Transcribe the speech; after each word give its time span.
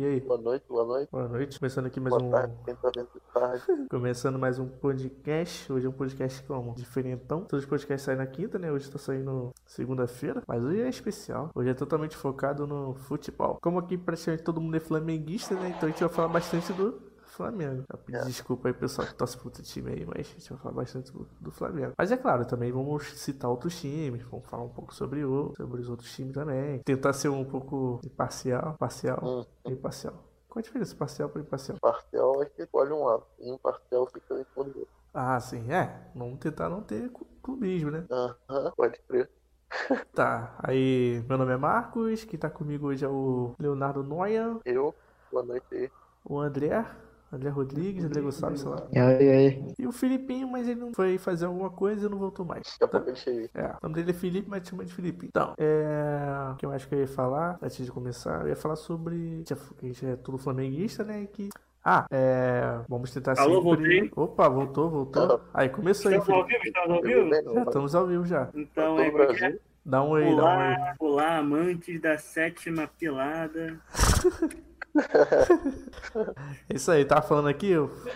E 0.00 0.04
aí? 0.06 0.20
Boa 0.20 0.40
noite, 0.40 0.64
boa 0.66 0.82
noite. 0.86 1.10
Boa 1.12 1.28
noite. 1.28 1.58
Começando 1.58 1.84
aqui 1.84 2.00
mais 2.00 2.16
Boa 2.16 2.26
um. 2.26 2.30
tarde, 2.30 2.54
quem 2.64 2.74
tá 2.74 2.90
vendo 2.96 3.08
de 3.14 3.20
tarde. 3.34 3.62
Começando 3.90 4.38
mais 4.38 4.58
um 4.58 4.66
podcast. 4.66 5.70
Hoje 5.70 5.84
é 5.84 5.90
um 5.90 5.92
podcast 5.92 6.42
como? 6.44 6.74
Diferentão. 6.74 7.44
Todos 7.44 7.64
os 7.64 7.68
podcasts 7.68 8.06
saem 8.06 8.16
na 8.16 8.26
quinta, 8.26 8.58
né? 8.58 8.72
Hoje 8.72 8.90
tá 8.90 8.98
saindo 8.98 9.52
segunda-feira. 9.66 10.42
Mas 10.48 10.64
hoje 10.64 10.80
é 10.80 10.88
especial. 10.88 11.50
Hoje 11.54 11.68
é 11.68 11.74
totalmente 11.74 12.16
focado 12.16 12.66
no 12.66 12.94
futebol. 12.94 13.58
Como 13.60 13.78
aqui 13.78 13.98
praticamente 13.98 14.42
todo 14.42 14.58
mundo 14.58 14.74
é 14.74 14.80
flamenguista, 14.80 15.54
né? 15.54 15.74
Então 15.76 15.86
a 15.86 15.92
gente 15.92 16.00
vai 16.00 16.08
falar 16.08 16.28
bastante 16.28 16.72
do 16.72 16.92
Flamengo. 17.40 17.84
Eu 17.90 17.98
pedi 17.98 18.18
É. 18.18 18.24
desculpa 18.24 18.68
aí, 18.68 18.74
pessoal, 18.74 19.06
que 19.08 19.14
torce 19.14 19.36
pro 19.36 19.46
outro 19.46 19.62
time 19.62 19.90
aí, 19.92 20.04
mas 20.06 20.18
a 20.18 20.22
gente 20.22 20.50
vai 20.50 20.58
falar 20.58 20.74
bastante 20.74 21.12
do, 21.12 21.26
do 21.40 21.50
Flamengo. 21.50 21.92
Mas 21.98 22.12
é 22.12 22.16
claro, 22.16 22.44
também 22.46 22.70
vamos 22.70 23.04
citar 23.18 23.50
outros 23.50 23.80
times, 23.80 24.22
vamos 24.24 24.46
falar 24.46 24.64
um 24.64 24.68
pouco 24.68 24.94
sobre, 24.94 25.24
o, 25.24 25.52
sobre 25.56 25.80
os 25.80 25.88
outros 25.88 26.12
times 26.14 26.34
também. 26.34 26.80
Tentar 26.84 27.12
ser 27.12 27.28
um 27.28 27.44
pouco 27.44 28.00
imparcial. 28.04 28.74
Parcial. 28.78 29.18
Hum, 29.22 29.44
Imparcial. 29.72 30.14
Qual 30.48 30.58
a 30.60 30.62
diferença? 30.62 30.96
Parcial 30.96 31.28
para 31.28 31.40
imparcial? 31.42 31.78
parcial 31.80 32.42
é 32.42 32.46
que 32.46 32.62
escolhe 32.62 32.92
um 32.92 33.04
lado. 33.04 33.24
E 33.38 33.48
imparcial 33.50 34.06
fica 34.12 34.34
em 34.34 34.44
todo 34.54 34.66
outro. 34.68 34.88
Ah, 35.14 35.38
sim, 35.40 35.70
é. 35.72 36.10
Vamos 36.14 36.38
tentar 36.40 36.68
não 36.68 36.82
ter 36.82 37.10
clubismo, 37.42 37.90
né? 37.90 38.04
Aham, 38.10 38.72
pode 38.76 38.98
crer. 39.08 39.30
Tá, 40.12 40.58
aí 40.64 41.22
meu 41.28 41.38
nome 41.38 41.52
é 41.52 41.56
Marcos, 41.56 42.24
quem 42.24 42.38
tá 42.38 42.50
comigo 42.50 42.88
hoje 42.88 43.04
é 43.04 43.08
o 43.08 43.54
Leonardo 43.60 44.02
Noia, 44.02 44.58
Eu, 44.64 44.92
boa 45.30 45.44
noite 45.44 45.64
aí. 45.72 45.90
o 46.24 46.40
André, 46.40 46.84
André 47.32 47.48
Rodrigues, 47.48 48.04
André 48.04 48.20
Gonçalves, 48.20 48.60
sei 48.60 48.70
lá. 48.70 48.86
E 48.92 48.98
aí, 48.98 49.28
aí? 49.30 49.86
O 49.86 49.92
Filipinho, 49.92 50.48
mas 50.48 50.68
ele 50.68 50.80
não 50.80 50.92
foi 50.92 51.16
fazer 51.16 51.46
alguma 51.46 51.70
coisa 51.70 52.06
e 52.06 52.10
não 52.10 52.18
voltou 52.18 52.44
mais. 52.44 52.62
Daqui 52.72 52.84
a 52.84 52.88
pouco 52.88 53.08
ele 53.08 53.16
chega 53.16 53.38
aí. 53.38 53.50
É, 53.54 53.66
o 53.66 53.78
nome 53.82 53.94
dele 53.94 54.10
é 54.10 54.14
Felipe, 54.14 54.50
mas 54.50 54.66
chama 54.66 54.84
de 54.84 54.92
Felipe. 54.92 55.26
Então, 55.26 55.54
é. 55.56 56.52
O 56.52 56.56
que 56.56 56.66
eu 56.66 56.72
acho 56.72 56.88
que 56.88 56.94
eu 56.94 57.00
ia 57.00 57.06
falar, 57.06 57.56
antes 57.62 57.84
de 57.84 57.92
começar, 57.92 58.42
eu 58.42 58.48
ia 58.48 58.56
falar 58.56 58.76
sobre. 58.76 59.44
a 59.48 59.86
gente 59.86 60.06
é 60.06 60.16
tudo 60.16 60.38
flamenguista, 60.38 61.04
né? 61.04 61.22
e 61.22 61.26
Que. 61.28 61.48
Ah, 61.84 62.06
é. 62.10 62.80
Vamos 62.88 63.12
tentar 63.12 63.38
Alô, 63.38 63.62
sempre. 63.76 64.10
Opa, 64.14 64.48
voltou, 64.48 64.90
voltou. 64.90 65.40
Aí, 65.54 65.68
começou 65.68 66.10
aí, 66.10 66.18
Estamos 66.18 66.40
ao 66.40 66.46
vivo? 66.46 66.64
Estamos 66.64 66.90
ao 66.90 67.02
vivo? 67.02 67.54
Já 67.54 67.62
estamos 67.62 67.94
ao 67.94 68.06
vivo 68.06 68.26
já. 68.26 68.48
Então, 68.54 68.96
o 68.96 69.12
Brasil. 69.12 69.60
Dá 69.82 70.02
um 70.02 70.14
aí, 70.14 70.24
dá 70.24 70.30
um 70.30 70.34
aí. 70.34 70.34
olá, 70.34 70.94
olá, 70.98 71.36
amantes 71.38 72.00
da 72.00 72.18
sétima 72.18 72.86
pilada. 72.98 73.80
É 76.68 76.74
Isso 76.74 76.90
aí, 76.90 77.04
tava 77.04 77.22
falando 77.22 77.48
aqui, 77.48 77.72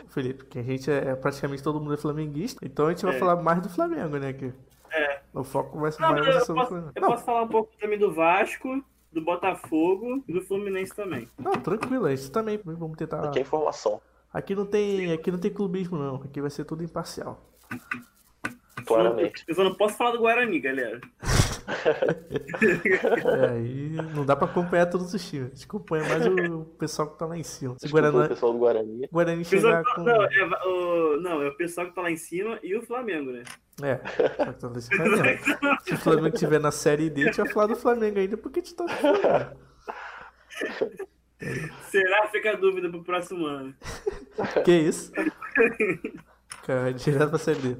Felipe, 0.09 0.45
que 0.47 0.59
a 0.59 0.63
gente 0.63 0.91
é 0.91 1.15
praticamente 1.15 1.63
todo 1.63 1.81
mundo 1.81 1.95
é 1.95 1.97
flamenguista, 1.97 2.65
então 2.65 2.87
a 2.87 2.91
gente 2.91 3.05
vai 3.05 3.17
É. 3.17 3.19
falar 3.19 3.37
mais 3.43 3.61
do 3.63 3.69
Flamengo, 3.69 4.17
né? 4.19 4.33
Que 4.33 4.53
É. 4.93 5.21
o 5.33 5.45
foco 5.45 5.79
vai 5.79 5.93
ser 5.93 6.03
Não, 6.03 6.13
mais 6.13 6.27
eu, 6.27 6.33
sobre 6.41 6.53
o 6.53 6.55
posso, 6.55 6.69
Flamengo. 6.69 6.93
eu 6.95 7.03
Não, 7.03 7.09
posso 7.11 7.25
falar 7.25 7.43
um 7.43 7.49
pouco 7.49 7.73
também 7.81 7.99
do 7.99 8.13
Vasco, 8.13 8.85
do 9.13 9.21
Botafogo 9.21 10.25
e 10.27 10.33
do 10.33 10.41
Fluminense 10.43 10.95
também. 10.95 11.29
não, 11.39 11.53
tranquilo, 11.53 12.07
a 12.07 12.15
gente 12.15 12.31
também 12.31 12.61
vamos 12.65 12.97
tentar. 12.97 13.25
Aqui 13.29 13.39
é 13.39 13.43
informação, 13.43 14.01
Aqui 14.33 14.53
não 14.57 14.67
tem, 14.67 15.13
aqui 15.13 15.31
não 15.31 15.39
tem 15.39 15.53
clubismo 15.53 15.97
não, 15.97 16.17
aqui 16.17 16.41
vai 16.41 16.51
ser 16.51 16.65
tudo 16.65 16.83
imparcial. 16.83 17.41
claramente. 18.85 19.45
Eu 19.47 19.55
só 19.55 19.63
não 19.63 19.75
posso 19.77 19.97
falar 19.97 20.11
do 20.11 20.19
Guarani, 20.19 20.59
galera. 20.59 21.01
É, 23.25 23.49
aí 23.51 23.91
não 24.15 24.25
dá 24.25 24.37
pra 24.37 24.47
acompanhar 24.47 24.87
todos 24.87 25.13
os 25.13 25.29
times, 25.29 25.47
a 25.47 25.55
gente 25.55 25.65
acompanha 25.65 26.09
mais 26.09 26.27
o 26.27 26.65
pessoal 26.79 27.11
que 27.11 27.19
tá 27.19 27.27
lá 27.27 27.37
em 27.37 27.43
cima. 27.43 27.75
Se 27.79 27.87
o 27.87 27.89
Desculpa 27.89 28.25
o 28.25 28.29
pessoal 28.29 28.53
do 28.53 28.59
Guarani. 28.59 29.09
Guarani 29.11 29.43
O 29.43 29.47
pessoal 29.47 29.73
chegar 29.73 29.95
com. 29.95 30.03
não, 30.03 30.23
é, 30.23 30.45
o, 30.67 31.21
não, 31.21 31.43
é 31.43 31.49
o 31.49 31.57
pessoal 31.57 31.87
que 31.87 31.95
tá 31.95 32.03
lá 32.03 32.11
em 32.11 32.17
cima 32.17 32.59
e 32.63 32.75
o 32.77 32.83
Flamengo, 32.83 33.31
né? 33.33 33.43
É, 33.83 33.95
tá 33.97 34.53
Flamengo. 34.53 34.81
Se 35.83 35.95
o 35.95 35.99
Flamengo 35.99 36.35
estiver 36.35 36.61
na 36.61 36.71
série 36.71 37.11
D, 37.11 37.23
a 37.23 37.27
gente 37.27 37.37
vai 37.39 37.49
falar 37.49 37.67
do 37.67 37.77
Flamengo 37.77 38.19
ainda, 38.19 38.37
porque 38.37 38.61
a 38.61 38.63
gente 38.63 38.75
tá. 38.75 38.87
Será? 41.91 42.29
Fica 42.29 42.53
a 42.53 42.57
dúvida 42.57 42.89
pro 42.89 43.03
próximo 43.03 43.47
ano. 43.47 43.75
Que 44.65 44.73
isso? 44.73 45.13
Cara, 46.67 46.93
direto 46.95 47.29
pra 47.31 47.39
série 47.39 47.59
D. 47.61 47.77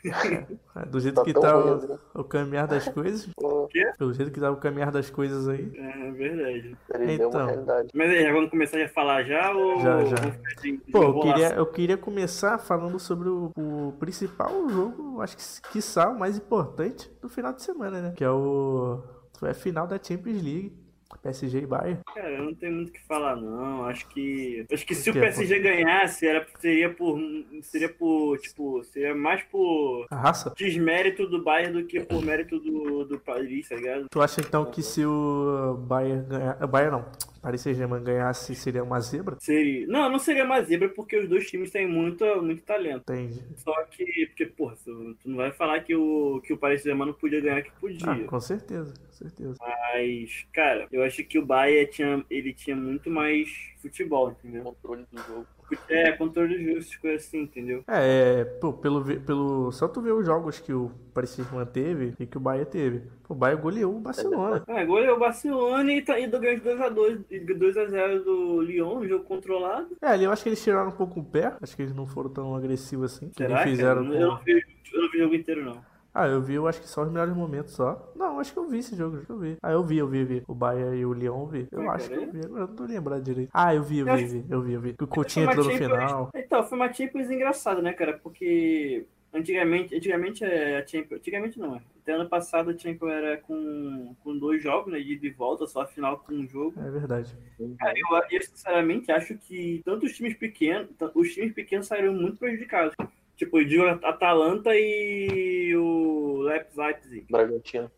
É, 0.77 0.85
Do 0.87 1.01
jeito 1.01 1.15
Tá 1.15 1.25
que 1.25 1.33
tá 1.33 1.53
ruim 1.55 1.71
o, 1.71 1.75
assim. 1.75 1.99
o 2.15 2.25
caminhar 2.25 2.67
das 2.67 2.87
coisas. 2.89 3.27
Pô, 3.37 3.69
Pelo 3.99 4.13
jeito 4.13 4.31
que 4.31 4.39
tá 4.41 4.51
o 4.51 4.57
caminhar 4.57 4.91
das 4.93 5.09
coisas 5.11 5.49
aí. 5.49 5.71
É 5.75 6.11
verdade. 6.13 6.77
Ele 6.95 7.19
deu 7.19 7.29
Então. 7.29 7.41
uma 7.41 7.47
realidade. 7.51 7.89
Mas 7.95 8.11
aí, 8.11 8.23
já 8.25 8.33
vamos 8.33 8.51
começar 8.51 8.83
a 8.83 8.89
falar 8.89 9.23
já 9.25 9.53
ou 9.53 9.81
Já, 9.81 10.05
já. 10.05 10.17
de 10.63 10.73
Pô, 10.93 11.03
eu 11.03 11.21
queria, 11.21 11.55
eu 11.55 11.67
queria 11.67 11.97
começar 11.97 12.59
falando 12.59 12.99
sobre 12.99 13.29
o, 13.29 13.51
o 13.57 13.93
principal 13.99 14.69
jogo, 14.69 15.21
acho 15.23 15.37
que 15.37 15.43
quiçá 15.73 16.11
o 16.11 16.19
mais 16.19 16.37
importante 16.37 17.11
do 17.23 17.29
final 17.29 17.53
de 17.53 17.63
semana, 17.63 18.01
né? 18.03 18.13
Que 18.17 18.23
é 18.25 18.31
o. 18.31 19.03
Foi 19.39 19.51
a 19.51 19.55
final 19.55 19.87
da 19.87 19.99
Champions 20.01 20.43
League. 20.43 20.84
PSG 21.19 21.59
e 21.59 21.67
Bayern. 21.67 22.01
Cara, 22.15 22.31
eu 22.31 22.43
não 22.45 22.55
tenho 22.55 22.73
muito 22.75 22.89
o 22.89 22.93
que 22.93 23.03
falar, 23.07 23.37
não. 23.37 23.85
Acho 23.85 24.07
que. 24.09 24.65
Acho 24.73 24.87
que 24.87 24.95
se 24.95 25.11
o 25.11 25.13
PSG 25.13 25.59
ganhasse, 25.61 26.27
era, 26.27 26.47
seria 26.61 26.91
por. 26.93 27.19
Seria 27.63 27.89
por. 27.89 28.39
Tipo, 28.39 28.83
seria 28.85 29.15
mais 29.15 29.43
por 29.45 30.07
A 30.11 30.17
raça? 30.17 30.53
desmérito 30.57 31.27
do 31.27 31.43
Bayern 31.43 31.81
do 31.81 31.87
que 31.87 32.01
por 32.01 32.23
mérito 32.25 32.59
do, 32.59 33.05
do 33.05 33.19
Paris, 33.19 33.69
tá 33.69 33.77
ligado? 33.77 34.07
Tu 34.11 34.21
acha 34.21 34.41
então 34.41 34.65
que 34.67 34.83
se 34.83 35.05
o 35.05 35.77
Bayern 35.87 36.27
ganhar. 36.27 36.63
o 36.63 36.67
Bayern 36.69 36.93
não. 36.99 37.05
Paris 37.45 37.61
Saint-Germain 37.61 38.03
ganhasse 38.03 38.55
seria 38.55 38.83
uma 38.83 38.99
zebra? 39.01 39.37
Seria. 39.39 39.87
Não, 39.87 40.09
não 40.09 40.19
seria 40.19 40.45
uma 40.45 40.63
zebra 40.63 40.89
porque 40.89 41.19
os 41.19 41.29
dois 41.29 41.47
times 41.47 41.71
têm 41.71 41.87
muito, 41.87 42.25
muito 42.43 42.63
talento. 42.63 43.03
Entendi. 43.13 43.43
Só 43.57 43.85
que. 43.85 44.27
Porque, 44.29 44.47
porra, 44.47 44.75
tu 44.83 45.15
tu 45.23 45.29
não 45.29 45.37
vai 45.37 45.53
falar 45.53 45.81
que 45.81 45.95
o, 45.95 46.41
que 46.41 46.55
o 46.55 46.57
Paris 46.57 46.81
Saint-Germain 46.81 47.09
não 47.09 47.15
podia 47.15 47.43
ganhar 47.43 47.61
que 47.61 47.71
podia. 47.73 48.11
Ah, 48.11 48.25
com 48.25 48.41
certeza, 48.41 48.95
com 48.95 49.13
certeza. 49.13 49.57
Mas, 49.61 50.47
cara, 50.55 50.89
eu 50.91 51.03
acho 51.03 51.23
que 51.23 51.39
o 51.39 51.45
Bayern 51.45 51.91
tinha, 51.91 52.25
ele 52.31 52.55
tinha 52.55 52.75
muito 52.75 53.11
mais 53.11 53.51
futebol, 53.83 54.31
entendeu? 54.31 54.63
Controle 54.65 55.05
do 55.13 55.23
jogo. 55.23 55.47
É, 55.89 56.13
controle 56.13 56.75
coisa 57.01 57.17
assim, 57.17 57.43
entendeu? 57.43 57.85
É, 57.87 58.41
é, 58.41 58.45
pô, 58.45 58.73
pelo, 58.73 59.05
pelo. 59.21 59.73
Só 59.73 59.89
tu 59.89 60.01
ver 60.01 60.13
os 60.13 60.27
jogos 60.27 60.59
que 60.61 60.73
o 60.73 60.91
Paris 61.13 61.31
Saint-Germain 61.31 61.67
teve 61.67 62.15
e 62.19 62.27
que 62.27 62.37
o 62.37 62.41
Bayern 62.41 62.71
teve. 62.71 63.03
Pô, 63.23 63.35
o 63.35 63.37
Bayern 63.37 63.63
goleou 63.63 63.97
o 63.97 64.01
Barcelona. 64.01 64.65
É 64.67 64.85
o 65.13 65.19
Barcelona 65.19 65.93
e, 65.93 66.03
tá, 66.03 66.19
e 66.19 66.27
do 66.27 66.39
ganho 66.39 66.61
de 66.61 66.69
2x2, 66.69 67.25
2x0 67.31 68.25
do 68.25 68.61
Lyon, 68.63 68.99
um 68.99 69.09
jogo 69.09 69.25
controlado. 69.25 69.97
É, 70.01 70.09
ali 70.09 70.25
eu 70.25 70.33
acho 70.33 70.43
que 70.43 70.49
eles 70.49 70.63
tiraram 70.63 70.89
um 70.89 70.97
pouco 70.97 71.21
o 71.21 71.25
pé. 71.25 71.55
Acho 71.61 71.77
que 71.77 71.83
eles 71.83 71.95
não 71.95 72.07
foram 72.07 72.31
tão 72.31 72.55
agressivos 72.55 73.15
assim. 73.15 73.29
Que 73.29 73.37
Será? 73.37 73.49
nem 73.49 73.59
cara? 73.59 73.71
fizeram 73.71 74.15
Eu, 74.15 74.29
não 74.29 74.37
com... 74.39 74.45
vi, 74.45 74.65
eu 74.93 75.03
não 75.03 75.11
vi 75.11 75.19
o 75.19 75.23
jogo 75.23 75.35
inteiro, 75.35 75.65
não. 75.65 75.94
Ah, 76.15 76.29
eu 76.29 76.41
vi, 76.41 76.55
eu 76.55 76.69
acho 76.69 76.81
que 76.81 76.89
só 76.89 77.03
os 77.03 77.11
melhores 77.11 77.35
momentos 77.35 77.73
só. 77.73 78.13
Não, 78.15 78.39
acho 78.39 78.53
que 78.53 78.59
eu 78.61 78.69
vi 78.69 78.79
esse 78.79 78.95
jogo, 78.95 79.17
acho 79.17 79.27
que 79.27 79.33
eu 79.33 79.39
vi. 79.39 79.57
Ah, 79.61 79.73
eu 79.73 79.83
vi, 79.83 79.99
eu 79.99 80.07
vi, 80.07 80.21
eu 80.21 80.27
vi. 80.27 80.45
O 80.47 80.55
Bayern 80.55 80.97
e 80.97 81.05
o 81.05 81.13
Lyon 81.13 81.41
eu 81.41 81.47
vi. 81.49 81.69
Eu 81.73 81.91
acho 81.91 82.09
que 82.09 82.15
eu 82.15 82.31
vi, 82.31 82.45
agora 82.45 82.63
eu 82.63 82.69
não 82.69 82.77
tô 82.77 82.85
lembrando 82.85 83.25
direito. 83.25 83.51
Ah, 83.53 83.75
eu 83.75 83.83
vi, 83.83 83.99
eu 83.99 84.07
vi, 84.07 84.23
eu 84.23 84.29
vi, 84.29 84.45
eu 84.49 84.63
vi, 84.63 84.73
eu 84.75 84.81
vi. 84.81 84.95
Que 84.95 85.03
o 85.03 85.09
Coutinho 85.09 85.47
Foi 85.47 85.55
uma 85.55 85.61
entrou 85.61 85.73
no 85.73 85.83
final. 85.83 86.31
Então, 86.33 86.63
foi 86.63 86.79
uma 86.79 86.93
Champions 86.93 87.31
engraçada, 87.31 87.83
né, 87.83 87.93
cara? 87.93 88.13
Porque 88.23 89.05
antigamente, 89.33 89.97
antigamente 89.97 90.45
é 90.45 90.79
a 90.79 90.87
Champions. 90.87 91.19
Antigamente 91.19 91.59
não, 91.59 91.75
é. 91.75 91.83
Até 92.01 92.13
ano 92.13 92.29
passado 92.29 92.71
a 92.71 92.79
Champions 92.79 93.11
era 93.11 93.39
com, 93.39 94.15
com 94.23 94.39
dois 94.39 94.63
jogos, 94.63 94.93
né? 94.93 95.01
De 95.01 95.15
ida 95.15 95.27
e 95.27 95.31
volta, 95.31 95.67
só 95.67 95.81
a 95.81 95.87
final 95.87 96.19
com 96.19 96.33
um 96.33 96.47
jogo. 96.47 96.75
É 96.79 96.91
verdade. 96.93 97.37
Cara, 97.77 97.95
eu, 97.97 98.23
eu 98.31 98.43
sinceramente 98.43 99.11
acho 99.11 99.37
que 99.37 99.83
tanto 99.85 100.07
os 100.07 100.13
times 100.13 100.37
pequenos, 100.37 100.91
os 101.13 101.35
times 101.35 101.53
pequenos 101.53 101.89
saíram 101.89 102.13
muito 102.13 102.39
prejudicados. 102.39 102.95
Tipo, 103.37 103.59
eu 103.59 103.65
digo 103.65 103.85
Atalanta 103.85 104.71
e 104.75 105.75
o 105.77 106.43
Leipzig. 106.43 107.27
Bragantino. 107.31 107.91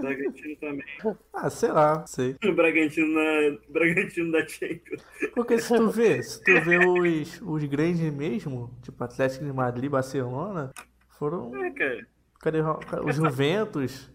Bragantino 0.00 0.56
também. 0.56 0.84
Ah, 1.32 1.50
sei 1.50 1.70
lá, 1.70 2.06
sei. 2.06 2.36
O 2.44 2.52
Bragantino, 2.54 3.08
na, 3.08 3.58
Bragantino 3.68 4.30
da 4.30 4.46
Champions. 4.46 5.04
Porque 5.34 5.58
se 5.58 5.74
tu 5.74 5.90
vê, 5.90 6.22
se 6.22 6.42
tu 6.42 6.60
vê 6.60 6.78
os, 6.86 7.40
os 7.42 7.64
grandes 7.64 8.12
mesmo, 8.12 8.70
tipo 8.82 9.02
Atlético 9.02 9.44
de 9.44 9.52
Madrid, 9.52 9.90
Barcelona, 9.90 10.72
foram. 11.08 11.54
É, 11.64 11.70
cara. 11.70 12.06
Cadê 12.40 12.60
o 12.60 13.12
Juventus? 13.12 14.10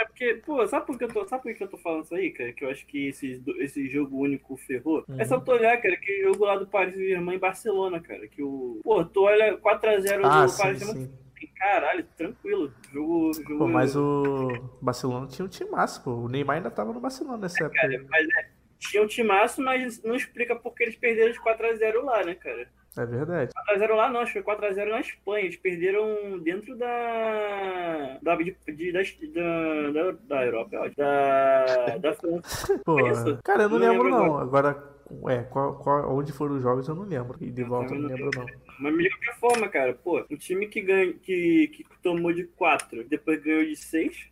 É 0.00 0.04
porque, 0.04 0.34
pô, 0.44 0.66
sabe 0.66 0.86
por 0.86 0.98
que 0.98 1.04
eu 1.04 1.08
tô, 1.08 1.26
sabe 1.26 1.42
por 1.42 1.54
que 1.54 1.62
eu 1.62 1.68
tô 1.68 1.76
falando 1.76 2.04
isso 2.04 2.14
aí, 2.14 2.30
cara? 2.30 2.52
Que 2.52 2.64
eu 2.64 2.70
acho 2.70 2.86
que 2.86 3.08
esse, 3.08 3.42
esse 3.58 3.88
jogo 3.88 4.18
único 4.18 4.56
ferrou. 4.56 5.04
É 5.18 5.24
só 5.24 5.38
tu 5.38 5.52
olhar, 5.52 5.76
cara, 5.80 5.96
que 5.96 6.22
jogo 6.22 6.44
lá 6.44 6.56
do 6.56 6.66
Paris 6.66 6.94
Saint-Germain 6.94 7.36
em 7.36 7.40
Barcelona, 7.40 8.00
cara. 8.00 8.26
Que 8.28 8.42
o. 8.42 8.80
Pô, 8.82 9.04
tu 9.04 9.22
olha 9.22 9.56
4x0 9.58 10.20
Ah, 10.24 10.46
do 10.46 10.56
Paris 10.56 10.78
Saint-Germain. 10.78 11.22
Caralho, 11.56 12.04
tranquilo. 12.16 12.72
Jogo. 12.92 13.32
jogo 13.34 13.58
Pô, 13.58 13.68
mas 13.68 13.96
o 13.96 14.48
Barcelona 14.80 15.26
tinha 15.26 15.44
um 15.44 15.48
timaço, 15.48 16.02
pô. 16.02 16.10
O 16.10 16.28
Neymar 16.28 16.56
ainda 16.56 16.70
tava 16.70 16.92
no 16.92 17.00
Barcelona 17.00 17.38
nessa 17.38 17.64
época. 17.64 17.86
aí. 17.86 18.04
Mas 18.08 18.26
é, 18.38 18.50
tinha 18.78 19.02
um 19.02 19.06
timaço, 19.06 19.62
mas 19.62 20.02
não 20.02 20.14
explica 20.14 20.56
porque 20.56 20.82
eles 20.82 20.96
perderam 20.96 21.32
de 21.32 21.40
4x0 21.40 22.02
lá, 22.02 22.24
né, 22.24 22.34
cara? 22.34 22.68
É 22.96 23.06
verdade. 23.06 23.52
4x0 23.52 23.94
lá 23.94 24.10
não, 24.10 24.20
acho 24.20 24.32
que 24.34 24.42
foi 24.42 24.54
4x0 24.54 24.90
na 24.90 25.00
Espanha. 25.00 25.44
Eles 25.44 25.56
perderam 25.56 26.38
dentro 26.40 26.76
da. 26.76 28.18
da, 28.22 28.36
de, 28.36 28.54
de- 28.68 28.92
da, 28.92 29.90
da, 29.90 30.10
da, 30.28 30.44
Europa, 30.46 30.76
ó, 30.76 30.88
da, 30.94 31.96
da 31.98 32.12
França. 32.14 32.78
Pô, 32.84 32.96
cara, 33.42 33.62
eu 33.62 33.68
não, 33.70 33.78
Não 33.78 33.88
lembro 33.88 34.04
lembro 34.04 34.10
não. 34.10 34.38
Agora, 34.38 34.82
é, 35.28 35.42
qual, 35.44 35.76
qual, 35.76 36.14
onde 36.14 36.32
foram 36.32 36.56
os 36.56 36.62
jogos 36.62 36.86
eu 36.86 36.94
não 36.94 37.04
lembro. 37.04 37.38
E 37.40 37.50
de 37.50 37.64
volta 37.64 37.94
eu 37.94 38.00
não 38.00 38.08
lembro 38.08 38.30
não. 38.36 38.46
Mas 38.78 38.94
de 38.96 39.08
qualquer 39.10 39.38
forma, 39.38 39.68
cara, 39.68 39.94
pô, 39.94 40.24
um 40.30 40.36
time 40.36 40.66
que, 40.66 40.80
ganha, 40.82 41.12
que, 41.14 41.68
que 41.68 41.86
tomou 42.02 42.32
de 42.32 42.44
4, 42.44 43.04
depois 43.04 43.42
ganhou 43.42 43.64
de 43.64 43.76
6. 43.76 44.30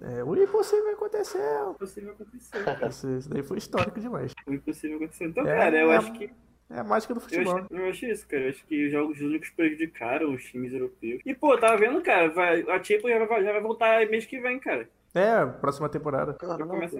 É, 0.00 0.24
o 0.24 0.34
impossível 0.36 0.92
aconteceu. 0.92 1.68
O 1.68 1.70
impossível 1.72 2.12
aconteceu. 2.12 2.88
Isso, 2.88 3.10
isso 3.18 3.30
daí 3.30 3.42
foi 3.44 3.58
histórico 3.58 4.00
demais. 4.00 4.32
O 4.46 4.52
impossível 4.52 4.96
aconteceu. 4.96 5.28
Então, 5.28 5.46
É, 5.46 5.56
cara, 5.56 5.78
eu 5.78 5.92
é- 5.92 5.96
acho 5.96 6.12
que. 6.14 6.30
É 6.70 6.78
a 6.80 6.84
mágica 6.84 7.14
do 7.14 7.18
Eu 7.18 7.22
futebol. 7.22 7.58
acho, 7.58 7.66
eu 7.70 7.88
acho 7.90 8.06
isso, 8.06 8.26
cara. 8.26 8.42
Eu 8.44 8.50
acho 8.50 8.64
que 8.66 8.86
os 8.86 8.92
jogos 8.92 9.20
únicos 9.20 9.50
prejudicaram 9.50 10.32
os 10.32 10.42
times 10.44 10.72
europeus. 10.72 11.20
E, 11.24 11.34
pô, 11.34 11.56
tava 11.58 11.76
vendo, 11.76 12.00
cara, 12.02 12.28
vai, 12.30 12.62
a 12.62 12.82
Champions 12.82 13.10
já 13.10 13.24
vai, 13.26 13.44
já 13.44 13.52
vai 13.52 13.60
voltar 13.60 14.06
mês 14.08 14.24
que 14.26 14.40
vem, 14.40 14.58
cara. 14.58 14.88
É, 15.14 15.44
próxima 15.46 15.88
temporada. 15.88 16.34
Caraca, 16.34 16.66
começo-. 16.66 16.96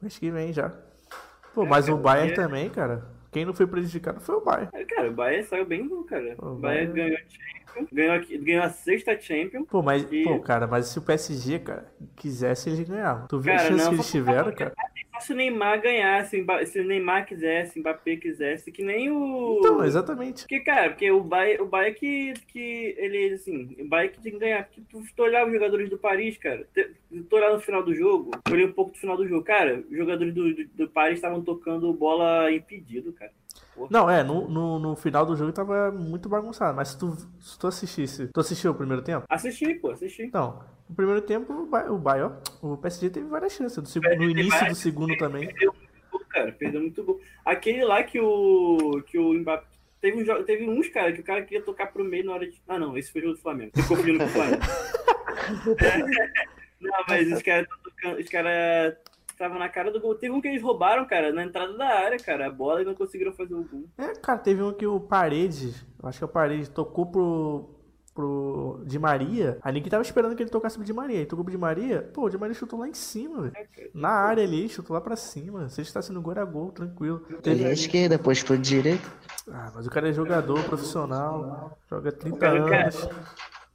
Mês 0.00 0.18
que 0.18 0.30
vem 0.30 0.52
já. 0.52 0.72
Pô, 1.54 1.64
É, 1.64 1.68
mas 1.68 1.88
o 1.88 1.92
cara, 1.92 2.02
Bayern 2.02 2.32
é- 2.32 2.34
também, 2.34 2.70
cara. 2.70 3.04
Quem 3.32 3.44
não 3.44 3.52
foi 3.52 3.66
prejudicado 3.66 4.20
foi 4.20 4.36
o 4.36 4.40
Bayern. 4.40 4.70
É, 4.72 4.84
Cara, 4.84 5.08
o 5.10 5.12
Bayern 5.12 5.44
saiu 5.44 5.66
bem 5.66 5.86
bom, 5.86 6.02
cara. 6.04 6.34
O 6.38 6.52
O 6.52 6.54
Bayern 6.56 6.92
Bayern- 6.92 6.94
ganhou 6.94 7.16
a 7.16 7.28
Champions, 7.28 7.88
ganhou, 7.92 8.14
a- 8.14 8.44
ganhou 8.44 8.62
a 8.64 8.70
sexta 8.70 9.20
Champions. 9.20 9.66
Pô, 9.68 9.82
mas, 9.82 10.10
E- 10.12 10.22
pô, 10.24 10.38
cara, 10.40 10.66
mas 10.66 10.86
se 10.86 10.98
o 10.98 11.02
PSG, 11.02 11.58
cara, 11.58 11.86
quisesse, 12.16 12.70
eles 12.70 12.88
ganhavam. 12.88 13.26
Tu 13.26 13.38
viu 13.40 13.52
a 13.52 13.56
Cara, 13.56 13.68
chance 13.68 13.82
não, 13.84 13.88
que 13.90 13.96
eles 13.96 14.10
tiveram, 14.10 14.52
cara? 14.52 14.72
Se 15.20 15.32
o 15.32 15.36
Neymar 15.36 15.80
ganhasse, 15.80 16.44
se 16.66 16.80
o 16.80 16.84
Neymar 16.84 17.26
quisesse, 17.26 17.78
Mbappé 17.78 18.16
quisesse, 18.16 18.70
que 18.70 18.82
nem 18.82 19.10
o. 19.10 19.58
Então, 19.58 19.84
exatamente. 19.84 20.42
Porque, 20.42 20.60
cara, 20.60 20.90
porque 20.90 21.10
o 21.10 21.22
Bayern, 21.22 21.62
o 21.62 21.66
Bayern 21.66 21.98
que, 21.98 22.34
que 22.52 22.94
ele, 22.98 23.34
assim, 23.34 23.76
o 23.80 23.88
Bayern 23.88 24.14
que 24.14 24.20
tinha 24.20 24.32
que 24.32 24.40
ganhar. 24.40 24.64
Porque 24.64 24.82
tu, 24.88 25.02
tu 25.14 25.22
olhava 25.22 25.46
os 25.46 25.52
jogadores 25.52 25.90
do 25.90 25.98
Paris, 25.98 26.36
cara, 26.38 26.66
tu 26.74 27.36
olhava 27.36 27.54
no 27.54 27.60
final 27.60 27.82
do 27.82 27.94
jogo, 27.94 28.30
olhei 28.50 28.66
um 28.66 28.72
pouco 28.72 28.92
do 28.92 28.98
final 28.98 29.16
do 29.16 29.26
jogo, 29.26 29.44
cara, 29.44 29.82
os 29.90 29.96
jogadores 29.96 30.34
do, 30.34 30.54
do, 30.54 30.68
do 30.68 30.88
Paris 30.88 31.16
estavam 31.16 31.42
tocando 31.42 31.92
bola 31.92 32.50
impedido, 32.52 33.12
cara. 33.12 33.32
Não, 33.90 34.10
é, 34.10 34.24
no, 34.24 34.48
no, 34.48 34.78
no 34.78 34.96
final 34.96 35.24
do 35.24 35.36
jogo 35.36 35.52
tava 35.52 35.92
muito 35.92 36.28
bagunçado. 36.28 36.74
Mas 36.76 36.88
se 36.88 36.98
tu, 36.98 37.16
se 37.40 37.58
tu 37.58 37.66
assistisse. 37.66 38.28
Tu 38.28 38.40
assistiu 38.40 38.72
o 38.72 38.74
primeiro 38.74 39.02
tempo? 39.02 39.24
Assisti, 39.28 39.74
pô, 39.74 39.90
assisti. 39.90 40.22
Então, 40.22 40.60
no 40.88 40.96
primeiro 40.96 41.22
tempo, 41.22 41.52
o 41.52 41.98
Bayern, 41.98 42.34
o, 42.62 42.76
PSG 42.76 43.10
teve 43.10 43.26
várias 43.26 43.52
chances. 43.52 43.76
Do 43.76 43.88
segundo, 43.88 44.16
no 44.16 44.30
início 44.30 44.68
do 44.68 44.74
segundo 44.74 45.16
também. 45.16 45.52
Pô, 46.10 46.18
cara, 46.20 46.52
perdeu 46.52 46.80
muito 46.80 47.04
gol. 47.04 47.20
Aquele 47.44 47.84
lá 47.84 48.02
que 48.02 48.20
o. 48.20 49.02
que 49.06 49.18
o 49.18 49.34
Mbappé. 49.34 49.66
Teve, 50.00 50.32
um, 50.32 50.44
teve 50.44 50.68
uns, 50.68 50.88
cara, 50.90 51.12
que 51.12 51.20
o 51.20 51.24
cara 51.24 51.42
queria 51.42 51.64
tocar 51.64 51.88
pro 51.88 52.04
meio 52.04 52.24
na 52.24 52.32
hora 52.32 52.48
de. 52.48 52.60
Ah, 52.68 52.78
não, 52.78 52.96
esse 52.96 53.10
foi 53.10 53.20
o 53.20 53.24
jogo 53.24 53.36
do 53.36 53.42
Flamengo. 53.42 53.72
Tô 53.74 53.82
confundindo 53.88 54.20
com 54.20 54.26
o 54.26 54.28
Flamengo. 54.28 54.62
não, 56.80 57.04
mas 57.08 57.32
os 57.32 57.42
caras. 57.42 57.66
Os 58.16 58.30
estavam 59.38 59.58
na 59.58 59.68
cara 59.68 59.90
do 59.90 60.00
gol. 60.00 60.16
Teve 60.16 60.32
um 60.32 60.40
que 60.40 60.48
eles 60.48 60.62
roubaram, 60.62 61.06
cara, 61.06 61.32
na 61.32 61.44
entrada 61.44 61.76
da 61.76 61.86
área, 61.86 62.18
cara, 62.18 62.46
a 62.46 62.50
bola 62.50 62.82
e 62.82 62.84
não 62.84 62.94
conseguiram 62.94 63.32
fazer 63.32 63.54
o 63.54 63.64
gol. 63.64 63.84
É, 63.96 64.12
cara, 64.14 64.38
teve 64.38 64.62
um 64.62 64.72
que 64.72 64.86
o 64.86 65.00
Paredes, 65.00 65.86
acho 66.02 66.18
que 66.18 66.24
é 66.24 66.26
o 66.26 66.30
Paredes, 66.30 66.68
tocou 66.68 67.06
pro. 67.06 67.70
Pro 68.18 68.82
Di 68.84 68.98
Maria. 68.98 69.58
A 69.62 69.70
ninguém 69.70 69.88
tava 69.88 70.02
esperando 70.02 70.34
que 70.34 70.42
ele 70.42 70.50
tocasse 70.50 70.76
pro 70.76 70.84
Di 70.84 70.92
Maria. 70.92 71.18
Ele 71.18 71.26
tocou 71.26 71.44
pro 71.44 71.52
Di 71.52 71.58
Maria, 71.58 72.10
pô, 72.12 72.24
o 72.24 72.28
Di 72.28 72.36
Maria 72.36 72.52
chutou 72.52 72.80
lá 72.80 72.88
em 72.88 72.94
cima, 72.94 73.42
velho. 73.42 73.52
É. 73.56 73.90
Na 73.94 74.08
área 74.08 74.42
ali, 74.42 74.68
chutou 74.68 74.94
lá 74.94 75.00
pra 75.00 75.14
cima. 75.14 75.68
Se 75.68 75.80
ele 75.80 75.86
está 75.86 76.02
sendo 76.02 76.20
gol, 76.20 76.32
era 76.32 76.44
gol, 76.44 76.72
tranquilo. 76.72 77.24
Ele 77.30 77.40
Teve... 77.40 77.64
à 77.64 77.72
esquerda, 77.72 78.16
depois 78.16 78.42
pro 78.42 78.58
direito. 78.58 79.08
Ah, 79.48 79.70
mas 79.72 79.86
o 79.86 79.90
cara 79.90 80.08
é 80.08 80.12
jogador 80.12 80.60
profissional, 80.64 81.78
joga 81.88 82.10
30 82.10 82.38
Cara, 82.38 82.64
cara, 82.68 82.82
anos. 82.82 83.08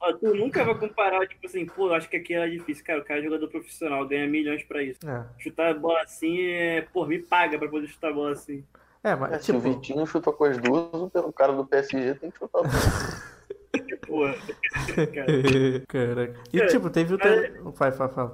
Ó, 0.01 0.11
tu 0.11 0.35
nunca 0.35 0.65
vai 0.65 0.75
comparar, 0.75 1.25
tipo 1.25 1.47
assim, 1.47 1.65
pô, 1.65 1.87
eu 1.87 1.93
acho 1.93 2.09
que 2.09 2.17
aqui 2.17 2.33
era 2.33 2.51
difícil. 2.51 2.83
Cara, 2.83 2.99
o 2.99 3.05
cara 3.05 3.21
é 3.21 3.23
jogador 3.23 3.47
profissional, 3.47 4.05
ganha 4.05 4.27
milhões 4.27 4.61
pra 4.63 4.83
isso. 4.83 4.99
É, 5.07 5.23
Chutar 5.39 5.71
a 5.71 5.73
bola 5.73 6.01
assim 6.01 6.41
é. 6.41 6.81
Pô, 6.91 7.05
me 7.05 7.19
paga 7.19 7.57
pra 7.57 7.69
poder 7.69 7.87
chutar 7.87 8.09
a 8.09 8.13
bola 8.13 8.33
assim. 8.33 8.61
é 9.05 9.11
É, 9.11 9.15
mas 9.15 9.45
se 9.45 9.51
o 9.51 9.55
tipo, 9.55 9.59
Vitinho 9.59 10.05
chuta 10.05 10.33
com 10.33 10.43
as 10.43 10.57
duas, 10.57 10.93
o 10.93 11.31
cara 11.31 11.53
do 11.53 11.65
PSG 11.65 12.15
tem 12.15 12.29
que 12.29 12.37
chutar 12.37 12.61
Porra. 14.07 14.33
cara, 15.13 15.27
Caraca. 15.87 16.39
E 16.51 16.57
Cara, 16.57 16.69
tipo, 16.69 16.89
teve 16.89 17.13
o. 17.15 17.71
Vai, 17.71 17.91
fala, 17.91 18.33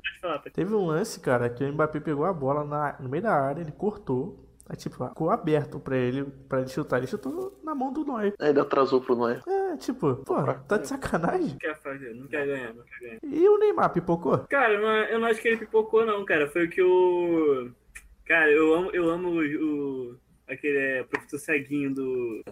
Teve 0.53 0.73
um 0.73 0.85
lance, 0.85 1.19
cara, 1.19 1.49
que 1.49 1.63
o 1.63 1.71
Mbappé 1.73 1.99
pegou 1.99 2.25
a 2.25 2.33
bola 2.33 2.63
na- 2.63 2.95
no 2.99 3.09
meio 3.09 3.23
da 3.23 3.33
área, 3.33 3.61
ele 3.61 3.71
cortou. 3.71 4.45
Aí, 4.67 4.75
tipo, 4.77 5.03
ficou 5.07 5.31
aberto 5.31 5.79
pra 5.79 5.97
ele, 5.97 6.25
pra 6.47 6.59
ele 6.59 6.69
chutar. 6.69 6.97
Ele 6.99 7.07
chutou 7.07 7.59
na 7.63 7.73
mão 7.73 7.91
do. 7.91 8.15
Aí 8.15 8.31
ele 8.39 8.59
atrasou 8.59 9.01
pro 9.01 9.15
Neuer. 9.15 9.41
É, 9.47 9.77
tipo, 9.77 10.15
pô, 10.17 10.35
tá 10.67 10.77
de 10.77 10.87
sacanagem? 10.87 11.49
Não 11.51 11.57
quer 11.57 11.75
fazer, 11.81 12.13
não 12.13 12.27
quer 12.27 12.45
ganhar, 12.45 12.73
não 12.75 12.83
quer 12.83 12.99
ganhar. 12.99 13.19
E 13.23 13.49
o 13.49 13.57
Neymar 13.57 13.91
pipocou? 13.91 14.37
Cara, 14.47 14.73
eu 14.73 14.81
não, 14.81 14.89
eu 14.89 15.19
não 15.19 15.27
acho 15.27 15.41
que 15.41 15.47
ele 15.47 15.57
pipocou, 15.57 16.05
não, 16.05 16.23
cara. 16.23 16.47
Foi 16.47 16.65
o 16.65 16.69
que 16.69 16.83
o. 16.83 17.71
Cara, 18.27 18.51
eu 18.51 18.71
amo, 18.75 18.91
eu 18.93 19.09
amo 19.09 19.29
o. 19.29 19.41
o- 20.11 20.15
aquele 20.47 20.77
é, 20.77 21.03
professor 21.03 21.39
ceguinho 21.39 21.93
do. 21.95 22.43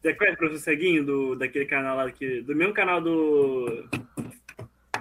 Você 0.00 0.14
conhece 0.14 0.34
o 0.36 0.38
professor 0.38 0.62
ceguinho 0.62 1.04
do, 1.04 1.34
daquele 1.36 1.66
canal 1.66 1.96
lá, 1.96 2.10
que, 2.10 2.40
do 2.42 2.54
mesmo 2.54 2.72
canal 2.72 3.00
do. 3.00 3.88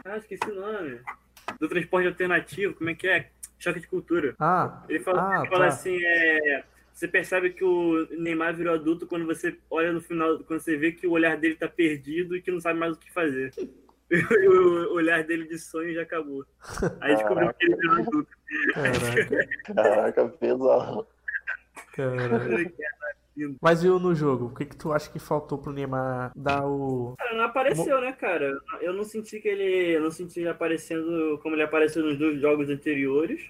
Ah, 0.03 0.17
esqueci 0.17 0.49
o 0.49 0.55
nome. 0.55 0.99
Do 1.59 1.67
transporte 1.69 2.07
alternativo, 2.07 2.73
como 2.73 2.89
é 2.89 2.95
que 2.95 3.07
é? 3.07 3.29
Choque 3.59 3.79
de 3.79 3.87
cultura. 3.87 4.35
Ah, 4.39 4.83
Ele 4.89 4.99
fala, 4.99 5.21
Ah, 5.21 5.39
ele 5.41 5.49
fala 5.49 5.61
tá. 5.61 5.67
assim, 5.67 5.97
é, 6.03 6.63
você 6.93 7.07
percebe 7.07 7.51
que 7.51 7.63
o 7.63 8.07
Neymar 8.11 8.55
virou 8.55 8.73
adulto 8.73 9.07
quando 9.07 9.25
você 9.25 9.55
olha 9.69 9.91
no 9.93 10.01
final, 10.01 10.39
quando 10.39 10.59
você 10.59 10.75
vê 10.75 10.91
que 10.91 11.07
o 11.07 11.11
olhar 11.11 11.37
dele 11.37 11.55
tá 11.55 11.67
perdido 11.67 12.35
e 12.35 12.41
que 12.41 12.51
não 12.51 12.59
sabe 12.59 12.79
mais 12.79 12.93
o 12.93 12.99
que 12.99 13.11
fazer. 13.11 13.51
o 14.09 14.93
olhar 14.93 15.23
dele 15.23 15.47
de 15.47 15.57
sonho 15.59 15.93
já 15.93 16.01
acabou. 16.03 16.45
Aí 17.01 17.15
descobriu 17.15 17.53
que 17.53 17.65
ele 17.65 17.75
virou 17.75 17.95
adulto. 17.95 18.37
caraca, 18.73 19.47
Caraca, 19.73 20.27
pesado. 20.29 21.07
caraca. 21.93 22.71
Mas 23.61 23.83
e 23.83 23.89
o 23.89 23.99
no 23.99 24.13
jogo? 24.15 24.45
O 24.45 24.55
que 24.55 24.65
que 24.65 24.75
tu 24.75 24.91
acha 24.91 25.09
que 25.09 25.19
faltou 25.19 25.57
pro 25.57 25.71
Neymar 25.71 26.31
dar 26.35 26.65
o... 26.65 27.15
Cara, 27.17 27.35
não 27.35 27.43
apareceu, 27.45 27.99
né, 28.01 28.11
cara? 28.13 28.57
Eu 28.81 28.93
não 28.93 29.03
senti 29.03 29.39
que 29.39 29.47
ele. 29.47 29.95
Eu 29.95 30.01
não 30.01 30.11
senti 30.11 30.39
ele 30.39 30.49
aparecendo 30.49 31.39
como 31.43 31.55
ele 31.55 31.63
apareceu 31.63 32.03
nos 32.03 32.17
dois 32.17 32.39
jogos 32.41 32.69
anteriores. 32.69 33.41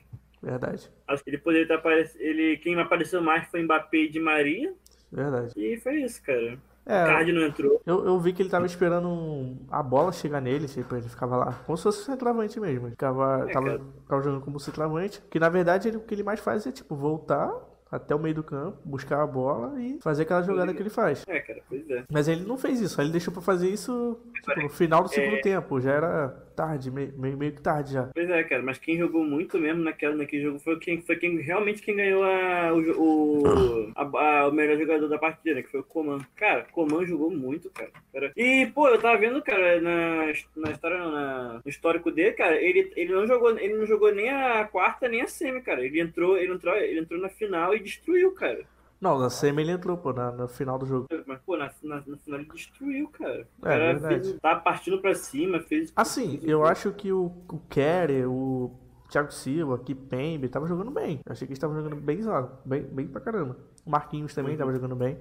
Verdade, 0.41 0.89
Acho 1.07 1.23
que 1.23 1.29
ele 1.31 1.39
poderia 1.39 1.63
estar 1.63 1.75
aparecendo. 1.75 2.21
Ele, 2.21 2.57
quem 2.57 2.79
apareceu 2.79 3.21
mais 3.21 3.47
foi 3.49 3.63
Mbappé 3.63 3.97
e 3.97 4.09
Di 4.09 4.19
Maria. 4.19 4.73
verdade. 5.11 5.51
E 5.57 5.77
foi 5.77 6.01
isso, 6.03 6.21
cara. 6.23 6.57
É, 6.89 7.03
Card 7.05 7.33
não 7.33 7.41
entrou. 7.41 7.81
eu, 7.85 8.05
eu 8.05 8.17
vi 8.17 8.31
que 8.31 8.41
ele 8.41 8.49
tava 8.49 8.65
esperando 8.65 9.57
a 9.69 9.83
bola 9.83 10.13
chegar 10.13 10.39
nele, 10.39 10.67
tipo, 10.69 10.95
ele 10.95 11.09
ficava 11.09 11.35
lá, 11.35 11.53
como 11.65 11.75
se 11.77 11.83
fosse 11.83 11.99
um 12.01 12.05
centroavante 12.05 12.57
mesmo. 12.61 12.85
Ele 12.87 12.91
ficava, 12.91 13.45
É, 13.49 13.51
tava, 13.51 13.81
ficava 14.03 14.21
jogando 14.23 14.41
como 14.41 14.57
centroavante, 14.57 15.21
que 15.29 15.37
na 15.37 15.49
verdade 15.49 15.89
ele- 15.89 15.97
o 15.97 16.01
que 16.01 16.13
ele 16.15 16.23
mais 16.23 16.39
faz 16.39 16.65
é, 16.65 16.71
tipo, 16.71 16.95
voltar 16.95 17.51
até 17.91 18.13
o 18.15 18.19
meio 18.19 18.35
do 18.35 18.43
campo, 18.43 18.77
buscar 18.83 19.21
a 19.21 19.27
bola 19.27 19.79
e 19.79 19.99
fazer 20.01 20.23
aquela 20.23 20.41
jogada 20.41 20.73
que 20.73 20.81
ele 20.81 20.89
faz. 20.89 21.23
É, 21.27 21.39
cara, 21.39 21.59
pois 21.67 21.89
é. 21.89 22.03
Mas 22.11 22.27
ele 22.27 22.45
não 22.45 22.57
fez 22.57 22.81
isso, 22.81 22.99
ele 23.01 23.11
deixou 23.11 23.33
pra 23.33 23.41
fazer 23.41 23.69
isso 23.69 24.17
tipo, 24.33 24.61
no 24.61 24.69
final 24.69 25.03
do 25.03 25.09
segundo 25.09 25.41
tempo, 25.41 25.79
já 25.79 25.91
era 25.91 26.46
tarde, 26.57 26.89
meio, 26.91 27.13
meio, 27.17 27.37
meio 27.37 27.51
que 27.53 27.61
tarde 27.61 27.93
já. 27.93 28.09
Pois 28.13 28.29
é, 28.29 28.43
cara, 28.43 28.63
mas 28.63 28.79
quem 28.79 28.97
jogou 28.97 29.23
muito 29.23 29.59
mesmo 29.59 29.83
naquela, 29.83 30.15
naquele 30.15 30.41
jogo 30.41 30.57
foi 30.59 30.77
quem, 30.79 31.01
foi 31.03 31.15
quem 31.15 31.37
realmente 31.39 31.81
quem 31.83 31.95
ganhou 31.95 32.23
a, 32.23 32.73
o, 32.73 33.01
o, 33.01 33.91
a- 33.95 34.01
a- 34.41 34.47
o 34.47 34.51
melhor 34.51 34.77
jogador 34.77 35.07
da 35.07 35.19
partida, 35.19 35.55
né, 35.55 35.61
que 35.61 35.69
foi 35.69 35.79
o 35.81 35.83
Coman. 35.83 36.19
Cara, 36.35 36.65
Coman 36.71 37.05
jogou 37.05 37.29
muito, 37.29 37.69
cara. 37.69 38.31
E, 38.35 38.65
pô, 38.73 38.87
eu 38.89 38.99
tava 38.99 39.17
vendo, 39.19 39.41
cara, 39.43 39.79
na, 39.79 40.25
na 40.55 40.71
história, 40.71 40.97
na- 40.97 41.61
no 41.63 41.69
histórico 41.69 42.11
dele, 42.11 42.31
cara, 42.33 42.55
ele, 42.59 42.91
ele, 42.95 43.13
não 43.13 43.27
jogou, 43.27 43.57
ele 43.57 43.75
não 43.75 43.85
jogou 43.85 44.11
nem 44.13 44.29
a 44.29 44.65
quarta 44.65 45.07
nem 45.07 45.21
a 45.21 45.27
semi, 45.27 45.61
cara. 45.61 45.85
Ele 45.85 46.01
entrou, 46.01 46.37
ele 46.37 46.51
entrou, 46.53 46.75
ele 46.75 46.99
entrou 46.99 47.21
na 47.21 47.29
final 47.29 47.75
e 47.75 47.79
destruiu, 47.79 48.31
cara. 48.33 48.65
Não, 48.99 49.19
na 49.19 49.29
semi 49.29 49.61
ele 49.61 49.71
entrou, 49.71 49.95
pô, 49.97 50.11
na, 50.11 50.31
no 50.31 50.47
final 50.47 50.77
do 50.79 50.85
jogo. 50.85 51.07
Mas, 51.25 51.39
pô, 51.45 51.55
na, 51.55 51.71
na, 51.83 52.01
no 52.05 52.17
final 52.17 52.39
ele 52.39 52.49
destruiu, 52.51 53.07
cara. 53.09 53.47
O 53.61 53.67
É, 53.67 53.69
cara 53.69 53.93
verdade. 53.93 54.23
fez, 54.23 54.39
tava 54.39 54.59
partindo 54.61 54.99
pra 54.99 55.13
cima, 55.13 55.59
fez. 55.59 55.93
Assim, 55.95 56.39
eu 56.43 56.65
acho 56.65 56.91
que 56.93 57.11
o, 57.11 57.25
o 57.47 57.59
Kerer, 57.69 58.27
o 58.29 58.73
Thiago 59.09 59.31
Silva, 59.31 59.75
o 59.75 59.79
Kipembe, 59.79 60.49
tava 60.49 60.67
jogando 60.67 60.89
bem. 60.91 61.19
Eu 61.25 61.31
achei 61.31 61.45
que 61.47 61.51
eles 61.51 61.57
estavam 61.57 61.75
jogando 61.75 61.95
bem, 62.01 62.19
bem, 62.65 62.81
bem 62.83 63.07
pra 63.07 63.21
caramba. 63.21 63.57
O 63.85 63.89
Marquinhos 63.91 64.33
também 64.33 64.57
tava 64.57 64.73
jogando 64.73 64.95
bem. 64.95 65.17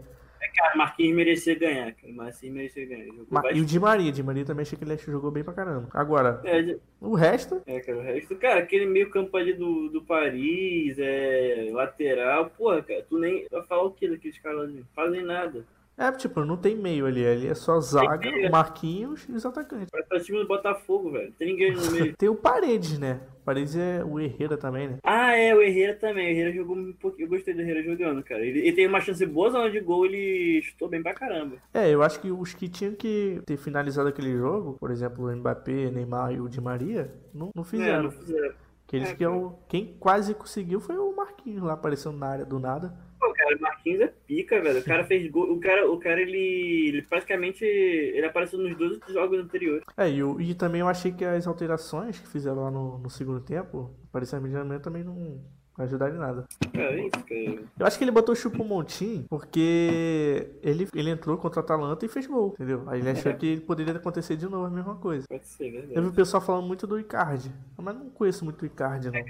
Cara, 0.55 0.77
Marquinhos 0.77 1.17
merecia 1.17 1.59
ganhar, 1.59 1.93
cara. 1.93 2.13
Marquinhos 2.13 2.55
merecia 2.55 2.87
ganhar. 2.87 3.13
Ma- 3.31 3.53
E 3.53 3.61
o. 3.61 3.65
Di 3.65 3.79
Maria, 3.81 4.13
Di 4.13 4.23
Maria 4.23 4.45
também 4.45 4.63
achei 4.63 4.79
que 4.79 4.85
ele 4.85 4.97
jogou 4.99 5.31
bem 5.31 5.43
pra 5.45 5.53
caramba. 5.55 5.89
Agora, 5.93 6.41
É, 6.45 6.77
o 7.01 7.15
resto, 7.15 7.63
É, 7.67 7.81
cara, 7.81 7.99
o 7.99 8.03
resto, 8.03 8.37
cara, 8.37 8.61
aquele 8.61 8.87
meio 8.87 9.11
campo 9.11 9.37
ali 9.37 9.53
do, 9.55 9.89
do 9.89 10.03
Paris, 10.03 10.97
é, 10.99 11.69
lateral, 11.73 12.51
porra, 12.51 12.83
cara, 12.83 13.05
tu 13.09 13.19
nem. 13.19 13.47
Vai 13.51 13.63
falar 13.65 13.83
o 13.85 13.91
que 13.93 14.09
daqueles 14.09 14.39
caras 14.39 14.63
ali? 14.63 14.85
Fazem 14.95 15.23
nada. 15.25 15.65
é 15.99 16.13
tipo, 16.13 16.45
não 16.45 16.57
tem 16.57 16.77
meio 16.77 17.07
ali. 17.07 17.27
Ali 17.27 17.47
é 17.49 17.55
só 17.55 17.81
zaga, 17.81 18.29
o 18.29 18.51
Marquinhos 18.51 19.27
e 19.29 19.33
os 19.33 19.47
atacantes. 19.47 19.89
Parece 19.91 20.13
é 20.13 20.17
o 20.17 20.21
time 20.25 20.39
do 20.39 20.47
Botafogo, 20.47 21.11
velho. 21.13 21.33
Tem 21.39 21.49
ninguém 21.49 21.73
no 21.73 21.91
meio. 21.91 22.15
Tem 22.19 22.29
o 22.29 22.35
Paredes, 22.35 22.99
né? 22.99 23.21
Paredes 23.47 23.77
é 23.77 24.05
o 24.05 24.19
Herrera 24.19 24.57
também, 24.59 24.89
né? 24.89 24.97
ah, 25.05 25.37
é, 25.37 25.55
o 25.55 25.63
Herrera 25.63 25.95
também. 25.95 26.27
O 26.27 26.31
Herrera 26.31 26.53
jogou 26.53 26.77
um 26.77 26.93
pouquinho. 26.95 27.27
Eu 27.27 27.31
gostei 27.31 27.55
do 27.55 27.61
Herrera 27.63 27.83
jogando, 27.83 28.23
cara. 28.23 28.45
Ele, 28.45 28.59
ele 28.59 28.73
teve 28.73 28.89
uma 28.89 29.01
chance 29.01 29.25
boa 29.25 29.49
zona 29.51 29.71
de 29.71 29.79
gol, 29.81 30.05
ele 30.05 30.61
chutou 30.63 30.89
bem 30.89 31.01
pra 31.03 31.15
caramba. 31.15 31.57
É, 31.73 31.89
eu 31.89 32.03
acho 32.03 32.21
que 32.21 32.31
os 32.31 32.53
que 32.53 32.69
tinham 32.69 32.95
que 32.95 33.41
ter 33.47 33.57
finalizado 33.57 34.09
aquele 34.09 34.37
jogo, 34.37 34.77
por 34.81 34.91
exemplo, 34.91 35.27
o 35.27 35.37
Mbappé, 35.37 35.91
Neymar 35.93 36.33
e 36.33 36.41
o 36.41 36.49
Di 36.49 36.61
Maria, 36.61 37.11
não, 37.33 37.51
não 37.55 37.63
É, 37.63 37.67
fizeram. 37.67 38.03
não 38.03 38.11
fizeram. 38.11 38.55
Aqueles 38.89 39.11
É, 39.11 39.15
que 39.15 39.25
é 39.25 39.29
o, 39.29 39.55
quem 39.69 39.97
quase 39.99 40.35
conseguiu 40.35 40.81
foi 40.81 40.97
o 40.97 41.15
Marquinhos 41.15 41.63
lá 41.63 41.73
aparecendo 41.75 42.19
na 42.19 42.27
área 42.29 42.45
do 42.45 42.59
nada. 42.59 42.95
Pô, 43.19 43.33
cara. 43.33 43.57
O 43.57 43.61
Marquinhos 43.61 44.01
é 44.01 44.09
pica, 44.27 44.61
velho. 44.61 44.81
O 44.81 44.85
cara 44.85 45.05
fez 45.05 45.31
gol. 45.31 45.51
O 45.53 45.61
cara, 45.61 45.91
o 45.91 45.99
cara 45.99 46.21
ele, 46.21 46.89
ele 46.89 47.03
praticamente. 47.03 47.65
Ele 47.65 48.27
apareceu 48.27 48.59
nos 48.59 48.77
dois 48.77 48.99
jogos 49.09 49.39
anteriores. 49.39 49.85
É, 49.97 50.09
e, 50.09 50.19
eu- 50.19 50.41
e 50.41 50.55
também 50.55 50.81
eu 50.81 50.89
achei 50.89 51.13
que 51.13 51.25
as 51.25 51.47
alterações 51.47 52.19
que 52.21 52.29
fizeram 52.29 52.65
lá 52.65 52.71
no, 52.71 52.99
no 52.99 53.11
segundo 53.11 53.41
tempo, 53.41 53.95
parecia 54.13 54.41
medianamente 54.41 54.83
também 54.83 55.03
não 55.05 55.41
ajudaram 55.79 56.15
em 56.15 56.19
nada. 56.19 56.45
Cara, 56.73 56.95
é 56.95 57.01
isso, 57.01 57.11
cara. 57.11 57.65
Eu 57.79 57.87
acho 57.87 57.99
que 57.99 58.05
ele 58.05 58.11
botou 58.11 58.33
o 58.33 58.37
Chupomontim 58.37 59.27
porque 59.29 60.51
ele, 60.63 60.89
ele 60.95 61.11
entrou 61.11 61.37
contra 61.37 61.61
o 61.61 61.63
Atalanta 61.65 62.05
e 62.05 62.09
fez 62.09 62.27
gol, 62.27 62.53
entendeu? 62.55 62.83
Aí 62.87 63.01
ele 63.01 63.11
achou 63.11 63.35
que 63.35 63.61
poderia 63.61 63.95
acontecer 63.95 64.37
de 64.37 64.47
novo 64.49 64.65
a 64.67 64.71
mesma 64.71 64.97
coisa. 64.97 65.27
Pode 65.29 65.47
ser, 65.47 65.67
Eu 65.67 65.71
vi 65.73 65.87
verdade. 65.89 66.07
o 66.09 66.13
pessoal 66.15 66.43
falando 66.43 66.67
muito 66.67 66.87
do 66.87 66.99
Icardi, 66.99 67.53
mas 67.79 67.95
não 67.95 68.09
conheço 68.11 68.45
muito 68.45 68.63
o 68.63 68.67
Icardi, 68.67 69.11
não. 69.11 69.21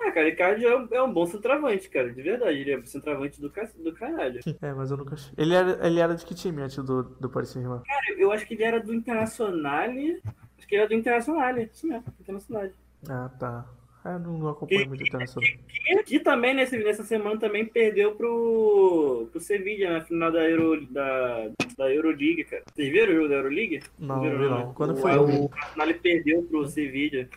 Ah, 0.00 0.12
cara, 0.12 0.26
o 0.26 0.28
Icardi 0.28 0.64
é 0.64 0.76
um, 0.76 0.88
é 0.90 1.12
bom 1.12 1.26
centroavante, 1.26 1.88
cara. 1.90 2.12
De 2.12 2.22
verdade. 2.22 2.58
Ele 2.58 2.72
é 2.72 2.84
centroavante 2.84 3.40
do, 3.40 3.50
ca- 3.50 3.68
do 3.76 3.92
caralho. 3.92 4.40
É, 4.62 4.72
mas 4.72 4.90
eu 4.90 4.96
nunca 4.96 5.14
achei. 5.14 5.32
Ele 5.36 5.54
era, 5.54 5.86
ele 5.86 6.00
era 6.00 6.14
de 6.14 6.24
que 6.24 6.34
time 6.34 6.62
antes 6.62 6.76
do, 6.84 7.02
do 7.02 7.28
Paris 7.28 7.50
Saint-Germain? 7.50 7.82
Cara, 7.84 8.18
eu 8.18 8.30
acho 8.32 8.46
que 8.46 8.54
ele 8.54 8.64
era 8.64 8.80
do 8.80 8.94
Internacional. 8.94 9.88
Acho 9.88 10.66
que 10.68 10.74
ele 10.74 10.80
era 10.82 10.88
do 10.88 10.94
Internacional. 10.94 11.58
Isso 11.58 11.86
mesmo, 11.86 12.04
Internacional. 12.20 12.68
Ah, 13.08 13.30
tá. 13.38 13.66
Ah, 14.04 14.12
eu 14.12 14.18
não, 14.20 14.38
não 14.38 14.48
acompanho 14.50 14.86
muito 14.88 15.00
o 15.02 15.06
Internacional. 15.06 15.50
E 15.88 16.02
que 16.04 16.20
também 16.20 16.54
nesse, 16.54 16.78
nessa 16.78 17.02
semana 17.02 17.38
também 17.38 17.66
perdeu 17.66 18.14
pro, 18.14 19.28
pro 19.32 19.40
Sevilla 19.40 19.90
na 19.94 20.00
final 20.02 20.30
da, 20.30 20.48
Euro, 20.48 20.86
da, 20.90 21.50
da 21.76 21.92
Euroleague, 21.92 22.44
cara. 22.44 22.62
Vocês 22.72 22.90
viram 22.90 23.12
o 23.12 23.16
jogo 23.16 23.28
da 23.28 23.34
Euroleague? 23.34 23.82
Não, 23.98 24.20
viram, 24.20 24.38
vi 24.38 24.44
né? 24.44 24.50
não. 24.50 24.74
Quando 24.74 24.94
o, 24.94 24.96
foi? 24.96 25.16
O 25.16 25.50
Arsenal 25.52 25.94
perdeu 26.00 26.42
pro 26.44 26.66
Sevilla. 26.68 27.28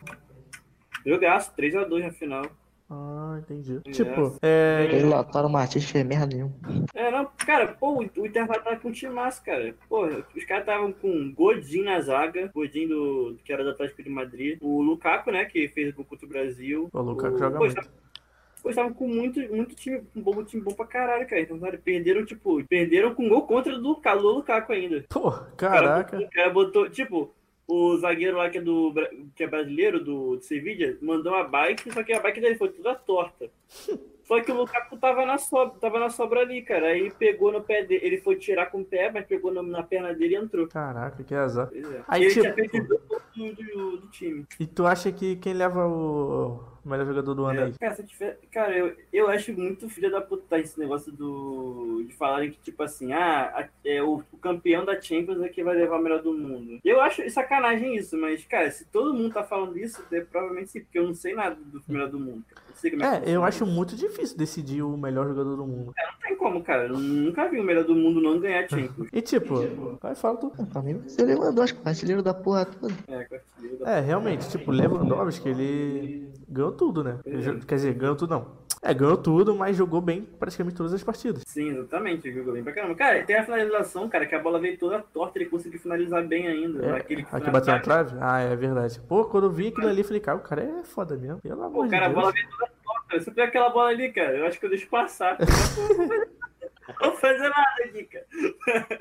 Jogaço, 1.05 1.53
3x2 1.55 2.03
na 2.03 2.11
final. 2.11 2.45
Ah, 2.93 3.37
entendi. 3.39 3.79
É. 3.85 3.91
Tipo, 3.91 4.35
é. 4.41 4.89
Ele 4.91 5.05
Lautaro 5.05 5.49
Martins 5.49 5.89
fez 5.89 6.05
merda 6.05 6.25
nenhuma. 6.35 6.53
É, 6.93 7.09
não, 7.09 7.25
cara, 7.37 7.67
pô, 7.69 7.93
o 7.93 7.99
o 8.21 8.25
Intervalo 8.27 8.61
tava 8.61 8.75
com 8.75 8.89
um 8.89 8.91
timaço, 8.91 9.41
cara. 9.45 9.73
Pô, 9.87 10.07
os 10.35 10.43
caras 10.43 10.63
estavam 10.63 10.91
com 10.91 11.31
Godin 11.33 11.83
na 11.83 12.01
zaga, 12.01 12.51
Godin 12.53 12.87
do, 12.89 13.37
que 13.45 13.53
era 13.53 13.63
do 13.63 13.69
Atlético 13.69 14.03
de 14.03 14.09
Madrid, 14.09 14.57
o 14.61 14.81
Lukaku, 14.81 15.31
né, 15.31 15.45
que 15.45 15.69
fez 15.69 15.93
o 15.93 15.95
gol 15.95 16.05
contra 16.05 16.25
o 16.25 16.29
Brasil. 16.29 16.89
O 16.91 17.01
Lukaku 17.01 17.37
joga 17.37 17.57
pô, 17.57 17.63
muito. 17.63 17.75
tavam- 17.75 17.91
Pô, 18.61 18.69
estavam 18.69 18.93
com 18.93 19.07
muito, 19.07 19.39
muito 19.55 19.73
time, 19.73 20.01
um 20.15 20.21
bom 20.21 20.43
time 20.43 20.61
bom 20.61 20.71
pra 20.73 20.85
caralho, 20.85 21.25
cara. 21.27 21.41
Então, 21.41 21.57
cara, 21.59 21.79
perderam, 21.83 22.23
tipo, 22.23 22.63
perderam 22.65 23.15
com 23.15 23.27
gol 23.27 23.47
contra 23.47 23.71
do 23.73 23.79
Lukaku, 23.81 24.21
do 24.21 24.27
Lukaku 24.33 24.71
ainda. 24.73 25.03
Pô, 25.09 25.29
O 25.29 25.55
cara 25.55 26.03
caraca. 26.03 26.17
botou- 26.17 26.27
O 26.27 26.29
cara 26.29 26.49
botou, 26.51 26.89
tipo, 26.89 27.33
o 27.71 27.97
zagueiro 27.97 28.35
lá 28.37 28.49
que 28.49 28.57
é, 28.57 28.61
do, 28.61 28.93
que 29.33 29.43
é 29.43 29.47
brasileiro, 29.47 30.03
do, 30.03 30.35
do 30.35 30.43
Sevilla, 30.43 30.97
mandou 31.01 31.31
uma 31.31 31.45
bike, 31.45 31.93
só 31.93 32.03
que 32.03 32.11
a 32.11 32.19
bike 32.19 32.41
dele 32.41 32.55
foi 32.55 32.67
toda 32.67 32.93
torta. 32.95 33.49
Só 34.25 34.41
que 34.41 34.51
o 34.51 34.55
Lukaku 34.55 34.97
tava 34.97 35.25
na 35.25 35.37
sobra, 35.37 35.79
tava 35.79 35.99
na 35.99 36.09
sobra 36.09 36.41
ali, 36.41 36.61
cara. 36.61 36.87
Aí 36.87 37.11
pegou 37.11 37.51
no 37.51 37.61
pé 37.61 37.83
dele, 37.83 38.05
ele 38.05 38.17
foi 38.21 38.35
tirar 38.35 38.67
com 38.67 38.81
o 38.81 38.85
pé, 38.85 39.09
mas 39.11 39.25
pegou 39.25 39.53
na, 39.53 39.63
na 39.63 39.83
perna 39.83 40.13
dele 40.13 40.35
e 40.35 40.37
entrou. 40.37 40.67
Caraca, 40.67 41.23
que 41.23 41.33
azar. 41.33 41.69
É. 41.73 42.01
Aí, 42.07 42.23
ele 42.23 42.33
tipo- 42.33 42.69
tinha 43.33 43.53
do, 43.53 43.63
do, 43.65 43.97
do 43.97 44.07
time. 44.09 44.45
E 44.59 44.65
tu 44.65 44.85
acha 44.85 45.11
que 45.11 45.37
quem 45.37 45.53
leva 45.53 45.87
o 45.87 46.63
melhor 46.89 47.05
jogador 47.05 47.33
do 47.33 47.45
ano 47.45 47.63
aí? 47.65 47.73
Cara, 47.79 47.97
cara, 48.51 48.77
eu, 48.77 48.95
eu 49.13 49.27
acho 49.29 49.53
muito 49.53 49.89
filha 49.89 50.09
da 50.09 50.21
puta 50.21 50.59
esse 50.59 50.79
negócio 50.79 51.11
do. 51.11 52.03
de 52.07 52.13
falarem 52.15 52.51
que, 52.51 52.59
tipo 52.59 52.81
assim, 52.83 53.13
ah, 53.13 53.51
a- 53.55 53.69
é, 53.85 54.01
o, 54.01 54.23
o 54.31 54.37
campeão 54.37 54.83
da 54.85 54.99
Champions 54.99 55.41
é 55.41 55.49
que 55.49 55.63
vai 55.63 55.75
levar 55.75 55.99
o 55.99 56.03
melhor 56.03 56.21
do 56.21 56.33
mundo. 56.33 56.79
Eu 56.83 56.99
acho 57.01 57.27
sacanagem 57.29 57.95
isso, 57.95 58.17
mas, 58.17 58.43
cara, 58.45 58.69
se 58.71 58.85
todo 58.85 59.13
mundo 59.13 59.33
tá 59.33 59.43
falando 59.43 59.77
isso, 59.77 60.01
é 60.11 60.21
provavelmente 60.21 60.71
sim, 60.71 60.81
porque 60.81 60.99
eu 60.99 61.07
não 61.07 61.13
sei 61.13 61.33
nada 61.33 61.55
do 61.55 61.81
melhor 61.87 62.09
do 62.09 62.19
mundo. 62.19 62.43
cara. 62.49 62.61
Não 62.69 62.75
sei 62.75 62.91
como 62.91 63.03
é, 63.03 63.21
É, 63.25 63.35
eu 63.35 63.43
acho 63.43 63.65
muito 63.65 63.95
difícil 63.95 64.37
decidir 64.37 64.81
o 64.81 64.97
melhor 64.97 65.27
jogador 65.27 65.55
do 65.55 65.65
mundo. 65.65 65.93
Não 65.95 66.19
tem 66.27 66.35
como, 66.35 66.63
cara. 66.63 66.87
Eu 66.87 66.97
nunca 66.97 67.47
vi 67.49 67.59
o 67.59 67.63
melhor 67.63 67.83
do 67.83 67.95
mundo 67.95 68.19
não 68.21 68.39
ganhar 68.39 68.67
Champions. 68.69 69.07
E 69.13 69.21
tipo, 69.21 69.97
vai, 70.01 70.15
fala 70.15 70.37
tu. 70.37 70.51
Pra 70.71 70.81
mim 70.81 71.01
ser 71.07 71.23
o 71.23 71.25
Lewandowski, 71.25 71.79
artilheiro 71.85 72.23
da 72.23 72.33
porra 72.33 72.65
toda. 72.65 72.93
É, 73.07 73.23
com 73.25 73.35
artilheiro 73.35 73.77
da 73.83 73.91
É, 73.91 73.99
realmente, 73.99 74.49
tipo, 74.49 74.71
Lewandowski, 74.71 75.49
ele 75.49 76.31
ganhou 76.51 76.71
tudo, 76.71 77.03
né? 77.03 77.19
Jo- 77.25 77.59
Quer 77.65 77.75
dizer, 77.75 77.93
ganhou 77.93 78.15
tudo 78.15 78.31
não. 78.31 78.61
É, 78.83 78.93
ganhou 78.95 79.15
tudo, 79.15 79.55
mas 79.55 79.77
jogou 79.77 80.01
bem 80.01 80.23
praticamente 80.39 80.75
todas 80.75 80.91
as 80.91 81.03
partidas. 81.03 81.43
Sim, 81.45 81.69
exatamente, 81.69 82.27
ele 82.27 82.37
jogou 82.37 82.53
bem 82.53 82.63
pra 82.63 82.73
caramba. 82.73 82.95
Cara, 82.95 83.23
tem 83.23 83.35
a 83.35 83.43
finalização, 83.43 84.09
cara, 84.09 84.25
que 84.25 84.33
a 84.33 84.39
bola 84.39 84.59
veio 84.59 84.75
toda 84.77 84.99
torta, 85.13 85.37
ele 85.37 85.49
conseguiu 85.49 85.79
finalizar 85.79 86.25
bem 86.27 86.47
ainda. 86.47 86.83
É, 86.83 86.97
Aquele 86.97 87.23
que 87.23 87.35
aqui 87.35 87.51
bateu 87.51 87.73
na 87.75 87.79
trave? 87.79 88.17
Ah, 88.19 88.39
é 88.39 88.55
verdade. 88.55 88.99
Pô, 89.07 89.25
quando 89.25 89.43
eu 89.45 89.51
vi 89.51 89.67
aquilo 89.67 89.87
ali, 89.87 89.99
eu 90.01 90.05
falei, 90.05 90.19
cara, 90.19 90.37
o 90.39 90.41
cara 90.41 90.63
é 90.63 90.83
foda 90.83 91.15
mesmo. 91.15 91.39
Pelo 91.41 91.57
Pô, 91.57 91.63
amor 91.63 91.85
de 91.85 91.91
cara, 91.91 92.05
a 92.07 92.09
bola 92.09 92.31
Deus. 92.31 92.33
veio 92.33 92.49
toda 92.57 92.71
torta. 92.83 93.19
Se 93.23 93.29
eu 93.29 93.33
pegar 93.35 93.47
aquela 93.49 93.69
bola 93.69 93.89
ali, 93.89 94.11
cara, 94.11 94.35
eu 94.37 94.45
acho 94.47 94.59
que 94.59 94.65
eu 94.65 94.69
deixo 94.71 94.87
passar. 94.89 95.37
Não 96.99 97.09
vou 97.11 97.17
fazer 97.19 97.49
nada 97.49 97.83
aqui, 97.85 98.03
cara. 98.05 98.25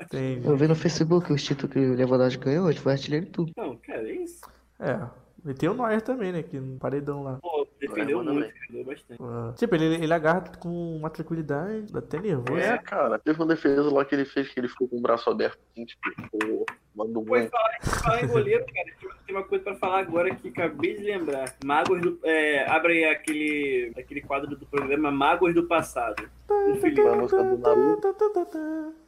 Entendi. 0.03 0.47
Eu 0.47 0.55
vi 0.55 0.67
no 0.67 0.75
Facebook 0.75 1.33
os 1.33 1.43
títulos 1.43 1.73
que 1.73 1.79
o 1.79 1.95
Lewandowski 1.95 2.43
ganhou, 2.45 2.69
ele 2.69 2.79
foi 2.79 2.91
artilheiro 2.93 3.25
de 3.25 3.31
tudo. 3.31 3.51
Não, 3.57 3.75
cara, 3.77 4.07
é 4.07 4.11
isso. 4.13 4.41
É. 4.79 4.99
E 5.45 5.53
tem 5.53 5.69
o 5.69 5.73
Neuer 5.73 6.01
também, 6.01 6.31
né? 6.31 6.43
Que 6.43 6.59
no 6.59 6.77
paredão 6.77 7.23
lá. 7.23 7.39
Pô, 7.41 7.67
defendeu 7.79 8.23
muito, 8.23 8.39
bem. 8.41 8.51
defendeu 8.51 8.85
bastante. 8.85 9.21
Ah, 9.21 9.53
Tipo, 9.57 9.75
ele, 9.75 9.85
ele 10.03 10.13
agarra 10.13 10.43
com 10.59 10.95
uma 10.97 11.09
tranquilidade, 11.09 11.91
dá 11.91 11.99
até 11.99 12.19
nervoso. 12.19 12.59
É, 12.59 12.77
cara. 12.77 13.17
Teve 13.17 13.39
uma 13.39 13.47
defesa 13.47 13.91
lá 13.91 14.05
que 14.05 14.13
ele 14.13 14.25
fez 14.25 14.49
que 14.49 14.59
ele 14.59 14.67
ficou 14.67 14.87
com 14.87 14.97
o 14.97 15.01
braço 15.01 15.29
aberto, 15.29 15.57
assim, 15.71 15.85
tipo, 15.85 16.01
pô, 16.29 16.65
mandou 16.95 17.25
muito. 17.25 17.49
falar, 17.49 17.79
falar 17.81 18.23
em 18.23 18.27
goleiro, 18.27 18.65
cara, 18.71 18.89
tem 19.25 19.35
uma 19.35 19.43
coisa 19.43 19.63
pra 19.63 19.75
falar 19.75 19.99
agora 19.99 20.33
que 20.35 20.49
acabei 20.49 20.95
de 20.95 21.03
lembrar. 21.03 21.55
Magos 21.65 22.01
do. 22.01 22.19
É, 22.23 22.69
abre 22.69 23.03
aí 23.03 23.05
aquele, 23.05 23.93
aquele 23.97 24.21
quadro 24.21 24.55
do 24.55 24.65
programa 24.65 25.11
Magos 25.11 25.53
do 25.55 25.63
Passado. 25.63 26.29
O 26.49 26.75
Felipe. 26.75 27.01
A 27.01 27.15
música 27.15 27.43
do 27.43 27.57
Naruto. 27.57 29.00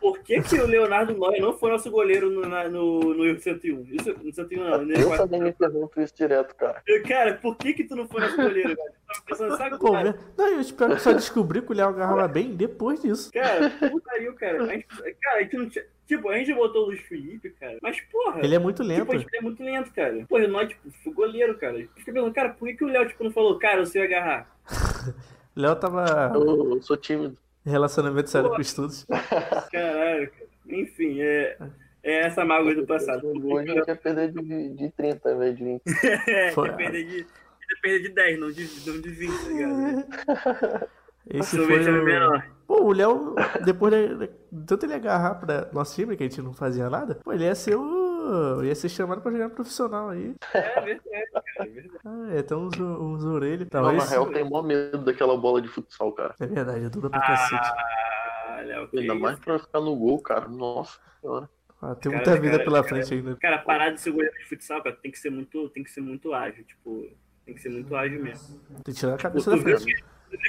Por 0.00 0.18
que, 0.18 0.40
que 0.42 0.56
o 0.60 0.66
Leonardo 0.66 1.14
Neuer 1.18 1.40
não 1.40 1.52
foi 1.56 1.70
nosso 1.70 1.90
goleiro 1.90 2.28
no, 2.30 2.42
na- 2.48 2.68
no, 2.68 3.14
no 3.14 3.40
101? 3.40 3.86
Isso, 3.90 4.14
no 4.22 4.32
101 4.32 4.62
não, 4.62 4.84
no 4.84 4.92
Eu 4.92 5.08
4. 5.08 5.24
também 5.24 5.42
me 5.42 5.52
pergunto 5.52 6.00
isso 6.00 6.14
direto, 6.14 6.54
cara. 6.54 6.82
Cara, 7.08 7.34
por 7.34 7.56
que 7.56 7.72
que 7.72 7.84
tu 7.84 7.96
não 7.96 8.06
foi 8.06 8.20
nosso 8.20 8.36
goleiro, 8.36 8.76
cara? 8.76 8.88
Eu 8.90 8.94
tava 9.06 9.22
pensando, 9.26 9.56
sabe 9.56 9.78
cara? 9.78 10.12
velho. 10.12 10.24
Não, 10.36 10.48
eu 10.48 10.60
espero 10.60 10.94
que 10.94 11.02
só 11.02 11.12
descobri 11.12 11.62
que 11.62 11.72
o 11.72 11.74
Léo 11.74 11.88
agarrava 11.88 12.28
bem 12.28 12.54
depois 12.54 13.00
disso. 13.00 13.32
Cara, 13.32 13.70
putaria, 13.90 14.32
cara. 14.34 14.62
A 14.64 14.66
gente, 14.66 14.86
cara, 15.20 15.38
a 15.38 15.42
gente 15.42 15.56
não 15.56 15.68
tinha. 15.68 15.84
Tipo, 16.06 16.28
a 16.28 16.36
gente 16.36 16.52
botou 16.52 16.82
o 16.82 16.86
Luiz 16.88 17.00
Felipe, 17.00 17.48
cara. 17.58 17.78
Mas, 17.80 17.98
porra. 18.02 18.40
Ele 18.44 18.54
é 18.54 18.58
muito 18.58 18.82
lento. 18.82 19.06
Tipo, 19.06 19.18
gente 19.18 19.36
é 19.36 19.40
muito 19.40 19.62
lento, 19.62 19.90
cara. 19.94 20.26
Pô, 20.28 20.38
nós, 20.38 20.68
tipo, 20.68 20.90
foi 21.02 21.12
goleiro, 21.14 21.56
cara. 21.56 21.80
Eu 21.80 21.88
fiquei 21.96 22.12
pensando, 22.12 22.34
cara, 22.34 22.50
por 22.50 22.68
que, 22.68 22.74
que 22.74 22.84
o 22.84 22.88
Léo, 22.88 23.08
tipo, 23.08 23.24
não 23.24 23.30
falou, 23.30 23.58
cara, 23.58 23.80
eu 23.80 23.86
sei 23.86 24.02
agarrar? 24.02 24.54
Léo 25.56 25.76
tava 25.76 26.32
Eu, 26.34 26.74
eu 26.74 26.82
sou 26.82 26.96
tímido. 26.96 27.38
Relacionamento 27.70 28.30
sério 28.30 28.50
com 28.50 28.60
estudos. 28.60 29.06
Caralho, 29.72 30.30
cara. 30.30 30.44
Enfim, 30.66 31.20
é. 31.20 31.56
É 32.02 32.26
essa 32.26 32.44
mágoa 32.44 32.74
do 32.74 32.86
passado. 32.86 33.26
Hoje 33.46 33.74
eu 33.74 33.84
quer 33.84 33.96
perder 33.96 34.30
de, 34.30 34.68
de 34.74 34.90
30 34.90 35.26
ao 35.28 35.36
invés 35.36 35.56
de 35.56 35.64
20. 35.64 35.82
É, 36.28 36.50
Foi- 36.52 36.68
depender 36.70 37.04
de. 37.04 37.26
Depender 37.66 38.02
de 38.02 38.08
10, 38.14 38.40
não 38.40 38.50
de, 38.50 38.68
não 38.86 39.00
de 39.00 39.08
20, 39.08 39.30
tá 39.32 39.48
ligado? 39.48 40.86
Esse 41.30 41.56
Sorvete 41.56 41.84
foi 41.84 41.94
é 41.94 42.00
o... 42.00 42.04
menor. 42.04 42.46
Pô, 42.66 42.82
o 42.82 42.92
Léo, 42.92 43.34
depois 43.64 43.92
de, 43.94 44.26
de 44.26 44.66
tanto 44.66 44.84
ele 44.84 44.92
agarrar 44.94 45.36
pra 45.36 45.70
nosso 45.72 45.94
time, 45.94 46.14
que 46.16 46.22
a 46.22 46.26
gente 46.28 46.42
não 46.42 46.52
fazia 46.52 46.90
nada, 46.90 47.14
pô, 47.24 47.32
ele 47.32 47.44
ia 47.44 47.54
ser 47.54 47.76
o. 47.76 48.62
ia 48.62 48.74
ser 48.74 48.90
chamado 48.90 49.22
pra 49.22 49.32
jogar 49.32 49.48
profissional 49.50 50.10
aí. 50.10 50.34
É 50.52 50.80
verdade, 50.82 51.00
cara, 51.32 51.43
é 51.58 51.64
verdade. 51.66 51.98
Ah, 52.04 52.28
é, 52.32 52.42
tem 52.42 52.56
uns, 52.56 52.78
uns 52.78 53.24
orelhas. 53.24 53.68
Não, 53.72 53.82
Não, 53.82 53.92
na 53.92 53.98
esse- 53.98 54.10
real, 54.10 54.32
tem 54.32 54.44
mó 54.48 54.62
medo 54.62 54.98
daquela 54.98 55.36
bola 55.36 55.60
de 55.62 55.68
futsal, 55.68 56.12
cara. 56.12 56.34
É 56.40 56.46
verdade, 56.46 56.84
é 56.84 56.88
dura 56.88 57.10
pra 57.10 57.20
cacete. 57.20 57.54
Ah, 57.62 58.60
Léo, 58.64 58.88
que 58.88 58.98
Ainda 58.98 59.12
isso? 59.14 59.22
mais 59.22 59.38
pra 59.38 59.58
ficar 59.58 59.80
no 59.80 59.94
gol, 59.96 60.20
cara. 60.20 60.48
Nossa 60.48 60.98
senhora. 61.20 61.48
Ah, 61.82 61.94
tem 61.94 62.10
Cara, 62.12 62.24
muita 62.24 62.40
vida 62.40 62.52
cara, 62.52 62.64
pela 62.64 62.82
cara. 62.82 62.88
frente 62.88 63.14
ainda. 63.14 63.36
Cara, 63.36 63.58
parar 63.58 63.90
de 63.90 64.00
ser 64.00 64.10
goleiro 64.10 64.36
de 64.38 64.44
futsal, 64.46 64.82
cara, 64.82 64.96
tem 64.96 65.10
que 65.10 65.18
ser 65.18 65.30
muito, 65.30 65.68
tem 65.70 65.84
que 65.84 65.90
ser 65.90 66.00
muito 66.00 66.32
ágil, 66.32 66.64
tipo, 66.64 67.08
tem 67.44 67.54
que 67.54 67.60
ser 67.60 67.68
muito 67.68 67.94
ágil 67.94 68.22
mesmo. 68.22 68.58
Tem 68.84 68.94
que 68.94 69.00
tirar 69.00 69.14
a 69.14 69.18
cabeça 69.18 69.50
Tu 69.50 69.56
da 69.56 69.62
frente. 69.78 70.04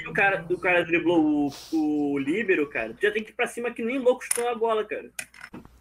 o 0.08 0.14
cara, 0.14 0.46
o 0.50 0.58
cara 0.58 0.84
driblou 0.86 1.50
o, 1.74 2.14
o 2.14 2.18
líbero, 2.18 2.70
cara? 2.70 2.94
Tu 2.94 3.02
já 3.02 3.12
tem 3.12 3.22
que 3.22 3.32
ir 3.32 3.34
pra 3.36 3.48
cima 3.48 3.70
que 3.72 3.84
nem 3.84 4.00
louco 4.00 4.24
chutou 4.24 4.48
a 4.48 4.56
bola, 4.56 4.86
cara. 4.86 5.10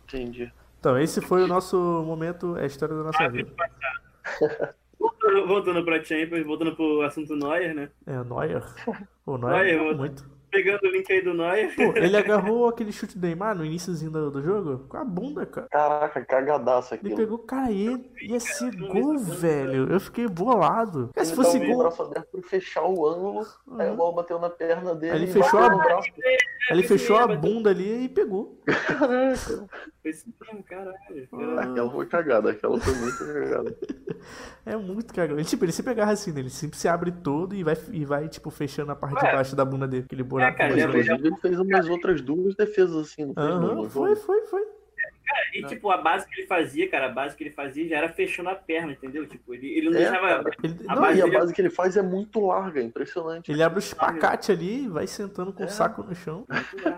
Entendi. 0.09 0.53
Então, 0.81 0.99
esse 0.99 1.21
foi 1.21 1.45
o 1.45 1.47
nosso 1.47 1.77
momento, 2.05 2.57
é 2.59 2.65
a 2.65 2.67
história 2.67 2.95
da 2.97 3.05
nossa 3.05 3.29
vida. 3.29 3.51
Voltando, 5.05 5.47
voltando 5.47 5.85
pra 5.85 6.03
Champions, 6.03 6.47
voltando 6.47 6.75
pro 6.75 7.03
assunto 7.03 7.37
Neuer, 7.37 7.75
né? 7.75 7.91
É, 8.07 8.25
Neuer. 8.25 8.63
O 9.27 9.37
Neuer 9.37 9.77
Neuer, 9.77 9.97
muito. 9.97 10.34
Pegando 10.55 10.85
o 10.85 10.87
link 10.87 11.13
aí 11.13 11.21
do 11.21 11.35
Neuer. 11.35 11.75
Pô, 11.75 11.83
ele 11.97 12.15
agarrou 12.17 12.69
aquele 12.69 12.93
chute 12.93 13.19
do 13.19 13.27
Neymar 13.27 13.57
no 13.57 13.65
iníciozinho 13.65 14.09
do, 14.13 14.31
do 14.31 14.41
jogo 14.41 14.87
com 14.89 14.97
a 14.97 15.05
bunda, 15.05 15.45
cara. 15.45 15.67
Caraca, 15.69 16.25
cagadaço 16.25 16.95
Ele 16.95 17.01
aquilo. 17.01 17.17
pegou, 17.17 17.39
cara, 17.39 17.73
ia, 17.73 18.01
ia 18.23 18.39
ser 18.39 18.71
gol, 18.77 19.19
velho. 19.19 19.91
Eu 19.93 19.99
fiquei 19.99 20.29
bolado. 20.29 21.11
Cara, 21.13 21.25
se 21.25 21.33
Ele 21.33 21.37
fosse 21.43 21.59
com 21.59 21.65
o 21.65 21.69
gol. 21.69 21.79
braço 21.79 22.03
aberto 22.03 22.29
pra 22.31 22.43
fechar 22.43 22.85
o 22.85 23.05
ângulo, 23.05 23.45
aí 23.81 23.89
a 23.89 23.95
bola 23.95 24.15
bateu 24.15 24.39
na 24.39 24.49
perna 24.49 24.95
dele 24.95 25.13
Aí 25.13 25.23
ele 25.23 25.31
e 25.31 25.33
fechou 25.33 25.59
a- 25.59 25.71
no 25.71 25.79
braço. 25.79 26.09
Aí 26.71 26.79
ele 26.79 26.83
fechou 26.85 27.17
a 27.17 27.27
bunda 27.27 27.71
ali 27.71 28.05
e 28.05 28.09
pegou. 28.09 28.61
Caraca. 28.65 29.37
Foi 29.37 29.67
mesmo, 30.05 30.63
caralho. 30.65 30.95
Aquela 31.59 31.91
foi 31.91 32.07
cagada, 32.07 32.51
aquela 32.53 32.79
foi 32.79 32.95
muito 32.95 33.19
cagada. 33.19 33.77
É 34.67 34.75
muito. 34.77 35.13
Ele, 35.21 35.45
tipo, 35.45 35.63
ele 35.67 35.73
se 35.73 35.83
pegar 35.83 36.09
assim, 36.09 36.33
né? 36.33 36.41
Ele 36.41 36.49
sempre 36.49 36.79
se 36.79 36.89
abre 36.89 37.13
todo 37.13 37.55
e 37.55 37.63
vai, 37.63 37.77
e 37.93 38.03
vai 38.07 38.27
tipo, 38.31 38.51
fechando 38.51 38.91
a 38.93 38.97
parte 38.97 39.17
de 39.23 39.31
baixo 39.31 39.55
da 39.55 39.63
bunda 39.63 39.87
dele. 39.87 40.05
Aquele 40.07 40.23
buraco. 40.23 40.44
Cara, 40.53 40.71
mais 40.71 40.83
ele 40.83 40.83
é- 40.83 40.87
grande. 40.93 41.11
Inclusive, 41.11 41.29
ele 41.29 41.37
fez 41.41 41.59
umas 41.61 41.89
outras 41.89 42.21
duas 42.21 42.55
defesas 42.55 42.97
assim, 42.97 43.33
não 43.37 43.75
no 43.77 43.91
foi, 43.91 44.15
foi, 44.17 44.41
foi. 44.47 44.63
E, 45.55 45.63
tipo, 45.65 45.91
a 45.91 45.97
base 45.97 46.27
que 46.29 46.41
ele 46.41 46.47
fazia, 46.47 46.89
cara, 46.89 47.07
a 47.07 47.09
base 47.09 47.35
que 47.37 47.43
ele 47.45 47.51
fazia 47.51 47.89
já 47.89 47.97
era 47.97 48.09
fechando 48.09 48.49
a 48.51 48.55
perna, 48.55 48.93
entendeu? 48.93 49.27
Tipo, 49.27 49.55
ele, 49.55 49.69
ele 49.79 49.91
não 49.91 49.97
É, 49.97 50.03
deixava. 50.03 50.27
cara. 50.45 50.57
Ele, 50.63 50.77
A 50.87 50.95
não, 50.95 51.03
base 51.03 51.19
E 51.19 51.23
a 51.23 51.27
base 51.27 51.55
que 51.55 51.61
ele 51.61 51.71
faz 51.71 51.97
é 51.97 52.03
muito 52.03 52.45
larga, 52.47 52.81
é 52.81 52.83
impressionante. 52.85 53.51
ele 53.51 53.63
abre 53.63 53.79
o 53.79 53.81
espacate 53.81 54.53
ali 54.53 54.85
e 54.85 54.89
vai 54.89 55.07
sentando 55.07 55.53
com 55.53 55.63
o 55.63 55.67
É. 55.67 55.69
saco 55.69 56.03
no 56.03 56.15
chão. 56.15 56.47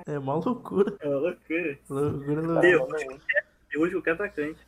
É 0.07 0.19
uma 0.19 0.35
loucura. 0.35 0.95
É 1.01 1.09
uma 1.09 1.19
loucura. 1.19 1.79
Loucura, 1.89 2.41
loucura. 2.41 2.61
Deus. 2.61 2.89
Eu 3.73 3.81
hoje 3.83 3.93
qualquer 3.95 4.13
atacante. 4.13 4.59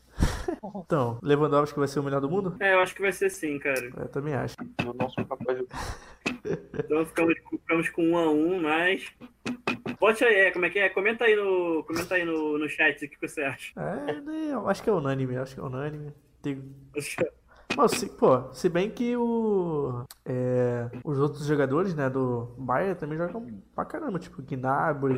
Então, 0.77 1.19
Lewandowski 1.23 1.79
vai 1.79 1.89
ser 1.89 2.01
o 2.01 2.03
melhor 2.03 2.21
do 2.21 2.31
mundo? 2.31 2.57
É, 2.61 2.75
eu 2.75 2.81
acho 2.81 2.95
que 2.95 3.03
vai 3.03 3.13
ser 3.13 3.31
sim, 3.31 3.59
cara. 3.59 3.91
Eu 3.97 4.09
também 4.09 4.35
acho. 4.35 4.57
Eu 4.85 4.95
não 4.95 5.09
sou 5.11 5.25
capaz 5.25 5.59
de. 5.59 5.67
Então 6.79 7.05
ficamos, 7.07 7.35
ficamos 7.51 7.89
com 7.91 8.03
um 8.03 8.17
a 8.19 8.31
um, 8.31 8.63
mas. 8.63 9.13
Bote 10.01 10.25
aí, 10.25 10.35
é, 10.35 10.51
como 10.51 10.65
é 10.65 10.71
que 10.71 10.79
é? 10.79 10.89
Comenta 10.89 11.25
aí 11.25 11.37
no, 11.37 11.83
comenta 11.85 12.15
aí 12.15 12.25
no, 12.25 12.59
no 12.59 12.69
chat 12.69 13.05
o 13.05 13.09
que 13.09 13.21
você 13.21 13.43
acha. 13.43 13.73
É, 13.79 14.21
né, 14.21 14.49
eu 14.53 14.69
acho 14.69 14.83
que 14.83 14.91
é 14.91 14.93
unânime, 14.93 15.37
acho 15.37 15.55
que 15.55 15.61
é 15.61 15.65
unânime. 15.65 16.13
Tem... 16.43 16.63
Bom, 17.77 17.87
se, 17.87 18.09
pô, 18.09 18.51
se 18.53 18.69
bem 18.69 18.91
que 18.91 19.15
o, 19.17 20.03
é, 20.25 20.89
os 21.05 21.19
outros 21.19 21.45
jogadores, 21.45 21.95
né, 21.95 22.09
do 22.09 22.55
Bayern 22.57 22.99
também 22.99 23.19
jogam 23.19 23.47
pra 23.75 23.85
caramba, 23.85 24.19
tipo 24.19 24.43
Gnabry, 24.43 25.15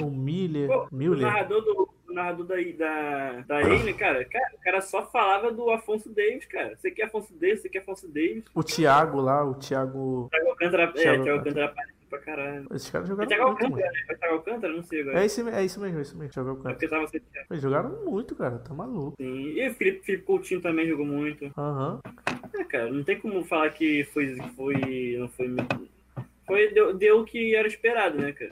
o 0.00 0.06
Miller, 0.10 0.68
Pô, 0.68 0.86
O 0.90 0.94
Müller. 0.94 1.26
narrador 1.26 1.60
do. 1.62 1.95
Narrador 2.16 2.46
da, 2.46 2.56
da, 2.56 3.40
da 3.46 3.62
Eile, 3.62 3.92
cara, 3.92 4.24
cara, 4.24 4.50
o 4.54 4.58
cara 4.62 4.80
só 4.80 5.04
falava 5.04 5.52
do 5.52 5.70
Afonso 5.70 6.08
Davis, 6.08 6.46
cara. 6.46 6.74
Você 6.76 6.90
quer 6.90 7.04
Afonso 7.04 7.32
Davis, 7.34 7.60
você 7.60 7.68
quer 7.68 7.80
Afonso 7.80 8.08
Davis. 8.08 8.44
O 8.54 8.62
Thiago 8.64 9.20
lá, 9.20 9.44
o 9.44 9.54
Thiago. 9.54 10.28
Thiago 10.30 10.48
Alcântara, 10.48 10.82
é, 10.84 10.86
Thiago 10.92 11.22
Thiago 11.24 11.38
Alcântara 11.38 11.74
pra 12.08 12.18
caralho. 12.20 12.66
Esses 12.72 12.88
caras 12.90 13.06
É 13.06 13.10
jogaram 13.10 13.28
Thiago 13.28 13.44
muito. 13.50 13.64
Alcântara, 13.64 13.92
né? 13.92 13.98
Foi 14.06 14.16
Thiago 14.16 14.34
Alcântara? 14.34 14.72
Não 14.72 14.82
sei 14.82 15.00
agora. 15.02 15.20
É 15.20 15.26
isso, 15.26 15.48
é 15.48 15.64
isso 15.64 15.80
mesmo, 15.80 15.98
é 15.98 16.02
isso 16.02 16.16
mesmo. 16.16 16.32
Jogou 16.32 16.52
É 16.52 16.56
com 16.56 16.62
porque 16.62 16.88
tava 16.88 17.06
sem 17.08 17.20
Thiago. 17.20 17.46
Eles 17.50 17.62
jogaram 17.62 18.04
muito, 18.04 18.34
cara, 18.34 18.58
tá 18.58 18.72
maluco. 18.72 19.14
Sim. 19.20 19.48
E 19.50 19.68
o 19.68 19.74
Felipe, 19.74 20.04
Felipe 20.06 20.24
Coutinho 20.24 20.60
também 20.62 20.86
jogou 20.88 21.04
muito. 21.04 21.52
Aham. 21.58 22.00
É, 22.58 22.64
cara, 22.64 22.90
não 22.90 23.04
tem 23.04 23.20
como 23.20 23.44
falar 23.44 23.68
que 23.70 24.04
foi. 24.04 24.36
foi 24.56 25.16
não 25.18 25.28
foi. 25.28 25.54
Foi, 26.46 26.72
deu, 26.72 26.94
deu 26.94 27.20
o 27.20 27.24
que 27.24 27.54
era 27.54 27.68
esperado, 27.68 28.16
né, 28.16 28.32
cara? 28.32 28.50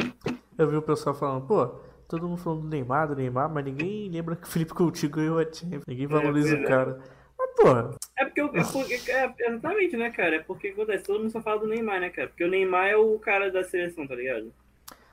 Eu 0.59 0.69
vi 0.69 0.77
o 0.77 0.83
pessoal 0.83 1.15
falando, 1.15 1.47
pô, 1.47 1.77
todo 2.09 2.29
mundo 2.29 2.39
falando 2.39 2.63
do 2.63 2.69
Neymar, 2.69 3.09
do 3.09 3.17
Neymar, 3.17 3.51
mas 3.53 3.65
ninguém 3.65 4.09
lembra 4.11 4.37
que 4.37 4.45
o 4.47 4.51
Felipe 4.51 4.75
Coutinho 4.75 5.13
ganhou 5.13 5.39
a 5.39 5.45
Champions. 5.45 5.85
Ninguém 5.87 6.07
valoriza 6.07 6.49
pois 6.57 6.61
o 6.61 6.65
é. 6.65 6.69
cara. 6.69 6.99
Mas, 7.39 7.51
pô, 7.57 7.97
É 8.17 8.25
porque, 8.25 8.41
eu- 8.41 8.47
é 8.55 8.63
porque 8.65 9.11
é, 9.11 9.35
exatamente, 9.49 9.97
né, 9.97 10.11
cara? 10.11 10.37
É 10.37 10.39
porque 10.41 10.69
acontece, 10.69 11.05
todo 11.05 11.21
mundo 11.21 11.31
só 11.31 11.41
fala 11.43 11.61
do 11.61 11.67
Neymar, 11.67 12.01
né, 12.01 12.11
cara? 12.11 12.29
Porque 12.29 12.45
o 12.45 12.49
Neymar 12.49 12.87
é 12.89 12.97
o 12.97 13.19
cara 13.19 13.51
da 13.51 13.63
seleção, 13.65 14.07
tá 14.07 14.15
ligado? 14.15 14.53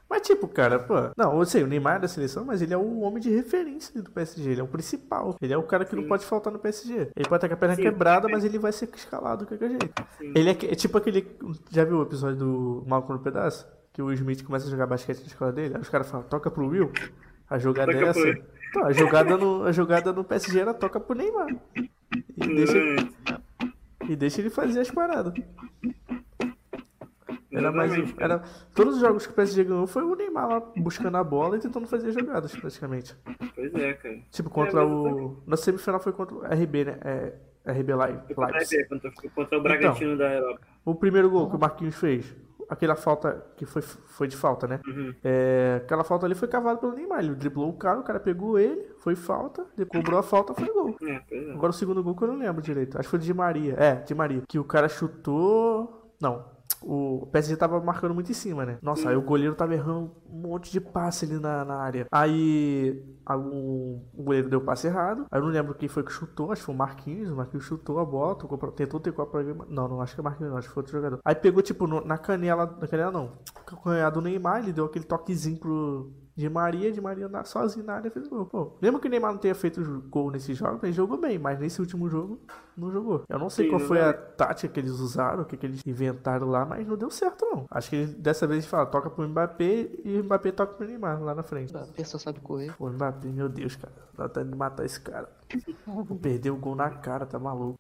Mas 0.10 0.24
tipo, 0.28 0.46
cara, 0.46 0.78
pô. 0.78 0.94
Não, 1.16 1.40
eu 1.40 1.46
sei, 1.46 1.64
o 1.64 1.68
Neymar 1.68 1.96
é 1.96 2.00
da 2.00 2.08
seleção, 2.10 2.44
mas 2.44 2.62
ele 2.62 2.74
é 2.74 2.78
o 2.78 3.00
homem 3.00 3.22
de 3.22 3.30
referência 3.34 4.02
do 4.02 4.12
PSG. 4.12 4.52
Ele 4.52 4.60
é 4.60 4.64
o 4.64 4.68
principal. 4.68 5.38
Ele 5.42 5.54
é 5.54 5.58
o 5.58 5.64
cara 5.64 5.86
que 5.86 5.96
não 5.96 6.04
Sim. 6.04 6.10
pode 6.10 6.26
faltar 6.26 6.52
no 6.52 6.60
PSG. 6.60 7.12
Ele 7.16 7.30
pode 7.30 7.38
estar 7.38 7.48
com 7.48 7.54
a 7.54 7.58
perna 7.58 7.76
Sim. 7.76 7.84
quebrada, 7.84 8.28
mas 8.28 8.44
ele 8.44 8.60
vai 8.60 8.74
ser 8.74 8.90
escalado 8.94 9.46
de 9.46 9.48
qualquer 9.48 9.70
jeito. 9.70 10.04
Sim. 10.18 10.34
Ele 10.36 10.50
é, 10.50 10.52
é 10.52 10.76
tipo 10.76 10.98
aquele. 10.98 11.26
Já 11.70 11.86
viu 11.86 12.00
o 12.00 12.04
episódio 12.04 12.36
do 12.36 12.84
Malcolm 12.86 13.20
no 13.20 13.24
Pedaço? 13.24 13.66
Que 13.94 14.02
o 14.02 14.12
Smith 14.14 14.44
começa 14.44 14.68
a 14.68 14.70
jogar 14.70 14.88
basquete 14.88 15.20
na 15.20 15.28
escola 15.28 15.52
dele. 15.52 15.76
Aí 15.76 15.82
os 15.82 15.90
caras 15.90 16.10
falam, 16.10 16.26
toca 16.28 16.50
pro 16.50 16.68
Will. 16.68 16.92
A 17.50 17.58
jogada 17.58 17.92
Toca 17.92 18.06
é 18.06 18.10
essa. 18.10 18.30
Então, 18.70 18.86
a 18.86 18.94
jogada 18.94 19.38
no, 19.38 19.64
a 19.66 19.72
jogada 19.74 20.14
no 20.14 20.24
PSG 20.24 20.60
era 20.60 20.74
toca 20.74 21.00
pro 21.00 21.16
Neymar. 21.18 21.48
E 21.76 22.56
deixa, 22.56 22.78
Hum, 22.78 22.96
e 24.08 24.16
deixa 24.16 24.40
ele 24.40 24.50
fazer 24.50 24.80
as 24.80 24.90
paradas. 24.90 25.34
Era 27.52 27.72
mais. 27.72 27.92
Era, 28.18 28.40
todos 28.74 28.96
os 28.96 29.02
jogos 29.02 29.28
que 29.28 29.34
o 29.34 29.36
PSG 29.36 29.66
ganhou 29.66 29.86
foi 29.86 30.04
o 30.04 30.16
Neymar 30.16 30.48
lá 30.48 30.60
buscando 30.78 31.18
a 31.18 31.24
bola 31.24 31.58
e 31.58 31.60
tentando 31.60 31.86
fazer 31.86 32.14
jogadas, 32.14 32.56
praticamente. 32.56 33.14
Pois 33.54 33.74
é, 33.76 33.94
cara. 33.94 34.20
Tipo, 34.32 34.50
contra 34.50 34.86
mas 34.86 34.92
o. 34.94 35.44
Na 35.46 35.58
semifinal 35.58 36.00
foi 36.00 36.14
contra 36.14 36.36
o 36.36 36.46
RB, 36.46 36.86
né? 36.86 36.98
É, 37.04 37.34
RB 37.74 37.94
Live. 37.94 38.34
Contra, 38.34 38.60
contra, 38.88 39.12
contra 39.36 39.58
o 39.58 39.62
Bragantino 39.62 40.18
da 40.18 40.34
Europa. 40.34 40.62
O 40.86 40.96
primeiro 40.96 41.30
gol 41.30 41.50
que 41.50 41.58
o 41.58 41.60
Marquinhos 41.60 41.96
fez, 41.96 42.34
aquela 42.72 42.96
falta 42.96 43.46
que 43.58 43.66
foi, 43.66 43.82
foi 43.82 44.30
de 44.30 44.38
falta, 44.38 44.66
né? 44.66 44.80
Uhum. 44.88 45.14
É, 45.22 45.82
aquela 45.84 46.06
falta 46.06 46.26
ali 46.26 46.34
foi 46.34 46.48
cavada 46.48 46.80
pelo 46.80 46.94
Neymar. 46.94 47.20
Ele 47.20 47.36
driblou 47.36 47.70
o 47.70 47.74
cara, 47.74 48.00
o 48.00 48.04
cara 48.04 48.18
pegou 48.18 48.58
ele, 48.58 48.88
foi 49.00 49.14
falta, 49.14 49.66
ele 49.78 49.86
cobrou 49.86 50.18
a 50.18 50.24
falta, 50.24 50.54
foi 50.54 50.72
gol. 50.72 50.96
É, 51.04 51.22
é. 51.30 51.52
Agora 51.52 51.72
o 51.72 51.74
segundo 51.74 52.02
gol 52.02 52.16
que 52.16 52.24
eu 52.24 52.30
não 52.30 52.38
lembro 52.38 52.62
direito. 52.62 52.98
Acho 52.98 53.08
que 53.08 53.10
foi 53.10 53.20
de 53.20 53.34
Maria. 53.34 53.76
É, 53.78 53.96
de 53.96 54.16
Maria. 54.16 54.42
Que 54.48 54.58
o 54.58 54.64
cara 54.64 54.88
chutou. 54.88 56.14
Não. 56.22 56.46
O 56.82 57.28
PSG 57.32 57.56
tava 57.58 57.80
marcando 57.80 58.14
muito 58.14 58.32
em 58.32 58.34
cima, 58.34 58.66
né? 58.66 58.78
Nossa, 58.82 59.10
aí 59.10 59.16
o 59.16 59.22
goleiro 59.22 59.56
tava 59.56 59.74
errando 59.74 60.12
um 60.30 60.42
monte 60.42 60.72
de 60.72 60.80
passe 60.82 61.26
ali 61.26 61.40
na, 61.40 61.64
na 61.66 61.76
área. 61.76 62.06
Aí 62.12 63.04
a- 63.26 63.38
o, 63.38 64.02
o 64.14 64.24
goleiro 64.24 64.50
deu 64.50 64.60
o 64.60 64.64
passe 64.64 64.88
errado. 64.88 65.26
Aí 65.32 65.40
eu 65.40 65.44
não 65.46 65.52
lembro 65.52 65.76
quem 65.76 65.88
foi 65.90 66.04
que 66.04 66.12
chutou. 66.12 66.52
Acho 66.52 66.62
que 66.62 66.66
foi 66.66 66.76
o 66.76 66.78
Marquinhos. 66.78 67.30
O 67.32 67.36
Marquinhos 67.36 67.66
chutou 67.66 68.00
a 68.00 68.06
bola, 68.06 68.36
tocou 68.36 68.58
pra- 68.58 68.72
tentou 68.72 69.00
ter 69.00 69.12
com 69.12 69.22
a 69.22 69.28
programa. 69.28 69.66
Não, 69.70 69.88
não 69.88 70.02
acho 70.02 70.16
que 70.16 70.22
é 70.22 70.24
Marquinhos, 70.24 70.52
não. 70.52 70.58
Acho 70.58 70.68
que 70.68 70.74
foi 70.74 70.82
outro 70.82 70.94
jogador. 70.98 71.20
Aí 71.26 71.36
pegou, 71.36 71.62
tipo, 71.62 71.86
no- 71.88 72.04
na 72.06 72.18
canela. 72.18 72.66
Na 72.80 72.88
canela 72.88 73.12
não. 73.12 73.32
Canhado 73.84 74.20
do 74.20 74.24
Neymar, 74.24 74.60
ele 74.64 74.74
deu 74.74 74.86
aquele 74.86 75.06
toquezinho 75.06 75.60
pro. 75.60 76.12
De 76.42 76.50
Maria, 76.50 76.92
de 76.92 77.00
Maria 77.00 77.30
sozinho 77.44 77.86
na 77.86 77.94
área 77.94 78.10
fez 78.10 78.28
gol. 78.28 78.48
Pô, 78.48 78.72
mesmo 78.82 79.00
que 79.00 79.08
o 79.08 79.12
Neymar 79.12 79.32
não 79.32 79.38
tenha 79.38 79.54
feito 79.54 79.80
gol 80.10 80.32
nesse 80.32 80.56
jogo, 80.56 80.80
ele 80.82 80.92
jogou 80.92 81.16
bem, 81.20 81.38
mas 81.38 81.60
nesse 81.60 81.80
último 81.80 82.10
jogo 82.10 82.40
não 82.76 82.92
jogou. 82.92 83.22
Eu 83.30 83.38
não 83.38 83.48
sei 83.48 83.66
Sim, 83.66 83.70
qual 83.70 83.80
não 83.80 83.88
foi 83.88 84.02
a 84.02 84.12
deu. 84.12 84.22
tática 84.36 84.74
que 84.74 84.80
eles 84.80 84.94
usaram, 84.94 85.44
o 85.44 85.46
que, 85.46 85.56
que 85.56 85.68
eles 85.68 85.82
inventaram 85.86 86.48
lá, 86.50 86.66
mas 86.66 86.88
não 86.88 86.98
deu 86.98 87.12
certo, 87.12 87.46
não. 87.46 87.66
Acho 87.70 87.92
que 87.92 87.96
eles- 87.96 88.14
dessa 88.16 88.48
vez 88.48 88.58
eles 88.62 88.66
falaram, 88.66 88.90
toca 88.90 89.08
pro 89.12 89.28
Mbappé 89.30 89.88
e 90.04 90.20
o 90.20 90.24
Mbappé 90.24 90.52
toca 90.52 90.74
pro 90.74 90.88
Neymar 90.88 91.22
lá 91.22 91.36
na 91.36 91.44
frente. 91.44 91.78
A 91.78 91.86
pessoa 91.86 92.20
sabe 92.20 92.40
correr. 92.40 92.74
Pô, 92.76 92.90
Mbappé, 92.90 93.28
meu 93.28 93.48
Deus, 93.48 93.76
cara. 93.76 93.94
Tá 94.18 94.28
tentando 94.28 94.58
matar 94.58 94.84
esse 94.84 95.00
cara. 95.00 95.30
Perdeu 96.24 96.56
o 96.56 96.58
gol 96.58 96.76
na 96.76 96.90
cara, 96.90 97.28
tá 97.28 97.38
maluco. 97.38 97.78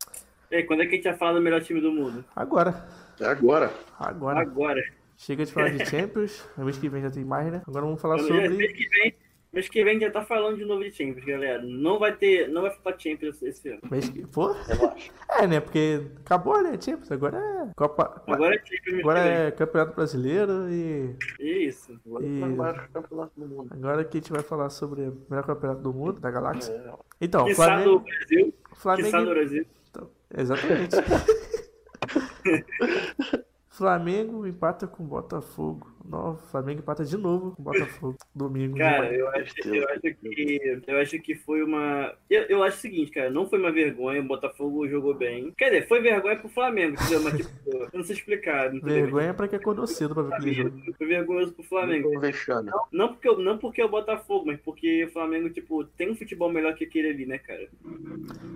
E 0.52 0.56
aí, 0.58 0.64
quando 0.66 0.82
é 0.82 0.86
que 0.86 0.92
a 0.92 0.96
gente 0.98 1.06
vai 1.06 1.18
falar 1.18 1.34
do 1.34 1.42
melhor 1.42 1.64
time 1.64 1.82
do 1.82 1.92
mundo? 1.92 2.24
Agora. 2.36 2.86
É 3.20 3.26
agora. 3.26 3.72
Agora. 3.98 4.40
Agora. 4.40 4.82
Chega 5.24 5.46
de 5.46 5.54
falar 5.54 5.70
de 5.70 5.86
Champions. 5.90 6.44
A 6.58 6.64
mês 6.64 6.80
que 6.80 6.90
vem 6.90 7.04
já 7.04 7.12
tem 7.12 7.24
mais, 7.24 7.52
né? 7.52 7.62
Agora 7.68 7.86
vamos 7.86 8.02
falar 8.02 8.16
Mês 8.16 8.26
sobre. 8.28 8.68
que 8.74 8.90
vem, 8.90 9.14
mês 9.54 9.70
que 9.70 9.84
vem 9.84 10.00
já 10.00 10.10
tá 10.10 10.24
falando 10.26 10.58
de 10.58 10.66
novo 10.66 10.84
de 10.84 10.92
Champions, 10.92 11.24
galera. 11.24 11.62
Não 11.62 12.00
vai 12.00 12.16
ter, 12.16 12.48
não 12.50 12.64
vai 12.64 12.72
faltar 12.72 13.00
Champions 13.00 13.40
esse 13.44 13.70
ano. 13.70 13.82
Mês 13.92 14.10
que... 14.10 14.26
Pô? 14.26 14.52
Relaxa. 14.52 15.12
É, 15.40 15.46
né? 15.48 15.60
Porque 15.62 16.02
acabou, 16.26 16.62
né? 16.64 16.72
Champions. 16.82 17.12
Agora 17.12 17.38
é. 17.38 17.70
Copa. 17.76 18.24
Agora 18.28 18.56
é 18.56 18.58
Champions 18.58 18.82
mês 18.94 19.00
Agora 19.02 19.22
que 19.22 19.28
é 19.30 19.52
Campeonato 19.52 19.96
Brasileiro 19.96 20.68
e. 20.70 21.16
Isso. 21.40 22.00
Agora 22.06 22.26
E- 22.26 22.42
é 22.42 22.88
campeonato 22.92 23.32
do 23.40 23.46
mundo. 23.48 23.70
Agora 23.74 24.04
que 24.04 24.18
a 24.18 24.22
gente 24.22 24.32
vai 24.32 24.42
falar 24.42 24.72
sobre 24.72 25.02
o 25.04 25.22
melhor 25.30 25.46
campeonato 25.46 25.82
do 25.82 25.94
mundo, 25.94 26.20
da 26.20 26.32
galáxia. 26.32 26.74
É, 26.74 26.94
Então, 27.22 27.46
Que 27.46 27.54
Flamengo. 27.54 28.00
Brasil. 28.00 28.54
Que 28.72 28.76
Flamengo. 28.80 29.26
Brasil. 29.30 29.66
Então, 29.92 30.10
exatamente. 30.36 30.96
Flamengo 33.72 34.46
empata 34.46 34.86
com 34.86 35.06
Botafogo. 35.06 35.88
Não, 36.06 36.38
Flamengo 36.52 36.80
empata 36.80 37.06
de 37.06 37.18
novo 37.18 37.56
com 37.56 37.64
Botafogo. 37.64 38.18
Domingo. 38.34 38.74
de 38.74 38.80
Cara, 38.80 39.14
eu 39.14 39.28
acho, 39.30 39.54
eu 39.66 39.90
acho 39.90 40.16
que 40.16 40.82
eu 40.88 40.98
acho 40.98 41.20
que 41.20 41.36
foi 41.36 41.64
uma. 41.64 42.14
Eu, 42.30 42.44
eu 42.44 42.64
acho 42.64 42.78
o 42.78 42.80
seguinte, 42.80 43.12
cara, 43.12 43.30
não 43.30 43.48
foi 43.48 43.60
uma 43.60 43.72
vergonha, 43.72 44.22
o 44.22 44.26
Botafogo 44.26 44.88
jogou 44.88 45.14
bem. 45.14 45.54
Quer 45.58 45.70
dizer, 45.70 45.88
foi 45.88 46.02
vergonha 46.02 46.38
pro 46.38 46.50
Flamengo, 46.50 46.96
entendeu? 46.96 47.22
Mas 47.24 47.38
tipo, 47.38 47.50
eu 47.70 47.90
não 47.94 48.04
sei 48.04 48.16
explicar. 48.16 48.74
Não 48.74 48.82
Vergonha 48.82 49.34
pra 49.34 49.48
quem 49.48 49.60
acordou 49.60 49.88
cedo 49.88 50.14
pra 50.14 50.24
ver 50.24 50.34
aquele 50.34 50.54
jogo. 50.54 50.82
Foi 50.98 51.08
vergonhoso 51.08 51.54
pro 51.54 51.64
Flamengo. 51.64 52.10
Foi 52.10 52.20
vexame. 52.20 52.72
Não 52.92 53.10
porque, 53.10 53.36
não 53.36 53.58
porque 53.58 53.82
é 53.82 53.86
o 53.86 53.90
Botafogo, 53.90 54.46
mas 54.48 54.60
porque 54.60 55.06
o 55.06 55.12
Flamengo, 55.12 55.50
tipo, 55.50 55.84
tem 55.84 56.12
um 56.12 56.16
futebol 56.16 56.52
melhor 56.52 56.74
que 56.76 56.86
aquele 56.86 57.10
ali, 57.10 57.26
né, 57.26 57.38
cara? 57.38 57.68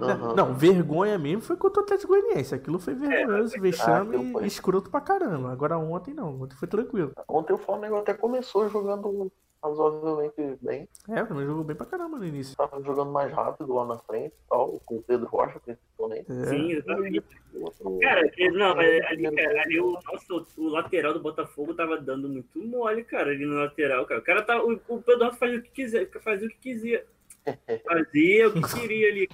Aham. 0.01 0.35
Não, 0.35 0.53
vergonha 0.53 1.17
mesmo 1.17 1.41
foi 1.41 1.55
contra 1.55 1.81
o 1.81 1.83
Atlético 1.83 2.13
Goianiense. 2.13 2.55
Aquilo 2.55 2.79
foi 2.79 2.93
vergonhoso, 2.95 3.59
vexame 3.59 4.15
aquilo 4.15 4.31
foi. 4.31 4.43
e 4.43 4.47
escroto 4.47 4.89
pra 4.89 5.01
caramba. 5.01 5.51
Agora 5.51 5.77
ontem 5.77 6.13
não, 6.13 6.41
ontem 6.41 6.55
foi 6.55 6.67
tranquilo. 6.67 7.11
Ontem 7.35 7.51
o 7.51 7.57
Flamengo 7.57 7.97
até 7.97 8.13
começou 8.13 8.69
jogando 8.69 9.29
razoavelmente 9.61 10.57
bem. 10.61 10.87
É, 11.09 11.21
o 11.21 11.25
Flamengo 11.25 11.49
jogou 11.49 11.63
bem 11.65 11.75
pra 11.75 11.85
caramba 11.85 12.17
no 12.17 12.25
início. 12.25 12.55
Tava 12.55 12.81
jogando 12.81 13.11
mais 13.11 13.29
rápido 13.33 13.73
lá 13.73 13.85
na 13.85 13.97
frente 13.97 14.33
e 14.33 14.49
tal, 14.49 14.79
com 14.85 14.95
o 14.95 15.03
Pedro 15.03 15.27
Rocha 15.27 15.59
principalmente. 15.59 16.31
É. 16.31 16.45
Sim, 16.45 16.71
exatamente. 16.71 17.25
O 17.53 17.99
Cara, 17.99 18.21
não, 18.53 18.73
mas 18.73 19.05
ali, 19.05 19.35
cara, 19.35 19.61
ali 19.63 19.79
o, 19.81 19.91
nossa, 19.91 20.45
o 20.57 20.67
lateral 20.69 21.13
do 21.13 21.19
Botafogo 21.19 21.73
tava 21.73 21.97
dando 21.97 22.29
muito 22.29 22.57
mole, 22.63 23.03
cara, 23.03 23.31
ali 23.31 23.45
no 23.45 23.55
lateral, 23.55 24.05
cara. 24.05 24.21
O 24.21 24.23
cara 24.23 24.41
tá. 24.41 24.63
O, 24.63 24.79
o 24.87 25.01
Pedro 25.01 25.25
Rocha 25.25 25.37
fazia 25.37 25.59
o 25.59 25.61
que 25.61 25.71
quiser, 25.71 26.09
fazia 26.21 26.47
o 26.47 26.51
que 26.51 26.57
quisia. 26.57 27.05
Fazia 27.85 28.47
o 28.47 28.53
que 28.53 28.79
queria 28.79 29.07
ali. 29.07 29.27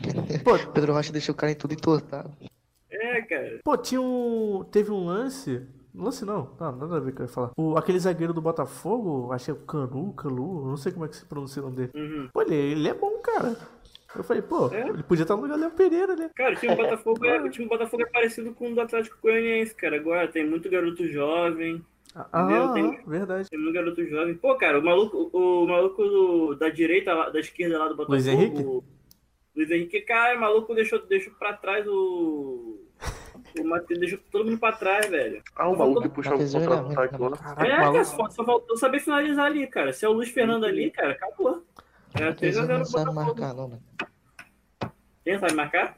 Pô, 0.44 0.52
Pedro 0.74 0.92
Rocha 0.92 1.14
deixou 1.14 1.34
o 1.34 1.38
cara 1.38 1.54
em 1.54 1.56
tudo 1.56 1.74
entortado. 1.74 2.30
É, 2.90 3.22
cara. 3.22 3.60
Pô, 3.64 3.78
tinha 3.78 4.02
um. 4.02 4.66
Teve 4.70 4.92
um 4.92 5.06
lance 5.06 5.66
Lance 5.94 6.24
não, 6.26 6.50
não, 6.60 6.72
nada 6.78 6.98
a 6.98 7.00
ver 7.00 7.12
o 7.12 7.16
que 7.16 7.22
eu 7.22 7.26
ia 7.26 7.32
falar. 7.32 7.52
O, 7.58 7.78
aquele 7.78 8.00
zagueiro 8.00 8.34
do 8.34 8.42
Botafogo, 8.42 9.32
achei 9.32 9.54
o 9.54 9.58
Canu, 9.58 10.14
Calu, 10.14 10.68
não 10.68 10.78
sei 10.78 10.92
como 10.92 11.06
é 11.06 11.08
que 11.10 11.16
se 11.18 11.26
pronuncia 11.26 11.62
o 11.62 11.66
nome 11.66 11.76
dele. 11.78 11.92
Uhum. 11.96 12.30
Pô, 12.34 12.42
ele, 12.42 12.56
ele 12.56 12.88
é 12.88 12.94
bom, 12.94 13.18
cara. 13.20 13.56
Eu 14.16 14.24
falei, 14.24 14.42
pô, 14.42 14.68
É? 14.74 14.88
ele 14.90 15.04
podia 15.04 15.24
estar 15.24 15.36
no 15.36 15.42
lugar 15.44 15.56
do 15.56 15.62
Léo 15.62 15.72
Pereira, 15.72 16.16
né? 16.16 16.30
Cara, 16.36 16.54
o 16.54 16.58
time 16.58 16.76
do 16.76 16.82
Botafogo 16.82 17.26
é, 17.26 17.42
o 17.42 17.50
time 17.50 17.66
do 17.66 17.70
Botafogo 17.70 18.04
é 18.04 18.06
parecido 18.08 18.54
com 18.54 18.72
o 18.72 18.76
do 18.76 18.82
Atlético 18.82 19.18
Goianiense, 19.22 19.74
cara. 19.76 19.96
Agora 19.98 20.28
tem 20.28 20.46
muito 20.46 20.70
garoto 20.70 21.08
jovem, 21.08 21.84
Ah, 22.14 22.28
Entendeu? 22.44 22.64
ah, 22.66 22.74
Tem- 22.74 23.00
verdade. 23.08 23.50
tem 23.50 23.60
muito 23.60 23.74
garoto 23.74 24.06
jovem. 24.06 24.36
Pô, 24.36 24.56
cara, 24.56 24.80
o 24.80 24.84
maluco, 24.84 25.30
o, 25.32 25.66
maluco 25.66 26.04
do- 26.04 26.56
da 26.56 26.68
direita, 26.70 27.30
da 27.30 27.40
esquerda 27.40 27.78
lá 27.80 27.86
do 27.86 27.96
Botafogo. 27.96 28.12
Luiz 28.14 28.28
Henrique? 28.28 28.64
o 28.64 28.84
Luiz 29.56 29.72
Henrique, 29.72 30.02
cara, 30.02 30.38
o 30.38 30.42
maluco 30.42 30.74
deixou, 30.76 31.00
deixou 31.06 31.34
pra 31.36 31.54
trás 31.54 31.86
o. 31.88 32.80
O 33.60 33.64
Matheus 33.66 34.00
deixou 34.00 34.20
todo 34.32 34.46
mundo 34.46 34.58
pra 34.58 34.72
trás, 34.72 35.08
velho. 35.10 35.42
Ah, 35.56 35.68
o 35.70 35.78
maluco 35.78 36.02
que 36.04 36.10
puxava 36.10 36.38
o 36.38 36.42
era 36.42 36.68
contra-ataque 36.82 37.22
lá. 37.22 37.38
Caraca, 37.38 37.62
É, 37.62 37.66
o 37.66 37.70
cara, 37.70 37.86
maluco. 37.92 38.06
só, 38.06 38.30
só 38.30 38.44
faltou 38.46 38.78
saber 38.78 39.00
finalizar 39.00 39.46
ali, 39.46 39.68
cara. 39.68 39.92
Se 39.94 40.06
é 40.06 40.10
o 40.10 40.14
Luiz 40.14 40.30
Fernando 40.30 40.66
ali, 40.66 40.90
cara, 40.92 41.12
acabou. 41.12 41.64
É 42.14 42.26
Mateuzinho 42.26 42.66
3x0 42.66 42.78
não 42.78 42.86
sabe 42.86 43.14
marcar, 43.14 43.54
não, 43.54 43.68
mano. 43.70 43.82
Quem 45.24 45.40
sabe 45.40 45.54
marcar? 45.54 45.98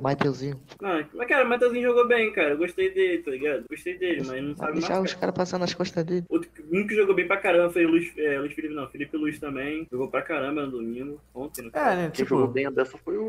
Mateuzinho. 0.00 0.60
Não, 0.82 1.04
mas 1.14 1.28
cara, 1.28 1.46
o 1.46 1.48
Matheusinho 1.48 1.84
jogou 1.84 2.06
bem, 2.08 2.32
cara. 2.32 2.50
Eu 2.50 2.58
gostei 2.58 2.92
dele, 2.92 3.22
tá 3.22 3.30
ligado? 3.30 3.64
Gostei 3.70 3.96
dele, 3.96 4.22
mas 4.26 4.42
não 4.42 4.56
sabe 4.56 4.72
deixar 4.72 4.88
marcar. 4.94 5.02
os 5.04 5.14
caras 5.14 5.34
passar 5.34 5.58
nas 5.58 5.72
costas 5.72 6.04
dele. 6.04 6.24
Outro, 6.28 6.50
um 6.72 6.86
que 6.86 6.94
jogou 6.96 7.14
bem 7.14 7.26
pra 7.26 7.36
caramba 7.36 7.70
foi 7.72 7.84
o 7.86 7.88
Luiz, 7.90 8.12
é, 8.18 8.38
Luiz 8.40 8.52
Felipe, 8.52 8.74
não, 8.74 8.88
Felipe 8.88 9.16
Luiz 9.16 9.38
também. 9.38 9.86
Jogou 9.90 10.08
pra 10.08 10.20
caramba 10.22 10.66
no 10.66 10.72
domingo, 10.72 11.20
ontem, 11.32 11.62
no 11.62 11.70
É, 11.72 11.96
né? 11.96 12.10
Quem 12.12 12.26
jogou 12.26 12.42
Tipo, 12.48 12.52
bem 12.52 12.70
dessa 12.72 12.98
foi 12.98 13.16
o, 13.16 13.22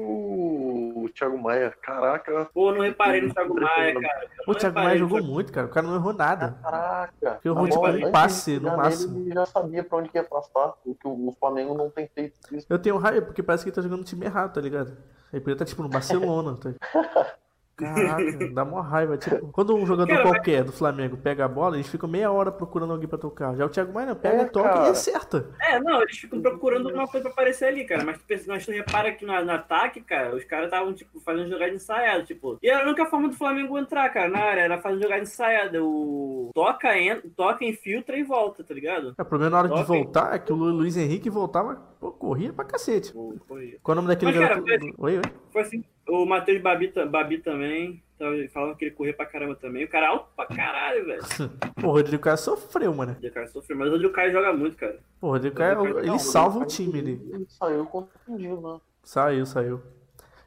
o 1.05 1.09
Thiago 1.09 1.37
Maia. 1.37 1.73
Caraca. 1.81 2.49
Pô, 2.53 2.71
não 2.71 2.81
reparei 2.81 3.21
no 3.21 3.33
Thiago 3.33 3.53
Maia, 3.59 3.99
cara. 3.99 4.27
Eu 4.47 4.53
o 4.53 4.55
Thiago 4.55 4.79
Maia 4.79 4.97
jogou 4.97 5.23
muito, 5.23 5.51
cara. 5.51 5.67
O 5.67 5.69
cara 5.69 5.87
não 5.87 5.95
errou 5.95 6.13
nada. 6.13 6.57
Caraca. 6.61 7.39
Na 7.43 7.53
vou, 7.53 7.67
tipo, 7.67 7.87
um 7.87 8.11
passe 8.11 8.59
no 8.59 8.75
máximo. 8.75 9.19
Ele 9.19 9.33
já 9.33 9.45
sabia 9.45 9.83
pra 9.83 9.97
onde 9.97 10.09
que 10.09 10.17
ia 10.17 10.23
passar. 10.23 10.73
O 10.85 10.95
que 10.95 11.07
o 11.07 11.35
Flamengo 11.39 11.73
não 11.73 11.89
tem 11.89 12.07
feito 12.07 12.37
isso. 12.55 12.67
Eu 12.69 12.79
tenho 12.79 12.97
raiva 12.97 13.25
porque 13.25 13.43
parece 13.43 13.63
que 13.63 13.69
ele 13.69 13.75
tá 13.75 13.81
jogando 13.81 13.99
no 13.99 14.05
time 14.05 14.25
errado, 14.25 14.53
tá 14.53 14.61
ligado? 14.61 14.97
Ele 15.31 15.41
podia 15.41 15.53
estar, 15.53 15.65
tipo, 15.65 15.83
no 15.83 15.89
Barcelona. 15.89 16.57
Tá? 16.57 16.73
Caraca, 17.75 18.23
dá 18.53 18.63
uma 18.63 18.81
raiva. 18.81 19.17
Tipo, 19.17 19.47
quando 19.51 19.75
um 19.75 19.85
jogador 19.85 20.07
Cara, 20.11 20.23
qualquer 20.23 20.63
do 20.63 20.71
Flamengo 20.71 21.17
pega 21.17 21.45
a 21.45 21.47
bola, 21.47 21.75
eles 21.75 21.87
ficam 21.87 22.07
meia 22.09 22.31
hora 22.31 22.51
procurando 22.51 22.93
alguém 22.93 23.07
pra 23.07 23.17
tocar. 23.17 23.55
Já 23.55 23.65
o 23.65 23.69
Thiago 23.69 23.93
Maia 23.93 24.15
pega, 24.15 24.43
É, 24.43 24.45
toca 24.45 24.69
cara. 24.69 24.87
e 24.87 24.89
acerta. 24.91 25.49
É, 25.61 25.79
não, 25.79 26.01
eles 26.01 26.17
ficam 26.17 26.41
procurando 26.41 26.87
alguma 26.87 27.07
coisa 27.07 27.23
pra 27.25 27.33
aparecer 27.33 27.65
ali, 27.65 27.83
cara. 27.85 28.03
Mas 28.05 28.17
tu, 28.17 28.23
pensa, 28.25 28.45
mas 28.47 28.65
tu 28.65 28.71
repara 28.71 29.11
que 29.11 29.25
na- 29.25 29.43
no, 29.43 29.51
ataque, 29.51 29.99
cara, 30.01 30.35
os 30.35 30.43
caras 30.45 30.65
estavam, 30.65 30.93
tipo, 30.93 31.19
fazendo 31.19 31.49
jogada 31.49 31.73
ensaiada, 31.73 32.23
tipo. 32.23 32.57
E 32.63 32.69
era 32.69 32.83
a 32.83 32.87
única 32.87 33.05
forma 33.07 33.27
do 33.27 33.35
Flamengo 33.35 33.77
entrar, 33.77 34.07
cara, 34.09 34.29
na 34.29 34.39
área, 34.39 34.61
era 34.61 34.81
fazendo 34.81 35.01
jogada 35.03 35.21
ensaiada. 35.21 35.83
O 35.83 36.51
toca, 36.53 36.97
en... 36.97 37.19
toca, 37.35 37.65
infiltra 37.65 38.17
e 38.17 38.23
volta, 38.23 38.63
tá 38.63 38.73
ligado? 38.73 39.13
É, 39.17 39.21
o 39.21 39.25
problema 39.25 39.51
na 39.51 39.57
hora 39.59 39.67
de 39.67 39.73
Ok. 39.73 39.85
voltar 39.85 40.33
é 40.33 40.39
que 40.39 40.53
o 40.53 40.55
Lu- 40.55 40.71
Luiz 40.71 40.95
Henrique 40.95 41.29
voltava, 41.29 41.75
pô, 41.99 42.11
corria 42.11 42.53
pra 42.53 42.63
cacete. 42.63 43.11
Pô, 43.11 43.35
foi- 43.47 43.77
Qual 43.83 43.93
é 43.95 43.99
o 43.99 44.01
nome 44.01 44.07
daquele 44.13 44.31
Mas, 44.31 44.39
cara, 44.49 44.61
garoto? 44.61 44.95
foi. 44.95 45.11
Oi, 45.11 45.17
oi. 45.17 45.23
Foi 45.55 45.61
assim. 45.61 45.85
O 46.09 46.25
Matheus 46.25 46.61
Babi, 46.61 46.91
Babi 47.09 47.37
também. 47.37 48.03
tava- 48.19 48.35
Falando 48.53 48.75
que 48.75 48.83
ele 48.85 48.91
corria 48.93 49.13
pra 49.13 49.25
caramba 49.25 49.55
também. 49.55 49.85
O 49.85 49.87
cara 49.87 50.07
é 50.07 50.09
alto 50.09 50.27
pra 50.35 50.45
caralho, 50.47 51.05
velho. 51.05 51.21
Pô, 51.81 51.87
o 51.87 51.91
Rodrigo 51.91 52.21
Caio 52.21 52.37
sofreu, 52.37 52.93
mano. 52.93 53.15
O 53.23 53.31
cara 53.31 53.47
sofreu, 53.47 53.77
mas 53.77 53.87
o 53.87 53.91
Rodrigo 53.91 54.13
Caio 54.13 54.33
joga 54.33 54.51
muito, 54.51 54.75
cara. 54.75 54.99
Pô, 55.19 55.27
o 55.27 55.31
Rodrigo 55.31 55.55
Caio, 55.55 55.77
Rodrigo 55.77 55.99
Caio 55.99 56.11
ele 56.11 56.19
salva 56.19 56.59
o 56.59 56.65
time 56.65 56.99
ali. 56.99 57.21
Ele 57.33 57.45
saiu 57.47 57.85
contundido, 57.85 58.59
né? 58.61 58.79
Saiu, 59.01 59.45
saiu. 59.45 59.81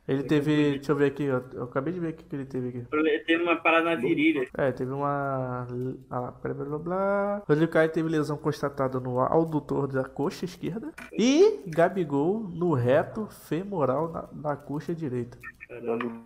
Ele 0.09 0.23
teve. 0.23 0.79
Deixa 0.79 0.93
eu 0.93 0.97
ver 0.97 1.07
aqui, 1.07 1.29
ó. 1.31 1.43
Eu 1.53 1.65
acabei 1.65 1.93
de 1.93 2.01
ver 2.01 2.15
o 2.15 2.17
que 2.17 2.35
ele 2.35 2.47
teve 2.47 2.69
aqui. 2.69 2.87
Ele 2.91 3.19
teve 3.21 3.43
uma 3.43 3.57
parada 3.57 3.91
na 3.91 3.95
virilha. 3.95 4.49
É, 4.57 4.73
teve 4.73 4.91
uma. 4.91 5.67
Ah, 6.09 6.19
lá, 6.19 6.31
blá, 6.31 6.55
blá, 6.55 6.65
blá, 6.65 6.79
blá. 6.79 7.43
Rodrigo 7.47 7.71
Caio 7.71 7.93
teve 7.93 8.09
lesão 8.09 8.39
constatada 8.39 8.99
no 8.99 9.21
adutor 9.21 9.87
da 9.87 10.05
coxa 10.05 10.47
esquerda. 10.47 10.93
E 11.13 11.63
Gabigol 11.67 12.41
no 12.41 12.73
reto 12.73 13.27
femoral 13.27 14.09
da, 14.09 14.29
da 14.33 14.57
coxa 14.57 14.95
direita. 14.95 15.37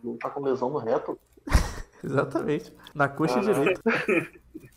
Não 0.05 0.17
tá 0.17 0.31
com 0.31 0.41
lesão 0.41 0.71
no 0.71 0.79
reto. 0.79 1.19
Exatamente. 2.05 2.73
Na 2.95 3.09
coxa 3.09 3.41
direita. 3.41 3.83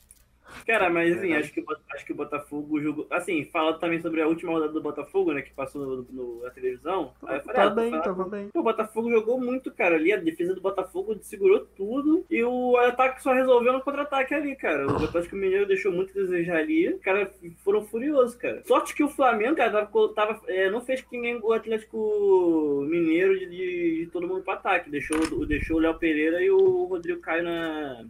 Cara, 0.65 0.89
mas 0.89 1.17
assim, 1.17 1.33
acho 1.33 1.51
que, 1.53 1.59
o 1.61 1.65
acho 1.93 2.05
que 2.05 2.11
o 2.11 2.15
Botafogo 2.15 2.79
jogou. 2.81 3.07
Assim, 3.09 3.45
fala 3.45 3.73
também 3.79 3.99
sobre 3.99 4.21
a 4.21 4.27
última 4.27 4.51
rodada 4.53 4.73
do 4.73 4.81
Botafogo, 4.81 5.33
né? 5.33 5.41
Que 5.41 5.51
passou 5.53 5.81
no, 5.85 6.01
no- 6.11 6.43
na 6.43 6.49
televisão. 6.49 7.13
Aí 7.25 7.37
eu 7.37 7.41
falei, 7.41 7.55
Tá 7.55 7.63
ah, 7.67 7.69
bem, 7.69 7.91
tava 8.01 8.23
bem. 8.25 8.49
Pô, 8.49 8.59
o 8.59 8.63
Botafogo 8.63 9.09
jogou 9.11 9.39
muito, 9.39 9.71
cara. 9.71 9.95
Ali 9.95 10.11
a 10.13 10.17
defesa 10.17 10.53
do 10.53 10.61
Botafogo 10.61 11.15
segurou 11.21 11.59
tudo 11.75 12.25
e 12.29 12.43
o 12.43 12.77
ataque 12.77 13.21
só 13.21 13.33
resolveu 13.33 13.73
no 13.73 13.81
contra-ataque 13.81 14.33
ali, 14.33 14.55
cara. 14.55 14.85
O 14.87 15.03
Atlético 15.03 15.35
Mineiro 15.35 15.65
deixou 15.67 15.91
muito 15.91 16.11
a 16.11 16.21
desejar 16.21 16.57
ali. 16.57 16.89
Os 16.93 17.01
caras 17.01 17.29
foram 17.63 17.83
furiosos, 17.85 18.35
cara. 18.35 18.61
Sorte 18.65 18.93
que 18.95 19.03
o 19.03 19.09
Flamengo, 19.09 19.55
cara, 19.55 19.71
tava, 19.87 20.09
tava- 20.13 20.41
é, 20.47 20.69
não 20.69 20.81
fez 20.81 21.01
que 21.01 21.17
nem 21.17 21.37
o 21.37 21.53
Atlético 21.53 22.85
Mineiro 22.89 23.37
de, 23.37 23.45
de- 23.47 23.95
de 24.05 24.07
todo 24.11 24.27
mundo 24.27 24.41
pro 24.43 24.53
ataque. 24.53 24.89
Deixou, 24.89 25.45
deixou 25.45 25.77
o 25.77 25.79
Léo 25.79 25.95
Pereira 25.97 26.41
e 26.41 26.49
o 26.49 26.85
Rodrigo 26.85 27.19
Caio 27.21 27.43
na. 27.43 28.05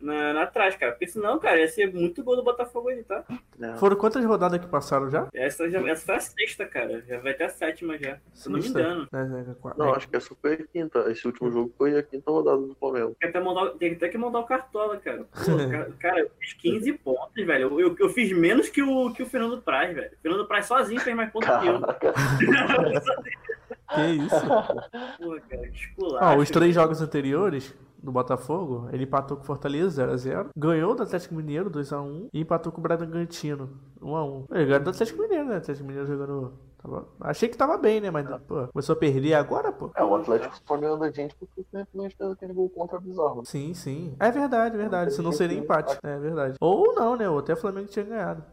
Na, 0.00 0.32
na 0.32 0.46
trás, 0.46 0.76
cara. 0.76 0.92
Porque 0.92 1.08
senão, 1.08 1.38
cara, 1.40 1.58
ia 1.60 1.66
ser 1.68 1.92
muito 1.92 2.22
gol 2.22 2.36
do 2.36 2.44
Botafogo 2.44 2.88
aí, 2.88 3.02
tá? 3.02 3.24
né? 3.58 3.74
Foram 3.78 3.96
quantas 3.96 4.24
rodadas 4.24 4.60
que 4.60 4.66
passaram 4.68 5.10
já? 5.10 5.26
Essa, 5.34 5.68
já, 5.68 5.80
essa 5.88 6.06
foi 6.06 6.14
a 6.14 6.20
sexta, 6.20 6.66
cara. 6.66 7.02
Já 7.08 7.18
vai 7.18 7.34
ter 7.34 7.44
a 7.44 7.48
sétima 7.48 7.98
já. 7.98 8.18
Se 8.32 8.48
eu 8.48 8.52
não 8.52 8.58
me 8.58 8.62
Sexta? 8.62 8.80
engano. 8.80 9.08
Né, 9.12 9.54
quatro. 9.60 9.78
Não, 9.82 9.92
acho 9.94 10.08
que 10.08 10.16
essa 10.16 10.32
foi 10.40 10.52
a 10.54 10.66
quinta. 10.66 11.10
Esse 11.10 11.26
último 11.26 11.50
jogo 11.50 11.72
foi 11.76 11.98
a 11.98 12.02
quinta 12.02 12.30
rodada 12.30 12.58
do 12.58 12.74
Flamengo. 12.76 13.16
Tem 13.18 13.28
até, 13.28 13.40
montar, 13.40 13.70
tem 13.76 13.92
até 13.94 14.08
que 14.08 14.16
montar 14.18 14.38
o 14.38 14.46
cartola, 14.46 14.96
cara. 14.98 15.24
Pô, 15.34 15.68
ca- 15.70 15.90
cara, 15.98 16.20
eu 16.20 16.30
fiz 16.38 16.52
15 16.54 16.92
pontos, 16.94 17.44
velho. 17.44 17.62
Eu, 17.68 17.80
eu, 17.80 17.96
eu 17.98 18.08
fiz 18.10 18.30
menos 18.32 18.68
que 18.68 18.80
o, 18.82 19.12
que 19.12 19.22
o 19.22 19.26
Fernando 19.26 19.60
Praz, 19.60 19.92
velho. 19.94 20.12
O 20.16 20.20
Fernando 20.22 20.46
Praz 20.46 20.66
sozinho 20.66 21.00
fez 21.00 21.16
mais 21.16 21.30
pontos 21.32 21.48
que 21.48 21.66
eu. 21.66 21.80
Que 23.94 24.02
isso? 24.02 24.40
Porra, 25.18 25.40
cara, 25.48 25.68
que 25.68 25.78
esculacho. 25.78 26.24
Ó, 26.24 26.36
os 26.36 26.50
três 26.50 26.74
jogos 26.74 27.00
anteriores 27.00 27.74
do 28.02 28.12
Botafogo, 28.12 28.88
ele 28.92 29.04
empatou 29.04 29.36
com 29.36 29.42
o 29.42 29.46
Fortaleza 29.46 30.06
0x0, 30.06 30.48
ganhou 30.56 30.94
do 30.94 31.02
Atlético 31.02 31.34
Mineiro 31.34 31.70
2x1 31.70 32.28
e 32.32 32.40
empatou 32.40 32.70
com 32.72 32.78
o 32.80 32.82
Bragantino 32.82 33.70
1x1. 34.00 34.44
Ele 34.50 34.66
ganhou 34.66 34.80
do 34.84 34.90
Atlético 34.90 35.20
Mineiro, 35.22 35.44
né? 35.46 35.54
O 35.54 35.58
Atlético 35.58 35.86
Mineiro 35.86 36.06
jogando. 36.08 36.52
tava- 36.80 37.08
Achei 37.20 37.48
que 37.48 37.56
tava 37.56 37.76
bem, 37.76 38.00
né? 38.00 38.08
Mas 38.10 38.24
pô, 38.46 38.68
começou 38.68 38.92
a 38.92 38.96
perder 38.96 39.34
agora, 39.34 39.72
pô. 39.72 39.90
É, 39.96 40.04
o 40.04 40.14
Atlético 40.14 40.54
só 40.66 40.76
ganhou 40.76 40.96
da 40.96 41.10
gente 41.10 41.34
porque 41.34 41.64
simplesmente 41.70 42.16
fez 42.16 42.30
aquele 42.30 42.52
gol 42.52 42.68
contra 42.70 43.00
bizarro. 43.00 43.44
Sim, 43.44 43.74
sim. 43.74 44.14
É 44.20 44.30
verdade, 44.30 44.76
verdade. 44.76 45.12
Se 45.12 45.20
não 45.20 45.32
seria 45.32 45.58
empate. 45.58 45.98
É 46.04 46.18
verdade. 46.18 46.56
Ou 46.60 46.94
não, 46.94 47.16
né? 47.16 47.28
Ou 47.28 47.38
até 47.40 47.52
o 47.54 47.56
Flamengo 47.56 47.88
tinha 47.88 48.04
ganhado. 48.04 48.44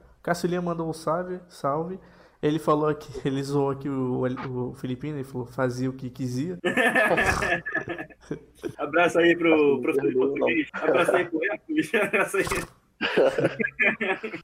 Lima 0.45 0.61
mandou 0.63 0.89
um 0.89 0.93
salve, 0.93 1.39
salve. 1.47 1.99
Ele 2.41 2.59
falou 2.59 2.87
aqui, 2.87 3.11
ele 3.25 3.43
zoou 3.43 3.71
aqui 3.71 3.89
o, 3.89 4.69
o 4.69 4.73
Filipino, 4.75 5.17
ele 5.17 5.23
falou 5.23 5.47
fazia 5.47 5.89
o 5.89 5.93
que 5.93 6.09
quisia. 6.09 6.57
Abraço 8.77 9.19
aí 9.19 9.35
pro 9.35 9.81
professor 9.81 10.09
de 10.09 10.15
português. 10.15 10.69
Abraço 10.73 11.15
aí 11.15 11.25
pro 11.25 11.43
Hércules. 11.43 11.93
Abraço 11.95 12.37
aí. 12.37 12.43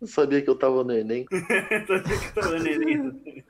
Eu 0.01 0.07
sabia 0.07 0.41
que 0.41 0.49
eu 0.49 0.55
tava 0.55 0.83
no 0.83 0.91
Enem. 0.93 1.25
Aqui 1.31 2.19
que 2.19 2.33
tô 2.33 2.41
dando 2.41 2.67
ele. 2.67 3.43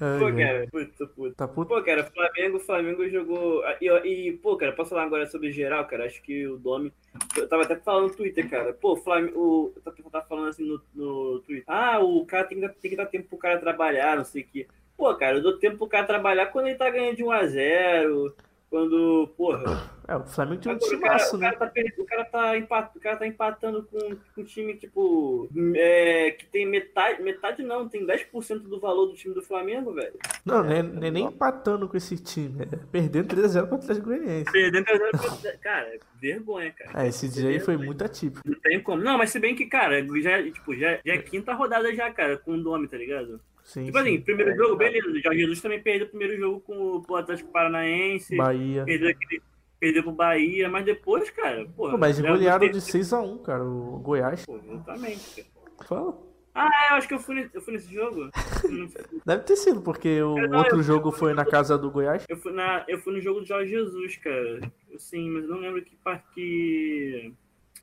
Ai, 0.00 0.18
Pô, 0.18 0.32
cara, 0.36 0.68
puta, 0.70 1.06
puta. 1.08 1.34
Tá 1.36 1.48
puto? 1.48 1.68
Pô, 1.68 1.82
cara, 1.82 2.04
Flamengo, 2.04 2.60
Flamengo 2.60 3.08
jogou. 3.08 3.62
E, 3.80 3.88
e, 4.06 4.32
pô, 4.38 4.56
cara, 4.56 4.72
posso 4.72 4.90
falar 4.90 5.04
agora 5.04 5.26
sobre 5.26 5.50
geral, 5.52 5.84
cara? 5.86 6.06
Acho 6.06 6.22
que 6.22 6.46
o 6.46 6.56
Domi. 6.56 6.92
Eu 7.36 7.48
tava 7.48 7.62
até 7.64 7.76
falando 7.76 8.08
no 8.10 8.16
Twitter, 8.16 8.48
cara. 8.48 8.72
Pô, 8.72 8.92
o 8.92 8.96
Flamengo. 8.96 9.38
O, 9.38 9.72
eu 9.76 9.82
tava- 9.82 10.10
tava 10.10 10.26
falando 10.26 10.48
assim 10.48 10.64
no, 10.64 10.80
no 10.94 11.40
Twitter. 11.40 11.64
Ah, 11.66 11.98
o 12.00 12.24
cara 12.24 12.44
tem 12.44 12.58
que, 12.60 12.66
dar- 12.66 12.74
tem 12.74 12.90
que 12.90 12.96
dar 12.96 13.06
tempo 13.06 13.28
pro 13.28 13.38
cara 13.38 13.58
trabalhar, 13.58 14.16
não 14.16 14.24
sei 14.24 14.42
o 14.42 14.46
quê. 14.46 14.66
Pô, 14.96 15.14
cara, 15.14 15.36
eu 15.36 15.42
dou 15.42 15.58
tempo 15.58 15.76
pro 15.78 15.86
cara 15.88 16.06
trabalhar 16.06 16.46
quando 16.46 16.66
ele 16.66 16.76
tá 16.76 16.88
ganhando 16.90 17.16
de 17.16 17.24
1x0. 17.24 18.32
Quando, 18.70 19.26
porra. 19.34 19.90
É, 20.06 20.14
o 20.16 20.24
Flamengo 20.26 20.60
tinha 20.60 20.74
um 20.74 20.76
Agora, 20.76 20.96
o, 20.96 21.00
cara, 21.00 21.16
timaço, 21.16 21.36
o, 21.36 21.38
né? 21.38 21.50
cara 21.52 21.56
tá, 21.70 21.80
o, 21.98 22.04
cara 22.04 22.24
tá 22.24 22.58
empat- 22.58 22.96
o 22.96 23.00
cara 23.00 23.16
tá 23.16 23.26
empatando 23.26 23.82
com, 23.84 23.98
com 23.98 24.40
um 24.42 24.44
time, 24.44 24.74
tipo, 24.76 25.48
é, 25.74 26.32
que 26.32 26.44
tem 26.46 26.66
metade, 26.66 27.22
metade 27.22 27.62
não, 27.62 27.88
tem 27.88 28.06
10% 28.06 28.58
do 28.58 28.78
valor 28.78 29.06
do 29.06 29.14
time 29.14 29.34
do 29.34 29.42
Flamengo, 29.42 29.94
velho. 29.94 30.12
Não, 30.44 30.62
nem, 30.62 30.82
nem, 30.82 31.10
nem 31.10 31.24
empatando 31.24 31.88
com 31.88 31.96
esse 31.96 32.16
time. 32.22 32.62
É 32.70 32.76
perdendo 32.92 33.34
3x0 33.34 33.66
pro 33.66 33.76
Atlético 33.76 34.06
Goianiense. 34.08 34.52
Perdendo 34.52 34.84
3x0 34.84 35.58
Cara, 35.60 35.98
vergonha, 36.20 36.70
cara. 36.72 37.04
É, 37.04 37.08
esse 37.08 37.26
dia 37.26 37.48
aí 37.48 37.60
foi 37.60 37.78
muito 37.78 38.04
atípico. 38.04 38.46
Não 38.46 38.60
tem 38.60 38.82
como. 38.82 39.02
Não, 39.02 39.16
mas 39.16 39.30
se 39.30 39.38
bem 39.38 39.54
que, 39.54 39.64
cara, 39.64 40.04
já, 40.20 40.42
tipo, 40.42 40.74
já, 40.74 40.98
já 41.04 41.14
é 41.14 41.18
quinta 41.18 41.54
rodada 41.54 41.94
já, 41.94 42.10
cara, 42.12 42.36
com 42.36 42.52
o 42.52 42.62
Dome, 42.62 42.86
tá 42.86 42.98
ligado? 42.98 43.40
Sim, 43.68 43.84
Tipo 43.84 43.98
assim, 43.98 44.16
sim. 44.16 44.20
primeiro 44.22 44.52
É, 44.52 44.56
jogo, 44.56 44.76
beleza. 44.76 45.06
O 45.10 45.20
Jorge 45.20 45.40
Jesus 45.40 45.60
também 45.60 45.82
perdeu 45.82 46.06
o 46.06 46.08
primeiro 46.10 46.38
jogo 46.38 46.60
com 46.60 47.02
o 47.06 47.16
Atlético 47.16 47.50
Paranaense. 47.52 48.34
Bahia. 48.34 48.82
Perdeu, 48.86 49.10
aquele, 49.10 49.42
perdeu 49.78 50.02
pro 50.04 50.12
Bahia, 50.12 50.70
mas 50.70 50.86
depois, 50.86 51.28
cara, 51.28 51.66
porra. 51.76 51.92
Pô, 51.92 51.98
mas 51.98 52.18
golearam 52.18 52.70
de 52.70 52.80
6x1, 52.80 53.42
cara, 53.42 53.62
o 53.62 53.98
Goiás. 53.98 54.46
Pô, 54.46 54.56
exatamente, 54.56 55.42
cara. 55.42 55.86
Fala. 55.86 56.18
Ah, 56.54 56.70
é, 56.88 56.92
eu 56.92 56.96
acho 56.96 57.06
que 57.08 57.12
eu 57.14 57.18
fui, 57.20 57.34
ne- 57.34 57.50
eu 57.52 57.60
fui 57.60 57.74
nesse 57.74 57.92
jogo. 57.92 58.30
Deve 59.26 59.42
ter 59.44 59.56
sido, 59.56 59.82
porque 59.82 60.20
o 60.22 60.34
Não, 60.48 60.58
outro 60.60 60.78
eu- 60.78 60.82
jogo 60.82 61.12
foi 61.12 61.34
na 61.34 61.44
casa 61.44 61.76
do 61.76 61.90
Goiás. 61.90 62.24
Eu 62.26 62.38
fui, 62.38 62.52
na, 62.52 62.84
eu 62.88 62.98
fui 62.98 63.12
no 63.12 63.20
jogo 63.20 63.40
do 63.40 63.46
Jorge 63.46 63.70
Jesus, 63.70 64.16
cara. 64.16 64.60
Sim, 64.96 65.28
mas 65.30 65.44
eu 65.44 65.50
não 65.50 65.58
lembro 65.60 65.82
que 65.82 65.94
par- 65.96 66.24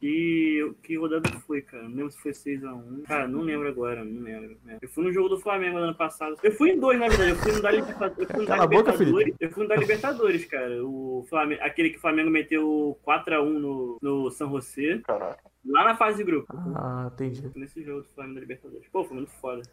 que, 0.05 0.75
que, 0.83 0.87
que 0.87 0.97
rodada 0.97 1.29
foi, 1.47 1.61
cara. 1.61 1.83
Não 1.83 1.95
lembro 1.95 2.11
se 2.11 2.19
foi 2.19 2.31
6x1. 2.31 3.03
Cara, 3.07 3.27
não 3.27 3.41
lembro 3.41 3.67
agora, 3.67 4.05
não 4.05 4.21
lembro. 4.21 4.55
Eu 4.81 4.89
fui 4.89 5.03
no 5.03 5.11
jogo 5.11 5.29
do 5.29 5.39
Flamengo 5.39 5.79
no 5.79 5.85
ano 5.85 5.95
passado. 5.95 6.35
Eu 6.43 6.51
fui 6.51 6.71
em 6.71 6.79
dois, 6.79 6.99
na 6.99 7.07
verdade. 7.07 7.31
Eu 7.31 7.35
fui 7.37 7.51
no 7.51 7.61
da 7.61 7.71
Libertadores. 7.71 8.19
Eu 8.19 8.27
fui 8.27 8.39
no 8.39 8.45
da 8.45 8.55
Cala 8.55 8.63
a 8.63 8.67
boca, 8.67 8.91
Libertadores. 8.91 9.35
Eu 9.39 9.51
fui 9.51 9.63
no 9.63 9.69
da 9.69 9.75
Libertadores, 9.75 10.45
cara. 10.45 10.85
O 10.85 11.25
Flamengo, 11.27 11.61
aquele 11.63 11.89
que 11.89 11.97
o 11.97 12.01
Flamengo 12.01 12.29
meteu 12.29 12.99
4x1 13.05 13.43
no, 13.45 13.97
no 14.01 14.29
San 14.29 14.49
José. 14.49 15.01
Caraca. 15.03 15.43
Lá 15.65 15.83
na 15.83 15.95
fase 15.95 16.17
de 16.17 16.23
grupo. 16.23 16.53
Ah, 16.75 17.09
entendi. 17.11 17.51
Nesse 17.55 17.83
jogo 17.83 18.01
do 18.01 18.09
Flamengo 18.09 18.35
da 18.35 18.41
Libertadores. 18.41 18.87
Pô, 18.91 19.03
foi 19.03 19.17
muito 19.17 19.31
foda. 19.41 19.63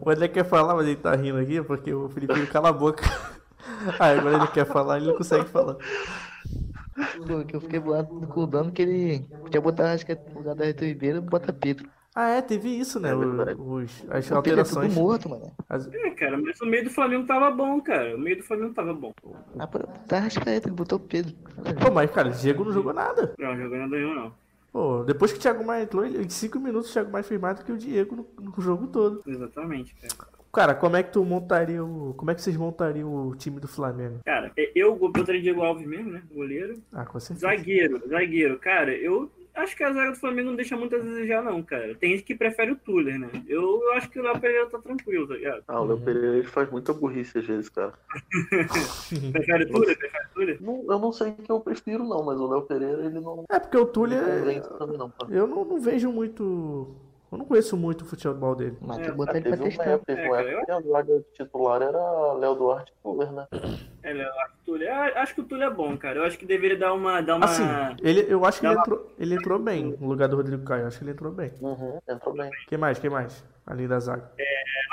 O 0.00 0.08
André 0.08 0.28
quer 0.28 0.44
falar, 0.44 0.74
mas 0.74 0.86
ele 0.86 0.96
tá 0.96 1.14
rindo 1.14 1.36
aqui 1.36 1.62
porque 1.62 1.92
o 1.92 2.08
Felipe 2.08 2.46
cala 2.46 2.70
a 2.70 2.72
boca. 2.72 3.04
Ah, 3.98 4.08
agora 4.08 4.36
ele 4.36 4.46
quer 4.48 4.66
falar, 4.66 4.96
ele 4.96 5.08
não 5.08 5.16
consegue 5.16 5.44
falar. 5.44 5.76
Que 7.46 7.56
eu 7.56 7.60
fiquei 7.60 7.78
bolado 7.80 8.08
com 8.28 8.40
o 8.42 8.46
Dano 8.46 8.70
que 8.72 8.82
ele 8.82 9.26
quer 9.50 9.60
botar, 9.60 9.92
acho 9.92 10.04
que 10.06 10.12
é 10.12 10.18
no 10.34 10.40
lugar 10.40 10.54
da 10.54 10.64
Ribeiro, 10.66 11.20
bota 11.22 11.52
Pedro. 11.52 11.88
Ah, 12.14 12.28
é, 12.30 12.42
teve 12.42 12.68
isso, 12.68 12.98
né? 12.98 13.10
É 13.10 13.14
o- 13.14 13.74
os, 13.76 14.04
as 14.10 14.30
O 14.30 14.42
Pedro 14.42 14.60
é 14.60 14.64
tudo 14.64 14.76
alterações. 14.80 14.94
morto, 14.94 15.28
mano. 15.28 15.52
As- 15.68 15.86
É, 15.86 16.10
cara, 16.10 16.36
mas 16.36 16.60
o 16.60 16.66
meio 16.66 16.84
do 16.84 16.90
Flamengo 16.90 17.24
tava 17.26 17.50
bom, 17.52 17.80
cara. 17.80 18.16
O 18.16 18.18
meio 18.20 18.36
do 18.36 18.42
Flamengo 18.42 18.74
tava 18.74 18.92
bom. 18.92 19.12
Ah, 19.58 19.66
pô, 19.66 19.78
tá 20.08 20.16
Arrascaeta, 20.16 20.68
ele 20.68 20.74
botou 20.74 20.98
o 20.98 21.00
Pedro. 21.02 21.34
Pô, 21.80 21.90
mas, 21.92 22.10
cara, 22.10 22.28
o 22.28 22.32
Diego 22.32 22.64
não 22.64 22.72
jogou 22.72 22.92
nada. 22.92 23.32
Não, 23.38 23.56
jogando 23.56 23.80
não 23.82 23.88
ganhou, 23.90 24.14
não. 24.14 24.32
Pô, 24.72 25.04
depois 25.04 25.32
que 25.32 25.38
o 25.38 25.40
Thiago 25.40 25.64
Maia 25.64 25.82
entrou, 25.84 26.04
em 26.04 26.28
5 26.28 26.58
minutos 26.60 26.90
o 26.90 26.92
Thiago 26.92 27.10
Maia 27.12 27.24
fez 27.24 27.40
mais 27.40 27.58
do 27.58 27.64
que 27.64 27.72
o 27.72 27.78
Diego 27.78 28.16
no, 28.16 28.26
no 28.50 28.54
jogo 28.60 28.88
todo. 28.88 29.22
Exatamente, 29.26 29.94
cara. 29.94 30.14
Cara, 30.52 30.74
como 30.74 30.96
é 30.96 31.02
que 31.02 31.12
tu 31.12 31.24
montaria 31.24 31.84
o. 31.84 32.12
Como 32.14 32.30
é 32.30 32.34
que 32.34 32.42
vocês 32.42 32.56
montariam 32.56 33.28
o 33.28 33.36
time 33.36 33.60
do 33.60 33.68
Flamengo? 33.68 34.18
Cara, 34.24 34.52
eu 34.74 34.96
botaria 34.96 35.40
Diego 35.40 35.62
Alves 35.62 35.86
mesmo, 35.86 36.10
né? 36.10 36.22
Goleiro. 36.32 36.82
Ah, 36.92 37.04
com 37.04 37.20
certeza. 37.20 37.46
Zagueiro, 37.46 38.02
zagueiro. 38.08 38.58
Cara, 38.58 38.92
eu 38.92 39.30
acho 39.54 39.76
que 39.76 39.84
a 39.84 39.92
zaga 39.92 40.10
do 40.10 40.16
Flamengo 40.16 40.50
não 40.50 40.56
deixa 40.56 40.76
muito 40.76 40.96
a 40.96 40.98
desejar, 40.98 41.42
não, 41.42 41.62
cara. 41.62 41.94
Tem 41.94 42.10
gente 42.10 42.24
que 42.24 42.34
prefere 42.34 42.72
o 42.72 42.76
Tuller, 42.76 43.16
né? 43.16 43.30
Eu, 43.46 43.80
eu 43.80 43.92
acho 43.92 44.10
que 44.10 44.18
o 44.18 44.22
Léo 44.24 44.40
Pereira 44.40 44.66
tá 44.66 44.78
tranquilo, 44.78 45.28
tá 45.28 45.34
ligado? 45.34 45.62
Ah, 45.68 45.80
o 45.80 45.84
Léo. 45.84 46.00
Pereira 46.00 46.38
ele 46.38 46.46
faz 46.46 46.68
muita 46.68 46.92
burrice 46.92 47.38
às 47.38 47.46
vezes, 47.46 47.68
cara. 47.68 47.92
Prefere 49.32 49.64
o 49.64 49.68
Tuller? 49.70 49.98
Prefere 49.98 50.24
o 50.24 50.34
Tuller? 50.34 50.58
Não, 50.60 50.84
eu 50.88 50.98
não 50.98 51.12
sei 51.12 51.28
o 51.28 51.34
que 51.34 51.52
eu 51.52 51.60
prefiro, 51.60 52.04
não, 52.04 52.24
mas 52.24 52.40
o 52.40 52.48
Léo 52.48 52.62
Pereira 52.62 53.04
ele 53.04 53.20
não 53.20 53.44
É 53.48 53.58
porque 53.60 53.76
o 53.76 53.80
não 53.80 53.92
Túlio 53.92 54.18
é. 54.18 54.60
também, 54.78 54.98
não. 54.98 55.12
Eu 55.28 55.46
não, 55.46 55.64
não 55.64 55.80
vejo 55.80 56.10
muito. 56.10 56.88
Eu 57.32 57.38
não 57.38 57.44
conheço 57.44 57.76
muito 57.76 58.02
o 58.02 58.04
futebol 58.04 58.56
dele. 58.56 58.76
Mas 58.80 58.98
É, 58.98 59.02
tem 59.02 59.10
que 59.12 59.16
botar 59.16 59.36
ele 59.36 59.42
pra 59.42 59.52
Teve 59.52 59.62
uma 59.62 59.68
testar. 59.70 59.90
época, 59.90 60.04
teve 60.06 60.20
É, 60.20 60.28
uma 60.28 60.40
época 60.40 60.64
que 60.66 60.70
a 60.72 60.80
zaga 60.80 61.24
titular 61.34 61.82
era 61.82 62.32
Léo 62.34 62.54
Duarte 62.56 62.92
e 62.92 63.02
Fuller, 63.02 63.30
né? 63.32 63.46
É, 64.02 64.14
Léo, 64.14 64.28
acho 64.30 64.54
que 64.54 64.60
o 64.62 64.64
Tuller. 64.64 64.90
ah, 64.92 65.20
Acho 65.22 65.34
que 65.34 65.40
o 65.42 65.44
Tuller 65.44 65.68
é 65.68 65.70
bom, 65.70 65.94
cara. 65.96 66.20
Eu 66.20 66.24
acho 66.24 66.38
que 66.38 66.46
deveria 66.46 66.78
dar 66.78 66.94
uma. 66.94 67.20
Dar 67.20 67.36
uma... 67.36 67.44
Assim, 67.44 67.62
ele, 68.02 68.24
eu 68.32 68.44
acho 68.46 68.58
que 68.58 68.66
ele 68.66 68.74
entrou, 68.78 69.12
ele 69.18 69.34
entrou 69.34 69.58
bem 69.58 69.94
no 70.00 70.08
lugar 70.08 70.26
do 70.26 70.36
Rodrigo 70.36 70.64
Caio. 70.64 70.82
Eu 70.82 70.86
acho 70.88 70.98
que 70.98 71.04
ele 71.04 71.10
entrou 71.12 71.30
bem. 71.30 71.52
Uhum, 71.60 71.98
entrou 72.08 72.34
bem. 72.34 72.50
Quem 72.66 72.78
mais? 72.78 72.98
Quem 72.98 73.10
mais? 73.10 73.44
Além 73.66 73.86
da 73.86 74.00
zaga. 74.00 74.30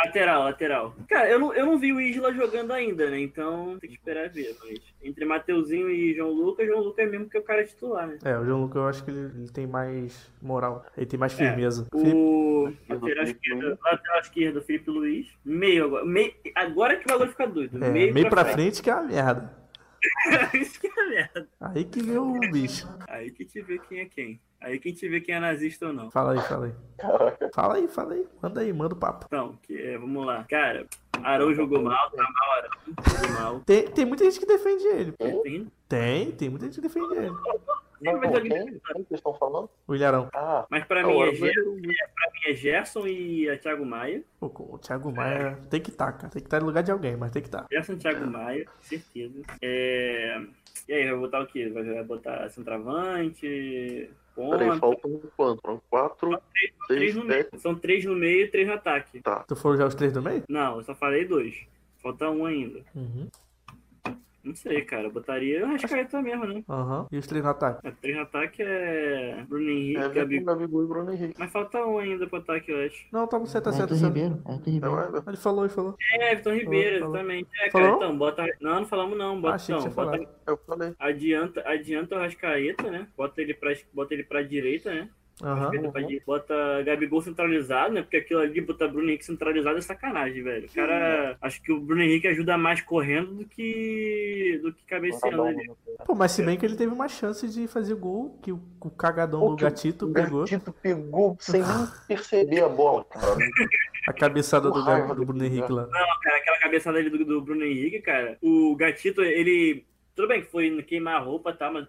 Lateral, 0.05 0.43
lateral. 0.43 0.95
Cara, 1.09 1.27
eu 1.27 1.39
não, 1.39 1.53
eu 1.53 1.65
não 1.65 1.77
vi 1.79 1.91
o 1.91 1.99
Isla 1.99 2.31
jogando 2.31 2.71
ainda, 2.71 3.09
né? 3.09 3.19
Então 3.19 3.77
tem 3.79 3.89
que 3.89 3.95
esperar 3.95 4.29
ver. 4.29 4.55
Mas 4.63 4.79
entre 5.01 5.25
Mateuzinho 5.25 5.89
e 5.89 6.13
João 6.13 6.31
Lucas, 6.31 6.67
João 6.67 6.81
Lucas 6.81 7.05
é 7.05 7.09
mesmo 7.09 7.27
que 7.27 7.35
é 7.35 7.39
o 7.39 7.43
cara 7.43 7.65
titular, 7.65 8.05
né? 8.07 8.19
É, 8.23 8.37
o 8.37 8.45
João 8.45 8.61
Lucas 8.61 8.75
eu 8.75 8.87
acho 8.87 9.03
que 9.03 9.09
ele, 9.09 9.31
ele 9.35 9.49
tem 9.49 9.65
mais 9.65 10.31
moral. 10.39 10.85
Ele 10.95 11.05
tem 11.07 11.19
mais 11.19 11.33
firmeza. 11.33 11.87
É, 11.91 11.97
O 11.97 12.71
Felipe 12.87 12.93
lateral 12.93 13.23
esquerdo, 13.23 13.79
lateral 13.83 14.19
esquerdo, 14.21 14.61
Felipe 14.61 14.89
Luiz. 14.91 15.27
Meio 15.43 15.85
agora. 15.85 16.05
Meio, 16.05 16.33
agora 16.53 16.95
que 16.97 17.05
o 17.05 17.07
bagulho 17.07 17.31
fica 17.31 17.47
doido. 17.47 17.83
é, 17.83 17.89
meio, 17.89 18.29
pra, 18.29 18.45
frente. 18.45 18.83
que 18.83 18.89
é 18.91 18.93
a 18.93 19.01
merda. 19.01 19.57
Isso 20.53 20.79
que 20.79 20.87
é 20.87 21.05
merda. 21.09 21.47
Aí 21.59 21.83
que 21.83 22.03
vê 22.03 22.17
o 22.17 22.39
bicho. 22.51 22.87
Aí 23.07 23.31
que 23.31 23.43
te 23.45 23.61
vê 23.61 23.79
quem 23.79 24.01
é 24.01 24.05
quem. 24.05 24.39
Aí 24.59 24.79
que 24.79 24.91
te 24.91 25.07
vê 25.07 25.21
quem 25.21 25.35
é 25.35 25.39
nazista 25.39 25.87
ou 25.87 25.93
não. 25.93 26.09
Fala 26.09 26.33
aí, 26.33 26.41
fala 26.41 26.65
aí. 26.65 26.73
Caraca. 26.97 27.49
Fala 27.53 27.75
aí, 27.75 27.87
fala 27.87 28.13
aí. 28.13 28.25
Manda 28.41 28.61
aí, 28.61 28.73
manda 28.73 28.95
o 28.95 28.97
papo. 28.97 29.25
Então, 29.27 29.57
que 29.61 29.79
é, 29.79 29.97
vamos 29.97 30.25
lá. 30.25 30.43
Cara, 30.49 30.85
Arão 31.23 31.53
jogou 31.53 31.81
mal, 31.81 32.09
tá 32.11 32.23
mal, 32.23 32.57
Arão. 32.57 32.69
Jogou 33.21 33.39
mal. 33.41 33.59
Tem, 33.61 33.87
tem 33.87 34.05
muita 34.05 34.23
gente 34.25 34.39
que 34.39 34.45
defende 34.47 34.83
ele. 34.87 35.11
Tem- 35.11 35.71
Tem, 35.87 36.31
tem 36.31 36.49
muita 36.49 36.65
gente 36.65 36.75
que 36.75 36.81
defende 36.81 37.13
ele. 37.15 37.31
Não, 38.01 38.13
mas 38.13 38.21
não, 38.21 38.37
alguém- 38.37 38.51
quem? 38.65 38.79
Quem 38.93 39.03
que 39.03 39.13
estão 39.15 39.33
falando? 39.33 39.69
O 39.87 39.95
Ilharão. 39.95 40.29
Ah, 40.33 40.65
Mas 40.69 40.85
pra 40.85 41.01
não, 41.01 41.09
mim, 41.11 41.21
é 41.21 41.33
Gerson, 41.33 41.63
pra 41.81 42.31
mim 42.31 42.39
é 42.47 42.53
Gerson 42.53 43.07
e 43.07 43.49
a 43.49 43.57
Thiago 43.57 43.85
Maia. 43.85 44.23
Pô, 44.39 44.47
o 44.57 44.77
Thiago 44.77 45.11
Maia 45.11 45.57
tem 45.69 45.81
que 45.81 45.89
estar, 45.89 46.11
cara. 46.13 46.29
Tem 46.29 46.41
que 46.41 46.47
estar 46.47 46.59
no 46.59 46.67
lugar 46.67 46.83
de 46.83 46.91
alguém, 46.91 47.15
mas 47.15 47.31
tem 47.31 47.41
que 47.41 47.47
estar. 47.47 47.65
Gerson 47.71 47.93
e 47.93 47.97
Thiago 47.97 48.27
Maia, 48.27 48.65
certeza. 48.81 49.41
É... 49.61 50.41
E 50.87 50.93
aí, 50.93 51.09
vai 51.09 51.19
botar 51.19 51.41
o 51.41 51.47
quê? 51.47 51.69
Vai 51.69 52.03
botar 52.03 52.49
centroavante, 52.49 54.09
Peraí, 54.35 54.67
ponta, 54.69 54.79
faltam 54.79 55.21
quanto? 55.35 55.61
Foram 55.61 55.81
quatro, 55.89 56.41
três 56.87 57.13
seis, 57.13 57.15
no 57.15 57.25
meio. 57.25 57.47
São 57.57 57.73
três 57.75 58.05
no 58.05 58.15
meio 58.15 58.43
e 58.45 58.47
três 58.47 58.67
no 58.67 58.73
ataque. 58.75 59.19
Tá. 59.21 59.43
Tu 59.47 59.55
foram 59.55 59.77
já 59.77 59.85
os 59.87 59.95
três 59.95 60.13
do 60.13 60.21
meio? 60.21 60.43
Não, 60.47 60.77
eu 60.77 60.83
só 60.83 60.93
falei 60.93 61.25
dois. 61.25 61.55
Falta 62.01 62.29
um 62.29 62.45
ainda. 62.45 62.81
Uhum. 62.95 63.27
Não 64.47 64.55
sei, 64.55 64.81
cara. 64.83 65.03
Eu 65.03 65.11
botaria 65.11 65.65
o 65.65 65.69
Rascaeta 65.69 66.21
mesmo, 66.21 66.45
né? 66.45 66.63
Aham. 66.69 67.07
E 67.11 67.17
os 67.17 67.27
três 67.27 67.43
no 67.43 67.49
ataque? 67.51 67.85
É, 67.87 67.91
três 67.91 68.15
no 68.15 68.21
ataque 68.23 68.61
é 68.63 69.45
Bruno 69.47 69.69
Henrique, 69.69 69.97
Everton, 69.97 70.13
Gabigol. 70.15 70.45
Gabigol 70.55 70.83
e 70.83 70.87
Bruno 70.87 71.13
Henrique. 71.13 71.35
Mas 71.37 71.51
falta 71.51 71.85
um 71.85 71.97
ainda 71.97 72.25
pro 72.27 72.39
ataque, 72.39 72.71
eu 72.71 72.85
acho. 72.85 73.05
Não, 73.11 73.27
tá 73.27 73.45
certo, 73.45 73.65
tá 73.65 73.71
certo. 73.73 73.89
Tá. 73.99 74.05
Ribeiro, 74.07 74.41
É 74.47 74.69
Ribeiro. 74.69 75.23
Ele 75.27 75.37
falou, 75.37 75.65
ele 75.65 75.73
falou. 75.73 75.95
É, 76.13 76.31
Everton 76.31 76.53
Ribeiro, 76.53 76.99
Falou. 76.99 77.15
exatamente. 77.15 77.49
É, 77.61 77.69
cara, 77.69 77.71
Falou? 77.85 77.95
então, 77.97 78.17
bota. 78.17 78.45
Não, 78.61 78.75
não 78.75 78.85
falamos 78.85 79.17
não. 79.17 79.41
Bota, 79.41 79.55
achei 79.55 79.75
que 79.75 79.81
então, 79.81 79.93
bota. 79.93 80.27
Eu 80.47 80.57
falei. 80.65 80.93
adianta, 80.99 81.63
adianta 81.67 82.15
o 82.15 82.19
Rascaeta, 82.19 82.89
né? 82.89 83.07
Bota 83.17 83.41
ele 83.41 83.53
pra, 83.53 83.73
bota 83.93 84.13
ele 84.13 84.23
pra 84.23 84.41
direita, 84.41 84.93
né? 84.93 85.09
Di- 86.07 86.21
Bota 86.25 86.81
Gabigol 86.83 87.21
centralizado, 87.21 87.93
né? 87.93 88.01
Porque 88.01 88.17
aquilo 88.17 88.39
ali, 88.39 88.59
botar 88.59 88.87
Bruno 88.87 89.07
Henrique 89.07 89.25
centralizado 89.25 89.77
é 89.77 89.81
sacanagem, 89.81 90.41
velho. 90.41 90.65
O 90.67 90.73
cara. 90.73 91.37
Acho 91.41 91.61
que 91.61 91.71
o 91.71 91.79
Bruno 91.79 92.01
Henrique 92.01 92.27
ajuda 92.27 92.57
mais 92.57 92.81
correndo 92.81 93.33
do 93.35 93.45
que. 93.45 94.59
do 94.63 94.73
que 94.73 94.83
cabeceando 94.85 95.43
ali. 95.43 95.71
Pô, 96.05 96.15
mas 96.15 96.31
se 96.31 96.43
bem 96.43 96.57
que 96.57 96.65
ele 96.65 96.75
teve 96.75 96.91
uma 96.91 97.07
chance 97.07 97.47
de 97.47 97.67
fazer 97.67 97.95
gol, 97.95 98.39
que 98.41 98.51
o, 98.51 98.59
o 98.81 98.89
cagadão 98.89 99.39
Pô, 99.41 99.49
do 99.49 99.55
gatito 99.57 100.07
O 100.09 100.13
pegou. 100.13 100.39
Gatito 100.41 100.71
pegou 100.73 101.37
sem 101.39 101.61
nem 101.61 101.87
perceber 102.07 102.63
a 102.63 102.69
bola, 102.69 103.03
cara. 103.05 103.35
A 104.07 104.13
cabeçada 104.13 104.71
do, 104.71 104.81
do 105.15 105.25
Bruno 105.25 105.43
Henrique 105.43 105.69
lá. 105.69 105.81
Não, 105.81 106.19
cara, 106.21 106.37
aquela 106.37 106.57
cabeçada 106.59 106.97
ali 106.97 107.09
do, 107.09 107.25
do 107.25 107.41
Bruno 107.41 107.65
Henrique, 107.65 107.99
cara. 107.99 108.37
O 108.41 108.73
Gatito, 108.77 109.21
ele. 109.21 109.85
Tudo 110.17 110.29
bem 110.29 110.41
que 110.41 110.49
foi 110.49 110.81
queimar 110.81 111.21
a 111.21 111.23
roupa, 111.23 111.53
tá? 111.53 111.69
Mas 111.71 111.85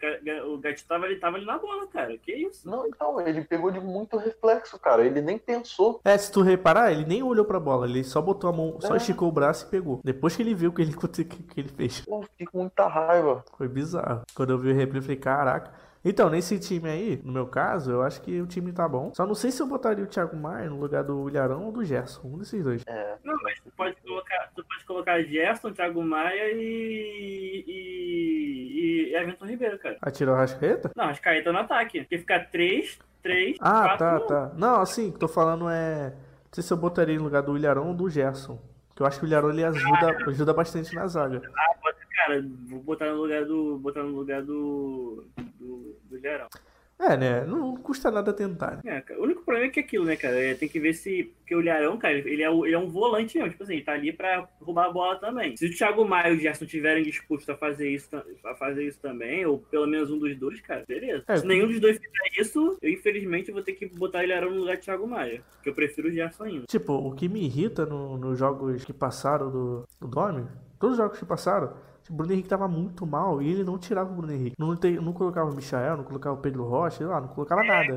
o 0.46 0.58
Gatito 0.58 0.86
tava, 0.86 1.06
ali- 1.06 1.16
tava 1.18 1.38
ali 1.38 1.46
na 1.46 1.56
bola, 1.58 1.86
cara. 1.86 2.14
Que 2.18 2.30
isso? 2.34 2.68
Não, 2.68 2.86
então, 2.86 3.18
ele 3.26 3.40
pegou 3.42 3.70
de 3.70 3.80
muito 3.80 4.18
reflexo, 4.18 4.78
cara. 4.78 5.02
Ele 5.02 5.22
nem 5.22 5.38
pensou. 5.38 5.98
É, 6.04 6.16
se 6.18 6.30
tu 6.30 6.42
reparar, 6.42 6.92
ele 6.92 7.06
nem 7.06 7.22
olhou 7.22 7.46
pra 7.46 7.58
bola, 7.58 7.86
ele 7.88 8.04
só 8.04 8.20
botou 8.20 8.50
a 8.50 8.52
mão, 8.52 8.76
só 8.82 8.92
É. 8.92 8.96
esticou 8.98 9.28
o 9.30 9.32
braço 9.32 9.66
e 9.66 9.70
pegou. 9.70 10.00
Depois 10.04 10.36
que 10.36 10.42
ele 10.42 10.54
viu 10.54 10.68
o 10.68 10.72
que 10.74 10.82
ele, 10.82 10.92
que, 11.24 11.24
que 11.24 11.60
ele 11.60 11.70
fez. 11.70 12.02
Pô, 12.02 12.22
fiquei 12.22 12.46
com 12.46 12.58
muita 12.58 12.86
raiva. 12.86 13.42
Foi 13.56 13.66
bizarro. 13.66 14.20
Quando 14.34 14.50
eu 14.50 14.58
vi 14.58 14.72
o 14.72 14.74
replay, 14.74 14.98
eu 14.98 15.02
falei, 15.02 15.16
caraca. 15.16 15.72
Então, 16.04 16.30
nesse 16.30 16.58
time 16.58 16.88
aí, 16.88 17.20
no 17.24 17.32
meu 17.32 17.46
caso, 17.46 17.90
eu 17.90 18.02
acho 18.02 18.22
que 18.22 18.40
o 18.40 18.46
time 18.46 18.72
tá 18.72 18.88
bom. 18.88 19.12
Só 19.14 19.26
não 19.26 19.34
sei 19.34 19.50
se 19.50 19.60
eu 19.60 19.66
botaria 19.66 20.04
o 20.04 20.06
Thiago 20.06 20.36
Maia 20.36 20.70
no 20.70 20.78
lugar 20.78 21.02
do 21.04 21.28
Ilharão 21.28 21.64
ou 21.64 21.72
do 21.72 21.84
Gerson. 21.84 22.22
Um 22.28 22.38
desses 22.38 22.62
dois. 22.62 22.82
É, 22.86 23.16
Não, 23.24 23.34
mas 23.42 23.58
tu 23.60 23.70
pode 23.76 23.96
colocar, 24.02 24.50
tu 24.54 24.64
pode 24.64 24.84
colocar 24.84 25.20
Gerson, 25.22 25.72
Thiago 25.72 26.02
Maia 26.02 26.52
e. 26.52 27.64
e. 27.66 29.10
e 29.10 29.14
Everton 29.16 29.46
Ribeiro, 29.46 29.78
cara. 29.78 29.96
Atirou 30.00 30.34
a 30.34 30.38
rascaeta? 30.38 30.90
Não, 30.96 31.08
as 31.08 31.18
caídas 31.18 31.52
no 31.52 31.58
ataque. 31.60 32.00
Porque 32.00 32.18
ficar 32.18 32.48
3, 32.50 32.98
3, 33.22 33.56
Ah, 33.60 33.96
4. 33.96 33.98
tá, 33.98 34.20
tá. 34.20 34.52
Não, 34.56 34.80
assim, 34.80 35.06
o 35.08 35.10
que 35.10 35.16
eu 35.16 35.20
tô 35.20 35.28
falando 35.28 35.68
é. 35.68 36.10
Não 36.10 36.52
sei 36.52 36.62
se 36.62 36.72
eu 36.72 36.76
botaria 36.76 37.16
no 37.18 37.24
lugar 37.24 37.42
do 37.42 37.56
Ilharão 37.56 37.88
ou 37.88 37.94
do 37.94 38.08
Gerson. 38.08 38.58
Porque 38.88 39.02
eu 39.02 39.06
acho 39.06 39.18
que 39.18 39.26
o 39.26 39.28
Ilharão 39.28 39.50
ele 39.50 39.64
ajuda, 39.64 40.16
ajuda 40.28 40.54
bastante 40.54 40.94
na 40.94 41.06
zaga. 41.06 41.42
Cara, 42.18 42.44
vou 42.66 42.80
botar 42.80 43.06
no 43.12 43.22
lugar 43.22 43.44
do. 43.44 43.78
botar 43.78 44.02
no 44.02 44.14
lugar 44.16 44.42
do. 44.42 45.24
do, 45.58 45.96
do 46.10 46.18
Gerão. 46.20 46.48
É, 47.00 47.16
né? 47.16 47.44
Não 47.44 47.76
custa 47.76 48.10
nada 48.10 48.32
tentar. 48.32 48.80
né? 48.82 49.04
É, 49.08 49.16
o 49.16 49.22
único 49.22 49.44
problema 49.44 49.68
é 49.68 49.70
que 49.70 49.78
é 49.78 49.82
aquilo, 49.84 50.04
né, 50.04 50.16
cara? 50.16 50.34
É, 50.34 50.54
tem 50.54 50.68
que 50.68 50.80
ver 50.80 50.92
se. 50.94 51.32
Porque 51.38 51.54
o 51.54 51.60
Ilharão, 51.60 51.96
cara, 51.96 52.14
ele 52.18 52.42
é, 52.42 52.50
ele 52.52 52.74
é 52.74 52.78
um 52.78 52.88
volante 52.88 53.38
mesmo. 53.38 53.50
Tipo 53.52 53.62
assim, 53.62 53.74
ele 53.74 53.84
tá 53.84 53.92
ali 53.92 54.12
pra 54.12 54.48
roubar 54.60 54.86
a 54.86 54.92
bola 54.92 55.16
também. 55.16 55.56
Se 55.56 55.64
o 55.66 55.70
Thiago 55.72 56.04
Maia 56.04 56.32
e 56.32 56.36
o 56.36 56.40
Gerson 56.40 56.66
tiverem 56.66 57.04
dispostos 57.04 57.48
a 57.50 57.56
fazer 57.56 57.88
isso, 57.88 58.08
a 58.44 58.54
fazer 58.56 58.84
isso 58.84 58.98
também, 59.00 59.46
ou 59.46 59.58
pelo 59.60 59.86
menos 59.86 60.10
um 60.10 60.18
dos 60.18 60.36
dois, 60.36 60.60
cara, 60.60 60.82
beleza. 60.88 61.22
É, 61.28 61.36
se 61.36 61.46
nenhum 61.46 61.68
dos 61.68 61.78
dois 61.78 61.96
fizer 61.98 62.42
isso, 62.42 62.76
eu 62.82 62.90
infelizmente 62.90 63.52
vou 63.52 63.62
ter 63.62 63.74
que 63.74 63.86
botar 63.86 64.18
o 64.18 64.22
Ilharão 64.24 64.50
no 64.50 64.58
lugar 64.58 64.76
de 64.76 64.82
Thiago 64.82 65.06
Maia. 65.06 65.40
Porque 65.54 65.68
eu 65.70 65.74
prefiro 65.74 66.08
o 66.08 66.10
Gerson 66.10 66.42
ainda. 66.44 66.66
Tipo, 66.66 66.94
o 66.94 67.14
que 67.14 67.28
me 67.28 67.44
irrita 67.44 67.86
no- 67.86 68.18
nos 68.18 68.36
jogos 68.36 68.84
que 68.84 68.92
passaram 68.92 69.52
do, 69.52 69.84
do 70.00 70.08
Dome, 70.08 70.48
todos 70.80 70.98
os 70.98 71.04
jogos 71.04 71.16
que 71.16 71.24
passaram, 71.24 71.74
o 72.10 72.12
Bruno 72.14 72.32
Henrique 72.32 72.48
tava 72.48 72.66
muito 72.68 73.06
mal 73.06 73.40
e 73.42 73.50
ele 73.50 73.64
não 73.64 73.78
tirava 73.78 74.10
o 74.12 74.14
Bruno 74.16 74.32
Henrique. 74.32 74.56
Não, 74.58 74.74
tem- 74.76 74.96
não 74.96 75.12
colocava 75.12 75.50
o 75.50 75.54
Michael, 75.54 75.96
não 75.98 76.04
colocava 76.04 76.36
o 76.36 76.40
Pedro 76.42 76.64
Rocha, 76.64 76.98
sei 76.98 77.06
lá, 77.06 77.20
não 77.20 77.28
colocava 77.28 77.62
nada. 77.64 77.94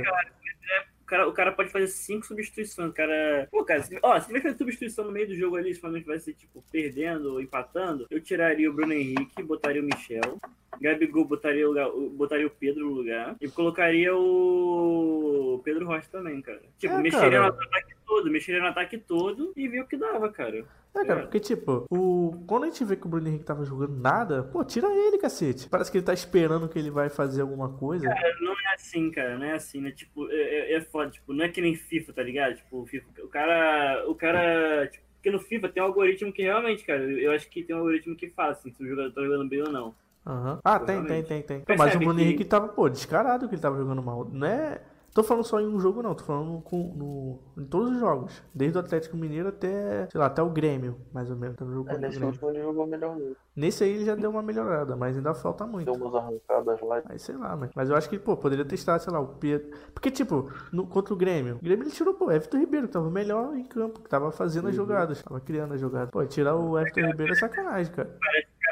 cara, 1.06 1.28
o 1.28 1.34
cara 1.34 1.52
pode 1.52 1.70
fazer 1.72 1.88
cinco 1.88 2.26
substituições. 2.26 2.90
O 2.90 2.94
cara. 2.94 3.48
Pô, 3.52 3.64
cara, 3.66 3.82
se, 3.84 4.00
ó, 4.02 4.20
se 4.20 4.28
tiver 4.28 4.42
fazer 4.42 4.58
substituição 4.58 5.06
no 5.06 5.12
meio 5.12 5.28
do 5.28 5.36
jogo 5.36 5.56
ali, 5.58 5.74
se 5.74 5.80
o 5.80 5.82
vai 6.06 6.20
ser, 6.20 6.34
tipo, 6.34 6.64
perdendo 6.72 7.34
ou 7.34 7.42
empatando, 7.42 8.06
eu 8.10 8.22
tiraria 8.22 8.70
o 8.70 8.74
Bruno 8.74 8.94
Henrique, 8.94 9.44
botaria 9.44 9.82
o 9.82 9.86
Michel. 9.86 10.38
Gabigol 10.82 11.26
botaria 11.26 11.70
o, 11.70 12.06
o- 12.06 12.10
botaria 12.10 12.48
o 12.48 12.50
Pedro 12.50 12.86
no 12.86 12.94
lugar. 12.94 13.36
E 13.42 13.48
colocaria 13.50 14.16
o 14.16 15.62
Pedro 15.64 15.86
Rocha 15.86 16.08
também, 16.12 16.42
cara. 16.42 16.62
Tipo, 16.78 16.94
É, 16.96 17.02
mexeria 17.02 17.40
cara. 17.40 17.52
no 17.52 17.62
ataque 17.62 17.94
todo, 18.12 18.30
mexeria 18.30 18.60
no 18.62 18.68
ataque 18.68 18.98
todo 18.98 19.54
e 19.56 19.68
viu 19.70 19.84
o 19.84 19.88
que 19.88 19.96
dava, 19.96 20.30
cara. 20.30 20.66
É, 20.94 21.06
cara, 21.06 21.22
porque, 21.22 21.40
tipo, 21.40 21.86
o... 21.90 22.44
quando 22.46 22.64
a 22.64 22.66
gente 22.66 22.84
vê 22.84 22.98
que 22.98 23.06
o 23.06 23.10
Bruno 23.10 23.26
Henrique 23.30 23.46
tava 23.46 23.64
jogando 23.64 23.96
nada, 23.98 24.44
pô, 24.44 24.62
tira 24.66 24.88
ele, 24.94 25.18
cacete. 25.18 25.70
Parece 25.70 25.90
que 25.90 25.98
ele 25.98 26.06
tá 26.06 26.14
esperando 26.14 26.68
que 26.68 26.78
ele 26.78 26.92
vai 26.92 27.10
fazer 27.10 27.42
alguma 27.42 27.70
coisa. 27.70 28.06
Não 28.42 28.52
é 28.52 28.74
assim, 28.76 29.10
cara, 29.10 29.38
não 29.38 29.46
é 29.46 29.54
assim, 29.54 29.80
né? 29.80 29.92
Tipo, 29.92 30.30
é, 30.30 30.36
é- 30.36 30.74
é 30.76 30.82
foda, 30.82 31.10
tipo, 31.10 31.32
não 31.32 31.46
é 31.46 31.50
que 31.50 31.62
nem 31.62 31.74
FIFA, 31.76 32.12
tá 32.12 32.22
ligado? 32.24 32.56
Tipo, 32.56 32.82
o 32.82 32.86
FIFA, 32.86 33.06
o 33.24 33.28
cara, 33.30 34.04
o 34.10 34.14
cara, 34.16 34.88
tipo, 34.88 35.06
porque 35.16 35.32
no 35.32 35.40
FIFA 35.40 35.70
tem 35.70 35.82
um 35.82 35.86
algoritmo 35.86 36.34
que 36.34 36.42
realmente, 36.42 36.84
cara, 36.84 37.00
eu 37.04 37.32
acho 37.32 37.50
que 37.50 37.64
tem 37.64 37.74
um 37.76 37.80
algoritmo 37.80 38.16
que 38.16 38.28
faz, 38.30 38.58
assim, 38.58 38.74
se 38.74 38.84
o 38.84 38.88
jogador 38.88 39.14
tá 39.14 39.22
jogando 39.22 39.48
bem 39.48 39.62
ou 39.62 39.72
não. 39.72 39.96
Aham. 40.28 40.60
Ah, 40.64 40.80
tem, 40.80 41.06
tem, 41.06 41.24
tem, 41.24 41.42
tem. 41.42 41.64
Mas 41.78 41.96
o 41.96 42.00
Bruno 42.00 42.16
que- 42.16 42.22
Henrique 42.22 42.44
tava, 42.46 42.68
pô, 42.68 42.90
descarado 42.90 43.48
que 43.48 43.56
ele 43.56 43.62
tava 43.62 43.78
jogando 43.78 44.04
mal. 44.04 44.28
Não 44.30 44.46
é. 44.46 44.82
Tô 45.14 45.24
falando 45.24 45.44
só 45.44 45.60
em 45.60 45.68
um 45.68 45.80
jogo, 45.80 46.02
não. 46.02 46.16
Tô 46.16 46.24
falando 46.24 46.62
com, 46.62 46.78
no, 46.96 47.62
em 47.62 47.66
todos 47.66 47.92
os 47.92 48.00
jogos. 48.00 48.42
Desde 48.54 48.78
o 48.78 48.82
Atlético 48.82 49.18
Mineiro 49.18 49.50
até, 49.50 50.08
sei 50.10 50.20
lá, 50.20 50.28
até 50.28 50.42
o 50.42 50.50
Grêmio, 50.50 50.98
mais 51.14 51.30
ou 51.30 51.36
menos. 51.36 51.58
Tá 51.58 51.66
no 51.66 51.74
jogo 51.74 51.90
É, 51.90 51.96
o 51.96 51.98
nesse 52.00 52.18
Grêmio. 52.18 52.28
último 52.30 52.50
ele 52.50 52.62
jogou 52.62 52.88
melhor 52.88 53.16
mesmo. 53.18 53.36
Nesse 53.56 53.84
aí 53.84 53.90
ele 53.92 54.06
já 54.06 54.16
deu 54.16 54.30
uma 54.30 54.42
melhorada, 54.42 54.96
mas 54.96 55.18
ainda 55.18 55.34
falta 55.34 55.66
Deu 55.66 55.74
muito. 55.74 55.94
umas 55.94 56.16
arrancadas 56.16 56.82
lá. 56.82 57.02
Aí 57.10 57.20
sei 57.20 57.36
lá, 57.36 57.56
mas, 57.58 57.72
mas 57.76 57.90
eu 57.90 57.96
acho 57.96 58.10
que, 58.10 58.18
pô, 58.18 58.38
poderia 58.38 58.64
testar, 58.64 59.00
sei 59.00 59.12
lá, 59.12 59.20
o 59.20 59.28
Pedro. 59.36 59.70
Porque, 59.94 60.10
tipo, 60.10 60.50
no, 60.72 60.88
contra 60.88 61.14
o 61.14 61.18
Grêmio, 61.18 61.56
o 61.58 61.64
Grêmio 61.64 61.84
ele 61.84 61.92
tirou, 61.92 62.14
pô, 62.14 62.32
Everton 62.32 62.58
Ribeiro, 62.60 62.88
que 62.88 62.94
tava 62.94 63.10
melhor 63.10 63.54
em 63.56 63.66
campo, 63.66 64.00
que 64.00 64.10
tava 64.10 64.32
fazendo 64.32 64.70
as 64.70 64.76
jogadas, 64.76 65.22
tava 65.22 65.42
criando 65.42 65.74
as 65.74 65.82
jogadas. 65.82 66.10
Pô, 66.10 66.26
tirar 66.26 66.56
o 66.56 66.80
Everton 66.80 67.02
Ribeiro 67.08 67.34
é 67.34 67.36
sacanagem, 67.36 67.92
cara. 67.94 68.18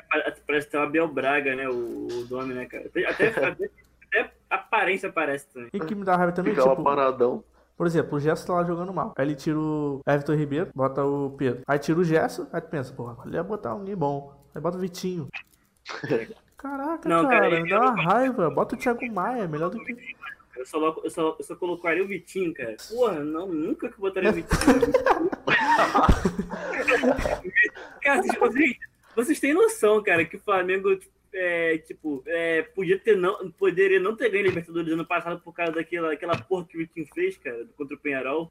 Parece, 0.10 0.42
parece 0.48 0.68
ter 0.70 0.78
o 0.78 0.82
Abel 0.82 1.08
Braga, 1.08 1.54
né, 1.56 1.70
o, 1.70 2.08
o 2.08 2.28
nome, 2.30 2.54
né, 2.54 2.66
cara? 2.66 2.86
Até, 2.88 3.06
até, 3.06 3.70
até 4.10 4.34
aparência 4.50 5.12
parece 5.12 5.48
também. 5.48 5.70
E 5.74 5.80
que 5.80 5.96
me 5.96 6.04
dá 6.04 6.16
raiva 6.16 6.32
também, 6.32 6.54
Fica 6.54 6.68
tipo, 6.70 6.84
paradão. 6.84 7.44
Por 7.78 7.88
exemplo, 7.88 8.18
o 8.18 8.20
Gerson 8.20 8.48
tá 8.48 8.54
lá 8.56 8.64
jogando 8.66 8.94
mal. 8.94 9.14
Aí 9.18 9.26
ele 9.26 9.36
tira 9.36 9.58
o 9.58 10.02
Everton 10.06 10.36
Ribeiro, 10.36 10.70
bota 10.76 11.06
o 11.06 11.30
Pedro. 11.38 11.64
Aí 11.66 11.80
tira 11.80 11.98
o 11.98 12.04
Gerson, 12.04 12.46
aí 12.52 12.60
tu 12.60 12.68
pensa, 12.68 12.94
porra, 12.94 13.16
ele 13.26 13.36
ia 13.36 13.44
botar 13.44 13.70
alguém 13.70 13.96
bom. 13.96 14.34
Aí 14.54 14.62
bota 14.62 14.78
o 14.78 14.82
Vitinho. 14.82 15.30
Caraca, 16.58 17.08
Não, 17.08 17.24
cara, 17.24 17.50
cara, 17.50 17.62
me 17.62 17.70
dá 17.70 17.80
uma 17.80 18.04
raiva. 18.04 18.50
Bota 18.50 18.76
o 18.76 18.78
Thiago 18.78 19.10
Maia, 19.10 19.48
melhor 19.48 19.70
do 19.70 19.82
que. 19.82 19.96
Eu 20.58 20.66
só, 20.66 20.78
eu, 20.78 21.10
só, 21.10 21.36
eu 21.40 21.46
só 21.46 21.56
colocaria 21.56 22.04
o 22.04 22.08
Vitinho, 22.08 22.54
cara. 22.54 22.76
Porra, 22.90 23.24
não, 23.24 23.48
nunca 23.48 23.88
que 23.88 23.96
eu 23.96 24.00
botaria 24.02 24.30
o 24.30 24.34
Vitinho. 24.36 24.92
cara, 28.02 28.22
vocês, 28.22 28.38
vocês, 28.38 28.78
vocês 29.16 29.40
têm 29.40 29.54
noção, 29.54 30.04
cara, 30.04 30.26
que 30.26 30.36
o 30.36 30.42
Flamengo, 30.42 30.90
é, 31.34 31.78
tipo, 31.80 32.24
é, 32.28 32.62
podia 32.64 32.98
ter 33.00 33.16
não, 33.16 33.52
poderia 33.52 34.00
não 34.00 34.16
ter 34.16 34.30
ganho 34.30 34.46
a 34.46 34.48
Libertadores 34.48 34.92
ano 34.94 35.06
passado 35.06 35.40
por 35.42 35.54
causa 35.54 35.72
daquela, 35.74 36.10
daquela 36.10 36.38
porra 36.38 36.66
que 36.66 36.78
o 36.78 36.80
Vitinho 36.80 37.08
fez, 37.14 37.38
cara, 37.38 37.66
contra 37.78 37.96
o 37.96 38.00
Penharol. 38.00 38.50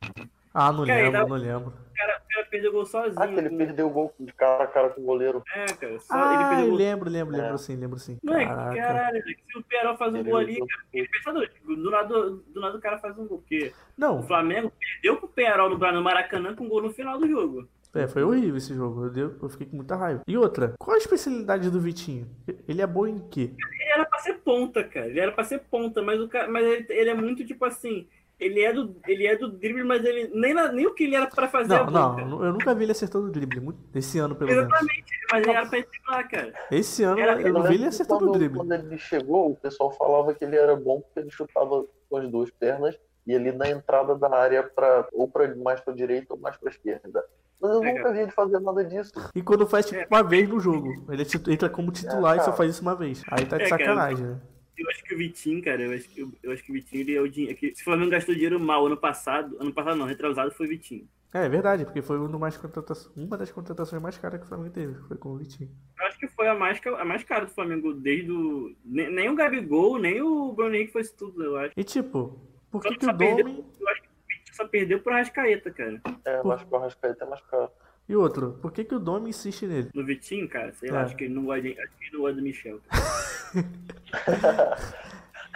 Ah, 0.54 0.72
não 0.72 0.86
Cara, 0.86 1.02
lembro, 1.02 1.18
ainda- 1.20 1.28
não 1.28 1.36
lembro. 1.36 1.68
O 1.68 1.94
cara, 1.94 2.22
o 2.24 2.32
cara 2.34 2.46
perdeu 2.50 2.70
o 2.70 2.72
gol 2.72 2.86
sozinho. 2.86 3.22
Ah, 3.22 3.28
que 3.28 3.34
ele 3.34 3.50
com- 3.50 3.56
perdeu 3.58 3.86
o 3.86 3.90
gol 3.90 4.14
de 4.18 4.32
cara 4.32 4.64
a 4.64 4.66
cara 4.66 4.88
com 4.88 5.02
o 5.02 5.04
goleiro. 5.04 5.42
É, 5.54 5.66
cara, 5.66 6.00
só 6.00 6.14
Ah, 6.14 6.34
ele 6.34 6.48
perdeu 6.48 6.66
o 6.66 6.68
gol. 6.70 6.78
lembro, 6.78 7.10
lembro, 7.10 7.36
lembro 7.36 7.54
É. 7.54 7.58
sim, 7.58 7.76
lembro 7.76 7.98
sim. 7.98 8.18
Não 8.22 8.34
é, 8.34 8.46
caralho, 8.46 9.22
se 9.22 9.58
o 9.58 9.62
Penharol 9.62 9.96
faz 9.98 10.12
um 10.14 10.16
Ele 10.16 10.30
gol 10.30 10.38
ali, 10.38 10.52
usou- 10.54 10.66
cara, 10.66 10.82
Libertadores, 10.94 11.52
tipo, 11.54 11.76
do 11.76 11.90
nada, 11.90 12.30
do 12.30 12.60
nada 12.60 12.78
o 12.78 12.80
cara 12.80 12.98
faz 12.98 13.18
um 13.18 13.26
gol, 13.26 13.38
porque 13.38 13.68
o 13.68 14.00
Não, 14.00 14.22
Flamengo 14.22 14.72
perdeu 14.80 15.16
pro 15.18 15.28
Penharol 15.28 15.68
no 15.70 15.78
no 15.78 16.02
Maracanã 16.02 16.54
com 16.54 16.68
gol 16.68 16.82
no 16.82 16.92
final 16.92 17.18
do 17.18 17.28
jogo. 17.28 17.68
É, 17.94 18.06
foi 18.06 18.22
horrível 18.22 18.56
esse 18.56 18.74
jogo. 18.74 19.04
Eu, 19.06 19.10
dei- 19.10 19.24
eu 19.24 19.48
fiquei 19.48 19.66
com 19.66 19.76
muita 19.76 19.96
raiva. 19.96 20.22
E 20.26 20.36
outra, 20.36 20.74
qual 20.78 20.94
a 20.94 20.98
especialidade 20.98 21.70
do 21.70 21.80
Vitinho? 21.80 22.28
Ele 22.66 22.82
é 22.82 22.86
bom 22.86 23.06
em 23.06 23.18
quê? 23.30 23.50
Ele 23.80 23.92
era 23.92 24.04
pra 24.04 24.18
ser 24.20 24.34
ponta, 24.38 24.84
cara. 24.84 25.06
Ele 25.06 25.20
era 25.20 25.32
pra 25.32 25.44
ser 25.44 25.60
ponta, 25.70 26.02
mas, 26.02 26.20
o 26.20 26.28
cara, 26.28 26.48
mas 26.48 26.64
ele, 26.64 26.86
ele 26.90 27.10
é 27.10 27.14
muito 27.14 27.44
tipo 27.46 27.64
assim. 27.64 28.06
Ele 28.40 28.60
é 28.62 28.72
do, 28.72 28.94
ele 29.08 29.26
é 29.26 29.34
do 29.36 29.48
drible, 29.50 29.82
mas 29.82 30.04
ele 30.04 30.30
nem, 30.32 30.54
na- 30.54 30.70
nem 30.70 30.86
o 30.86 30.94
que 30.94 31.02
ele 31.02 31.16
era 31.16 31.26
pra 31.26 31.48
fazer 31.48 31.74
é 31.74 31.78
Não, 31.78 31.86
bom, 31.86 31.90
não, 31.90 32.14
cara. 32.14 32.28
eu 32.46 32.52
nunca 32.52 32.72
vi 32.72 32.84
ele 32.84 32.92
acertando 32.92 33.26
o 33.26 33.30
drible. 33.32 33.58
muito- 33.58 33.80
Esse 33.92 34.16
ano, 34.20 34.36
pelo 34.36 34.48
menos. 34.48 34.64
Exatamente, 34.66 35.04
mas 35.32 35.42
ele 35.42 35.50
era 35.56 35.66
pra 35.66 35.80
driblar, 35.80 36.30
cara. 36.30 36.52
Esse 36.70 37.02
ano 37.02 37.18
Era- 37.20 37.40
eu 37.42 37.52
não 37.52 37.62
vi 37.64 37.74
ele 37.74 37.86
acertando 37.86 38.26
o 38.26 38.28
quando, 38.28 38.38
drible. 38.38 38.58
Quando 38.58 38.72
ele 38.74 38.96
chegou, 38.96 39.50
o 39.50 39.56
pessoal 39.56 39.90
falava 39.90 40.32
que 40.34 40.44
ele 40.44 40.54
era 40.54 40.76
bom 40.76 41.00
porque 41.00 41.18
ele 41.18 41.30
chutava 41.30 41.84
com 42.08 42.16
as 42.16 42.28
duas 42.30 42.48
pernas 42.52 42.96
e 43.28 43.36
ali 43.36 43.52
na 43.52 43.68
entrada 43.68 44.14
da 44.16 44.34
área 44.34 44.62
pra, 44.62 45.06
ou 45.12 45.28
pra, 45.28 45.54
mais 45.56 45.80
pra 45.80 45.92
direita 45.92 46.32
ou 46.34 46.40
mais 46.40 46.56
pra 46.56 46.70
esquerda. 46.70 47.22
Mas 47.60 47.70
eu 47.72 47.82
É, 47.84 47.86
nunca 47.88 48.02
cara. 48.04 48.14
vi 48.14 48.20
ele 48.20 48.30
fazer 48.30 48.58
nada 48.60 48.84
disso. 48.84 49.12
E 49.34 49.42
quando 49.42 49.66
faz 49.66 49.86
tipo 49.86 50.02
uma 50.10 50.22
vez 50.22 50.48
no 50.48 50.58
jogo. 50.58 50.88
Ele 51.12 51.22
é 51.22 51.52
entra 51.52 51.68
como 51.68 51.92
titular 51.92 52.36
e 52.36 52.38
só 52.38 52.46
cara. 52.46 52.56
faz 52.56 52.70
isso 52.70 52.82
uma 52.82 52.94
vez. 52.96 53.22
Aí 53.30 53.44
tá 53.44 53.58
de 53.58 53.64
É, 53.64 53.68
cara. 53.68 53.82
sacanagem, 53.84 54.24
né? 54.26 54.40
Eu 54.78 54.88
acho 54.90 55.02
que 55.04 55.14
o 55.14 55.18
Vitinho, 55.18 55.62
cara, 55.62 55.82
eu 55.82 55.92
acho 55.92 56.08
que, 56.08 56.20
eu, 56.42 56.52
acho 56.52 56.62
que 56.62 56.70
o 56.70 56.74
Vitinho 56.74 57.00
ele 57.02 57.16
é 57.16 57.20
o 57.20 57.28
dinheiro. 57.28 57.56
que 57.58 57.74
Se 57.74 57.82
o 57.82 57.84
Flamengo 57.84 58.12
gastou 58.12 58.32
dinheiro 58.32 58.58
mal 58.60 58.86
ano 58.86 58.96
passado, 58.96 59.56
ano 59.60 59.72
passado 59.74 59.96
não, 59.96 60.06
retrasado 60.06 60.52
foi 60.52 60.66
o 60.66 60.68
Vitinho. 60.68 61.06
É, 61.34 61.44
é 61.44 61.48
verdade, 61.48 61.84
porque 61.84 62.00
foi 62.00 62.16
uma 62.16 62.38
das 62.38 62.56
contratações, 62.56 63.14
uma 63.16 63.36
das 63.36 63.50
contratações 63.50 64.00
mais 64.00 64.16
caras 64.16 64.38
que 64.38 64.46
o 64.46 64.48
Flamengo 64.48 64.70
teve. 64.70 64.94
Foi 65.08 65.16
com 65.16 65.30
o 65.30 65.36
Vitinho. 65.36 65.68
Eu 66.00 66.06
acho 66.06 66.18
que 66.18 66.28
foi 66.28 66.46
a 66.48 66.54
mais, 66.54 66.80
a 66.96 67.04
mais 67.04 67.22
cara 67.24 67.44
do 67.44 67.50
Flamengo 67.50 67.92
desde 67.92 68.30
o. 68.30 68.72
Nem, 68.84 69.12
nem 69.12 69.28
o 69.28 69.34
Gabigol, 69.34 69.98
nem 69.98 70.22
o 70.22 70.52
Bruno 70.52 70.74
Henrique 70.74 70.92
foi 70.92 71.02
isso 71.02 71.14
tudo, 71.16 71.42
eu 71.42 71.56
acho. 71.58 71.72
E 71.76 71.82
tipo, 71.84 72.38
por 72.70 72.82
que, 72.82 72.94
que 72.96 73.04
só 73.04 73.10
o 73.12 73.16
perdeu- 73.16 73.44
Domi. 73.44 73.64
Eu 73.80 73.88
acho 73.88 74.02
que 74.02 74.08
o 74.08 74.10
Vitinho 74.28 74.56
só 74.56 74.68
perdeu 74.68 75.00
pro 75.00 75.12
Rascaeta, 75.12 75.70
cara. 75.70 76.00
É, 76.24 76.36
Pô. 76.38 76.48
mas 76.48 76.62
que 76.62 76.72
o 76.72 76.76
Arrascaeta 76.76 77.24
é 77.24 77.28
mais 77.28 77.40
caro. 77.42 77.70
E 78.08 78.16
outro, 78.16 78.58
por 78.62 78.72
que, 78.72 78.84
que 78.84 78.94
o 78.94 78.98
Domi 78.98 79.30
insiste 79.30 79.66
nele? 79.66 79.90
No 79.94 80.04
Vitinho, 80.04 80.48
cara, 80.48 80.72
sei 80.72 80.90
lá, 80.90 81.00
É. 81.00 81.02
acho 81.04 81.16
que 81.16 81.24
ele 81.24 81.34
não 81.34 81.44
gosta 81.44 81.62
de, 81.62 81.78
acho 81.78 81.96
que 81.98 82.04
ele 82.04 82.12
não 82.14 82.20
gosta 82.20 82.36
do 82.36 82.42
Michel. 82.42 82.80
cara. 82.88 84.78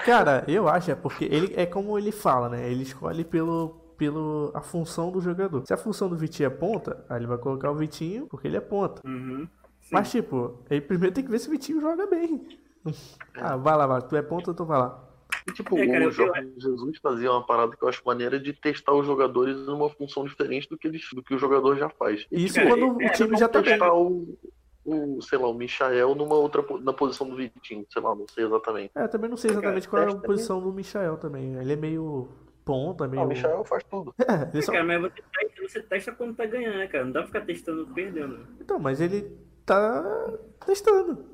Cara, 0.04 0.44
eu 0.48 0.68
acho, 0.68 0.90
é 0.90 0.94
porque 0.94 1.24
ele 1.26 1.52
é 1.56 1.64
como 1.64 1.96
ele 1.96 2.10
fala, 2.10 2.48
né? 2.48 2.68
Ele 2.68 2.82
escolhe 2.82 3.24
pelo, 3.24 3.70
pelo 3.96 4.50
a 4.54 4.60
função 4.60 5.12
do 5.12 5.20
jogador. 5.20 5.64
Se 5.66 5.72
a 5.72 5.76
função 5.76 6.08
do 6.08 6.16
Vitinho 6.16 6.48
é 6.48 6.50
ponta, 6.50 7.04
aí 7.08 7.18
ele 7.18 7.26
vai 7.26 7.38
colocar 7.38 7.70
o 7.70 7.74
Vitinho 7.76 8.26
porque 8.26 8.48
ele 8.48 8.56
é 8.56 8.60
ponta. 8.60 9.00
Uhum. 9.06 9.46
Mas, 9.92 10.10
tipo, 10.10 10.58
ele 10.68 10.80
primeiro 10.80 11.14
tem 11.14 11.22
que 11.22 11.30
ver 11.30 11.38
se 11.38 11.46
o 11.48 11.50
Vitinho 11.52 11.80
joga 11.80 12.06
bem. 12.06 12.58
Ah, 13.36 13.56
vai 13.56 13.76
lá, 13.76 13.86
vai. 13.86 14.02
Tu 14.02 14.16
é 14.16 14.22
ponta, 14.22 14.52
tu 14.52 14.64
vai 14.64 14.76
lá. 14.78 15.08
E, 15.48 15.52
tipo, 15.52 15.76
É, 15.78 15.86
cara, 15.86 16.00
o 16.00 16.02
eu- 16.04 16.10
Jorge 16.12 16.52
Jesus 16.58 16.98
fazia 16.98 17.30
uma 17.30 17.44
parada 17.44 17.76
que 17.76 17.82
eu 17.82 17.88
acho 17.88 18.02
maneira 18.06 18.38
de 18.38 18.52
testar 18.52 18.92
os 18.94 19.06
jogadores 19.06 19.56
numa 19.66 19.88
função 19.90 20.24
diferente 20.24 20.68
do 20.68 20.78
que, 20.78 20.86
eles, 20.88 21.02
do 21.12 21.22
que 21.22 21.34
o 21.34 21.38
jogador 21.38 21.76
já 21.76 21.88
faz. 21.88 22.26
E 22.30 22.44
isso 22.44 22.54
Cara, 22.54 22.68
quando 22.68 23.02
é, 23.02 23.06
o 23.08 23.12
time 23.12 23.30
Não 23.30 23.38
já 23.38 23.48
tá 23.48 23.62
testar 23.62 23.92
o, 23.92 24.38
o, 24.84 25.20
sei 25.22 25.38
lá, 25.38 25.48
o 25.48 25.54
Michael 25.54 26.14
numa 26.14 26.34
outra 26.36 26.64
na 26.80 26.92
posição 26.92 27.28
do 27.28 27.36
Vitinho, 27.36 27.84
sei 27.90 28.02
lá, 28.02 28.14
não 28.14 28.26
sei 28.28 28.44
exatamente. 28.44 28.92
É, 28.94 29.02
eu 29.04 29.08
também 29.08 29.28
não 29.30 29.36
sei 29.36 29.50
exatamente 29.50 29.88
qual 29.88 30.02
é 30.02 30.10
a 30.10 30.14
posição 30.16 30.60
do 30.60 30.72
Michael 30.72 31.16
também. 31.16 31.56
Ele 31.56 31.72
é 31.72 31.76
meio 31.76 32.28
ponta, 32.64 33.08
meio. 33.08 33.22
Ah, 33.22 33.26
o 33.26 33.28
Michael 33.28 33.64
faz 33.64 33.82
tudo. 33.84 34.14
É, 34.28 34.48
ele 34.52 34.62
só... 34.62 34.70
Cara, 34.72 34.84
mas 34.84 35.00
você 35.02 35.22
testa, 35.32 35.62
você 35.62 35.82
testa 35.82 36.12
quando 36.12 36.36
tá 36.36 36.46
ganhando, 36.46 36.78
né, 36.78 36.86
cara? 36.86 37.04
Não 37.04 37.12
dá 37.12 37.20
pra 37.20 37.26
ficar 37.26 37.40
testando 37.42 37.86
perdendo. 37.88 38.46
Então, 38.60 38.78
mas 38.78 39.00
ele 39.00 39.30
tá 39.64 40.32
testando. 40.66 41.24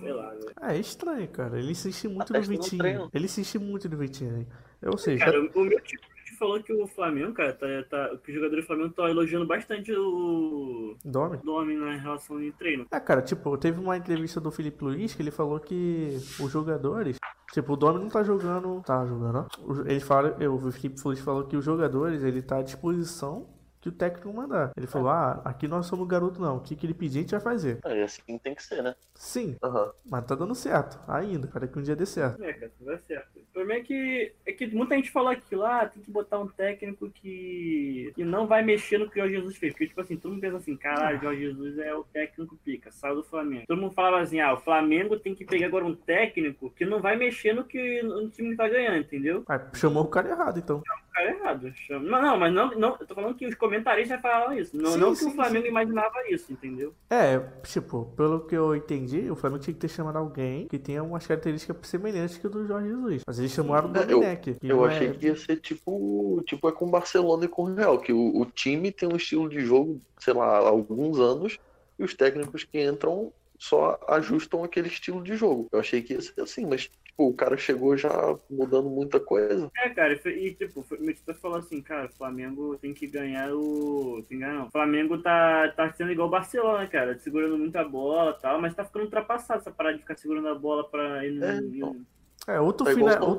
Sei 0.00 0.12
lá, 0.12 0.30
velho. 0.30 0.52
É 0.60 0.76
estranho, 0.78 1.28
cara. 1.28 1.58
Ele 1.58 1.70
insiste 1.72 2.08
muito 2.08 2.32
Tá 2.32 2.34
no 2.34 2.40
testando 2.40 2.56
no 2.58 2.62
Vitinho. 2.62 2.78
treino. 2.82 3.10
Ele 3.14 3.24
insiste 3.24 3.58
muito 3.58 3.88
no 3.88 3.96
Vitinho. 3.96 4.36
hein? 4.38 4.46
Ou 4.86 4.98
seja, 4.98 5.24
Cara, 5.24 5.40
o 5.40 5.60
o 5.60 5.64
meu 5.64 5.80
tipo 5.80 6.02
falou 6.38 6.60
que 6.60 6.72
o 6.72 6.88
Flamengo, 6.88 7.32
cara, 7.34 7.52
tá, 7.52 7.66
tá, 7.88 8.16
que 8.16 8.30
os 8.32 8.34
jogadores 8.34 8.64
do 8.64 8.66
Flamengo 8.66 8.88
estão 8.88 9.06
elogiando 9.06 9.46
bastante 9.46 9.92
o 9.94 10.96
Domi. 11.04 11.38
Domi 11.44 11.76
na 11.76 11.94
relação 11.94 12.40
de 12.40 12.50
treino. 12.52 12.84
É, 12.90 12.98
cara, 12.98 13.22
tipo, 13.22 13.56
teve 13.56 13.78
uma 13.78 13.96
entrevista 13.96 14.40
do 14.40 14.50
Felipe 14.50 14.82
Luiz 14.82 15.14
que 15.14 15.22
ele 15.22 15.30
falou 15.30 15.60
que 15.60 16.16
os 16.40 16.50
jogadores. 16.50 17.16
Tipo, 17.52 17.74
o 17.74 17.76
Domi 17.76 18.00
não 18.00 18.08
tá 18.08 18.24
jogando. 18.24 18.82
Tá 18.84 19.06
jogando, 19.06 19.46
ó. 19.46 19.82
Ele 19.86 20.00
fala, 20.00 20.36
eu, 20.40 20.54
o 20.54 20.72
Felipe 20.72 21.00
Luiz 21.04 21.20
falou 21.20 21.44
que 21.44 21.56
os 21.56 21.64
jogadores, 21.64 22.24
ele 22.24 22.42
tá 22.42 22.56
à 22.58 22.62
disposição 22.62 23.46
que 23.82 23.88
o 23.88 23.92
técnico 23.92 24.32
mandar. 24.32 24.70
Ele 24.76 24.86
falou, 24.86 25.08
ah, 25.08 25.42
aqui 25.44 25.66
nós 25.66 25.86
somos 25.86 26.06
garoto 26.06 26.40
não. 26.40 26.56
O 26.56 26.60
que, 26.60 26.76
que 26.76 26.86
ele 26.86 26.94
pedir, 26.94 27.18
a 27.18 27.20
gente 27.22 27.30
vai 27.32 27.40
fazer. 27.40 27.80
É, 27.84 28.04
assim 28.04 28.38
tem 28.38 28.54
que 28.54 28.62
ser, 28.62 28.80
né? 28.80 28.94
Sim, 29.12 29.56
Aham. 29.60 29.90
mas 30.06 30.24
tá 30.24 30.36
dando 30.36 30.54
certo. 30.54 31.00
Ainda. 31.08 31.48
Para 31.48 31.66
que 31.66 31.76
um 31.76 31.82
dia 31.82 31.96
dê 31.96 32.06
certo. 32.06 32.42
É, 32.44 32.52
cara, 32.52 32.72
vai 32.80 32.98
certo. 32.98 33.40
O 33.40 33.52
problema 33.52 33.80
é 33.80 33.84
que, 33.84 34.32
é 34.46 34.52
que 34.52 34.66
muita 34.68 34.94
gente 34.94 35.10
fala 35.10 35.32
aquilo, 35.32 35.66
ah, 35.66 35.84
tem 35.86 36.00
que 36.00 36.12
botar 36.12 36.38
um 36.38 36.46
técnico 36.46 37.10
que, 37.10 38.12
que 38.14 38.24
não 38.24 38.46
vai 38.46 38.62
mexer 38.62 38.98
no 38.98 39.10
que 39.10 39.18
o 39.18 39.22
Jorge 39.22 39.34
Jesus 39.34 39.56
fez. 39.56 39.72
Porque, 39.72 39.88
tipo 39.88 40.00
assim, 40.00 40.16
todo 40.16 40.30
mundo 40.30 40.40
pensa 40.40 40.58
assim, 40.58 40.76
caralho, 40.76 41.18
o 41.18 41.22
Jorge 41.22 41.40
Jesus 41.42 41.78
é 41.78 41.92
o 41.92 42.04
técnico 42.04 42.56
pica, 42.64 42.92
saiu 42.92 43.16
do 43.16 43.24
Flamengo. 43.24 43.66
Todo 43.66 43.80
mundo 43.80 43.94
falava 43.94 44.20
assim, 44.20 44.38
ah, 44.38 44.54
o 44.54 44.60
Flamengo 44.60 45.18
tem 45.18 45.34
que 45.34 45.44
pegar 45.44 45.66
agora 45.66 45.84
um 45.84 45.94
técnico 45.94 46.70
que 46.70 46.84
não 46.84 47.00
vai 47.00 47.16
mexer 47.16 47.52
no 47.52 47.64
que 47.64 48.00
o 48.00 48.30
time 48.30 48.54
tá 48.56 48.68
ganhando, 48.68 48.98
entendeu? 48.98 49.42
Ah, 49.48 49.60
chamou 49.74 50.04
o 50.04 50.08
cara 50.08 50.30
errado, 50.30 50.58
então. 50.60 50.82
Cara 51.12 51.30
errado. 51.30 51.72
Chama- 51.76 52.08
Não, 52.08 52.22
não, 52.22 52.38
mas 52.38 52.52
não, 52.52 52.70
não, 52.78 52.96
eu 53.00 53.06
tô 53.06 53.14
falando 53.14 53.34
que 53.34 53.46
os 53.46 53.54
comentaristas 53.54 54.20
falaram 54.20 54.52
isso. 54.56 54.76
Não, 54.76 54.92
Sim, 54.92 54.98
não 54.98 55.10
que 55.12 55.18
sim, 55.18 55.28
o 55.28 55.34
Flamengo 55.34 55.64
sim. 55.64 55.70
imaginava 55.70 56.14
isso, 56.30 56.52
entendeu? 56.52 56.94
É, 57.10 57.38
tipo, 57.64 58.06
pelo 58.16 58.40
que 58.46 58.54
eu 58.56 58.74
entendi, 58.74 59.30
o 59.30 59.36
Flamengo 59.36 59.62
tinha 59.62 59.74
que 59.74 59.80
ter 59.80 59.88
chamado 59.88 60.16
alguém 60.18 60.66
que 60.68 60.78
tenha 60.78 61.02
umas 61.02 61.26
características 61.26 61.76
semelhantes 61.86 62.38
que 62.38 62.46
o 62.46 62.50
do 62.50 62.66
Jorge 62.66 62.88
Jesus. 62.88 63.22
Mas 63.26 63.38
eles 63.38 63.52
chamaram 63.52 63.90
o 63.90 63.96
É, 63.96 64.02
eu- 64.02 64.06
Domenech. 64.20 64.54
que 64.54 64.66
Eu 64.66 64.76
não 64.76 64.84
achei 64.84 65.08
é- 65.08 65.12
que 65.12 65.26
ia 65.26 65.36
ser 65.36 65.56
tipo, 65.56 66.42
tipo 66.46 66.68
é 66.68 66.72
com 66.72 66.86
o 66.86 66.90
Barcelona 66.90 67.44
e 67.44 67.48
com 67.48 67.62
o 67.64 67.74
Real, 67.74 67.98
que 67.98 68.12
o, 68.12 68.40
o 68.40 68.44
time 68.46 68.90
tem 68.90 69.08
um 69.08 69.16
estilo 69.16 69.48
de 69.48 69.60
jogo, 69.60 70.00
sei 70.18 70.32
lá, 70.34 70.46
há 70.58 70.68
alguns 70.68 71.18
anos, 71.18 71.58
e 71.98 72.04
os 72.04 72.14
técnicos 72.14 72.64
que 72.64 72.82
entram 72.82 73.32
só 73.58 73.96
ajustam 74.08 74.64
aquele 74.64 74.88
estilo 74.88 75.22
de 75.22 75.36
jogo. 75.36 75.68
Eu 75.70 75.78
achei 75.78 76.02
que 76.02 76.14
ia 76.14 76.20
ser 76.20 76.40
assim, 76.40 76.66
mas 76.66 76.90
tipo, 77.12 77.28
o 77.28 77.34
cara 77.34 77.56
chegou 77.56 77.96
já 77.96 78.10
mudando 78.50 78.88
muita 78.88 79.20
coisa. 79.20 79.70
É, 79.76 79.90
cara, 79.90 80.14
e 80.28 80.54
tipo, 80.54 80.84
meu 80.98 81.14
tio 81.14 81.34
falou 81.34 81.58
assim, 81.58 81.80
cara, 81.80 82.06
o 82.06 82.12
Flamengo 82.16 82.76
tem 82.78 82.92
que 82.94 83.06
ganhar 83.06 83.52
o. 83.54 84.22
Tem 84.28 84.38
que 84.38 84.44
ganhar, 84.44 84.54
não. 84.54 84.66
O 84.66 84.70
Flamengo 84.70 85.18
tá, 85.18 85.68
tá 85.76 85.92
sendo 85.92 86.10
igual 86.12 86.28
o 86.28 86.30
Barcelona, 86.30 86.86
cara, 86.86 87.18
segurando 87.18 87.58
muita 87.58 87.84
bola 87.84 88.34
e 88.38 88.42
tal, 88.42 88.60
mas 88.60 88.74
tá 88.74 88.84
ficando 88.84 89.04
ultrapassado 89.04 89.60
essa 89.60 89.70
parada 89.70 89.96
de 89.96 90.02
ficar 90.02 90.16
segurando 90.16 90.48
a 90.48 90.54
bola 90.54 90.84
pra 90.88 91.24
ir 91.26 91.32
no. 91.32 91.44
É, 91.44 91.56
ir 91.58 91.78
no- 91.80 92.06
É, 92.48 92.60
ou 92.60 92.72
tu, 92.72 92.88
É 92.88 92.92
igual 92.92 93.10
fina- 93.12 93.24
o 93.24 93.36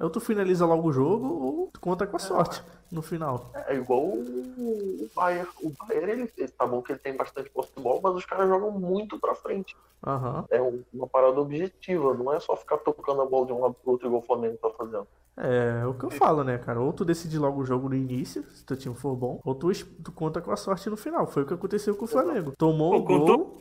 ou 0.00 0.10
tu, 0.10 0.20
finaliza 0.20 0.66
logo 0.66 0.88
o 0.88 0.92
jogo, 0.92 1.26
ou 1.26 1.70
tu 1.72 1.80
conta 1.80 2.06
com 2.06 2.16
a 2.16 2.20
sorte 2.20 2.62
no 2.90 3.02
final. 3.02 3.50
É 3.66 3.74
igual 3.74 4.00
o 4.02 4.44
o 5.04 5.10
Bayern. 5.14 5.48
O 5.62 5.70
Bayern, 5.86 6.10
ele, 6.12 6.32
ele- 6.36 6.48
tá 6.48 6.66
bom 6.66 6.80
que 6.82 6.92
ele 6.92 6.98
tem 6.98 7.16
bastante 7.16 7.50
posse 7.50 7.70
de 7.76 7.82
bola, 7.82 8.00
mas 8.02 8.14
os 8.14 8.24
caras 8.24 8.48
jogam 8.48 8.70
muito 8.70 9.18
pra 9.18 9.34
frente. 9.34 9.76
Aham. 10.06 10.44
É 10.50 10.60
um- 10.62 10.82
uma 10.92 11.06
parada 11.06 11.40
objetiva, 11.40 12.14
não 12.14 12.32
é 12.32 12.38
só 12.40 12.56
ficar 12.56 12.78
tocando 12.78 13.22
a 13.22 13.26
bola 13.26 13.46
de 13.46 13.52
um 13.52 13.60
lado 13.60 13.74
pro 13.74 13.92
outro 13.92 14.06
igual 14.06 14.22
o 14.22 14.26
Flamengo 14.26 14.56
tá 14.60 14.70
fazendo. 14.70 15.06
É 15.36 15.84
o 15.84 15.94
que 15.94 16.04
eu 16.04 16.10
falo, 16.10 16.44
né, 16.44 16.58
cara? 16.58 16.80
Ou 16.80 16.92
tu 16.92 17.04
decide 17.04 17.36
logo 17.38 17.60
o 17.60 17.64
jogo 17.64 17.88
no 17.88 17.94
início, 17.96 18.44
se 18.52 18.64
teu 18.64 18.76
time 18.76 18.94
for 18.94 19.16
bom, 19.16 19.40
ou 19.44 19.52
tu, 19.54 19.68
tu 20.02 20.12
conta 20.12 20.40
com 20.40 20.52
a 20.52 20.56
sorte 20.56 20.88
no 20.88 20.96
final. 20.96 21.26
Foi 21.26 21.42
o 21.42 21.46
que 21.46 21.54
aconteceu 21.54 21.96
com 21.96 22.04
o 22.04 22.08
Flamengo. 22.08 22.52
Tomou 22.56 22.92
Pô, 22.92 22.98
o 22.98 23.02
gol, 23.02 23.18
contou- 23.20 23.58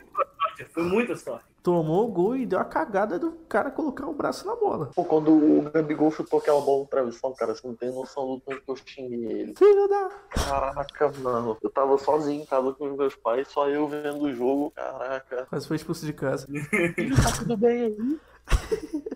Foi 0.71 0.83
muita 0.83 1.15
sorte. 1.15 1.45
tomou 1.63 2.07
o 2.07 2.11
gol 2.11 2.35
e 2.35 2.45
deu 2.45 2.59
a 2.59 2.65
cagada 2.65 3.17
do 3.17 3.31
cara 3.47 3.71
colocar 3.71 4.05
o 4.05 4.13
braço 4.13 4.45
na 4.45 4.55
bola. 4.55 4.91
Pô, 4.93 5.05
quando 5.05 5.31
o 5.31 5.61
Gabigol 5.71 6.11
chutou 6.11 6.39
aquela 6.39 6.59
bola 6.61 6.81
no 6.81 6.87
travessão, 6.87 7.33
cara, 7.33 7.55
você 7.55 7.65
não 7.65 7.75
tem 7.75 7.89
noção 7.91 8.35
do 8.35 8.39
tanto 8.41 8.61
que 8.61 8.69
eu 8.71 8.75
xinguei 8.75 9.31
ele. 9.31 9.53
Filho 9.57 9.87
da. 9.87 10.09
Caraca, 10.29 11.11
mano. 11.19 11.57
Eu 11.61 11.69
tava 11.69 11.97
sozinho 11.97 12.41
em 12.41 12.45
casa 12.45 12.73
com 12.73 12.91
os 12.91 12.97
meus 12.97 13.15
pais, 13.15 13.47
só 13.47 13.69
eu 13.69 13.87
vendo 13.87 14.21
o 14.23 14.33
jogo. 14.33 14.71
Caraca. 14.71 15.45
Quase 15.49 15.67
foi 15.67 15.77
expulso 15.77 16.05
de 16.05 16.13
casa. 16.13 16.47
Tá 17.23 17.31
tudo 17.39 17.55
bem 17.57 17.83
aí? 17.83 18.19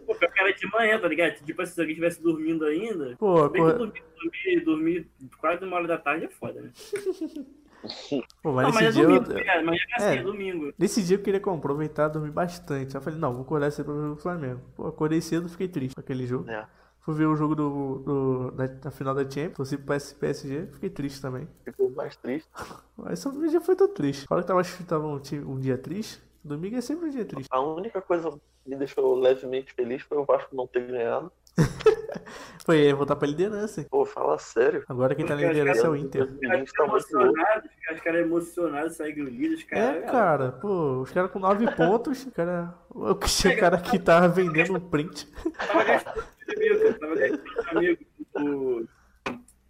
Pô, 0.05 0.13
o 0.13 0.19
cara 0.33 0.53
de 0.53 0.71
manhã, 0.71 0.97
tá 0.99 1.07
ligado? 1.09 1.33
Tipo 1.45 1.61
assim, 1.61 1.73
se 1.73 1.81
alguém 1.81 1.91
estivesse 1.93 2.21
dormindo 2.21 2.63
ainda. 2.65 3.15
Pô, 3.17 3.49
Bem 3.49 3.61
que 3.61 3.71
pô, 3.71 3.77
dormir, 3.77 4.03
dormir, 4.15 4.61
dormir 4.63 5.07
quase 5.41 5.65
uma 5.65 5.75
hora 5.75 5.87
da 5.87 5.97
tarde 5.97 6.25
é 6.25 6.29
foda, 6.29 6.61
né? 6.61 6.71
pô, 8.43 8.51
mas 8.51 8.67
não, 8.67 8.73
mas 8.73 8.75
nesse 8.75 8.85
é 8.85 8.91
dia 8.91 9.03
domingo, 9.03 9.23
eu. 9.23 9.27
tá 9.27 9.33
ligado? 9.33 9.65
Mas 9.65 9.79
é 9.79 9.95
assim, 9.95 10.05
É. 10.05 10.15
é 10.19 10.23
domingo. 10.23 10.73
Nesse 10.77 11.03
dia 11.03 11.17
eu 11.17 11.21
queria 11.21 11.39
aproveitar 11.39 12.09
e 12.09 12.13
dormir 12.13 12.31
bastante. 12.31 12.95
Aí 12.95 12.99
eu 12.99 13.01
falei, 13.03 13.19
não, 13.19 13.33
vou 13.33 13.41
acordar 13.43 13.71
cedo 13.71 13.85
pra 13.85 13.93
ver 13.93 14.07
o 14.09 14.15
Flamengo. 14.17 14.61
Pô, 14.75 14.87
acordei 14.87 15.21
cedo 15.21 15.47
fiquei 15.49 15.67
triste 15.67 15.95
com 15.95 16.01
aquele 16.01 16.25
jogo. 16.25 16.49
É, 16.49 16.65
Fui 17.07 17.15
ver 17.15 17.25
o 17.25 17.37
jogo 17.37 17.55
do, 17.55 17.99
do, 17.99 18.51
da, 18.51 18.67
da 18.67 18.91
final 18.91 19.15
da 19.15 19.21
Champions, 19.21 19.55
torci 19.55 19.77
pro 19.77 19.95
PS, 19.95 20.11
PSG, 20.11 20.67
fiquei 20.73 20.89
triste 20.89 21.21
também. 21.21 21.47
ficou 21.63 21.89
mais 21.91 22.17
triste. 22.17 22.49
Mas 22.97 23.19
só 23.19 23.31
dia 23.31 23.61
foi 23.61 23.77
tão 23.77 23.87
triste. 23.87 24.25
Fala 24.27 24.41
que 24.41 24.47
tava, 24.47 24.61
tava 24.85 25.07
um, 25.07 25.21
um 25.45 25.57
dia 25.57 25.77
triste, 25.77 26.21
domingo 26.43 26.75
é 26.75 26.81
sempre 26.81 27.07
um 27.07 27.09
dia 27.09 27.23
triste. 27.23 27.47
A 27.49 27.61
única 27.61 28.01
coisa 28.01 28.29
que 28.31 28.69
me 28.69 28.75
deixou 28.75 29.15
levemente 29.15 29.71
feliz 29.73 30.01
foi 30.01 30.17
o 30.17 30.25
Vasco 30.25 30.53
não 30.53 30.67
ter 30.67 30.85
ganhado. 30.85 31.31
Foi 32.65 32.91
voltar 32.93 33.15
pra 33.15 33.27
liderança. 33.27 33.85
Pô, 33.89 34.05
fala 34.05 34.37
sério. 34.37 34.83
Agora 34.89 35.15
quem 35.15 35.25
tá 35.25 35.35
na 35.35 35.37
Os 35.37 35.41
caras- 35.43 35.57
liderança 35.57 35.87
é 35.87 35.89
o 35.89 35.95
Inter. 35.95 36.23
O 36.23 36.27
Fluminense 36.27 36.73
tá. 36.73 36.83
Emocionados, 36.83 37.71
os 37.93 38.01
caras 38.01 38.21
emocionados, 38.21 38.95
seguem 38.97 39.23
o 39.23 39.29
líder, 39.29 39.55
os 39.55 39.63
caras. 39.63 39.95
É, 39.95 40.01
cara, 40.01 40.51
pô, 40.51 40.99
os 41.01 41.11
caras 41.11 41.31
com 41.31 41.39
9 41.39 41.65
pontos, 41.77 42.25
o 42.25 42.31
cara. 42.31 42.73
O 42.89 43.15
cara 43.59 43.77
que 43.79 43.97
tava 43.97 44.27
vendendo 44.27 44.75
um 44.75 44.79
print. 44.81 45.31
Tava 45.65 45.83
gastando 45.85 46.23
amigo, 46.57 46.79
cara. 46.79 46.93
Tava 46.99 47.15
gastando 47.15 47.77
amigo. 47.77 48.01
O, 48.35 48.85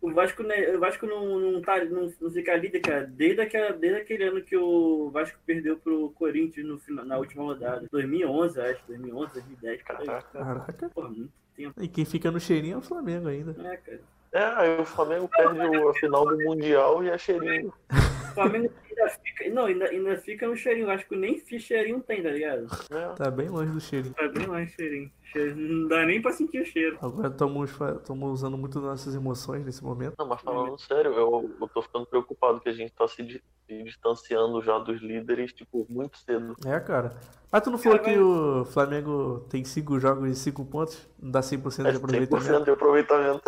o 0.02 0.14
Vasco, 0.14 0.42
né, 0.44 0.76
o 0.76 0.80
Vasco 0.80 1.06
não, 1.06 1.40
não, 1.40 1.62
tá, 1.62 1.84
não, 1.86 2.12
não 2.20 2.32
fica 2.32 2.56
líder, 2.56 2.80
cara, 2.80 3.04
desde, 3.06 3.42
aquela, 3.42 3.72
desde 3.74 4.00
aquele 4.02 4.24
ano 4.24 4.42
que 4.42 4.58
o 4.58 5.10
Vasco 5.12 5.38
perdeu 5.46 5.78
pro 5.78 6.10
Corinthians 6.12 6.66
no, 6.66 6.80
final- 6.80 7.06
na 7.06 7.18
última 7.20 7.44
rodada. 7.44 7.86
2011, 7.92 8.60
acho. 8.60 8.82
2011, 8.88 9.34
2010, 9.34 9.84
cara. 9.84 10.04
Caraca. 10.06 10.28
Caraca. 10.40 10.90
Porra, 10.90 11.10
muito 11.10 11.32
tempo. 11.58 11.84
E 11.84 11.88
quem 11.88 12.06
fica 12.06 12.32
no 12.32 12.40
cheirinho 12.40 12.76
é 12.76 12.78
o 12.78 12.82
Flamengo 12.82 13.28
ainda. 13.28 13.56
É, 13.60 13.78
cara. 13.78 14.00
É, 14.32 14.44
aí 14.62 14.80
o 14.82 14.86
Flamengo 14.86 15.28
perde 15.30 15.60
o- 15.60 15.90
a 15.90 15.94
final 15.96 16.26
do 16.26 16.38
Mundial 16.44 17.04
e 17.04 17.10
é 17.10 17.18
cheirinho. 17.18 17.74
O 18.38 18.42
Flamengo 18.42 18.72
ainda 18.90 19.10
fica. 19.10 19.50
Não, 19.50 19.66
ainda, 19.66 19.86
ainda 19.86 20.18
fica 20.18 20.48
no 20.48 20.56
cheirinho. 20.56 20.90
Acho 20.90 21.08
que 21.08 21.16
nem 21.16 21.38
cheirinho 21.60 22.00
tem, 22.02 22.22
tá 22.22 22.30
ligado? 22.30 22.68
né? 22.92 23.14
Tá 23.16 23.32
bem 23.32 23.50
longe 23.50 23.72
do 23.72 23.80
cheirinho. 23.80 24.14
Tá 24.14 24.28
bem 24.28 24.46
lá 24.46 24.66
cheirinho. 24.68 25.12
Cheirinho- 25.24 25.82
Não 25.82 25.88
dá 25.88 26.06
nem 26.06 26.22
pra 26.22 26.32
sentir 26.32 26.62
o 26.62 26.66
cheiro. 26.66 26.98
Agora 27.02 27.28
estamos 27.30 28.32
usando 28.32 28.58
muito 28.58 28.76
das 28.80 28.90
nossas 28.90 29.16
emoções 29.16 29.66
nesse 29.66 29.84
momento. 29.84 30.14
Não, 30.20 30.28
mas 30.28 30.40
falando 30.42 30.78
sério, 30.80 31.14
eu, 31.14 31.50
eu 31.60 31.68
tô 31.68 31.82
ficando 31.82 32.06
preocupado 32.06 32.60
que 32.60 32.70
a 32.70 32.74
gente 32.74 32.92
tá 32.94 33.08
se, 33.08 33.24
di- 33.24 33.42
se 33.68 33.84
distanciando 33.84 34.62
já 34.62 34.78
dos 34.80 35.02
líderes, 35.02 35.52
tipo, 35.54 35.86
muito 35.90 36.18
cedo. 36.20 36.56
É, 36.66 36.80
cara. 36.80 37.18
Mas 37.52 37.62
tu 37.64 37.72
não 37.72 37.78
falou 37.78 37.98
Cara, 38.00 38.12
que 38.14 38.20
o 38.20 38.66
Flamengo 38.66 39.46
tem 39.50 39.64
5 39.64 40.00
jogos 40.00 40.30
e 40.30 40.36
5 40.36 40.64
pontos? 40.66 41.08
Não 41.20 41.32
dá 41.32 41.40
100% 41.42 41.88
É 41.88 41.92
de 41.92 41.98
aproveitamento? 41.98 42.46
100% 42.46 42.64
de 42.66 42.72
aproveitamento. 42.72 43.42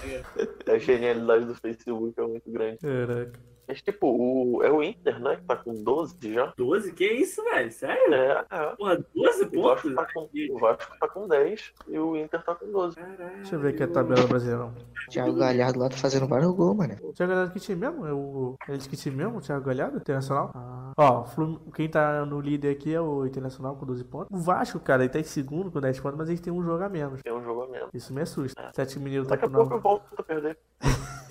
Cara. 0.00 0.76
A 0.76 0.78
genialidade 0.78 1.44
do 1.46 1.54
Facebook 1.54 2.18
é 2.18 2.22
muito 2.26 2.50
grande. 2.50 2.78
Caraca. 2.78 3.57
Mas, 3.68 3.82
tipo, 3.82 4.06
o, 4.10 4.62
é 4.62 4.72
o 4.72 4.82
Inter, 4.82 5.20
né? 5.20 5.36
Que 5.36 5.42
tá 5.42 5.56
com 5.56 5.74
12 5.74 6.16
já. 6.32 6.52
12? 6.56 6.92
Que 6.94 7.04
isso, 7.06 7.44
velho? 7.44 7.70
Sério? 7.70 8.14
É, 8.14 8.44
é. 8.50 8.76
Porra, 8.76 9.04
12 9.14 9.44
O 9.54 9.62
Vasco, 9.62 9.88
pontos? 9.90 9.94
tá 9.94 10.06
com, 10.14 10.28
o 10.50 10.58
Vasco 10.58 10.98
tá 10.98 11.08
com 11.08 11.28
10 11.28 11.72
e 11.88 11.98
o 11.98 12.16
Inter 12.16 12.42
tá 12.42 12.54
com 12.54 12.72
12. 12.72 12.96
Caralho. 12.96 13.36
Deixa 13.36 13.54
eu 13.56 13.60
ver 13.60 13.74
aqui 13.74 13.82
a 13.82 13.88
tabela 13.88 14.26
brasileirão. 14.26 14.72
Thiago 15.10 15.34
Galhardo 15.34 15.78
lá 15.80 15.88
tá 15.90 15.96
fazendo 15.96 16.26
vários 16.26 16.50
gols, 16.52 16.76
mano. 16.76 16.94
O 17.02 17.12
Thiago 17.12 17.32
Galhardo 17.32 17.52
que 17.52 17.60
time 17.60 17.80
mesmo? 17.86 18.06
É 18.06 18.12
o. 18.12 18.56
Ele 18.68 18.78
de 18.78 18.88
que 18.88 18.96
time 18.96 19.16
mesmo? 19.16 19.38
O 19.38 19.40
Thiago 19.42 19.64
Galhardo, 19.66 19.98
Internacional? 19.98 20.50
Ah. 20.54 20.92
Ó, 20.96 21.24
Flum- 21.26 21.58
quem 21.74 21.88
tá 21.88 22.24
no 22.24 22.40
líder 22.40 22.70
aqui 22.70 22.94
é 22.94 23.00
o 23.00 23.26
Internacional 23.26 23.76
com 23.76 23.84
12 23.84 24.02
pontos. 24.04 24.28
O 24.32 24.42
Vasco, 24.42 24.80
cara, 24.80 25.02
ele 25.02 25.12
tá 25.12 25.20
em 25.20 25.24
segundo 25.24 25.70
com 25.70 25.78
10 25.80 26.00
pontos, 26.00 26.16
mas 26.18 26.28
ele 26.30 26.38
tem 26.38 26.52
um 26.52 26.62
jogo 26.62 26.82
a 26.82 26.88
menos. 26.88 27.20
Tem 27.22 27.32
um 27.32 27.42
jogo 27.44 27.62
a 27.64 27.68
menos. 27.68 27.90
Isso 27.92 28.12
me 28.14 28.22
assusta. 28.22 28.70
Sete 28.74 28.98
Mineiro 28.98 29.24
tá 29.26 29.36
Daqui 29.36 29.44
a 29.44 29.48
com 29.48 29.54
pouco 29.54 29.74
eu 29.74 29.76
9. 29.76 29.82
volto 29.82 30.04
a 30.18 30.22
perder. 30.22 30.58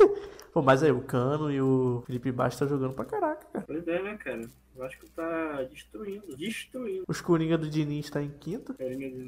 Pô, 0.58 0.62
mas 0.64 0.82
aí, 0.82 0.92
o 0.92 1.02
Cano 1.02 1.52
e 1.52 1.62
o 1.62 2.02
Felipe 2.08 2.32
Baixo 2.32 2.58
tá 2.58 2.66
jogando 2.66 2.92
pra 2.92 3.06
caraca, 3.06 3.46
cara. 3.54 3.66
Pois 3.68 3.88
é, 3.88 4.02
né, 4.02 4.18
cara? 4.18 4.42
Eu 4.76 4.84
acho 4.84 4.98
que 5.00 5.08
tá 5.12 5.62
destruindo. 5.72 6.36
Destruindo. 6.36 7.04
Os 7.08 7.22
Coringa 7.22 7.60
do 7.60 7.70
Diniz 7.70 8.10
tá 8.10 8.24
em 8.24 8.32
quinto, 8.32 8.76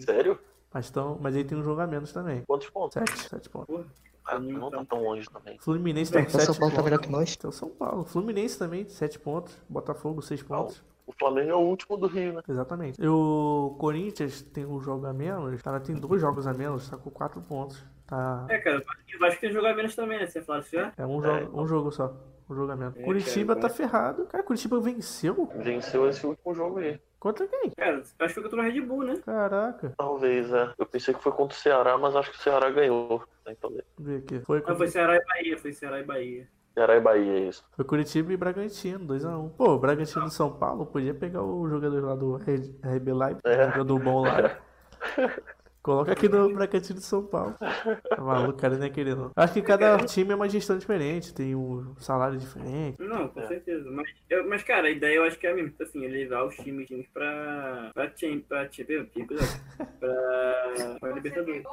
Sério? 0.03 0.39
mas, 0.73 0.89
tão, 0.89 1.19
mas 1.21 1.35
ele 1.35 1.43
tem 1.47 1.55
um 1.55 1.61
jogo 1.61 1.81
a 1.81 1.85
menos 1.85 2.11
também. 2.11 2.41
Quantos 2.47 2.67
pontos? 2.71 2.95
Sete, 2.95 3.29
sete 3.29 3.47
pontos. 3.47 3.67
Porra. 3.67 3.85
Ah, 4.25 4.39
não 4.39 4.71
tá 4.71 4.83
tão 4.85 5.03
longe 5.03 5.29
também. 5.29 5.59
Fluminense 5.59 6.11
tá 6.11 6.19
com 6.23 6.29
O 6.29 6.31
São 6.31 6.39
7 6.39 6.47
Paulo 6.47 6.71
tá 6.71 6.81
pontos. 6.81 6.83
melhor 6.85 6.99
que 6.99 7.11
nós. 7.11 7.35
Então 7.37 7.51
São 7.51 7.69
Paulo. 7.69 8.05
Fluminense 8.05 8.57
também, 8.57 8.89
7 8.89 9.19
pontos. 9.19 9.55
Botafogo, 9.69 10.23
6 10.23 10.41
pontos. 10.41 10.83
O 11.05 11.13
Flamengo 11.13 11.51
é 11.51 11.55
o 11.55 11.59
último 11.59 11.95
do 11.95 12.07
Rio, 12.07 12.33
né? 12.33 12.41
Exatamente. 12.49 12.99
E 12.99 13.07
o 13.07 13.75
Corinthians 13.77 14.41
tem 14.41 14.65
um 14.65 14.81
jogo 14.81 15.05
a 15.05 15.13
menos. 15.13 15.61
Cara, 15.61 15.79
tem 15.79 15.95
dois 15.95 16.19
jogos 16.19 16.47
a 16.47 16.53
menos, 16.55 16.89
tá 16.89 16.97
com 16.97 17.11
4 17.11 17.39
pontos. 17.41 17.83
Tá. 18.09 18.47
É, 18.49 18.57
cara, 18.57 18.81
eu 19.13 19.25
acho 19.27 19.35
que 19.35 19.41
tem 19.41 19.51
jogar 19.51 19.75
menos 19.75 19.95
também, 19.95 20.17
né? 20.19 20.25
Você 20.25 20.41
fala 20.41 20.59
assim, 20.59 20.77
já? 20.77 20.91
É 20.97 21.05
um, 21.05 21.23
É, 21.23 21.41
jogo, 21.41 21.61
um 21.61 21.67
jogo 21.67 21.91
só. 21.91 22.13
Um 22.49 22.55
jogo 22.55 22.71
a 22.71 22.75
menos. 22.75 22.97
É, 22.97 23.03
Curitiba 23.03 23.55
cara, 23.55 23.67
tá 23.67 23.73
ferrado. 23.73 24.25
Cara, 24.25 24.43
Curitiba 24.43 24.79
venceu? 24.79 25.47
Venceu 25.55 26.09
esse 26.09 26.25
último 26.25 26.53
jogo 26.55 26.79
aí. 26.79 26.99
Contra 27.19 27.45
quem? 27.47 27.69
Cara, 27.77 28.01
acho 28.19 28.33
que 28.33 28.39
eu 28.39 28.49
tô 28.49 28.55
no 28.55 28.63
Red 28.63 28.81
Bull, 28.81 29.03
né? 29.03 29.19
Caraca. 29.23 29.93
Talvez, 29.97 30.51
é. 30.51 30.73
Eu 30.79 30.85
pensei 30.87 31.13
que 31.13 31.21
foi 31.21 31.31
contra 31.31 31.55
o 31.55 31.59
Ceará, 31.59 31.97
mas 31.99 32.15
acho 32.15 32.31
que 32.31 32.37
o 32.37 32.41
Ceará 32.41 32.71
ganhou. 32.71 33.23
Então, 33.47 33.71
ver 33.99 34.17
aqui. 34.19 34.39
Foi, 34.39 34.63
Não, 34.67 34.75
foi 34.75 34.87
Ceará 34.87 35.15
e 35.15 35.23
Bahia, 35.25 35.57
foi 35.59 35.71
Ceará 35.73 35.99
e 35.99 36.03
Bahia. 36.03 36.47
Ceará 36.73 36.95
e 36.95 37.01
Bahia, 37.01 37.33
é 37.33 37.39
isso. 37.49 37.63
foi 37.75 37.83
Curitiba 37.85 38.31
e 38.33 38.37
Bragantino, 38.37 39.05
2x1. 39.05 39.49
Pô, 39.57 39.71
o 39.73 39.79
Bragantino 39.79 40.25
de 40.25 40.33
São 40.33 40.51
Paulo 40.51 40.85
podia 40.85 41.13
pegar 41.13 41.43
o 41.43 41.67
jogador 41.69 42.03
lá 42.03 42.15
do 42.15 42.37
Red- 42.37 42.73
RB 42.83 43.11
Leipzig, 43.13 43.41
É. 43.45 43.69
jogador 43.71 43.99
bom 43.99 44.21
lá. 44.23 44.57
Coloca 45.81 46.11
aqui 46.11 46.27
no 46.27 46.53
Bragantino 46.53 46.99
de 46.99 47.05
São 47.05 47.23
Paulo. 47.25 47.55
Tá 48.09 48.21
maluco, 48.21 48.59
cara, 48.59 48.77
não 48.77 48.85
é 48.85 48.89
querer 48.89 49.15
não. 49.15 49.31
Acho 49.35 49.53
que 49.53 49.61
cada 49.61 49.97
time 50.05 50.31
é 50.31 50.35
uma 50.35 50.49
gestão 50.49 50.77
diferente, 50.77 51.33
tem 51.33 51.55
um 51.55 51.95
salário 51.99 52.37
diferente. 52.37 53.01
Não, 53.01 53.29
com 53.29 53.39
É. 53.39 53.47
certeza. 53.47 53.89
Mas, 53.89 54.09
eu- 54.29 54.47
mas, 54.47 54.61
cara, 54.61 54.87
a 54.87 54.91
ideia 54.91 55.15
eu 55.15 55.23
acho 55.23 55.39
que 55.39 55.47
é 55.47 55.51
a 55.51 55.55
mesma. 55.55 55.73
Assim, 55.81 56.05
é 56.05 56.07
levar 56.09 56.43
os 56.45 56.55
times, 56.57 56.85
times 56.87 57.07
pra. 57.13 57.91
pra 57.93 58.11
Champions, 58.15 58.43
pra 58.47 58.69
Champions, 58.71 59.07
Champions, 59.13 59.61
pra. 59.99 60.97
pra 60.99 61.11
Libertadores. 61.13 61.63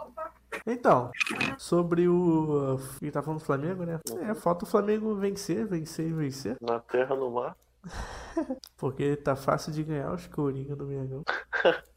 Então, 0.67 1.11
sobre 1.59 2.09
o. 2.09 2.79
que 3.01 3.11
tá 3.11 3.23
falando 3.23 3.41
do 3.41 3.45
Flamengo, 3.45 3.85
né? 3.85 3.99
É, 4.23 4.35
falta 4.35 4.65
o 4.65 4.69
Flamengo 4.69 5.15
vencer, 5.17 5.67
vencer 5.67 6.07
e 6.09 6.13
vencer. 6.13 6.57
Na 6.61 6.79
terra, 6.79 7.15
no 7.17 7.31
mar. 7.31 7.57
Porque 8.79 9.17
tá 9.17 9.35
fácil 9.37 9.73
de 9.73 9.83
ganhar 9.83 10.13
os 10.13 10.27
Coringa 10.29 10.77
do 10.77 10.87
Mengão. 10.87 11.23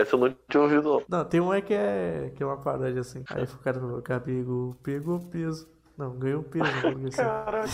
Essa 0.00 0.14
eu 0.14 0.20
não 0.20 0.36
tinha 0.48 0.62
ouvido, 0.62 0.82
não. 0.88 1.02
Não, 1.08 1.24
tem 1.24 1.40
um 1.40 1.52
é 1.52 1.60
que 1.60 1.74
é, 1.74 2.32
que 2.34 2.42
é 2.42 2.46
uma 2.46 2.56
paródia 2.56 3.00
assim. 3.00 3.24
Aí 3.30 3.44
o 3.44 3.58
cara 3.58 3.80
falou, 3.80 4.00
Gabigol 4.00 4.76
pegou 4.82 5.18
peso. 5.20 5.68
Não, 5.96 6.16
ganhou 6.16 6.42
peso. 6.44 6.70
porque 6.80 7.06
assim, 7.08 7.16
Caraca. 7.16 7.68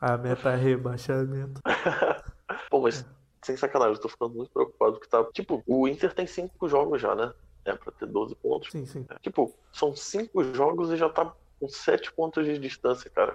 a 0.00 0.16
meta 0.16 0.50
é 0.50 0.56
rebaixamento. 0.56 1.60
Pô, 2.70 2.80
mas 2.80 3.04
sem 3.42 3.56
sacanagem, 3.56 3.94
eu 3.94 4.00
tô 4.00 4.08
ficando 4.08 4.34
muito 4.34 4.50
preocupado 4.52 4.92
porque 4.92 5.08
tá. 5.08 5.24
Tipo, 5.32 5.62
o 5.66 5.88
Inter 5.88 6.12
tem 6.12 6.26
cinco 6.26 6.68
jogos 6.68 7.02
já, 7.02 7.14
né? 7.14 7.32
É 7.64 7.74
pra 7.74 7.92
ter 7.92 8.06
12 8.06 8.34
pontos. 8.36 8.70
Sim, 8.70 8.86
sim. 8.86 9.04
Tipo, 9.20 9.52
são 9.72 9.94
cinco 9.96 10.44
jogos 10.54 10.92
e 10.92 10.96
já 10.96 11.08
tá 11.08 11.32
com 11.58 11.68
sete 11.68 12.12
pontos 12.12 12.44
de 12.44 12.58
distância, 12.58 13.10
cara. 13.10 13.34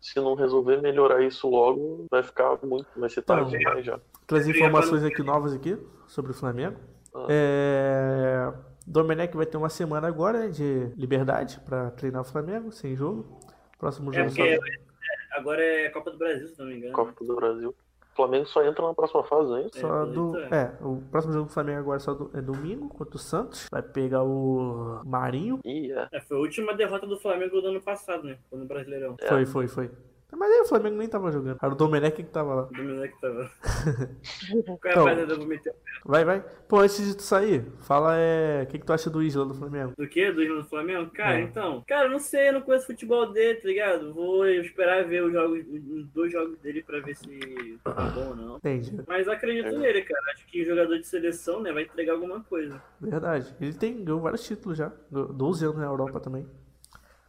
Se 0.00 0.16
não 0.16 0.34
resolver 0.34 0.80
melhorar 0.80 1.22
isso 1.22 1.48
logo, 1.48 2.06
vai 2.10 2.22
ficar 2.22 2.58
muito. 2.64 2.88
Vai 2.96 3.08
ser 3.08 3.22
tarde 3.22 3.48
Então, 3.48 3.58
demais 3.58 3.86
já. 3.86 4.00
Ia 4.32 4.50
informações 4.50 5.04
aqui 5.04 5.22
novas 5.22 5.52
aqui 5.52 5.78
sobre 6.06 6.32
o 6.32 6.34
Flamengo. 6.34 6.76
Ah. 7.14 7.26
É... 7.28 8.52
Domenech 8.86 9.36
vai 9.36 9.44
ter 9.44 9.56
uma 9.56 9.68
semana 9.68 10.08
agora 10.08 10.40
né, 10.40 10.48
de 10.48 10.90
liberdade 10.96 11.60
pra 11.60 11.90
treinar 11.90 12.22
o 12.22 12.24
Flamengo, 12.24 12.72
sem 12.72 12.96
jogo. 12.96 13.38
Próximo 13.78 14.10
É 14.12 14.28
jogo 14.28 14.28
porque 14.28 14.56
só... 14.56 15.38
agora 15.38 15.62
é 15.62 15.88
Copa 15.90 16.10
do 16.10 16.18
Brasil, 16.18 16.48
se 16.48 16.58
não 16.58 16.66
me 16.66 16.76
engano. 16.76 16.92
Copa 16.92 17.24
do 17.24 17.36
Brasil. 17.36 17.74
O 18.12 18.16
Flamengo 18.16 18.46
só 18.46 18.64
entra 18.64 18.84
na 18.84 18.94
próxima 18.94 19.22
fase, 19.24 19.52
hein? 19.52 19.70
Só 19.74 20.02
É, 20.02 20.06
do... 20.06 20.38
isso 20.38 20.54
é, 20.54 20.72
o 20.80 21.02
próximo 21.10 21.34
jogo 21.34 21.46
do 21.46 21.52
Flamengo 21.52 21.78
agora 21.78 21.98
é 21.98 22.00
só 22.00 22.14
do... 22.14 22.30
é 22.36 22.40
domingo 22.40 22.88
contra 22.88 23.14
o 23.14 23.18
Santos. 23.18 23.68
Vai 23.70 23.82
pegar 23.82 24.24
o 24.24 25.02
Marinho. 25.04 25.60
Ih, 25.64 25.92
é. 25.92 26.08
É, 26.10 26.20
foi 26.22 26.36
a 26.36 26.40
última 26.40 26.74
derrota 26.74 27.06
do 27.06 27.16
Flamengo 27.20 27.60
do 27.60 27.68
ano 27.68 27.80
passado, 27.80 28.24
né? 28.24 28.38
Foi 28.50 28.58
no 28.58 28.64
Brasileirão. 28.64 29.16
É. 29.20 29.28
Foi, 29.28 29.46
foi, 29.46 29.68
foi. 29.68 29.90
Mas 30.36 30.50
aí 30.52 30.60
o 30.60 30.66
Flamengo 30.66 30.96
nem 30.98 31.08
tava 31.08 31.32
jogando. 31.32 31.58
Era 31.60 31.72
o 31.72 31.76
Domenech 31.76 32.14
que 32.22 32.22
tava 32.30 32.54
lá. 32.54 32.62
O 32.64 32.68
que 32.68 33.20
tava. 33.20 33.50
Qual 34.78 34.78
é 34.84 34.88
a 34.88 34.90
Então. 34.92 35.04
parada 35.04 35.32
eu 35.32 35.38
vou 35.38 35.46
meter? 35.46 35.74
Vai, 36.04 36.24
vai. 36.24 36.44
Pô, 36.68 36.80
antes 36.80 37.04
de 37.04 37.16
tu 37.16 37.22
sair, 37.22 37.64
fala 37.80 38.14
é. 38.16 38.62
O 38.62 38.66
que, 38.66 38.78
que 38.78 38.84
tu 38.84 38.92
acha 38.92 39.08
do 39.08 39.22
Isla 39.22 39.46
do 39.46 39.54
Flamengo? 39.54 39.94
Do 39.96 40.06
que? 40.06 40.30
Do 40.30 40.42
Irmão 40.42 40.62
do 40.62 40.68
Flamengo? 40.68 41.10
Cara, 41.12 41.38
É. 41.38 41.42
então. 41.42 41.82
Cara, 41.88 42.06
eu 42.06 42.10
não 42.10 42.18
sei, 42.18 42.50
eu 42.50 42.52
não 42.52 42.60
conheço 42.60 42.84
o 42.84 42.88
futebol 42.88 43.32
dele, 43.32 43.58
tá 43.58 43.66
ligado? 43.68 44.12
Vou 44.12 44.46
esperar 44.46 45.04
ver 45.06 45.24
os 45.24 45.32
jogos, 45.32 45.64
os 45.66 46.06
dois 46.10 46.30
jogos 46.30 46.58
dele 46.58 46.82
pra 46.82 47.00
ver 47.00 47.16
se 47.16 47.78
tá 47.82 47.92
bom 48.14 48.28
ou 48.28 48.36
não. 48.36 48.56
Entendi. 48.58 49.00
Mas 49.08 49.26
acredito 49.28 49.68
É. 49.68 49.78
nele, 49.78 50.02
cara. 50.02 50.22
Acho 50.34 50.46
que 50.46 50.64
jogador 50.64 50.98
de 50.98 51.06
seleção, 51.06 51.60
né, 51.62 51.72
vai 51.72 51.84
entregar 51.84 52.12
alguma 52.12 52.40
coisa. 52.44 52.80
Verdade. 53.00 53.54
Ele 53.60 53.72
tem 53.72 54.04
ganhou 54.04 54.20
vários 54.20 54.44
títulos 54.46 54.76
já. 54.76 54.92
Ganhou 55.10 55.32
12 55.32 55.64
anos 55.64 55.78
na 55.78 55.86
Europa 55.86 56.20
também. 56.20 56.46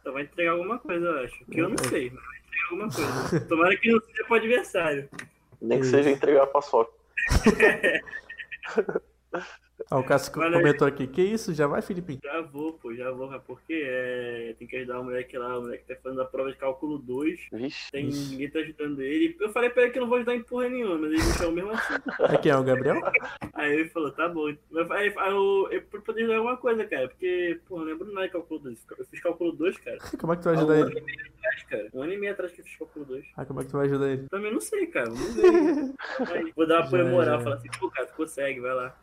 Então 0.02 0.12
vai 0.12 0.22
entregar 0.22 0.52
alguma 0.52 0.78
coisa, 0.78 1.04
eu 1.06 1.24
acho. 1.24 1.44
Que 1.46 1.60
eu 1.60 1.68
não 1.68 1.76
É. 1.76 1.88
sei, 1.88 2.10
mas 2.10 2.39
alguma 2.70 2.88
coisa. 2.90 3.40
Tomara 3.48 3.76
que 3.76 3.90
não 3.90 4.00
seja 4.00 4.24
pro 4.24 4.36
adversário. 4.36 5.08
Nem 5.60 5.80
que 5.80 5.86
seja 5.86 6.10
entregar 6.10 6.44
a 6.44 6.46
paçoca. 6.46 6.92
Ah, 9.90 9.98
o 9.98 10.04
Cássio 10.04 10.32
Olha 10.36 10.56
aí. 10.56 10.62
comentou 10.62 10.86
aqui. 10.86 11.06
Que 11.06 11.22
isso? 11.22 11.54
Já 11.54 11.66
vai, 11.66 11.80
Filipinho? 11.82 12.20
Já 12.22 12.40
vou, 12.42 12.72
pô, 12.74 12.94
já 12.94 13.10
vou, 13.10 13.28
porque 13.40 13.82
é, 13.86 14.54
tem 14.58 14.66
que 14.66 14.76
ajudar 14.76 15.00
o 15.00 15.04
moleque 15.04 15.38
lá, 15.38 15.58
o 15.58 15.62
moleque 15.62 15.84
tá 15.86 15.94
fazendo 16.02 16.22
a 16.22 16.24
prova 16.24 16.50
de 16.50 16.56
cálculo 16.58 16.98
2. 16.98 17.40
Vixe. 17.52 17.90
Tem, 17.90 18.08
Ixi. 18.08 18.30
ninguém 18.32 18.50
tá 18.50 18.58
ajudando 18.58 19.00
ele. 19.00 19.36
Eu 19.40 19.48
falei 19.50 19.70
pra 19.70 19.82
ele 19.84 19.92
que 19.92 19.98
eu 19.98 20.02
não 20.02 20.08
vou 20.08 20.16
ajudar 20.18 20.34
em 20.34 20.42
porra 20.42 20.68
nenhuma, 20.68 20.96
mas 20.98 21.12
ele 21.12 21.22
me 21.22 21.32
chamou 21.32 21.52
mesmo 21.52 21.70
assim. 21.72 21.94
É 22.30 22.36
quem 22.38 22.52
é 22.52 22.56
o 22.56 22.62
Gabriel? 22.64 23.00
Aí 23.54 23.72
ele 23.72 23.88
falou, 23.90 24.10
tá 24.12 24.28
bom. 24.28 24.52
Mas 24.70 24.90
Aí, 24.90 25.12
aí 25.16 25.30
eu, 25.32 25.68
eu 25.70 25.82
pra 25.82 26.00
poder 26.00 26.20
ajudar 26.22 26.36
alguma 26.36 26.56
coisa, 26.56 26.84
cara, 26.84 27.08
porque, 27.08 27.60
pô, 27.68 27.78
não 27.78 27.84
lembro 27.84 28.12
nada 28.12 28.26
de 28.26 28.32
cálculo 28.32 28.60
2. 28.60 28.86
Eu 28.98 29.04
fiz 29.06 29.20
cálculo 29.20 29.52
2, 29.52 29.76
cara. 29.78 29.98
Como 30.20 30.32
é 30.32 30.36
que 30.36 30.42
tu 30.42 30.44
vai 30.46 30.54
ajudar 30.56 30.74
um 30.74 30.88
ele? 30.88 31.00
atrás, 31.00 31.62
cara. 31.68 31.88
Um 31.94 32.02
ano 32.02 32.12
e 32.12 32.18
meio 32.18 32.32
atrás 32.32 32.52
que 32.52 32.60
eu 32.60 32.64
fiz 32.64 32.76
cálculo 32.76 33.04
2. 33.06 33.24
Ah, 33.36 33.44
como 33.44 33.60
é 33.60 33.64
que 33.64 33.70
tu 33.70 33.76
vai 33.76 33.86
ajudar 33.86 34.08
ele? 34.08 34.28
Também 34.28 34.52
não 34.52 34.60
sei, 34.60 34.86
cara. 34.86 35.10
Ver. 35.10 35.94
Aí, 36.32 36.52
vou 36.56 36.66
dar 36.66 36.80
uma 36.80 36.86
apoio 36.86 37.06
moral, 37.08 37.40
falar 37.40 37.56
assim, 37.56 37.68
pô, 37.78 37.90
cara, 37.90 38.06
tu 38.06 38.14
consegue, 38.14 38.60
vai 38.60 38.74
lá. 38.74 38.94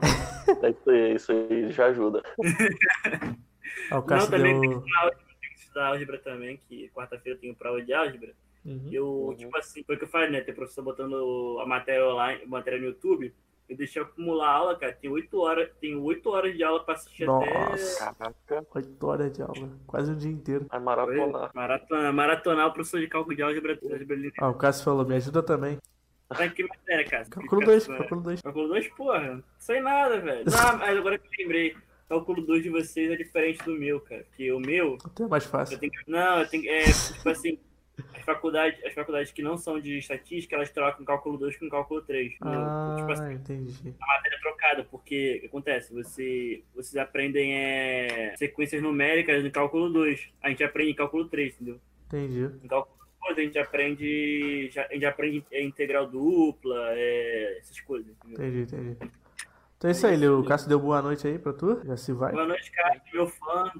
É 0.67 0.71
isso 0.71 0.89
aí, 0.91 1.15
isso 1.15 1.31
aí 1.31 1.71
já 1.71 1.85
ajuda. 1.87 2.21
Ah, 3.91 3.99
o 3.99 4.03
Cássio 4.03 4.31
não, 4.31 4.37
também 4.37 4.59
deu. 4.59 4.61
tem 4.61 4.69
que 4.71 4.77
estudar 4.87 4.99
álgebra, 5.03 5.25
tem 5.39 5.49
que 5.53 5.59
estudar 5.59 5.87
álgebra 5.87 6.19
também, 6.19 6.61
que 6.67 6.89
quarta-feira 6.89 7.37
eu 7.37 7.41
tenho 7.41 7.55
prova 7.55 7.81
de 7.81 7.93
álgebra. 7.93 8.33
Uhum. 8.65 8.89
Eu, 8.91 9.05
Uhum. 9.07 9.35
tipo 9.35 9.57
assim, 9.57 9.83
foi 9.83 9.95
o 9.95 9.97
que 9.97 10.03
eu 10.05 10.09
falei, 10.09 10.29
né? 10.29 10.41
Tem 10.41 10.53
professor 10.53 10.83
botando 10.83 11.59
a 11.61 11.65
matéria 11.65 12.05
online, 12.05 12.43
a 12.43 12.47
matéria 12.47 12.79
no 12.79 12.85
YouTube. 12.87 13.33
Eu 13.69 13.77
deixei 13.77 14.01
acumular 14.01 14.47
a 14.47 14.51
aula, 14.51 14.75
cara. 14.77 14.93
Tem 14.93 15.09
oito 15.09 15.39
horas, 15.39 15.69
tem 15.79 15.95
oito 15.95 16.29
horas 16.29 16.55
de 16.55 16.63
aula 16.63 16.83
pra 16.83 16.95
assistir 16.95 17.25
Nossa. 17.25 18.13
Caraca, 18.17 18.65
8 18.73 19.07
horas 19.07 19.31
de 19.33 19.41
aula. 19.41 19.69
Quase 19.85 20.11
um 20.11 20.17
dia 20.17 20.31
inteiro. 20.31 20.65
vai 20.69 20.77
até. 20.77 20.85
maratonar. 20.85 21.51
Maratona, 21.53 22.11
maratonar 22.13 22.67
o 22.67 22.73
professor 22.73 22.99
de 22.99 23.07
cálculo 23.07 23.35
de 23.35 23.41
álgebra. 23.43 23.77
álgebra. 23.83 24.17
Ah, 24.39 24.49
o 24.49 24.53
Cássio 24.55 24.85
falou, 24.85 25.05
me 25.05 25.15
ajuda 25.15 25.43
também. 25.43 25.77
Tá 26.29 26.49
que 26.49 26.63
matéria, 26.63 27.05
cara? 27.05 27.25
Cálculo 27.25 27.65
2, 27.65 27.87
cálculo 27.87 28.21
2. 28.21 28.41
Cálculo 28.41 28.67
2, 28.67 28.87
porra. 28.89 29.33
Não 29.35 29.43
sei 29.57 29.79
nada, 29.79 30.19
velho. 30.19 30.43
Não, 30.45 30.77
mas 30.77 30.97
agora 30.97 31.17
que 31.17 31.27
eu 31.27 31.31
lembrei. 31.45 31.75
Cálculo 32.09 32.41
2 32.41 32.63
de 32.63 32.69
vocês 32.69 33.11
é 33.11 33.15
diferente 33.17 33.63
do 33.65 33.73
meu, 33.73 33.99
cara. 33.99 34.23
Porque 34.29 34.49
o 34.51 34.59
meu, 34.59 34.97
Até 35.03 35.23
é 35.23 35.27
mais 35.27 35.43
eu 35.45 35.49
fácil. 35.51 35.77
tenho 35.79 35.91
que. 35.91 36.09
Não, 36.09 36.39
eu 36.39 36.47
tenho. 36.47 36.69
É, 36.69 36.83
tipo 36.83 37.29
assim. 37.29 37.57
As 38.13 38.21
faculdades, 38.23 38.83
as 38.85 38.93
faculdades 38.93 39.31
que 39.31 39.41
não 39.41 39.57
são 39.57 39.79
de 39.79 39.97
estatística, 39.97 40.55
elas 40.55 40.69
trocam 40.69 41.03
cálculo 41.03 41.35
2 41.37 41.57
com 41.57 41.67
cálculo 41.67 42.01
3. 42.03 42.33
entendeu? 42.35 42.59
Tipo 42.97 43.11
assim, 43.11 43.23
Ah, 43.23 43.33
entendi. 43.33 43.95
matéria 43.99 44.39
trocada, 44.39 44.83
porque 44.83 45.37
o 45.37 45.39
que 45.41 45.45
acontece? 45.47 45.93
Você, 45.93 46.63
vocês 46.75 46.95
aprendem 46.95 47.55
é, 47.55 48.35
sequências 48.37 48.83
numéricas 48.83 49.43
no 49.43 49.49
cálculo 49.49 49.89
2. 49.89 50.29
A 50.43 50.49
gente 50.49 50.63
aprende 50.63 50.91
em 50.91 50.95
cálculo 50.95 51.25
3, 51.27 51.55
entendeu? 51.55 51.79
Entendi. 52.05 52.51
Em 52.63 52.67
cálculo 52.67 52.96
2 53.35 53.37
a 53.39 53.41
gente 53.41 53.59
aprende. 53.59 54.69
já- 54.71 54.85
A 54.89 54.93
gente 54.93 55.05
aprende 55.05 55.45
é, 55.51 55.63
integral 55.63 56.07
dupla, 56.07 56.75
é, 56.91 57.57
essas 57.59 57.79
coisas, 57.81 58.11
entendeu? 58.25 58.45
Entendi, 58.45 58.61
entendi. 58.75 58.97
Então 59.77 59.89
é 59.89 59.91
isso 59.91 60.07
aí, 60.07 60.17
Leo. 60.17 60.39
O 60.39 60.45
Cássio 60.45 60.67
deu 60.69 60.79
boa 60.79 61.01
noite 61.01 61.27
aí 61.27 61.37
pra 61.37 61.53
tu. 61.53 61.81
Já 61.85 61.95
se 61.97 62.11
vai. 62.13 62.31
Boa 62.31 62.47
noite, 62.47 62.71
cara. 62.71 62.99
Meu 63.13 63.27
fã. 63.27 63.71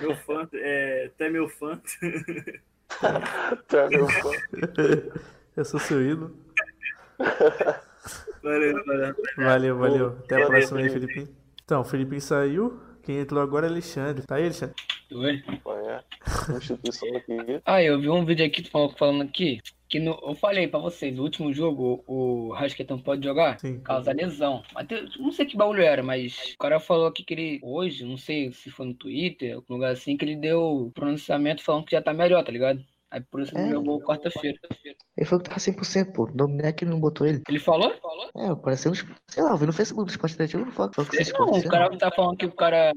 Meu 0.00 0.16
fã, 0.16 0.48
é, 0.54 1.04
até 1.14 1.28
meu 1.28 1.48
fã. 1.48 1.80
Tá, 3.68 3.88
meu 3.90 4.08
fã. 4.08 4.30
Eu 5.56 5.64
sou 5.64 5.80
seu 5.80 6.00
ídolo. 6.02 6.36
Valeu, 8.42 8.84
valeu. 8.84 9.14
Valeu, 9.36 9.78
valeu. 9.78 10.06
Até 10.24 10.36
a 10.36 10.38
Valeu, 10.38 10.48
próxima 10.48 10.78
aí, 10.80 10.88
Felipe. 10.90 11.12
Felipinho. 11.14 11.36
Então, 11.64 11.80
o 11.80 11.84
Felipinho 11.84 12.20
saiu. 12.20 12.80
Quem 13.06 13.18
entrou 13.18 13.40
agora 13.40 13.66
é 13.66 13.70
Alexandre. 13.70 14.26
Tá 14.26 14.34
aí, 14.34 14.42
Alexandre? 14.42 14.74
Oi? 15.12 15.40
É? 15.86 16.00
Ah, 17.64 17.80
eu 17.80 18.00
vi 18.00 18.10
um 18.10 18.24
vídeo 18.24 18.44
aqui 18.44 18.64
falando, 18.98 19.22
aqui 19.22 19.60
que 19.88 20.00
no- 20.00 20.18
eu 20.26 20.34
falei 20.34 20.66
pra 20.66 20.80
vocês, 20.80 21.14
no 21.14 21.22
último 21.22 21.52
jogo 21.52 22.02
o 22.08 22.52
Rascaeta 22.52 22.94
não 22.96 23.00
pode 23.00 23.24
jogar 23.24 23.60
Sim. 23.60 23.78
causa 23.78 24.10
lesão. 24.12 24.64
Tem- 24.88 25.08
não 25.20 25.30
sei 25.30 25.46
que 25.46 25.56
bagulho 25.56 25.82
era, 25.82 26.02
mas 26.02 26.54
o 26.54 26.58
cara 26.58 26.80
falou 26.80 27.06
aqui 27.06 27.22
que 27.22 27.32
ele, 27.34 27.60
hoje, 27.62 28.04
não 28.04 28.16
sei 28.16 28.50
se 28.52 28.68
foi 28.72 28.86
no 28.86 28.94
Twitter, 28.94 29.54
algum 29.54 29.74
lugar 29.74 29.92
assim, 29.92 30.16
que 30.16 30.24
ele 30.24 30.34
deu 30.34 30.90
pronunciamento 30.92 31.62
falando 31.62 31.84
que 31.84 31.92
já 31.92 32.02
tá 32.02 32.12
melhor, 32.12 32.42
tá 32.42 32.50
ligado? 32.50 32.84
Aí 33.10 33.20
por 33.20 33.40
isso 33.40 33.56
ele 33.56 33.68
É. 33.68 33.70
jogou 33.70 34.00
quarta-feira. 34.00 34.58
Ele 35.16 35.26
falou 35.26 35.42
que 35.42 35.48
tava 35.48 35.60
100%, 35.60 36.12
pô. 36.12 36.24
O 36.24 36.32
Domenech 36.32 36.84
não 36.84 36.98
botou 37.00 37.26
ele. 37.26 37.42
Ele 37.48 37.58
falou? 37.60 37.94
Falou? 38.00 38.30
É, 38.36 38.48
apareceu 38.48 38.90
nos. 38.90 39.04
Sei 39.28 39.42
lá, 39.42 39.50
eu 39.50 39.56
vi 39.56 39.66
no 39.66 39.72
Facebook 39.72 40.06
do 40.06 40.10
Esporte 40.10 40.34
Interativo, 40.34 40.64
não 40.64 40.72
que 40.72 41.04
que 41.10 41.16
fez 41.16 41.32
Não, 41.32 41.46
o 41.46 41.68
cara 41.68 41.96
tá 41.98 42.10
falando 42.10 42.36
que 42.36 42.46
o 42.46 42.52
cara. 42.52 42.92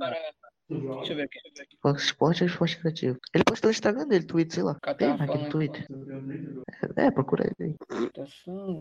Deixa 0.70 1.14
eu 1.14 1.18
ver 1.18 1.24
aqui. 1.24 1.39
Que 1.51 2.01
esporte 2.01 2.43
é 2.43 2.47
esporte 2.47 2.78
criativo. 2.80 3.18
Ele 3.34 3.43
postou 3.43 3.70
no 3.70 3.72
Instagram 3.72 4.07
dele, 4.07 4.24
Twitter, 4.26 4.53
sei 4.53 4.64
lá. 4.64 4.76
Tem 4.76 5.10
tava 5.10 5.18
naquele 5.26 5.49
Twitter. 5.49 5.86
É, 6.95 7.10
procura 7.10 7.45
ele 7.60 7.72
aí. 7.72 7.76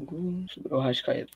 Gol, 0.05 0.45
sobre 0.53 0.74
o 0.74 0.81
Rascaeta. 0.81 1.33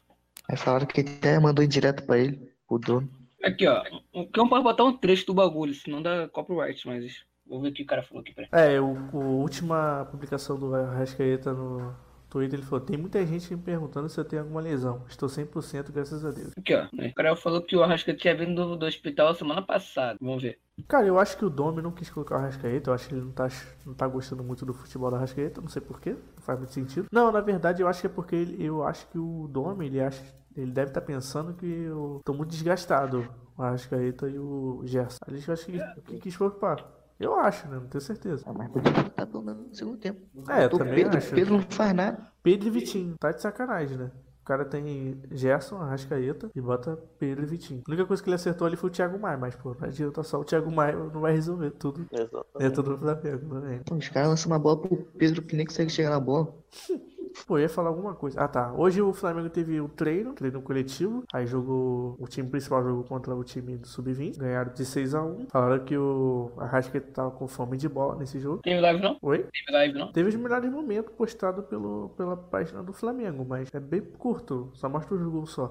Aí 0.51 0.57
falaram 0.57 0.87
que 0.87 1.01
até 1.01 1.39
mandou 1.39 1.65
indireto 1.65 2.05
pra 2.05 2.19
ele, 2.19 2.53
o 2.69 2.79
dono. 2.79 3.09
Aqui, 3.43 3.67
ó. 3.67 3.83
O 4.13 4.27
que 4.27 4.39
eu 4.39 4.49
posso 4.49 4.63
botar 4.63 4.85
um 4.85 4.97
trecho 4.97 5.27
do 5.27 5.35
bagulho, 5.35 5.75
senão 5.75 6.03
dá 6.03 6.29
copyright, 6.29 6.87
mas. 6.87 7.25
Vou 7.53 7.61
ver 7.61 7.69
o 7.69 7.73
que 7.75 7.83
o 7.83 7.87
cara 7.87 8.03
falou 8.03 8.23
aqui, 8.23 8.33
peraí. 8.33 8.49
É, 8.51 8.81
o, 8.81 8.97
o 9.13 9.41
última 9.41 10.09
publicação 10.11 10.59
do 10.59 10.75
Arrascaeta 10.75 11.53
no 11.53 11.95
Twitter, 12.31 12.59
ele 12.59 12.67
falou: 12.67 12.83
Tem 12.83 12.97
muita 12.97 13.25
gente 13.27 13.55
me 13.55 13.61
perguntando 13.61 14.09
se 14.09 14.19
eu 14.19 14.25
tenho 14.25 14.41
alguma 14.41 14.63
lesão. 14.63 15.05
Estou 15.07 15.29
100%, 15.29 15.93
graças 15.93 16.25
a 16.25 16.31
Deus. 16.31 16.53
Aqui, 16.57 16.75
ó. 16.75 16.87
O 16.91 17.15
cara 17.15 17.37
falou 17.37 17.61
que 17.61 17.77
o 17.77 17.83
Arrascaeta 17.83 18.19
tinha 18.19 18.35
vindo 18.35 18.55
do, 18.55 18.75
do 18.75 18.87
hospital 18.87 19.35
semana 19.35 19.61
passada. 19.61 20.17
Vamos 20.19 20.43
ver. 20.43 20.59
Cara, 20.89 21.07
eu 21.07 21.19
acho 21.19 21.37
que 21.37 21.45
o 21.45 21.51
Domi 21.51 21.83
não 21.83 21.93
quis 21.93 22.09
colocar 22.09 22.37
o 22.37 22.39
Arrascaeta. 22.39 22.89
Eu 22.89 22.95
acho 22.95 23.07
que 23.07 23.15
ele 23.15 23.21
não 23.21 23.33
tá, 23.33 23.49
não 23.85 23.93
tá 23.93 24.09
gostando 24.09 24.43
muito 24.43 24.65
do 24.65 24.73
futebol 24.73 25.11
do 25.11 25.17
Arrascaeta. 25.17 25.61
Não 25.61 25.69
sei 25.69 25.83
porquê. 25.83 26.13
Não 26.13 26.43
faz 26.43 26.59
muito 26.59 26.73
sentido. 26.73 27.07
Não, 27.13 27.31
na 27.31 27.43
verdade, 27.43 27.83
eu 27.83 27.89
acho 27.89 28.01
que 28.01 28.07
é 28.07 28.11
porque 28.11 28.35
ele, 28.35 28.65
eu 28.65 28.83
acho 28.83 29.07
que 29.09 29.19
o 29.19 29.47
Domi, 29.47 29.85
ele 29.85 30.01
acha. 30.01 30.25
Ele 30.57 30.71
deve 30.71 30.89
estar 30.89 31.03
pensando 31.03 31.53
que 31.53 31.67
eu 31.67 32.23
tô 32.25 32.33
muito 32.33 32.51
desgastado, 32.51 33.29
o 33.59 33.63
Arrascaeta 33.63 34.27
e 34.27 34.39
o 34.39 34.81
Gerson. 34.85 35.19
Ele 35.29 35.39
acho 35.47 35.67
que, 35.67 35.79
que 36.07 36.19
quis 36.19 36.35
preocupar. 36.35 37.02
Eu 37.19 37.35
acho, 37.37 37.69
né? 37.69 37.77
Não 37.77 37.87
tenho 37.87 38.03
certeza. 38.03 38.45
Ah, 38.47 38.53
mas 38.53 38.69
podia 38.71 38.91
botar 38.93 39.27
pelo 39.27 39.43
menos 39.43 39.67
no 39.69 39.75
segundo 39.75 39.99
tempo. 39.99 40.21
É, 40.49 40.65
eu 40.65 40.71
também 40.71 40.95
Pedro, 40.95 41.19
acho. 41.19 41.35
Pedro 41.35 41.55
não 41.55 41.63
faz 41.63 41.95
nada. 41.95 42.33
Pedro 42.43 42.69
e 42.69 42.71
Vitinho. 42.71 43.15
Tá 43.19 43.31
de 43.31 43.41
sacanagem, 43.41 43.97
né? 43.97 44.11
O 44.43 44.45
cara 44.45 44.65
tem 44.65 45.23
Gerson, 45.31 45.77
Arrascaeta 45.77 46.51
e 46.53 46.61
bota 46.61 46.99
Pedro 47.17 47.45
e 47.45 47.47
Vitinho. 47.47 47.83
A 47.87 47.91
única 47.91 48.05
coisa 48.05 48.21
que 48.21 48.29
ele 48.29 48.35
acertou 48.35 48.67
ali 48.67 48.77
foi 48.77 48.91
o 48.91 48.93
Thiago 48.93 49.17
Maia, 49.17 49.39
mas, 49.39 49.55
pô, 49.55 49.73
não 49.73 49.87
adianta 49.87 50.21
só 50.25 50.41
o 50.41 50.45
Thiago 50.45 50.69
Maia 50.73 50.97
não 50.97 51.21
vai 51.21 51.33
resolver 51.33 51.71
tudo 51.71 52.05
Exatamente. 52.11 52.59
dentro 52.59 52.83
do 52.83 52.99
Flamengo, 52.99 53.55
né? 53.61 53.81
Os 53.89 54.09
caras 54.09 54.31
lançam 54.31 54.51
uma 54.51 54.59
bola 54.59 54.81
pro 54.81 54.97
Pedro 55.17 55.43
que 55.43 55.55
nem 55.55 55.65
consegue 55.65 55.91
chegar 55.91 56.11
na 56.11 56.19
bola. 56.19 56.53
Pô, 57.47 57.59
eu 57.59 57.63
ia 57.63 57.69
falar 57.69 57.89
alguma 57.89 58.15
coisa. 58.15 58.41
Ah, 58.41 58.49
tá. 58.49 58.73
Hoje 58.73 59.01
o 59.01 59.13
Flamengo 59.13 59.49
teve 59.51 59.81
o 59.81 59.89
treino, 59.89 60.33
treino 60.35 60.61
coletivo. 60.63 61.25
Aí 61.33 61.47
jogou. 61.47 62.17
O 62.19 62.27
time 62.27 62.49
principal 62.49 62.83
jogou 62.83 63.05
contra 63.05 63.35
o 63.35 63.45
time 63.45 63.77
do 63.77 63.87
Sub-20. 63.87 64.39
Ganharam 64.39 64.73
de 64.73 64.85
6x1. 64.85 65.51
Falaram 65.51 65.85
que 65.85 65.97
o 65.97 66.53
Arrascaeta 66.57 67.13
tava 67.13 67.31
com 67.31 67.47
fome 67.49 67.77
de 67.77 67.89
bola 67.89 68.17
nesse 68.17 68.39
jogo. 68.39 68.63
Teve 68.63 68.81
live 68.81 69.03
não? 69.03 69.19
Oi? 69.23 69.47
Teve 69.53 69.73
live 69.73 69.99
não? 69.99 70.13
Teve 70.13 70.29
os 70.29 70.35
melhores 70.35 70.71
momentos 70.71 71.13
postados 71.15 71.65
pelo, 71.67 72.11
pela 72.17 72.37
página 72.37 72.83
do 72.83 72.93
Flamengo, 72.93 73.45
mas 73.45 73.69
é 73.73 73.81
bem 73.81 74.01
curto. 74.01 74.71
Só 74.75 74.89
mostra 74.89 75.15
os 75.15 75.23
gols 75.23 75.51
só. 75.51 75.71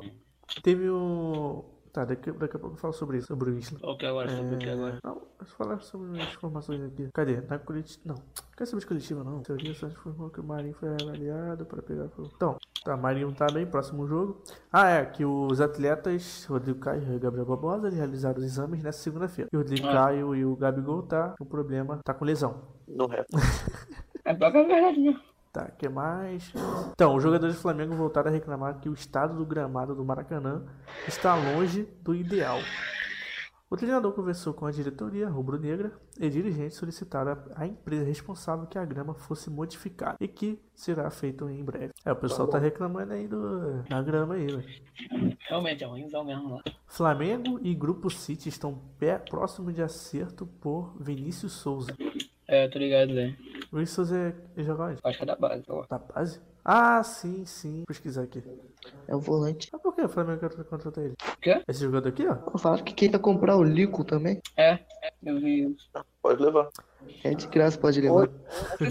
Teve 0.64 0.89
o. 0.89 1.66
Tá, 1.93 2.05
daqui, 2.05 2.31
daqui 2.31 2.55
a 2.55 2.59
pouco 2.59 2.75
eu 2.75 2.79
falo 2.79 2.93
sobre 2.93 3.17
isso, 3.17 3.27
sobre 3.27 3.51
o 3.51 3.57
Isla. 3.57 3.79
O 3.83 3.97
que 3.97 4.05
agora? 4.05 4.29
Sobre 4.29 4.55
o 4.55 4.57
que 4.57 4.69
agora? 4.69 4.99
Não, 5.03 5.13
deixa 5.39 5.53
eu 5.53 5.57
falar 5.57 5.79
sobre 5.81 6.21
as 6.21 6.33
informações 6.33 6.81
aqui. 6.83 7.09
Cadê? 7.13 7.41
Na 7.41 7.59
coletiva. 7.59 8.01
Não, 8.05 8.15
não 8.15 8.23
quer 8.57 8.65
saber 8.65 8.79
de 8.79 8.87
coletiva, 8.87 9.23
não. 9.25 9.39
A 9.39 9.41
teoria 9.41 9.73
só 9.73 9.87
informou 9.87 10.29
que 10.29 10.39
o 10.39 10.43
Marinho 10.43 10.73
foi 10.73 10.87
avaliado 10.89 11.65
para 11.65 11.81
pegar. 11.81 12.07
Então, 12.33 12.55
tá, 12.85 12.95
Marinho 12.95 13.33
tá 13.33 13.47
bem, 13.51 13.65
próximo 13.65 14.07
jogo. 14.07 14.41
Ah, 14.71 14.87
é, 14.87 15.05
que 15.05 15.25
os 15.25 15.59
atletas, 15.59 16.45
Rodrigo 16.45 16.79
Caio 16.79 17.03
e 17.13 17.19
Gabriel 17.19 17.45
Barbosa, 17.45 17.87
eles 17.87 17.97
realizaram 17.97 18.37
os 18.39 18.45
exames 18.45 18.81
nessa 18.81 18.99
segunda-feira. 18.99 19.49
E 19.51 19.55
o 19.57 19.59
Rodrigo 19.59 19.87
Ah. 19.87 19.91
Caio 19.91 20.33
e 20.33 20.45
o 20.45 20.55
Gabigol 20.55 21.03
tá 21.03 21.35
com 21.37 21.45
problema, 21.45 21.99
tá 22.05 22.13
com 22.13 22.23
lesão. 22.23 22.61
No 22.87 23.07
rap. 23.07 23.27
É 24.23 24.31
é 24.31 24.33
verdade 24.35 24.99
mesmo. 24.99 25.30
Tá, 25.52 25.70
que 25.70 25.89
mais? 25.89 26.49
Então, 26.93 27.14
os 27.14 27.22
jogadores 27.22 27.56
do 27.56 27.62
Flamengo 27.62 27.93
voltaram 27.93 28.30
a 28.30 28.34
reclamar 28.34 28.80
que 28.80 28.88
o 28.88 28.93
estado 28.93 29.36
do 29.36 29.45
gramado 29.45 29.93
do 29.93 30.06
Maracanã 30.06 30.64
está 31.06 31.36
longe 31.36 31.84
do 32.02 32.16
ideal. 32.16 32.60
O 33.70 33.78
treinador 33.78 34.12
conversou 34.12 34.54
com 34.54 34.66
a 34.66 34.72
diretoria 34.72 35.30
rubro-negra 35.30 35.93
e 36.20 36.30
dirigentes 36.30 36.78
solicitaram 36.78 37.38
à 37.56 37.66
empresa 37.66 38.06
responsável 38.06 38.66
que 38.66 38.78
a 38.78 38.84
grama 38.84 39.14
fosse 39.14 39.49
modificada 39.49 40.18
e 40.20 40.28
que 40.28 40.60
será 40.74 41.10
feito 41.10 41.49
em 41.49 41.64
breve. 41.64 41.91
É, 42.06 42.12
o 42.12 42.16
pessoal 42.18 42.49
tá 42.49 42.58
reclamando 42.58 43.14
aí 43.14 43.30
do, 43.30 43.82
da 43.84 44.02
grama 44.02 44.36
aí, 44.36 44.45
velho. 44.45 45.38
Realmente, 45.47 45.86
é 45.86 45.88
ruimzão 45.88 46.26
mesmo 46.26 46.56
lá. 46.56 46.64
Flamengo 46.86 47.60
e 47.62 47.74
Grupo 47.74 48.10
City 48.10 48.49
estão 48.49 48.78
pé, 48.99 49.18
próximo 49.18 49.72
de 49.72 49.82
acerto 49.82 50.45
por 50.45 50.93
Vinícius 50.99 51.54
Souza. 51.54 51.95
É, 52.47 52.68
tô 52.68 52.78
ligado, 52.78 53.14
né? 53.14 53.38
O 53.72 53.86
Souza 53.86 54.17
é, 54.17 54.34
ele 54.57 54.65
joga 54.67 54.84
onde? 54.86 54.99
Acho 55.03 55.17
que 55.17 55.24
é 55.24 55.28
da 55.28 55.36
base, 55.36 55.63
pô. 55.63 55.86
Da 55.89 55.97
base? 55.97 56.41
Ah, 56.63 57.01
sim, 57.03 57.45
sim. 57.45 57.78
Vou 57.78 57.86
pesquisar 57.88 58.24
aqui. 58.24 58.43
É 59.07 59.15
o 59.15 59.19
volante. 59.19 59.69
Mas 59.72 59.82
por 59.82 59.95
que 59.95 60.01
o 60.01 60.09
Flamengo 60.09 60.39
quer 60.41 60.63
contratar 60.65 61.03
ele? 61.03 61.13
O 61.13 61.38
quê? 61.39 61.63
Esse 61.67 61.82
jogador 61.82 62.09
aqui, 62.09 62.26
ó. 62.28 62.57
Falaram 62.57 62.84
que 62.84 62.93
queria 62.93 63.17
comprar 63.17 63.55
o 63.55 63.63
Lico 63.63 64.03
também. 64.03 64.39
É, 64.57 64.80
eu 65.24 65.39
vi 65.39 65.63
isso. 65.72 65.89
Pode 66.22 66.41
levar. 66.43 66.69
É 67.24 67.34
de 67.34 67.47
graça, 67.47 67.78
pode 67.80 68.01
levar. 68.01 68.28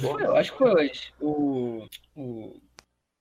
Foi, 0.01 0.25
eu 0.25 0.35
acho 0.37 0.53
que 0.53 0.59
foi 0.59 0.73
hoje. 0.73 1.13
O, 1.21 1.87
o 2.17 2.61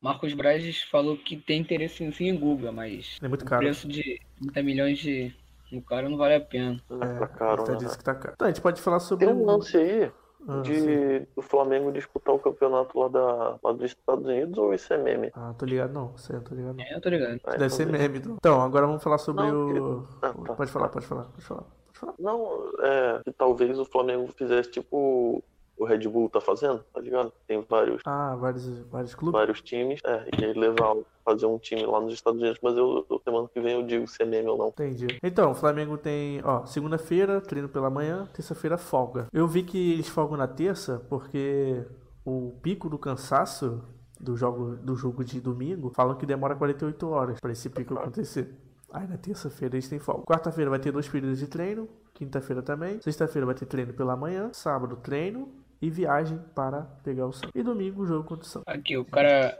Marcos 0.01 0.33
Braz 0.33 0.81
falou 0.83 1.17
que 1.17 1.35
tem 1.37 1.59
interesse 1.61 2.03
em 2.03 2.11
sim 2.11 2.29
em 2.29 2.37
Guga, 2.39 2.71
mas 2.71 3.17
é 3.21 3.27
muito 3.27 3.41
o 3.43 3.45
caro. 3.45 3.61
preço 3.63 3.87
de 3.87 4.19
30 4.39 4.63
milhões 4.63 4.97
de 4.97 5.35
no 5.71 5.81
cara 5.81 6.07
não 6.09 6.17
vale 6.17 6.35
a 6.35 6.41
pena. 6.41 6.81
Não 6.89 7.03
é 7.03 7.13
É, 7.13 7.17
pra 7.17 7.27
caro, 7.27 7.63
tá 7.65 7.73
né? 7.73 7.77
disse 7.79 7.97
que 7.97 8.03
tá 8.03 8.15
caro. 8.15 8.33
Então, 8.33 8.47
a 8.47 8.49
gente 8.51 8.61
pode 8.61 8.81
falar 8.81 8.99
sobre 9.01 9.27
Tem 9.27 9.35
um 9.35 9.41
o- 9.43 9.45
lance 9.45 9.77
aí 9.77 10.11
Ah, 10.47 10.61
de 10.61 11.19
do 11.35 11.41
Flamengo 11.41 11.91
disputar 11.91 12.33
o 12.33 12.39
campeonato 12.39 12.97
lá, 12.97 13.07
da, 13.09 13.59
lá 13.61 13.71
dos 13.73 13.85
Estados 13.85 14.25
Unidos 14.25 14.57
ou 14.57 14.73
isso 14.73 14.93
é 14.93 14.97
meme? 14.97 15.31
Ah, 15.33 15.53
tô 15.57 15.65
ligado 15.65 15.93
não. 15.93 16.13
Isso 16.15 16.31
aí 16.31 16.39
eu 16.39 16.43
tô 16.43 16.55
ligado 16.55 16.75
não. 16.77 16.83
É, 16.83 16.95
eu 16.95 17.01
tô 17.01 17.09
ligado. 17.09 17.39
Ah, 17.43 17.51
Deve 17.51 17.65
então 17.65 17.69
ser 17.69 17.85
meme, 17.87 18.17
então. 18.19 18.35
Então, 18.35 18.61
agora 18.61 18.87
vamos 18.87 19.03
falar 19.03 19.17
sobre 19.17 19.45
Não, 19.45 19.99
o... 19.99 20.07
Ah, 20.21 20.33
tá. 20.33 20.53
Pode 20.53 20.71
falar, 20.71 20.89
pode 20.89 21.05
falar, 21.05 21.23
pode 21.25 21.45
falar. 21.45 21.63
Pode 21.63 21.99
falar. 21.99 22.13
Não, 22.17 22.71
é 22.79 23.21
que 23.23 23.31
talvez 23.33 23.77
o 23.77 23.85
Flamengo 23.85 24.27
fizesse 24.35 24.71
tipo 24.71 25.43
o 25.79 25.85
Red 25.85 25.99
Bull 26.09 26.29
tá 26.29 26.41
fazendo, 26.41 26.83
tá 26.93 26.99
ligado? 26.99 27.31
Tem 27.47 27.65
vários, 27.67 28.01
Ah, 28.05 28.35
vários, 28.35 28.67
vários 28.91 29.15
clubes. 29.15 29.39
vários 29.39 29.61
times, 29.61 30.01
é, 30.05 30.27
e 30.37 30.45
aí 30.45 30.53
levar, 30.53 30.95
fazer 31.23 31.45
um 31.45 31.57
time 31.57 31.85
lá 31.85 32.01
nos 32.01 32.13
Estados 32.13 32.39
Unidos, 32.39 32.59
mas 32.61 32.75
eu, 32.77 33.05
eu 33.09 33.21
semana 33.23 33.47
que 33.47 33.61
vem 33.61 33.73
eu 33.73 33.83
digo 33.85 34.05
se 34.07 34.21
é 34.21 34.25
meme 34.25 34.49
ou 34.49 34.57
não. 34.57 34.67
Entendi. 34.67 35.07
Então, 35.23 35.51
o 35.51 35.55
Flamengo 35.55 35.97
tem, 35.97 36.41
ó, 36.43 36.65
segunda-feira, 36.65 37.39
treino 37.39 37.69
pela 37.69 37.89
manhã, 37.89 38.27
terça-feira, 38.33 38.77
folga. 38.77 39.27
Eu 39.31 39.47
vi 39.47 39.63
que 39.63 39.93
eles 39.93 40.09
folgam 40.09 40.37
na 40.37 40.47
terça 40.47 41.01
porque 41.09 41.85
o 42.25 42.53
pico 42.61 42.89
do 42.89 42.99
cansaço 42.99 43.81
do 44.19 44.35
jogo, 44.35 44.75
do 44.75 44.95
jogo 44.97 45.23
de 45.23 45.39
domingo 45.39 45.89
falam 45.95 46.15
que 46.17 46.25
demora 46.25 46.55
48 46.55 47.09
horas 47.09 47.39
para 47.39 47.53
esse 47.53 47.69
pico 47.69 47.93
acontecer. 47.93 48.53
Aí 48.91 49.07
na 49.07 49.17
terça-feira 49.17 49.75
eles 49.75 49.87
têm 49.87 49.99
folga. 49.99 50.23
Quarta-feira 50.25 50.69
vai 50.69 50.79
ter 50.79 50.91
dois 50.91 51.07
períodos 51.07 51.39
de 51.39 51.47
treino, 51.47 51.87
quinta-feira 52.13 52.61
também. 52.61 52.99
Sexta-feira 53.01 53.45
vai 53.45 53.55
ter 53.55 53.65
treino 53.65 53.93
pela 53.93 54.17
manhã, 54.17 54.49
sábado 54.51 54.97
treino 54.97 55.47
e 55.81 55.89
viagem 55.89 56.39
para 56.55 56.81
pegar 57.03 57.27
o 57.27 57.31
Santos. 57.31 57.51
E 57.55 57.63
domingo 57.63 58.03
o 58.03 58.05
jogo 58.05 58.23
contra 58.23 58.45
o 58.45 58.47
Santos. 58.47 58.67
Aqui, 58.67 58.97
o 58.97 59.05
cara, 59.05 59.57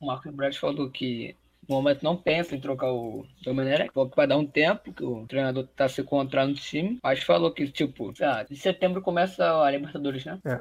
o 0.00 0.06
Marcos 0.06 0.32
Braz 0.32 0.56
falou 0.56 0.90
que 0.90 1.36
no 1.68 1.76
momento 1.76 2.02
não 2.02 2.16
pensa 2.16 2.56
em 2.56 2.60
trocar 2.60 2.90
o 2.90 3.24
Domenech, 3.44 3.92
falou 3.94 4.10
que 4.10 4.16
vai 4.16 4.26
dar 4.26 4.36
um 4.36 4.46
tempo, 4.46 4.92
que 4.92 5.04
o 5.04 5.24
treinador 5.26 5.68
tá 5.76 5.88
se 5.88 6.00
encontrando 6.00 6.50
no 6.50 6.56
time, 6.56 6.98
mas 7.02 7.22
falou 7.22 7.52
que, 7.52 7.68
tipo, 7.68 8.12
ah, 8.20 8.44
em 8.50 8.56
setembro 8.56 9.00
começa 9.00 9.62
a 9.62 9.70
Libertadores, 9.70 10.24
né? 10.24 10.38
É. 10.44 10.60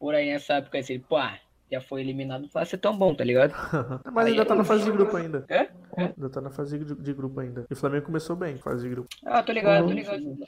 Por 0.00 0.14
aí 0.14 0.32
nessa 0.32 0.54
época, 0.54 0.78
assim, 0.78 0.98
pô, 0.98 1.16
ah, 1.16 1.38
já 1.70 1.80
foi 1.80 2.00
eliminado, 2.00 2.42
não 2.42 2.48
vai 2.48 2.64
ser 2.64 2.78
tão 2.78 2.96
bom, 2.96 3.14
tá 3.14 3.22
ligado? 3.22 3.52
Mas 4.12 4.26
ainda 4.26 4.44
tá 4.44 4.54
na 4.54 4.64
fase 4.64 4.84
de 4.84 4.90
grupo 4.90 5.16
ainda. 5.16 5.44
É? 5.48 5.68
Ainda 5.96 6.30
tá 6.30 6.40
na 6.40 6.50
fase 6.50 6.78
de 6.78 6.94
de 6.94 7.12
grupo 7.12 7.38
ainda. 7.40 7.66
E 7.70 7.72
o 7.72 7.76
Flamengo 7.76 8.06
começou 8.06 8.34
bem, 8.34 8.58
fase 8.58 8.82
de 8.82 8.88
grupo. 8.88 9.08
Ah, 9.26 9.42
tô 9.42 9.52
ligado, 9.52 9.86
tô 9.86 9.92
ligado. 9.92 10.38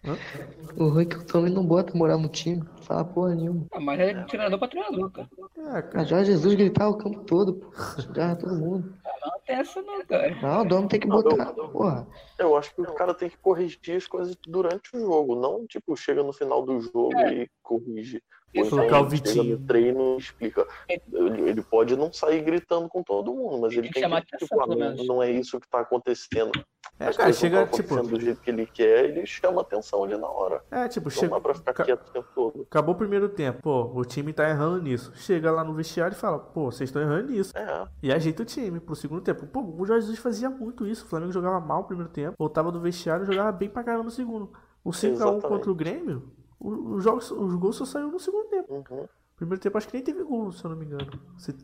O 0.77 0.89
ruim 0.89 1.03
é 1.03 1.07
que 1.07 1.17
o 1.17 1.25
também 1.25 1.53
não 1.53 1.65
bota 1.65 1.97
moral 1.97 2.19
no 2.19 2.29
time. 2.29 2.65
Fala 2.91 3.05
porra 3.05 3.37
nenhuma. 3.37 3.67
Ah, 3.71 3.79
mas 3.79 4.01
é 4.01 4.25
treinador 4.25 4.59
pra 4.59 4.67
treinador, 4.67 5.11
cara. 5.13 5.29
É, 5.59 5.79
A 5.79 5.83
cara. 5.83 6.05
Jorge 6.05 6.33
Jesus 6.33 6.55
gritava 6.55 6.91
o 6.91 6.99
campo 6.99 7.23
todo, 7.23 7.55
pô. 7.55 7.71
Xingava 8.01 8.35
todo 8.35 8.57
mundo. 8.57 8.93
Não 9.25 9.41
tem 9.47 9.57
essa 9.57 9.81
não, 9.81 10.05
cara. 10.05 10.35
Não, 10.43 10.63
o 10.63 10.65
dono 10.65 10.89
tem 10.89 10.99
que 10.99 11.07
botar. 11.07 11.53
Porra. 11.53 12.09
Eu 12.37 12.57
acho 12.57 12.75
que 12.75 12.81
o 12.81 12.93
cara 12.95 13.15
tem 13.15 13.31
que 13.31 13.37
corrigir 13.37 13.97
as 13.97 14.09
coisas 14.09 14.37
durante 14.45 14.97
o 14.97 14.99
jogo, 14.99 15.37
não 15.37 15.65
tipo 15.69 15.97
chega 15.97 16.25
no 16.25 16.33
final 16.33 16.65
do 16.67 16.81
jogo 16.81 17.17
e 17.17 17.49
corrige. 17.63 18.21
Ou 18.57 18.63
Isso 18.65 18.81
então 18.81 19.03
o 19.03 19.09
Vitinho. 19.09 19.59
no 19.61 19.65
treino 19.67 20.17
explica. 20.19 20.67
Ele, 20.89 21.41
ele 21.51 21.63
pode 21.63 21.95
não 21.97 22.13
sair 22.13 22.43
gritando 22.43 22.89
com 22.89 23.01
todo 23.03 23.33
mundo, 23.33 23.59
mas 23.61 23.73
Ele 23.73 23.83
ele 23.83 23.83
tem 23.83 23.89
que 23.91 23.95
tem 23.95 24.03
chamar 24.03 24.23
que, 24.25 24.35
atenção, 24.35 24.59
tipo, 24.59 24.73
ah, 24.73 24.77
não, 24.97 25.05
não 25.05 25.23
é 25.23 25.31
isso 25.31 25.61
que 25.61 25.69
tá 25.69 25.81
acontecendo. 25.81 26.51
É, 26.99 27.07
As 27.09 27.17
cara, 27.17 27.29
não 27.29 27.35
chega, 27.37 27.67
tipo. 27.67 27.95
acontecendo 27.95 28.09
do 28.19 28.21
jeito 28.21 28.41
que 28.41 28.51
ele 28.51 28.67
quer, 28.67 29.05
ele 29.05 29.25
chama 29.25 29.61
atenção 29.61 30.03
ali 30.03 30.17
na 30.17 30.27
hora. 30.29 30.63
É, 30.71 30.89
tipo, 30.89 31.05
Não 31.07 31.11
chega. 31.11 31.35
dá 31.35 31.41
pra 31.41 31.55
ficar 31.55 31.73
ca- 31.73 31.85
quieto 31.85 32.09
o 32.09 32.13
tempo 32.13 32.29
todo. 32.35 32.63
Acabou 32.63 32.95
o 32.95 32.99
primeiro 32.99 33.29
tempo. 33.29 33.61
Pô, 33.63 33.93
o 33.95 34.05
time 34.05 34.33
tá 34.33 34.49
errando 34.49 34.83
nisso. 34.83 35.13
Chega 35.15 35.53
lá 35.53 35.63
no 35.63 35.73
vestiário 35.73 36.15
e 36.15 36.19
fala, 36.19 36.39
pô, 36.41 36.73
vocês 36.73 36.89
estão 36.91 37.01
errando 37.03 37.31
nisso. 37.31 37.57
É, 37.57 37.87
E 38.03 38.13
ajeita 38.13 38.43
o 38.43 38.47
time 38.47 38.81
pro 38.81 38.97
segundo 38.97 39.21
tempo. 39.21 39.47
Pô, 39.47 39.61
o 39.61 39.87
Jorge 39.87 40.03
Jesus 40.07 40.19
fazia 40.19 40.51
muito 40.51 40.87
isso. 40.87 41.05
O 41.05 41.09
Flamengo 41.09 41.31
jogava 41.33 41.61
mal 41.61 41.83
no 41.83 41.87
primeiro 41.87 42.11
tempo. 42.11 42.35
Voltava 42.39 42.73
do 42.73 42.81
vestiário 42.81 43.23
e 43.23 43.27
jogava 43.27 43.53
bem 43.53 43.69
pra 43.69 43.85
caramba 43.85 44.05
no 44.05 44.11
segundo. 44.11 44.51
O 44.83 44.91
5x1 44.91 45.13
Exatamente. 45.13 45.43
contra 45.47 45.71
o 45.71 45.75
Grêmio, 45.75 46.33
o- 46.39 46.40
os, 46.61 47.03
jogos, 47.03 47.31
os 47.31 47.55
gols 47.55 47.77
só 47.77 47.85
saíram 47.85 48.11
no 48.11 48.21
segundo 48.21 48.49
tempo. 48.49 48.73
uhum. 48.75 49.09
Primeiro 49.37 49.61
tempo 49.61 49.79
acho 49.79 49.89
que 49.89 49.95
nem 49.95 50.05
teve 50.05 50.23
gol, 50.23 50.53
se 50.53 50.63
eu 50.65 50.71
não 50.71 50.77
me 50.77 50.85
engano. 50.85 51.11
Se, 51.39 51.53
se 51.53 51.59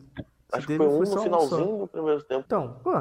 Acho 0.51 0.65
que 0.65 0.73
teve, 0.73 0.83
foi 0.83 0.95
um 0.95 0.99
no 0.99 1.05
só 1.05 1.21
finalzinho 1.21 1.77
do 1.77 1.87
primeiro 1.87 2.23
tempo. 2.23 2.43
Então, 2.45 2.79
pô, 2.83 2.91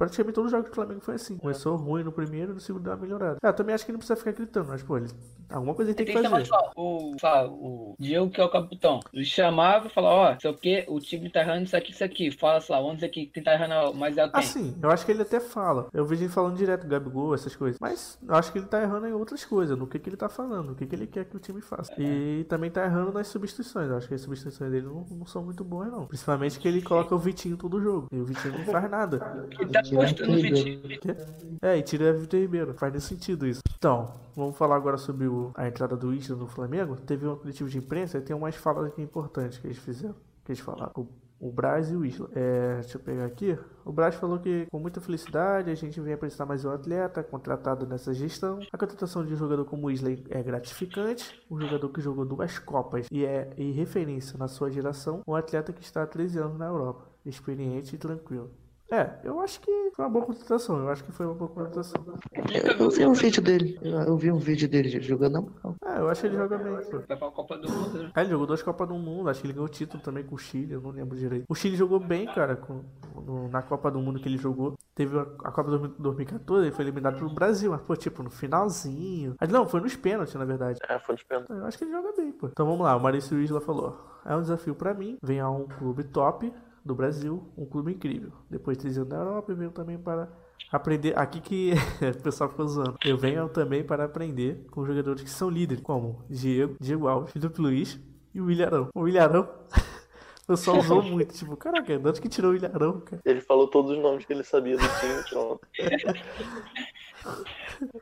praticamente 0.00 0.34
todos 0.34 0.46
os 0.46 0.52
jogos 0.52 0.70
do 0.70 0.74
Flamengo 0.74 1.00
foi 1.02 1.16
assim. 1.16 1.36
Começou 1.36 1.76
ruim 1.76 2.02
no 2.02 2.10
primeiro 2.10 2.52
e 2.52 2.54
no 2.54 2.60
segundo 2.60 2.84
deu 2.84 2.94
uma 2.94 3.02
melhorada. 3.02 3.36
É, 3.42 3.48
eu 3.48 3.52
também 3.52 3.74
acho 3.74 3.84
que 3.84 3.92
não 3.92 3.98
precisa 3.98 4.16
ficar 4.16 4.32
gritando, 4.32 4.68
mas, 4.68 4.82
pô, 4.82 4.96
ele, 4.96 5.08
alguma 5.50 5.74
coisa 5.74 5.90
ele 5.90 5.96
tem 5.96 6.06
Tem 6.06 6.16
que 6.16 6.22
que 6.22 6.28
fazer. 6.28 6.50
o, 6.74 7.14
só, 7.20 7.46
o 7.48 7.94
Diego, 7.98 8.30
que 8.30 8.40
é 8.40 8.44
o 8.44 8.48
capitão. 8.48 9.00
Ele 9.12 9.26
chamava 9.26 9.88
e 9.88 9.90
falava, 9.90 10.14
ó, 10.14 10.36
sei 10.40 10.50
o 10.50 10.54
que, 10.54 10.86
o 10.88 10.98
time 10.98 11.28
tá 11.28 11.40
errando 11.40 11.64
isso 11.64 11.76
aqui, 11.76 11.92
isso 11.92 12.02
aqui. 12.02 12.30
Fala, 12.30 12.62
sei 12.62 12.74
lá, 12.74 12.80
vamos 12.80 12.96
dizer 12.96 13.10
que 13.10 13.26
quem 13.26 13.42
tá 13.42 13.52
errando 13.52 13.94
mais 13.94 14.16
é 14.16 14.24
o 14.24 14.32
quem. 14.32 14.40
Assim, 14.40 14.74
eu 14.82 14.90
acho 14.90 15.04
que 15.04 15.12
ele 15.12 15.20
até 15.20 15.38
fala. 15.38 15.88
Eu 15.92 16.06
vejo 16.06 16.22
ele 16.22 16.32
falando 16.32 16.56
direto, 16.56 16.86
Gabigol, 16.86 17.34
essas 17.34 17.54
coisas. 17.54 17.78
Mas 17.78 18.18
eu 18.26 18.34
acho 18.34 18.50
que 18.50 18.58
ele 18.58 18.66
tá 18.66 18.80
errando 18.80 19.06
em 19.06 19.12
outras 19.12 19.44
coisas, 19.44 19.76
no 19.76 19.86
que, 19.86 19.98
que 19.98 20.08
ele 20.08 20.16
tá 20.16 20.30
falando, 20.30 20.68
no 20.68 20.74
que, 20.74 20.86
que 20.86 20.94
ele 20.94 21.06
quer 21.06 21.26
que 21.26 21.36
o 21.36 21.40
time 21.40 21.60
faça. 21.60 21.92
E 21.98 22.46
também 22.48 22.70
tá 22.70 22.86
errando 22.86 23.12
nas 23.12 23.26
substituições. 23.26 23.90
Eu 23.90 23.98
acho 23.98 24.08
que 24.08 24.14
as 24.14 24.22
substituições 24.22 24.70
dele 24.70 24.86
não, 24.86 25.04
não 25.10 25.26
são 25.26 25.44
muito 25.44 25.62
boas, 25.62 25.92
não. 25.92 26.06
Principalmente 26.06 26.58
que 26.58 26.66
ele 26.66 26.80
coloca 26.80 27.14
o 27.14 27.18
Vitinho 27.18 27.58
todo 27.58 27.78
jogo. 27.82 28.06
E 28.10 28.18
o 28.18 28.24
Vitinho 28.24 28.56
não 28.56 28.64
faz 28.64 28.90
nada. 28.90 29.46
Ele 29.60 29.70
tá 29.70 29.82
Tirar 29.90 30.08
postando 30.08 30.30
o 30.30 30.34
aquele 30.34 30.76
vídeo. 30.76 31.00
Quê? 31.00 31.16
É, 31.62 31.76
e 31.78 31.82
tira 31.82 32.12
Vitor 32.12 32.40
Ribeiro. 32.40 32.74
Faz 32.74 32.92
nesse 32.92 33.06
sentido 33.08 33.46
isso. 33.46 33.60
Então, 33.76 34.12
vamos 34.34 34.56
falar 34.56 34.76
agora 34.76 34.96
sobre 34.96 35.26
o- 35.26 35.50
a 35.54 35.66
entrada 35.68 35.96
do 35.96 36.12
Isla 36.14 36.36
no 36.36 36.46
Flamengo. 36.46 36.96
Teve 36.96 37.26
uma 37.26 37.36
coletiva 37.36 37.68
de 37.68 37.78
imprensa 37.78 38.18
e 38.18 38.20
tem 38.20 38.34
umas 38.34 38.54
falas 38.56 38.86
aqui 38.86 39.02
importantes 39.02 39.58
que 39.58 39.66
eles 39.66 39.78
fizeram. 39.78 40.14
Que 40.44 40.52
eles 40.52 40.60
falaram. 40.60 40.92
O, 40.96 41.06
o 41.48 41.50
Braz 41.50 41.90
e 41.90 41.96
o 41.96 42.04
Isla. 42.04 42.28
É, 42.34 42.80
deixa 42.80 42.96
eu 42.98 43.02
pegar 43.02 43.24
aqui. 43.24 43.58
O 43.84 43.92
Braz 43.92 44.14
falou 44.14 44.38
que 44.38 44.66
com 44.70 44.78
muita 44.78 45.00
felicidade 45.00 45.70
a 45.70 45.74
gente 45.74 45.98
vem 46.00 46.12
apresentar 46.12 46.44
mais 46.46 46.64
um 46.64 46.70
atleta 46.70 47.22
contratado 47.22 47.86
nessa 47.86 48.12
gestão. 48.12 48.60
A 48.70 48.76
contratação 48.78 49.24
de 49.24 49.32
um 49.32 49.36
jogador 49.36 49.64
como 49.64 49.86
o 49.86 49.90
Isla 49.90 50.10
é 50.28 50.42
gratificante. 50.42 51.40
Um 51.50 51.58
jogador 51.60 51.88
que 51.88 52.00
jogou 52.02 52.24
duas 52.26 52.58
Copas 52.58 53.06
e 53.10 53.24
é 53.24 53.50
em 53.56 53.72
referência 53.72 54.38
na 54.38 54.48
sua 54.48 54.70
geração. 54.70 55.22
Um 55.26 55.34
atleta 55.34 55.72
que 55.72 55.82
está 55.82 56.02
há 56.02 56.06
13 56.06 56.38
anos 56.38 56.58
na 56.58 56.66
Europa. 56.66 57.06
Experiente 57.24 57.94
e 57.94 57.98
tranquilo. 57.98 58.50
É, 58.90 59.10
eu 59.24 59.40
acho 59.40 59.60
que 59.60 59.70
foi 59.94 60.04
uma 60.04 60.10
boa 60.10 60.24
contratação. 60.26 60.78
Eu 60.78 60.88
acho 60.88 61.04
que 61.04 61.12
foi 61.12 61.26
uma 61.26 61.34
boa 61.34 61.48
contratação. 61.50 62.02
Eu, 62.34 62.86
eu 62.86 62.90
vi 62.90 63.06
um 63.06 63.12
vídeo 63.12 63.42
dele. 63.42 63.78
Eu, 63.82 64.00
eu 64.00 64.16
vi 64.16 64.32
um 64.32 64.38
vídeo 64.38 64.68
dele 64.68 64.88
jogando 65.00 65.32
na 65.34 65.40
moral. 65.42 65.76
É, 65.84 65.98
eu 66.00 66.08
acho 66.08 66.20
que 66.22 66.26
ele 66.26 66.36
joga 66.36 66.58
bem, 66.58 66.74
pô. 66.90 66.98
Vai 67.06 67.16
pra 67.16 67.30
Copa 67.30 67.56
do 67.56 67.70
Mundo, 67.70 68.02
né? 68.02 68.10
É, 68.16 68.20
ele 68.20 68.30
jogou 68.30 68.46
duas 68.46 68.62
Copas 68.62 68.88
do 68.88 68.94
Mundo, 68.94 69.30
acho 69.30 69.40
que 69.40 69.46
ele 69.46 69.52
ganhou 69.54 69.66
o 69.66 69.70
título 69.70 70.02
também 70.02 70.24
com 70.24 70.34
o 70.34 70.38
Chile, 70.38 70.72
eu 70.72 70.80
não 70.80 70.90
lembro 70.90 71.16
direito. 71.16 71.44
O 71.48 71.54
Chile 71.54 71.76
jogou 71.76 72.00
bem, 72.00 72.26
cara, 72.26 72.56
com, 72.56 72.82
no- 73.24 73.48
na 73.48 73.62
Copa 73.62 73.90
do 73.90 74.00
Mundo 74.00 74.18
que 74.18 74.28
ele 74.28 74.38
jogou. 74.38 74.76
Teve 74.94 75.18
a, 75.18 75.22
a 75.22 75.52
Copa 75.52 75.70
do 75.70 75.88
2014, 75.88 76.66
ele 76.66 76.74
foi 76.74 76.84
eliminado 76.84 77.16
pelo 77.16 77.30
Brasil, 77.32 77.70
mas, 77.70 77.80
pô, 77.82 77.94
tipo, 77.96 78.22
no 78.22 78.30
finalzinho. 78.30 79.34
Ah, 79.38 79.46
não, 79.46 79.66
foi 79.66 79.80
nos 79.80 79.94
pênaltis, 79.96 80.34
na 80.34 80.44
verdade. 80.44 80.78
É, 80.88 80.98
foi 80.98 81.14
nos 81.14 81.22
pênaltis. 81.22 81.56
Eu 81.56 81.64
acho 81.64 81.78
que 81.78 81.84
ele 81.84 81.92
joga 81.92 82.12
bem, 82.16 82.32
pô. 82.32 82.48
Então 82.48 82.66
vamos 82.66 82.82
lá, 82.84 82.96
o 82.96 83.00
Maurício 83.00 83.38
Isla 83.40 83.60
falou: 83.60 83.96
é 84.24 84.34
um 84.36 84.42
desafio 84.42 84.74
pra 84.74 84.92
mim. 84.94 85.16
Venho 85.22 85.44
a 85.46 85.50
um 85.50 85.66
clube 85.66 86.04
top 86.04 86.52
do 86.84 86.94
Brasil, 86.94 87.52
um 87.56 87.66
clube 87.66 87.92
incrível. 87.92 88.32
Depois 88.48 88.76
de 88.76 88.82
três 88.82 88.98
anos 88.98 89.10
na 89.10 89.16
Europa, 89.16 89.52
eu 89.52 89.56
venho 89.56 89.70
também 89.70 89.98
para 89.98 90.28
aprender. 90.70 91.18
Aqui 91.18 91.40
que 91.40 91.72
o 92.18 92.22
pessoal 92.22 92.50
ficou 92.50 92.66
zoando. 92.66 92.96
Eu 93.04 93.16
venho 93.16 93.48
também 93.48 93.84
para 93.84 94.04
aprender 94.04 94.66
com 94.70 94.84
jogadores 94.84 95.22
que 95.22 95.30
são 95.30 95.48
líderes, 95.50 95.82
como 95.82 96.24
Diego, 96.28 96.76
Diego 96.80 97.08
Alves, 97.08 97.32
Felipe 97.32 97.60
Luiz 97.60 98.00
e 98.34 98.40
o 98.40 98.50
Ilharão. 98.50 98.88
O 98.94 99.08
Ilharão. 99.08 99.48
O 100.42 100.52
pessoal 100.54 100.78
usou 100.78 101.00
muito, 101.00 101.32
tipo, 101.32 101.56
caraca, 101.56 101.96
de 101.96 102.08
onde 102.08 102.20
que 102.20 102.28
tirou 102.28 102.50
o 102.50 102.56
Ilharão, 102.56 102.98
cara? 103.02 103.22
Ele 103.24 103.40
falou 103.40 103.68
todos 103.68 103.92
os 103.92 103.98
nomes 103.98 104.24
que 104.24 104.32
ele 104.32 104.42
sabia 104.42 104.76
do 104.76 104.82
time, 104.82 105.22
pronto. 105.30 105.60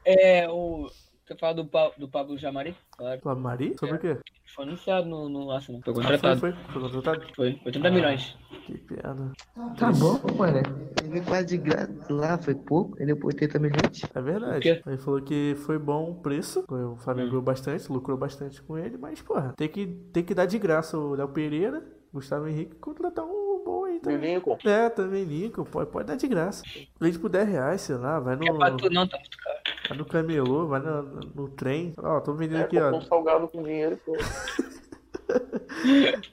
É, 0.05 0.49
o. 0.49 0.89
Você 1.29 1.37
fala 1.37 1.53
do, 1.55 1.67
Pa- 1.67 1.93
do 1.99 2.09
Pablo 2.09 2.39
Jamari? 2.39 2.75
Claro. 2.97 3.21
Flávio 3.21 3.43
Mari? 3.43 3.77
Sobre 3.79 3.97
o 3.97 3.99
quê? 3.99 4.17
Foi 4.55 4.65
anunciado 4.65 5.07
no, 5.07 5.29
no 5.29 5.51
Arsenal. 5.51 5.83
Foi 5.85 5.93
Ah, 5.93 5.95
foi, 5.95 6.03
contratado. 6.05 6.41
foi, 6.41 6.53
foi 6.53 6.81
contratado? 6.83 7.27
Foi. 7.37 7.61
80 7.67 7.91
milhões. 7.91 8.37
Que 8.65 8.79
piada. 8.79 9.33
Tá 9.77 9.93
bom, 9.93 10.19
mano. 10.39 10.59
Ele 11.03 11.11
veio 11.11 11.25
quase 11.27 11.47
de 11.49 11.59
graça 11.59 12.07
lá, 12.11 12.39
foi 12.39 12.55
pouco. 12.55 12.97
Ele 12.97 13.09
deu 13.09 13.19
por 13.19 13.27
80 13.27 13.59
milhões. 13.59 14.03
É 14.15 14.23
verdade. 14.23 14.83
Ele 14.87 14.97
falou 14.97 15.21
que 15.21 15.55
foi 15.67 15.79
bom 15.79 16.13
o 16.13 16.15
preço. 16.15 16.65
O 16.67 16.97
Flamengo 16.97 17.29
ganhou 17.29 17.43
bastante, 17.43 17.93
lucrou 17.93 18.17
bastante 18.17 18.63
com 18.63 18.79
ele, 18.79 18.97
mas, 18.97 19.21
porra, 19.21 19.53
tem 19.55 19.69
que, 19.69 19.87
tem 19.87 20.25
que 20.25 20.33
dar 20.35 20.47
de 20.47 20.59
graça 20.59 20.97
o 20.97 21.15
Léo 21.15 21.29
Pereira, 21.29 21.85
Gustavo 22.11 22.49
Henrique 22.49 22.75
contratar 22.77 23.27
um 23.27 23.63
bom 23.63 23.85
aí 23.85 23.99
o 23.99 24.01
também. 24.01 24.37
Lincoln. 24.37 24.57
É, 24.65 24.89
também 24.89 25.27
Nico, 25.27 25.63
pode, 25.67 25.91
pode 25.91 26.07
dar 26.07 26.17
de 26.17 26.27
graça. 26.27 26.63
Vende 26.99 27.19
por 27.19 27.29
10 27.29 27.47
reais, 27.49 27.81
sei 27.83 27.97
lá, 27.97 28.19
vai 28.19 28.35
no, 28.35 28.47
Não 28.47 28.55
é 28.55 28.59
pra 28.59 28.71
tu 28.77 28.89
não, 28.91 29.07
tá 29.07 29.19
muito 29.19 29.37
caro. 29.37 29.59
Vai 29.89 29.99
no 29.99 30.05
camelô, 30.05 30.67
vai 30.67 30.81
no, 30.81 31.03
no 31.35 31.49
trem. 31.49 31.93
Ó, 31.99 32.21
tô 32.21 32.35
vendendo 32.35 32.61
É, 32.61 32.65
aqui, 32.65 32.79
ó. 32.81 32.91
um 32.97 33.01
salgado 33.03 33.49
com 33.49 33.63
dinheiro 33.63 33.99
pô. 34.05 34.13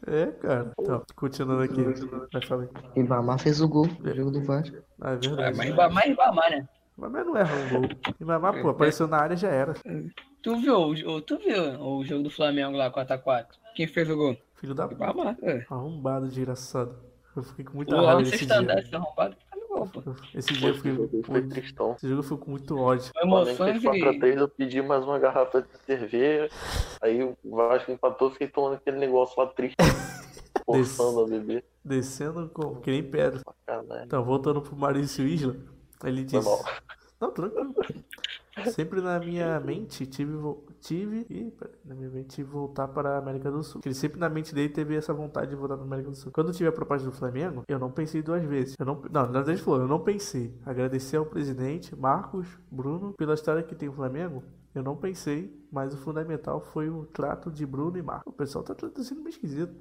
É, 0.07 0.27
cara. 0.41 0.71
Então, 0.79 1.03
continuando 1.15 1.63
aqui. 1.63 1.83
Vai 2.31 2.41
falar. 2.41 2.67
Ibamar 2.95 3.39
fez 3.39 3.59
o 3.61 3.67
gol 3.67 3.87
no 3.99 4.15
jogo 4.15 4.31
do 4.31 4.41
Vasco. 4.43 4.77
Ah, 5.01 5.11
é 5.11 5.13
É, 5.15 5.17
verdade. 5.17 5.57
mas 5.57 5.69
Ibamar 5.69 6.03
é 6.05 6.09
Ibamar, 6.11 6.49
né? 6.49 6.69
Mas 6.97 7.11
não 7.11 7.35
erra 7.35 7.53
um 7.55 7.69
gol. 7.81 7.89
Mamá, 8.21 8.53
pô, 8.53 8.69
apareceu 8.69 9.05
na 9.07 9.17
área 9.17 9.35
já 9.35 9.49
era. 9.49 9.73
Tu 10.41 10.55
viu, 10.57 10.77
o- 10.79 11.21
tu 11.21 11.37
viu 11.37 11.61
o 11.81 12.05
jogo 12.05 12.23
do 12.23 12.29
Flamengo 12.29 12.77
lá, 12.77 12.89
4x4? 12.89 13.47
Quem 13.75 13.85
fez 13.87 14.09
o 14.09 14.15
gol? 14.15 14.37
Filho 14.55 14.73
da 14.73 14.87
p. 14.87 14.93
Ibamar, 14.95 15.35
é. 15.41 15.65
Arrombado, 15.69 16.27
desgraçado. 16.29 16.95
Eu 17.35 17.43
fiquei 17.43 17.65
com 17.65 17.75
muita 17.75 17.93
O 17.97 18.05
raiva 18.05 18.23
desse 18.23 18.45
dia. 18.45 18.55
arrombado, 18.93 19.35
Esse 20.34 20.53
dia 20.53 20.69
eu 20.69 20.76
fiquei. 20.76 21.23
Foi, 21.23 21.41
tristão. 21.47 21.93
Esse 21.95 22.07
jogo 22.07 22.19
eu 22.19 22.23
fui 22.23 22.38
com 22.38 22.51
muito 22.51 22.78
ódio. 22.78 23.09
O 23.09 23.19
Flamengo 23.19 23.49
Emoções 23.49 23.82
fez 23.82 23.84
e... 23.84 23.88
4x3, 23.88 24.38
eu 24.38 24.47
pedi 24.47 24.82
mais 24.82 25.03
uma 25.03 25.19
garrafa 25.19 25.61
de 25.61 25.67
cerveja. 25.86 26.49
Aí 27.01 27.23
o 27.23 27.38
Vasco 27.43 27.91
empatou, 27.91 28.32
fiquei 28.32 28.47
tomando 28.47 28.76
aquele 28.76 28.97
negócio 28.97 29.39
lá 29.41 29.47
triste. 29.47 29.76
Forçando 30.65 31.21
a 31.21 31.28
beber. 31.28 31.63
Descendo 31.84 32.49
com 32.49 32.76
que 32.78 32.89
nem 32.89 33.03
pedra. 33.03 33.41
Então, 34.03 34.23
voltando 34.23 34.61
pro 34.61 34.76
Maurício 34.76 35.28
Isla, 35.28 35.55
ele 36.03 36.23
disse. 36.23 36.47
Não, 37.19 37.32
tranquilo. 37.32 37.76
Sempre 38.71 39.01
na 39.01 39.19
minha 39.19 39.59
mente 39.59 40.05
tive. 40.05 40.33
tive. 40.79 41.51
Pera, 41.51 41.71
na 41.83 41.95
minha 41.95 42.09
mente 42.09 42.41
voltar 42.43 42.87
para 42.87 43.15
a 43.15 43.17
América 43.17 43.51
do 43.51 43.61
Sul. 43.63 43.81
Ele 43.85 43.93
sempre 43.93 44.19
na 44.19 44.29
mente 44.29 44.55
dele 44.55 44.69
teve 44.69 44.95
essa 44.95 45.13
vontade 45.13 45.49
de 45.49 45.55
voltar 45.55 45.75
para 45.75 45.83
a 45.83 45.87
América 45.87 46.09
do 46.09 46.15
Sul. 46.15 46.31
Quando 46.31 46.53
tive 46.53 46.69
a 46.69 46.71
proposta 46.71 47.05
do 47.09 47.15
Flamengo, 47.15 47.63
eu 47.67 47.77
não 47.77 47.91
pensei 47.91 48.21
duas 48.21 48.43
vezes. 48.43 48.75
Eu 48.79 48.85
não, 48.85 49.01
não, 49.11 49.27
na 49.27 49.41
verdade 49.41 49.61
falou, 49.61 49.81
eu 49.81 49.87
não 49.87 49.99
pensei. 49.99 50.57
Agradecer 50.65 51.17
ao 51.17 51.25
presidente, 51.25 51.95
Marcos, 51.95 52.47
Bruno, 52.71 53.13
pela 53.13 53.33
história 53.33 53.61
que 53.61 53.75
tem 53.75 53.89
o 53.89 53.93
Flamengo. 53.93 54.43
Eu 54.73 54.83
não 54.83 54.95
pensei, 54.95 55.53
mas 55.71 55.93
o 55.93 55.97
fundamental 55.97 56.59
foi 56.59 56.89
o 56.89 57.05
trato 57.05 57.49
de 57.49 57.65
Bruno 57.65 57.97
e 57.97 58.01
Marcos. 58.01 58.33
O 58.33 58.35
pessoal 58.35 58.63
tá 58.63 58.75
traduzindo 58.75 59.19
meio 59.19 59.29
esquisito. 59.29 59.73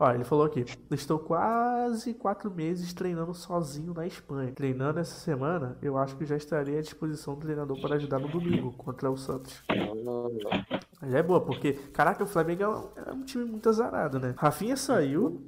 Ó, 0.00 0.10
ele 0.12 0.22
falou 0.24 0.44
aqui: 0.44 0.64
Estou 0.92 1.18
quase 1.18 2.14
quatro 2.14 2.50
meses 2.50 2.92
treinando 2.92 3.34
sozinho 3.34 3.92
na 3.92 4.06
Espanha. 4.06 4.52
Treinando 4.52 5.00
essa 5.00 5.16
semana, 5.18 5.76
eu 5.82 5.98
acho 5.98 6.16
que 6.16 6.24
já 6.24 6.36
estarei 6.36 6.78
à 6.78 6.80
disposição 6.80 7.34
do 7.34 7.40
treinador 7.40 7.80
para 7.80 7.96
ajudar 7.96 8.18
no 8.20 8.28
domingo 8.28 8.72
contra 8.76 9.10
o 9.10 9.16
Santos. 9.16 9.62
Mas 11.00 11.14
é 11.14 11.22
boa, 11.22 11.40
porque, 11.40 11.72
caraca, 11.92 12.22
o 12.22 12.26
Flamengo 12.26 12.62
é 12.62 12.68
um, 12.68 12.88
é 13.06 13.12
um 13.12 13.22
time 13.24 13.44
muito 13.44 13.68
azarado, 13.68 14.18
né? 14.20 14.34
Rafinha 14.36 14.76
saiu, 14.76 15.42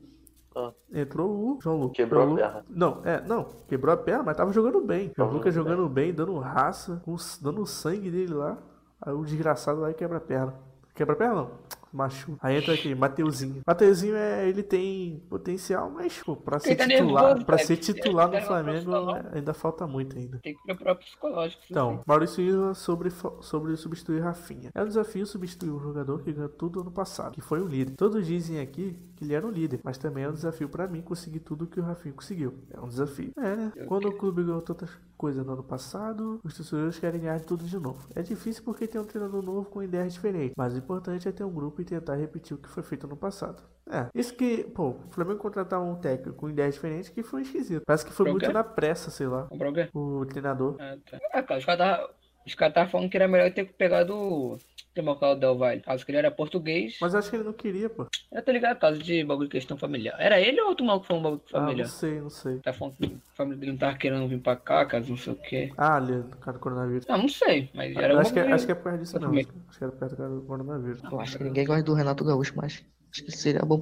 Ah. 0.57 0.73
entrou 0.93 1.31
o 1.31 1.59
João 1.61 1.77
Lucas. 1.81 1.97
Quebrou 1.97 2.23
a 2.23 2.25
João 2.25 2.35
Lu- 2.37 2.41
perna. 2.43 2.65
Não, 2.69 3.01
é, 3.05 3.21
não, 3.21 3.45
quebrou 3.69 3.95
a 3.95 3.97
perna, 3.97 4.25
mas 4.25 4.37
tava 4.37 4.53
jogando 4.53 4.81
bem. 4.81 5.09
O 5.11 5.15
Tava 5.15 5.31
Lucas 5.33 5.55
jogando 5.55 5.89
bem, 5.89 6.13
dando 6.13 6.37
raça, 6.39 7.01
dando 7.41 7.65
sangue 7.67 8.11
dele 8.11 8.35
lá. 8.35 8.59
Aí 9.01 9.13
o 9.15 9.25
desgraçado 9.25 9.81
lá 9.81 9.93
quebra 9.95 10.19
a 10.19 10.21
perna. 10.21 10.55
Quebra 10.95 11.15
a 11.15 11.17
perna 11.19 11.35
não. 11.37 11.51
Machuca. 11.93 12.39
Aí 12.41 12.57
entra 12.57 12.75
aqui, 12.75 12.95
Mateuzinho. 12.95 13.63
Mateuzinho 13.67 14.17
é, 14.17 14.49
ele 14.49 14.63
tem 14.63 15.23
potencial, 15.29 15.91
mas 15.91 16.23
pô, 16.23 16.37
pra 16.37 16.59
ser 16.59 16.77
tá 16.77 16.87
titular, 16.87 17.25
nervoso, 17.25 17.47
pra 17.47 17.57
cara. 17.57 17.67
ser 17.67 17.77
titular 17.77 18.27
Ele 18.29 18.35
no 18.37 18.41
tá 18.41 18.47
Flamengo 18.47 19.11
é, 19.17 19.39
ainda 19.39 19.55
falta 19.55 19.87
muito 19.87 20.17
ainda. 20.17 20.39
Tem 20.43 20.55
que 20.55 20.63
preparar 20.63 20.95
o 20.95 20.99
psicológico. 20.99 21.63
sim, 21.63 21.69
Então. 21.71 22.03
Maurício 22.07 22.43
Isla 22.43 22.75
sobre, 22.75 23.11
sobre 23.41 23.77
substituir 23.77 24.21
Rafinha. 24.21 24.71
É 24.75 24.83
um 24.83 24.87
desafio 24.87 25.27
substituir 25.27 25.71
um 25.71 25.81
jogador 25.81 26.23
que 26.23 26.33
ganhou 26.33 26.49
tudo 26.49 26.81
ano 26.81 26.91
passado, 26.91 27.33
que 27.33 27.41
foi 27.41 27.61
o 27.61 27.67
líder. 27.67 27.95
Todos 27.97 28.27
dizem 28.27 28.61
aqui 28.61 28.97
que 29.17 29.25
ele 29.25 29.35
era 29.35 29.47
o 29.47 29.51
líder, 29.51 29.81
mas 29.85 29.99
também 29.99 30.25
é 30.25 30.29
um 30.29 30.33
desafio 30.33 30.69
pra 30.69 30.87
mim 30.89 31.03
conseguir 31.03 31.41
tudo 31.41 31.67
que 31.67 31.79
o 31.81 31.83
Rafinha 31.83 32.15
conseguiu. 32.15 32.55
É 32.71 32.81
um 32.81 32.89
desafio. 32.89 33.33
É, 33.37 33.57
né? 33.57 33.73
Quando 33.87 34.09
o 34.09 34.13
clube 34.17 34.43
ganhou 34.43 34.63
tantas 34.63 34.91
coisas 35.17 35.45
no 35.45 35.53
ano 35.53 35.63
passado, 35.63 36.41
os 36.43 36.55
torcedores 36.55 36.99
querem 36.99 37.21
ganhar 37.21 37.41
tudo 37.41 37.65
de 37.65 37.79
novo. 37.79 38.09
É 38.15 38.23
difícil 38.23 38.63
porque 38.65 38.87
tem 38.87 39.01
um 39.01 39.05
treinador 39.05 39.43
novo 39.43 39.69
com 39.69 39.83
ideias 39.83 40.15
diferentes, 40.15 40.55
mas 40.57 40.73
o 40.75 40.79
importante 40.79 41.29
é 41.29 41.33
ter 41.33 41.45
um 41.45 41.51
grupo 41.53 41.80
e 41.81 41.85
tentar 41.85 42.15
repetir 42.17 42.55
o 42.57 42.59
que 42.61 42.69
foi 42.69 42.83
feito 42.83 43.07
no 43.07 43.17
passado. 43.17 43.63
É, 43.91 44.07
isso 44.15 44.35
que, 44.37 44.65
pô, 44.65 44.91
o 44.91 45.01
Flamengo 45.11 45.39
contratar 45.39 45.81
um 45.83 45.97
técnico 45.97 46.39
com 46.39 46.49
ideias 46.51 46.75
diferentes 46.75 47.09
que 47.09 47.23
foi 47.23 47.43
esquisito. 47.43 47.83
Parece 47.87 48.05
que 48.07 48.13
foi 48.13 48.31
muito 48.31 48.53
na 48.53 48.63
pressa, 48.63 49.11
sei 49.11 49.27
lá. 49.27 49.49
O? 49.93 50.21
O 50.21 50.27
treinador. 50.27 50.77
Ah, 50.79 50.97
tá. 51.11 51.19
Ah, 51.33 51.43
cara, 51.43 51.59
os 51.59 51.65
caras 51.65 51.79
tava- 51.79 52.11
os 52.47 52.55
caras 52.55 52.71
estavam 52.73 52.91
falando 52.91 53.11
que 53.11 53.17
era 53.17 53.29
melhor 53.29 53.53
ter 53.53 53.65
pegado 53.73 54.59
o 54.91 54.95
Democrado 54.95 55.39
Del 55.41 55.57
Valle. 55.57 55.81
Caso 55.81 56.05
que 56.05 56.11
ele 56.11 56.19
era 56.19 56.31
português. 56.31 56.97
Mas 57.01 57.13
eu 57.13 57.19
acho 57.21 57.31
que 57.31 57.37
ele 57.37 57.45
não 57.45 57.53
queria, 57.53 57.89
pô. 57.89 58.07
Eu 58.33 58.43
tô 58.43 58.51
ligado, 58.53 58.79
caso 58.79 58.99
de 59.03 59.25
bagulho 59.25 59.49
de 59.49 59.53
questão 59.53 59.77
familiar. 59.77 60.17
Era 60.19 60.41
ele 60.41 60.61
ou 60.61 60.69
outro 60.69 60.85
maluco 60.85 61.03
que 61.05 61.09
foi 61.09 61.17
um 61.19 61.23
bagulho 61.23 61.43
Ah, 61.53 61.61
não 61.61 61.67
familiar? 61.67 61.89
sei, 61.89 62.21
não 62.21 62.31
sei. 62.31 62.59
Tá 62.59 62.73
falando 62.73 62.97
que 62.97 63.05
a 63.05 63.35
família 63.37 63.59
dele 63.59 63.73
não 63.73 63.79
tava 63.79 63.97
querendo 63.97 64.29
vir 64.29 64.41
pra 64.41 64.57
cá, 64.57 64.85
caso 64.85 65.09
não 65.11 65.17
sei 65.17 65.33
o 65.33 65.37
quê. 65.37 65.73
Ah, 65.77 65.97
ali, 65.97 66.13
no 66.13 66.29
cara 66.39 66.57
do 66.57 66.61
coronavírus. 66.61 67.07
Não, 67.07 67.19
não 67.19 67.29
sei, 67.29 67.71
mas 67.75 67.97
era 67.97 68.19
acho, 68.21 68.33
que, 68.33 68.41
é- 68.41 68.53
acho 68.53 68.67
que 68.67 68.73
é 68.73 68.75
por 68.75 68.85
causa 68.85 68.99
disso 68.99 69.19
também. 69.19 69.47
Acho 69.69 69.79
que 69.79 69.85
era 69.85 69.93
perto 69.93 70.11
do 70.13 70.17
cara 70.17 70.29
do 70.31 70.43
coronavírus. 70.43 71.03
Eu 71.11 71.21
acho 71.21 71.39
que 71.39 71.45
ninguém 71.45 71.67
gosta 71.67 71.83
do 71.83 71.95
Renato 71.95 72.25
Gaúcho, 72.25 72.53
mas 72.57 72.85
acho 73.13 73.25
que 73.25 73.33
seria 73.33 73.61
bom. 73.63 73.81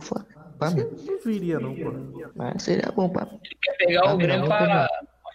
Pra 0.59 0.71
mim. 0.71 0.83
Não 1.07 1.19
viria, 1.25 1.61
não, 1.61 1.75
pô. 1.75 1.93
Mas 2.35 2.63
seria 2.63 2.91
bom 2.93 3.09
pra 3.09 3.25
mim. 3.27 3.39
Quer 3.63 3.73
pegar 3.87 4.03
Ah, 4.09 4.15
o 4.15 4.19
Grêmio 4.19 4.41
não, 4.41 4.49
pra 4.49 4.89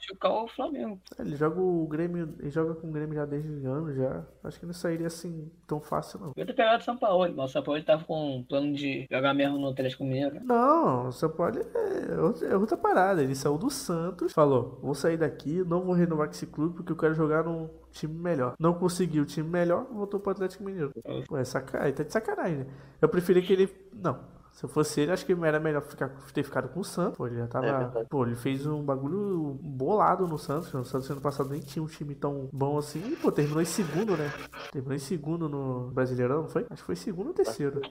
machucar 0.04 0.32
o 0.32 0.48
Flamengo. 0.48 1.00
Ele 1.18 1.36
joga 1.36 1.60
o 1.60 1.88
Grêmio. 1.88 2.36
Ele 2.40 2.50
joga 2.50 2.76
com 2.76 2.88
o 2.88 2.92
Grêmio 2.92 3.16
já 3.16 3.26
desde 3.26 3.66
anos 3.66 3.96
já. 3.96 4.24
Acho 4.44 4.60
que 4.60 4.66
não 4.66 4.74
sairia 4.74 5.08
assim 5.08 5.50
tão 5.66 5.80
fácil, 5.80 6.20
não. 6.20 6.34
Eu 6.36 6.46
ter 6.46 6.54
pegado 6.54 6.82
o 6.82 6.86
São 6.86 6.98
Paulo, 6.98 7.34
mas 7.36 7.50
o 7.50 7.54
São 7.54 7.64
Paulo 7.64 7.82
tava 7.84 8.04
com 8.04 8.38
um 8.38 8.44
plano 8.44 8.74
de 8.74 9.08
jogar 9.10 9.34
mesmo 9.34 9.58
no 9.58 9.70
Atlético 9.70 10.04
Mineiro. 10.04 10.44
Não, 10.44 11.08
o 11.08 11.12
São 11.12 11.30
Paulo 11.30 11.60
é 11.60 12.20
outra, 12.20 12.48
é 12.48 12.58
outra 12.58 12.78
parada. 12.78 13.24
Ele 13.24 13.36
saiu 13.36 13.58
do 13.58 13.70
Santos, 13.70 14.34
falou: 14.34 14.80
vou 14.82 14.94
sair 14.94 15.18
daqui, 15.18 15.64
não 15.64 15.82
vou 15.82 15.94
renovar 15.94 16.28
com 16.28 16.34
esse 16.34 16.48
clube 16.48 16.76
porque 16.76 16.92
eu 16.92 16.98
quero 16.98 17.14
jogar 17.14 17.44
num 17.44 17.70
time 17.92 18.14
melhor. 18.14 18.56
Não 18.60 18.74
conseguiu 18.74 19.24
o 19.24 19.26
time 19.26 19.48
melhor, 19.48 19.86
voltou 19.92 20.20
pro 20.20 20.32
Atlético 20.32 20.64
Mineiro. 20.64 20.92
Pô, 21.28 21.38
é 21.38 21.46
sacanagem, 21.46 21.94
tá 21.94 22.04
de 22.04 22.12
sacanagem, 22.12 22.58
né? 22.58 22.68
Eu 23.02 23.10
preferia 23.10 23.42
que 23.42 23.54
ele. 23.54 23.70
Não. 23.94 24.33
Se 24.54 24.66
eu 24.66 24.70
fosse 24.70 25.02
ele, 25.02 25.12
acho 25.12 25.26
que 25.26 25.34
era 25.34 25.60
melhor 25.60 25.82
ficar, 25.82 26.10
ter 26.32 26.44
ficado 26.44 26.70
com 26.70 26.80
o 26.80 26.84
Santos. 26.86 27.18
Pô, 27.18 27.26
ele 27.26 27.38
já 27.38 27.46
É 27.46 27.48
tava. 27.48 27.66
verdade. 27.80 28.08
pô, 28.08 28.24
ele 28.26 28.36
fez 28.36 28.66
um 28.68 28.84
bagulho 28.84 29.58
bolado 29.60 30.28
no 30.28 30.38
Santos. 30.38 30.72
O 30.74 30.84
Santos 30.84 31.10
ano 31.10 31.20
passado 31.22 31.50
nem 31.50 31.60
tinha 31.60 31.82
um 31.82 31.88
time 31.88 32.14
tão 32.14 32.50
bom 32.54 32.78
assim. 32.78 33.00
E, 33.12 33.16
pô, 33.16 33.32
terminou 33.32 33.62
em 33.62 33.66
segundo, 33.66 34.16
né? 34.16 34.32
Terminou 34.72 34.96
em 34.96 35.00
segundo 35.00 35.50
no 35.50 35.90
Brasileirão, 35.92 36.44
não 36.44 36.50
foi? 36.50 36.66
Acho 36.70 36.84
que 36.84 36.86
foi 36.86 36.96
segundo 36.96 37.28
ou 37.30 37.34
terceiro. 37.34 37.82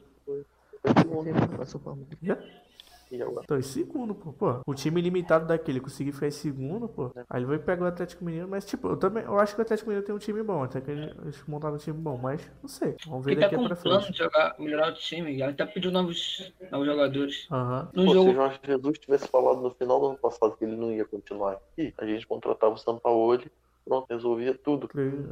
Sempre 1.24 1.56
passou 1.56 1.80
pra 1.80 1.94
mim. 1.94 2.06
Já? 2.22 2.38
Agora? 3.20 3.40
Então, 3.44 3.58
em 3.58 3.62
segundo, 3.62 4.14
pô. 4.14 4.32
pô. 4.32 4.60
O 4.66 4.74
time 4.74 5.00
limitado 5.00 5.46
daquele 5.46 5.80
conseguir 5.80 6.12
ficar 6.12 6.28
em 6.28 6.30
segundo, 6.30 6.88
pô. 6.88 7.10
Aí 7.28 7.40
ele 7.40 7.46
vai 7.46 7.58
pegar 7.58 7.84
o 7.84 7.88
Atlético 7.88 8.24
Mineiro, 8.24 8.48
mas 8.48 8.64
tipo, 8.64 8.88
eu 8.88 8.96
também. 8.96 9.24
Eu 9.24 9.38
acho 9.38 9.54
que 9.54 9.60
o 9.60 9.62
Atlético 9.62 9.88
Mineiro 9.90 10.06
tem 10.06 10.14
um 10.14 10.18
time 10.18 10.42
bom, 10.42 10.62
até 10.62 10.80
que 10.80 10.90
eles 10.90 11.42
montaram 11.46 11.74
um 11.74 11.78
time 11.78 11.98
bom, 11.98 12.16
mas 12.16 12.50
não 12.62 12.68
sei. 12.68 12.96
Vamos 13.06 13.24
ver 13.24 13.32
Ele 13.32 13.40
tá 13.40 13.46
daqui 13.46 13.56
com 13.56 13.64
pra 13.64 13.74
um 13.76 13.82
plano 13.82 14.00
frente. 14.00 14.12
de 14.12 14.18
jogar, 14.18 14.54
melhorar 14.58 14.88
o 14.92 14.94
time. 14.94 15.42
Ele 15.42 15.52
tá 15.54 15.66
pedindo 15.66 15.92
novos, 15.92 16.52
novos 16.70 16.86
jogadores. 16.86 17.46
Aham. 17.50 17.90
No 17.92 18.04
Pô, 18.04 18.10
se 18.10 18.14
jogo. 18.16 18.30
o 18.30 18.34
Jorge 18.34 18.60
Jesus 18.64 18.98
tivesse 18.98 19.28
falado 19.28 19.60
no 19.60 19.70
final 19.72 20.00
do 20.00 20.06
ano 20.06 20.18
passado 20.18 20.56
que 20.56 20.64
ele 20.64 20.76
não 20.76 20.90
ia 20.92 21.04
continuar 21.04 21.52
aqui, 21.52 21.92
a 21.98 22.06
gente 22.06 22.26
contratava 22.26 22.74
o 22.74 22.78
Sampaoli, 22.78 23.50
pronto, 23.84 24.06
resolvia 24.08 24.54
tudo. 24.54 24.88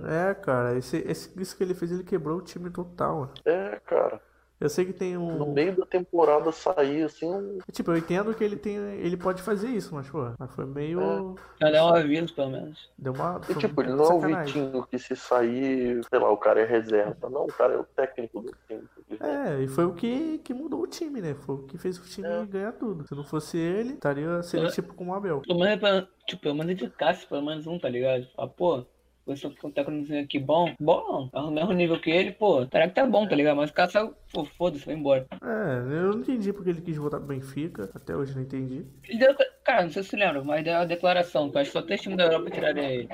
É, 0.08 0.34
cara, 0.34 0.76
esse, 0.76 0.98
esse- 0.98 1.40
isso 1.40 1.56
que 1.56 1.62
ele 1.62 1.74
fez, 1.74 1.92
ele 1.92 2.02
quebrou 2.04 2.38
o 2.38 2.42
time 2.42 2.68
total. 2.70 3.20
mano. 3.20 3.32
É, 3.44 3.80
cara. 3.86 4.20
Eu 4.60 4.68
sei 4.68 4.84
que 4.84 4.92
tem 4.92 5.14
No 5.14 5.46
um. 5.46 5.52
meio 5.54 5.74
da 5.74 5.86
temporada 5.86 6.52
sair 6.52 7.04
assim, 7.04 7.26
um- 7.32 7.58
Tipo, 7.72 7.92
eu 7.92 7.96
entendo 7.96 8.34
que 8.34 8.44
ele 8.44 8.56
tem. 8.56 8.76
Ele 8.76 9.16
pode 9.16 9.40
fazer 9.40 9.68
isso, 9.68 9.94
mas, 9.94 10.08
pô, 10.10 10.32
mas 10.38 10.50
foi 10.54 10.66
meio. 10.66 11.34
Já 11.58 11.70
deu 11.70 11.84
um 11.84 11.88
aviso, 11.94 12.34
pelo 12.34 12.50
menos. 12.50 12.90
Deu 12.98 13.14
uma. 13.14 13.40
E 13.48 13.54
tipo, 13.54 13.80
ele 13.80 13.92
não 13.92 14.04
é 14.04 14.08
o 14.14 14.20
sacanagem. 14.20 14.64
Vitinho 14.66 14.86
que 14.86 14.98
se 14.98 15.16
sair, 15.16 16.04
sei 16.10 16.18
lá, 16.18 16.30
o 16.30 16.36
cara 16.36 16.60
é 16.60 16.64
reserva. 16.66 17.30
Não, 17.30 17.44
o 17.44 17.52
cara 17.52 17.72
é 17.72 17.78
o 17.78 17.84
técnico 17.84 18.40
do 18.42 18.54
time. 18.68 18.82
É, 19.18 19.62
e 19.62 19.66
foi 19.68 19.86
o 19.86 19.94
que, 19.94 20.38
que 20.38 20.52
mudou 20.52 20.82
o 20.82 20.86
time, 20.86 21.20
né? 21.22 21.34
Foi 21.34 21.54
o 21.54 21.62
que 21.62 21.78
fez 21.78 21.98
o 21.98 22.02
time 22.02 22.28
É. 22.28 22.44
ganhar 22.44 22.72
tudo. 22.72 23.06
Se 23.08 23.14
não 23.14 23.24
fosse 23.24 23.56
ele, 23.56 23.94
estaria 23.94 24.42
seria 24.42 24.68
É. 24.68 24.70
tipo 24.70 24.92
como 24.94 25.12
o 25.12 25.14
Abel. 25.14 25.40
Pelo 25.40 25.58
menos, 25.60 25.80
pra- 25.80 26.06
tipo, 26.26 26.42
pelo 26.42 26.54
menos 26.54 26.72
indicasse 26.72 27.26
pelo 27.26 27.42
menos 27.42 27.66
um, 27.66 27.78
tá 27.78 27.88
ligado? 27.88 28.26
Fala, 28.36 28.48
pô, 28.48 28.84
você 29.26 29.48
com 29.50 29.68
um 29.68 29.70
técnicozinho 29.70 30.24
aqui 30.24 30.38
bom, 30.38 30.74
bom, 30.80 31.28
é 31.32 31.40
o 31.40 31.50
mesmo 31.50 31.72
nível 31.72 32.00
que 32.00 32.10
ele, 32.10 32.32
pô, 32.32 32.66
será 32.66 32.88
que 32.88 32.94
tá 32.94 33.06
bom, 33.06 33.28
tá 33.28 33.36
ligado? 33.36 33.56
Mas 33.56 33.70
o 33.70 33.74
cara 33.74 33.90
saiu, 33.90 34.14
pô, 34.32 34.44
foda-se, 34.44 34.84
foi 34.84 34.94
embora. 34.94 35.26
É, 35.42 35.78
eu 35.78 36.12
não 36.12 36.20
entendi 36.20 36.52
porque 36.52 36.70
ele 36.70 36.80
quis 36.80 36.96
voltar 36.96 37.18
pro 37.18 37.28
Benfica. 37.28 37.90
Até 37.94 38.16
hoje 38.16 38.34
não 38.34 38.42
entendi. 38.42 38.86
Ele 39.08 39.18
deu, 39.18 39.34
cara, 39.64 39.82
não 39.82 39.90
sei 39.90 40.02
se 40.02 40.10
você 40.10 40.16
lembra, 40.16 40.42
mas 40.42 40.64
deu 40.64 40.76
a 40.76 40.84
declaração, 40.84 41.50
que 41.50 41.56
eu 41.56 41.60
acho 41.60 41.70
que 41.70 41.78
só 41.78 41.82
três 41.82 42.00
times 42.00 42.18
da 42.18 42.24
Europa 42.24 42.50
tiraram 42.50 42.82
ele. 42.82 43.08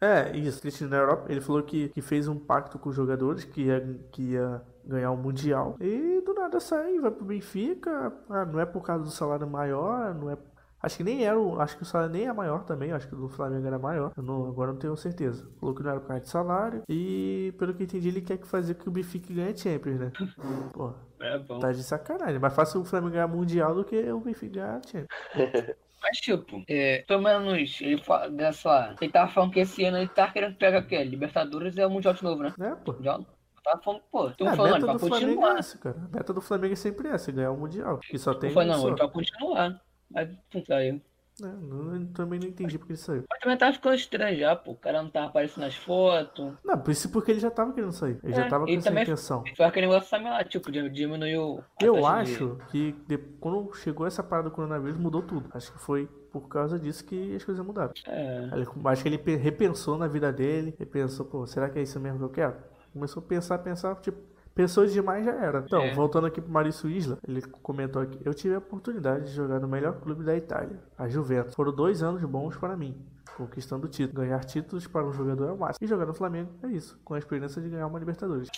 É, 0.00 0.36
isso, 0.36 0.60
Cristiano 0.60 0.90
na 0.90 0.98
Europa, 0.98 1.32
ele 1.32 1.40
falou 1.40 1.62
que, 1.62 1.88
que 1.88 2.02
fez 2.02 2.28
um 2.28 2.38
pacto 2.38 2.78
com 2.78 2.90
os 2.90 2.96
jogadores, 2.96 3.44
que 3.44 3.62
ia, 3.62 3.98
que 4.12 4.22
ia 4.32 4.60
ganhar 4.84 5.10
o 5.10 5.16
Mundial. 5.16 5.76
E 5.80 6.20
do 6.20 6.34
nada 6.34 6.60
sai, 6.60 6.98
vai 6.98 7.10
pro 7.10 7.24
Benfica. 7.24 8.12
Ah, 8.28 8.44
não 8.44 8.60
é 8.60 8.66
por 8.66 8.82
causa 8.82 9.04
do 9.04 9.10
salário 9.10 9.46
maior, 9.46 10.14
não 10.14 10.30
é. 10.30 10.36
Acho 10.84 10.98
que 10.98 11.04
nem 11.04 11.24
era, 11.24 11.38
o- 11.38 11.60
acho 11.60 11.76
que 11.76 11.82
o 11.82 11.86
salário 11.86 12.12
nem 12.12 12.26
é 12.26 12.32
maior 12.32 12.64
também, 12.64 12.92
acho 12.92 13.08
que 13.08 13.14
o 13.14 13.18
do 13.18 13.28
Flamengo 13.28 13.66
era 13.66 13.78
maior. 13.78 14.12
Eu 14.16 14.22
não, 14.22 14.46
agora 14.48 14.72
não 14.72 14.78
tenho 14.78 14.96
certeza. 14.96 15.48
Falou 15.58 15.74
que 15.74 15.82
não 15.82 15.90
era 15.90 16.00
por 16.00 16.08
causa 16.08 16.22
de 16.22 16.28
salário. 16.28 16.82
E 16.88 17.54
pelo 17.58 17.72
que 17.74 17.84
entendi, 17.84 18.08
ele 18.08 18.20
quer 18.20 18.36
que 18.38 18.46
fazer 18.46 18.74
que 18.74 18.88
o 18.88 18.92
Benfica 18.92 19.32
ganhe 19.32 19.56
Champions, 19.56 19.98
né? 19.98 20.12
Pô, 20.74 20.92
É 21.20 21.38
bom. 21.38 21.58
tá 21.58 21.72
de 21.72 21.82
sacanagem. 21.82 22.38
Mais 22.38 22.54
fácil 22.54 22.80
o 22.80 22.84
Flamengo 22.84 23.12
ganhar 23.14 23.26
Mundial 23.28 23.74
do 23.74 23.84
que 23.84 23.96
o 24.12 24.20
Benfica 24.20 24.54
ganhar 24.54 24.80
Champions. 24.86 25.08
Mas, 26.02 26.18
tipo, 26.18 26.62
é, 26.68 27.02
pelo 27.08 27.22
menos 27.22 27.80
ele 27.80 28.02
fala 28.04 28.28
dessa. 28.30 28.94
Ele 29.00 29.10
tava 29.10 29.32
falando 29.32 29.52
que 29.52 29.60
esse 29.60 29.82
ano 29.86 29.96
ele 29.96 30.08
tá 30.08 30.30
querendo 30.30 30.54
pegar 30.56 30.80
o 30.80 30.86
quê? 30.86 31.02
Libertadores 31.02 31.78
é 31.78 31.86
o 31.86 31.90
Mundial 31.90 32.12
de 32.12 32.22
novo, 32.22 32.42
né? 32.42 32.52
Né, 32.58 32.76
pô? 32.84 32.92
Mundial. 32.92 33.24
Tava 33.64 33.80
falando, 33.82 34.02
pô, 34.12 34.28
É, 34.28 34.32
tô 34.34 34.46
a 34.46 34.54
falando, 34.54 34.84
pra 34.84 34.94
é 34.94 34.98
continuar. 34.98 35.58
essa, 35.58 35.78
cara. 35.78 35.96
A 35.96 36.14
meta 36.14 36.34
do 36.34 36.42
Flamengo 36.42 36.74
é 36.74 36.76
sempre 36.76 37.08
essa, 37.08 37.32
ganhar 37.32 37.50
o 37.52 37.56
Mundial. 37.56 37.98
E 38.12 38.18
só 38.18 38.34
tem 38.34 38.50
Não 38.50 38.54
foi 38.54 38.64
não, 38.66 38.74
só. 38.80 38.88
ele 38.88 38.96
vai 38.96 39.08
continuar. 39.10 39.80
Mas 40.14 40.28
não 40.54 40.64
saiu. 40.64 41.00
É, 41.42 41.46
não- 41.46 41.96
eu 41.96 42.06
também 42.12 42.38
não 42.38 42.46
entendi 42.46 42.78
porque 42.78 42.92
ele 42.92 42.98
saiu. 42.98 43.24
Mas 43.28 43.40
também 43.40 43.58
tava 43.58 43.72
ficando 43.72 43.96
estranho 43.96 44.38
já, 44.38 44.54
pô. 44.54 44.70
O 44.70 44.76
cara 44.76 45.02
não 45.02 45.10
tava 45.10 45.26
aparecendo 45.26 45.64
nas 45.64 45.74
fotos. 45.74 46.52
Não, 46.64 46.78
por 46.78 46.92
isso 46.92 47.10
porque 47.10 47.32
ele 47.32 47.40
já 47.40 47.50
tava 47.50 47.72
querendo 47.72 47.90
sair. 47.92 48.20
Ele 48.22 48.32
já 48.32 48.46
É, 48.46 48.48
tava 48.48 48.64
com 48.66 48.72
essa 48.72 48.92
intenção. 49.02 49.42
Foi 49.56 49.66
aquele 49.66 49.88
negócio 49.88 50.08
sabe 50.08 50.24
lá, 50.26 50.44
tipo, 50.44 50.70
diminuiu. 50.70 51.60
Eu 51.82 51.94
de- 51.94 52.04
acho 52.04 52.56
que 52.70 52.92
de- 53.08 53.18
quando 53.40 53.74
chegou 53.74 54.06
essa 54.06 54.22
parada 54.22 54.48
do 54.48 54.54
coronavírus 54.54 54.96
mudou 54.96 55.22
tudo. 55.22 55.50
Acho 55.52 55.72
que 55.72 55.78
foi 55.80 56.06
por 56.30 56.46
causa 56.48 56.78
disso 56.78 57.04
que 57.04 57.34
as 57.34 57.42
coisas 57.44 57.64
mudaram. 57.66 57.92
É. 58.06 58.50
Ele- 58.52 58.66
acho 58.84 59.02
que 59.02 59.08
ele 59.08 59.18
pe- 59.18 59.34
repensou 59.36 59.98
na 59.98 60.06
vida 60.06 60.32
dele, 60.32 60.72
repensou, 60.78 61.26
pô, 61.26 61.44
será 61.48 61.68
que 61.68 61.80
é 61.80 61.82
isso 61.82 61.98
mesmo 61.98 62.18
que 62.18 62.24
eu 62.24 62.30
quero? 62.30 62.54
Começou 62.92 63.20
a 63.20 63.26
pensar, 63.26 63.58
pensar, 63.58 63.96
tipo, 63.96 64.18
pensou 64.54 64.86
demais 64.86 65.24
já 65.24 65.32
era. 65.32 65.62
Então, 65.66 65.82
É. 65.82 65.92
voltando 65.94 66.26
aqui 66.26 66.40
pro 66.40 66.50
Maurício 66.50 66.88
Isla, 66.88 67.18
ele 67.26 67.42
comentou 67.42 68.02
aqui, 68.02 68.18
eu 68.24 68.32
tive 68.34 68.54
a 68.54 68.58
oportunidade 68.58 69.26
de 69.26 69.32
jogar 69.32 69.60
no 69.60 69.68
melhor 69.68 70.00
clube 70.00 70.24
da 70.24 70.36
Itália, 70.36 70.78
a 70.96 71.08
Juventus. 71.08 71.54
Foram 71.54 71.74
dois 71.74 72.02
anos 72.02 72.22
bons 72.24 72.56
para 72.56 72.76
mim. 72.76 72.96
Conquistando 73.36 73.88
título. 73.88 74.22
Ganhar 74.22 74.44
títulos 74.44 74.86
para 74.86 75.04
um 75.04 75.12
jogador 75.12 75.48
é 75.48 75.52
o 75.52 75.58
máximo. 75.58 75.78
E 75.84 75.88
jogar 75.88 76.06
no 76.06 76.14
Flamengo 76.14 76.50
é 76.62 76.68
isso. 76.68 77.00
Com 77.04 77.14
a 77.14 77.18
experiência 77.18 77.60
de 77.60 77.68
ganhar 77.68 77.86
uma 77.88 77.98
Libertadores. 77.98 78.48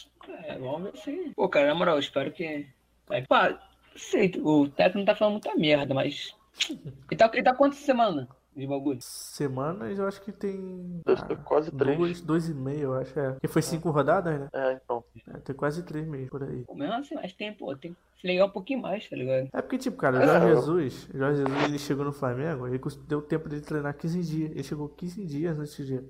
É, 0.45 0.59
vamos 0.59 0.83
ver 0.91 0.97
se. 0.99 1.33
Pô, 1.35 1.49
cara, 1.49 1.69
na 1.69 1.75
moral, 1.75 1.95
eu 1.97 2.01
espero 2.01 2.31
que. 2.31 2.67
É, 3.11 3.23
pá, 3.23 3.59
sei, 3.97 4.35
o 4.43 4.69
técnico 4.69 5.07
tá 5.07 5.15
falando 5.17 5.33
muita 5.35 5.55
merda, 5.57 5.95
mas. 5.95 6.35
Ele 6.69 6.79
tá, 7.17 7.31
ele 7.33 7.43
tá 7.43 7.55
quantas 7.55 7.79
semanas 7.79 8.27
de 8.57 8.67
bagulho? 8.67 8.99
Semanas, 9.01 9.99
eu 9.99 10.07
acho 10.07 10.21
que 10.23 10.33
tem. 10.33 11.01
Deve 11.05 11.21
ser 11.21 11.37
quase 11.45 11.71
três. 11.71 11.99
Dois, 11.99 12.21
dois 12.23 12.49
e 12.49 12.55
meio, 12.55 12.81
eu 12.81 12.95
acho. 12.95 13.19
É. 13.19 13.33
Porque 13.33 13.49
foi 13.49 13.63
cinco 13.63 13.91
rodadas, 13.91 14.41
né? 14.41 14.49
É, 14.53 14.73
então. 14.83 15.05
É, 15.29 15.39
tem 15.39 15.55
quase 15.55 15.83
três 15.83 16.07
meses 16.07 16.31
por 16.31 16.43
aí. 16.43 16.65
Pô, 16.65 16.75
mesmo 16.75 16.95
assim, 16.95 17.15
mas 17.17 17.33
tem, 17.33 17.53
pô, 17.53 17.77
tem 17.77 17.95
ligar 18.25 18.47
um 18.47 18.51
pouquinho 18.51 18.81
mais, 18.81 19.09
tá 19.09 19.15
ligado? 19.15 19.49
É 19.53 19.63
porque, 19.63 19.79
tipo, 19.79 19.97
cara, 19.97 20.19
o 20.19 20.23
É, 20.23 20.27
Jorge 20.27 20.47
eu- 20.49 20.57
Jesus, 20.57 21.09
o 21.15 21.19
Jorge 21.19 21.43
Jesus, 21.45 21.65
ele 21.65 21.79
chegou 21.79 22.05
no 22.05 22.13
Flamengo, 22.13 22.67
ele 22.67 22.81
deu 23.07 23.23
tempo 23.23 23.49
dele 23.49 23.63
treinar 23.63 23.95
15 23.95 24.21
dias. 24.23 24.51
Ele 24.51 24.63
chegou 24.65 24.89
15 24.89 25.25
dias 25.25 25.57
antes 25.59 25.87
de, 25.87 26.01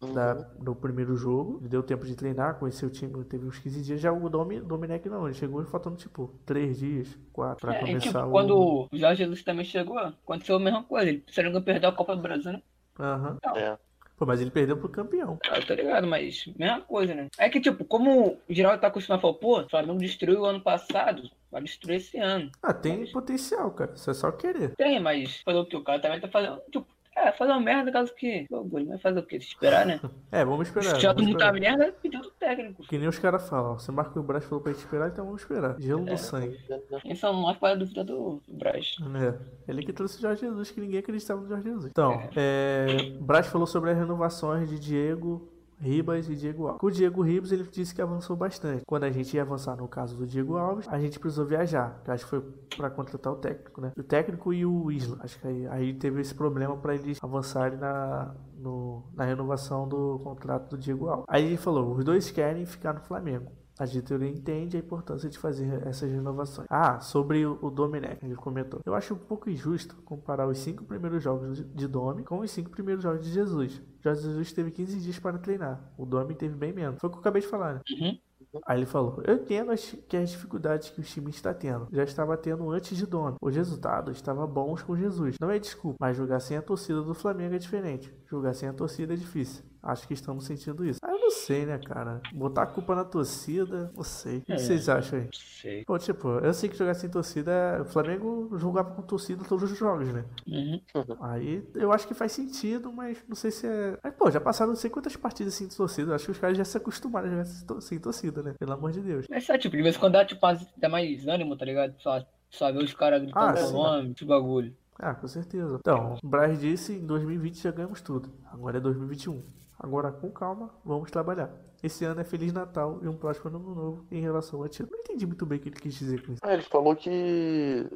da, 0.00 0.34
do 0.34 0.74
primeiro 0.74 1.16
jogo. 1.16 1.58
Ele 1.60 1.68
deu 1.68 1.82
tempo 1.82 2.04
de 2.04 2.14
treinar, 2.14 2.58
conhecer 2.58 2.86
o 2.86 2.90
time, 2.90 3.24
teve 3.24 3.46
uns 3.46 3.58
15 3.58 3.82
dias. 3.82 4.00
Já 4.00 4.12
o 4.12 4.28
Domi, 4.28 4.60
Domenech 4.60 5.08
não, 5.08 5.26
ele 5.26 5.34
chegou 5.34 5.64
faltando, 5.64 5.96
tipo, 5.96 6.32
3 6.46 6.78
dias, 6.78 7.18
4, 7.32 7.60
pra 7.60 7.74
É, 7.74 7.76
e, 7.76 7.86
começar 7.86 8.08
tipo, 8.08 8.18
o... 8.26 8.30
quando 8.30 8.58
o 8.58 8.88
Jorge 8.92 9.24
Jesus 9.24 9.42
também 9.42 9.64
chegou, 9.64 9.98
aconteceu 9.98 10.56
a 10.56 10.60
mesma 10.60 10.82
coisa. 10.82 11.08
Ele, 11.08 11.24
se 11.28 11.42
não 11.42 11.62
perdeu 11.62 11.90
a 11.90 11.92
Copa 11.92 12.16
do 12.16 12.22
Brasil, 12.22 12.52
né? 12.52 12.62
Aham. 12.98 13.38
É. 13.56 13.76
Pô, 14.16 14.26
mas 14.26 14.40
ele 14.40 14.50
perdeu 14.50 14.76
pro 14.76 14.88
campeão. 14.88 15.38
Ah, 15.50 15.56
eu 15.58 15.66
tô 15.66 15.74
ligado, 15.74 16.06
mas 16.06 16.44
mesma 16.56 16.80
coisa, 16.82 17.12
né? 17.12 17.28
É 17.36 17.48
que, 17.48 17.60
tipo, 17.60 17.84
como 17.84 18.38
o 18.48 18.54
geral 18.54 18.78
tá 18.78 18.86
acostumado 18.86 19.18
a 19.18 19.22
falar, 19.22 19.34
pô, 19.34 19.60
o 19.60 19.68
Flamengo 19.68 19.98
destruiu 19.98 20.42
o 20.42 20.44
ano 20.44 20.60
passado, 20.60 21.28
vai 21.50 21.60
destruir 21.62 21.96
esse 21.96 22.18
ano. 22.18 22.48
Ah, 22.62 22.72
tem 22.72 23.10
potencial, 23.10 23.70
cara. 23.72 23.94
Isso 23.94 24.08
é 24.08 24.14
só 24.14 24.30
querer. 24.30 24.76
Tem, 24.76 25.00
mas 25.00 25.40
fazer 25.40 25.58
o 25.58 25.66
que? 25.66 25.76
O 25.76 25.82
cara 25.82 25.98
também 25.98 26.20
tá 26.20 26.28
fazendo, 26.28 26.60
tipo, 26.70 26.86
é, 27.14 27.30
fazer 27.32 27.52
uma 27.52 27.60
merda 27.60 27.92
caso 27.92 28.14
que. 28.14 28.46
Bagulho, 28.50 28.86
vai 28.86 28.98
fazer 28.98 29.18
o 29.20 29.22
quê? 29.22 29.40
Se 29.40 29.48
esperar, 29.48 29.84
né? 29.86 30.00
É, 30.32 30.44
vamos 30.44 30.66
esperar. 30.66 30.98
Se 30.98 31.06
vamos 31.06 31.26
não 31.26 31.36
tá 31.36 31.52
merda, 31.52 31.92
pediu 32.02 32.20
do 32.22 32.30
técnico. 32.30 32.82
Que 32.84 32.96
nem 32.96 33.06
os 33.06 33.18
caras 33.18 33.46
falam. 33.48 33.78
Se 33.78 33.90
o 33.90 33.92
Marco 33.92 34.22
Braz 34.22 34.44
falou 34.44 34.62
pra 34.62 34.72
gente 34.72 34.80
esperar, 34.80 35.08
então 35.10 35.26
vamos 35.26 35.42
esperar. 35.42 35.76
Gelo 35.78 36.08
É. 36.08 36.12
no 36.12 36.18
sangue. 36.18 36.58
Quem 37.02 37.14
são 37.14 37.34
nós 37.40 37.58
para 37.58 37.76
dúvida 37.76 38.02
do 38.02 38.40
Braz? 38.48 38.96
É, 39.20 39.70
ele 39.70 39.82
que 39.84 39.92
trouxe 39.92 40.18
o 40.18 40.20
Jorge 40.22 40.40
Jesus, 40.40 40.70
que 40.70 40.80
ninguém 40.80 41.00
acreditava 41.00 41.40
no 41.42 41.48
Jorge 41.48 41.64
Jesus. 41.64 41.86
Então, 41.86 42.22
é, 42.34 42.86
Braz 43.20 43.46
falou 43.46 43.66
sobre 43.66 43.90
as 43.90 43.98
renovações 43.98 44.70
de 44.70 44.78
Diego 44.78 45.51
Ribas 45.82 46.28
e 46.28 46.36
Diego 46.36 46.66
Alves. 46.66 46.80
Com 46.80 46.86
o 46.86 46.90
Diego 46.90 47.22
Ribas, 47.22 47.50
ele 47.52 47.64
disse 47.64 47.94
que 47.94 48.00
avançou 48.00 48.36
bastante. 48.36 48.82
Quando 48.86 49.04
a 49.04 49.10
gente 49.10 49.34
ia 49.34 49.42
avançar 49.42 49.76
no 49.76 49.88
caso 49.88 50.16
do 50.16 50.26
Diego 50.26 50.56
Alves, 50.56 50.86
a 50.88 50.98
gente 50.98 51.18
precisou 51.18 51.44
viajar, 51.44 52.00
que 52.04 52.10
acho 52.10 52.24
que 52.24 52.30
foi 52.30 52.40
pra 52.76 52.88
contratar 52.90 53.32
o 53.32 53.36
técnico, 53.36 53.80
né? 53.80 53.92
O 53.98 54.02
técnico 54.02 54.52
e 54.52 54.64
o 54.64 54.90
Isla. 54.90 55.18
Acho 55.20 55.38
que 55.40 55.46
aí, 55.46 55.66
aí 55.66 55.94
teve 55.94 56.20
esse 56.20 56.34
problema 56.34 56.76
pra 56.76 56.94
eles 56.94 57.18
avançarem 57.22 57.78
na, 57.78 58.34
no- 58.56 59.02
na 59.14 59.24
renovação 59.24 59.88
do 59.88 60.20
contrato 60.22 60.70
do 60.70 60.78
Diego 60.78 61.08
Alves. 61.08 61.24
Aí 61.28 61.44
ele 61.44 61.56
falou: 61.56 61.94
os 61.96 62.04
dois 62.04 62.30
querem 62.30 62.64
ficar 62.64 62.92
no 62.94 63.00
Flamengo. 63.00 63.50
A 63.82 63.84
diretoria 63.84 64.28
entende 64.28 64.76
a 64.76 64.80
importância 64.80 65.28
de 65.28 65.36
fazer 65.36 65.84
essas 65.88 66.08
renovações. 66.08 66.68
Ah, 66.70 67.00
sobre 67.00 67.44
o 67.44 67.68
Domenech, 67.68 68.24
ele 68.24 68.36
comentou. 68.36 68.78
Eu 68.86 68.94
acho 68.94 69.14
um 69.14 69.18
pouco 69.18 69.50
injusto 69.50 69.96
comparar 70.04 70.46
os 70.46 70.58
cinco 70.58 70.84
primeiros 70.84 71.20
jogos 71.20 71.56
de- 71.56 71.64
de 71.64 71.88
Domi 71.88 72.22
com 72.22 72.38
os 72.38 72.50
cinco 72.52 72.70
primeiros 72.70 73.02
jogos 73.02 73.24
de 73.26 73.32
Jesus. 73.32 73.82
Jorge 74.00 74.22
Jesus 74.22 74.52
teve 74.52 74.70
15 74.70 75.00
dias 75.00 75.18
para 75.18 75.36
treinar. 75.36 75.80
O 75.98 76.06
Domi 76.06 76.32
teve 76.36 76.54
bem 76.54 76.72
menos. 76.72 77.00
Foi 77.00 77.08
o 77.08 77.10
que 77.10 77.16
eu 77.16 77.20
acabei 77.20 77.42
de 77.42 77.48
falar, 77.48 77.74
né? 77.74 77.80
Uhum. 77.90 78.18
Aí 78.66 78.78
ele 78.78 78.86
falou: 78.86 79.20
Eu 79.24 79.34
entendo 79.34 79.72
as, 79.72 79.96
que 80.08 80.16
as 80.16 80.30
dificuldades 80.30 80.90
que 80.90 81.00
o 81.00 81.02
time 81.04 81.30
está 81.30 81.52
tendo. 81.52 81.88
Já 81.90 82.04
estava 82.04 82.36
tendo 82.36 82.70
antes 82.70 82.96
de 82.96 83.04
Domi. 83.06 83.36
Os 83.40 83.56
resultados 83.56 84.14
estavam 84.16 84.46
bons 84.46 84.82
com 84.82 84.94
Jesus. 84.96 85.36
Não 85.40 85.50
é 85.50 85.58
desculpa, 85.58 85.96
mas 86.00 86.16
jogar 86.16 86.38
sem 86.38 86.56
a 86.56 86.62
torcida 86.62 87.02
do 87.02 87.14
Flamengo 87.14 87.54
é 87.56 87.58
diferente. 87.58 88.14
Jogar 88.26 88.54
sem 88.54 88.68
a 88.68 88.72
torcida 88.72 89.14
é 89.14 89.16
difícil. 89.16 89.64
Acho 89.82 90.06
que 90.06 90.14
estamos 90.14 90.44
sentindo 90.44 90.84
isso. 90.84 91.00
Ah, 91.02 91.10
eu 91.10 91.18
não 91.18 91.30
sei, 91.30 91.66
né, 91.66 91.76
cara? 91.78 92.20
Botar 92.32 92.62
a 92.62 92.66
culpa 92.66 92.94
na 92.94 93.04
torcida, 93.04 93.90
não 93.96 94.04
sei. 94.04 94.38
O 94.38 94.42
que 94.42 94.52
É. 94.52 94.56
vocês 94.58 94.88
acham 94.88 95.18
aí? 95.18 95.28
Sei. 95.32 95.84
Pô, 95.84 95.98
tipo, 95.98 96.28
eu 96.38 96.54
sei 96.54 96.68
que 96.68 96.76
jogar 96.76 96.94
sem 96.94 97.10
torcida, 97.10 97.80
o 97.82 97.84
Flamengo 97.86 98.56
jogava 98.58 98.92
com 98.94 99.02
torcida 99.02 99.42
todos 99.44 99.72
os 99.72 99.76
jogos, 99.76 100.06
né? 100.12 100.24
Uhum. 100.46 100.80
Aí 101.20 101.66
eu 101.74 101.92
acho 101.92 102.06
que 102.06 102.14
faz 102.14 102.30
sentido, 102.30 102.92
mas 102.92 103.18
não 103.28 103.34
sei 103.34 103.50
se 103.50 103.66
é. 103.66 103.98
Aí, 104.04 104.12
pô, 104.12 104.30
já 104.30 104.40
passaram 104.40 104.70
não 104.70 104.76
sei 104.76 104.88
quantas 104.88 105.16
partidas 105.16 105.54
sem 105.54 105.66
torcida. 105.68 106.14
Acho 106.14 106.26
que 106.26 106.30
os 106.30 106.38
caras 106.38 106.56
já 106.56 106.64
se 106.64 106.76
acostumaram 106.76 107.26
a 107.26 107.30
jogar 107.30 107.44
sem 107.46 107.66
to- 107.66 107.80
sem 107.80 107.98
torcida, 107.98 108.40
né? 108.42 108.54
Pelo 108.58 108.72
amor 108.74 108.92
de 108.92 109.00
Deus. 109.00 109.26
Mas 109.28 109.44
só, 109.44 109.58
tipo, 109.58 109.76
de 109.76 109.82
vez 109.82 109.96
em 109.96 109.98
quando 109.98 110.12
dá, 110.12 110.24
tipo, 110.24 110.40
dá 110.76 110.88
mais 110.88 111.26
ânimo, 111.26 111.56
tá 111.56 111.64
ligado? 111.64 111.94
Só, 112.00 112.24
só 112.50 112.70
ver 112.70 112.84
os 112.84 112.94
caras 112.94 113.20
gritando 113.20 113.58
Ah, 113.58 113.70
nome, 113.72 114.12
esse 114.12 114.24
bagulho. 114.24 114.72
Ah, 114.96 115.14
com 115.14 115.26
certeza. 115.26 115.78
Então, 115.80 116.16
o 116.22 116.28
Braz 116.28 116.60
disse 116.60 116.92
em 116.92 117.04
2020 117.04 117.60
já 117.60 117.72
ganhamos 117.72 118.00
tudo. 118.00 118.30
Agora 118.52 118.76
é 118.76 118.80
2021. 118.80 119.42
Agora, 119.82 120.12
com 120.12 120.30
calma, 120.30 120.70
vamos 120.84 121.10
trabalhar. 121.10 121.50
Esse 121.82 122.04
ano 122.04 122.20
é 122.20 122.24
Feliz 122.24 122.52
Natal 122.52 123.00
e 123.02 123.08
um 123.08 123.16
próximo 123.16 123.48
ano 123.48 123.74
novo 123.74 124.06
em 124.12 124.20
relação 124.20 124.60
ao 124.60 124.66
antigo. 124.66 124.88
Não 124.92 125.00
entendi 125.00 125.26
muito 125.26 125.44
bem 125.44 125.58
o 125.58 125.60
que 125.60 125.68
ele 125.68 125.76
quis 125.76 125.94
dizer 125.94 126.24
com 126.24 126.32
isso. 126.32 126.40
Ah, 126.44 126.54
ele 126.54 126.62
falou 126.62 126.94
que. 126.94 127.10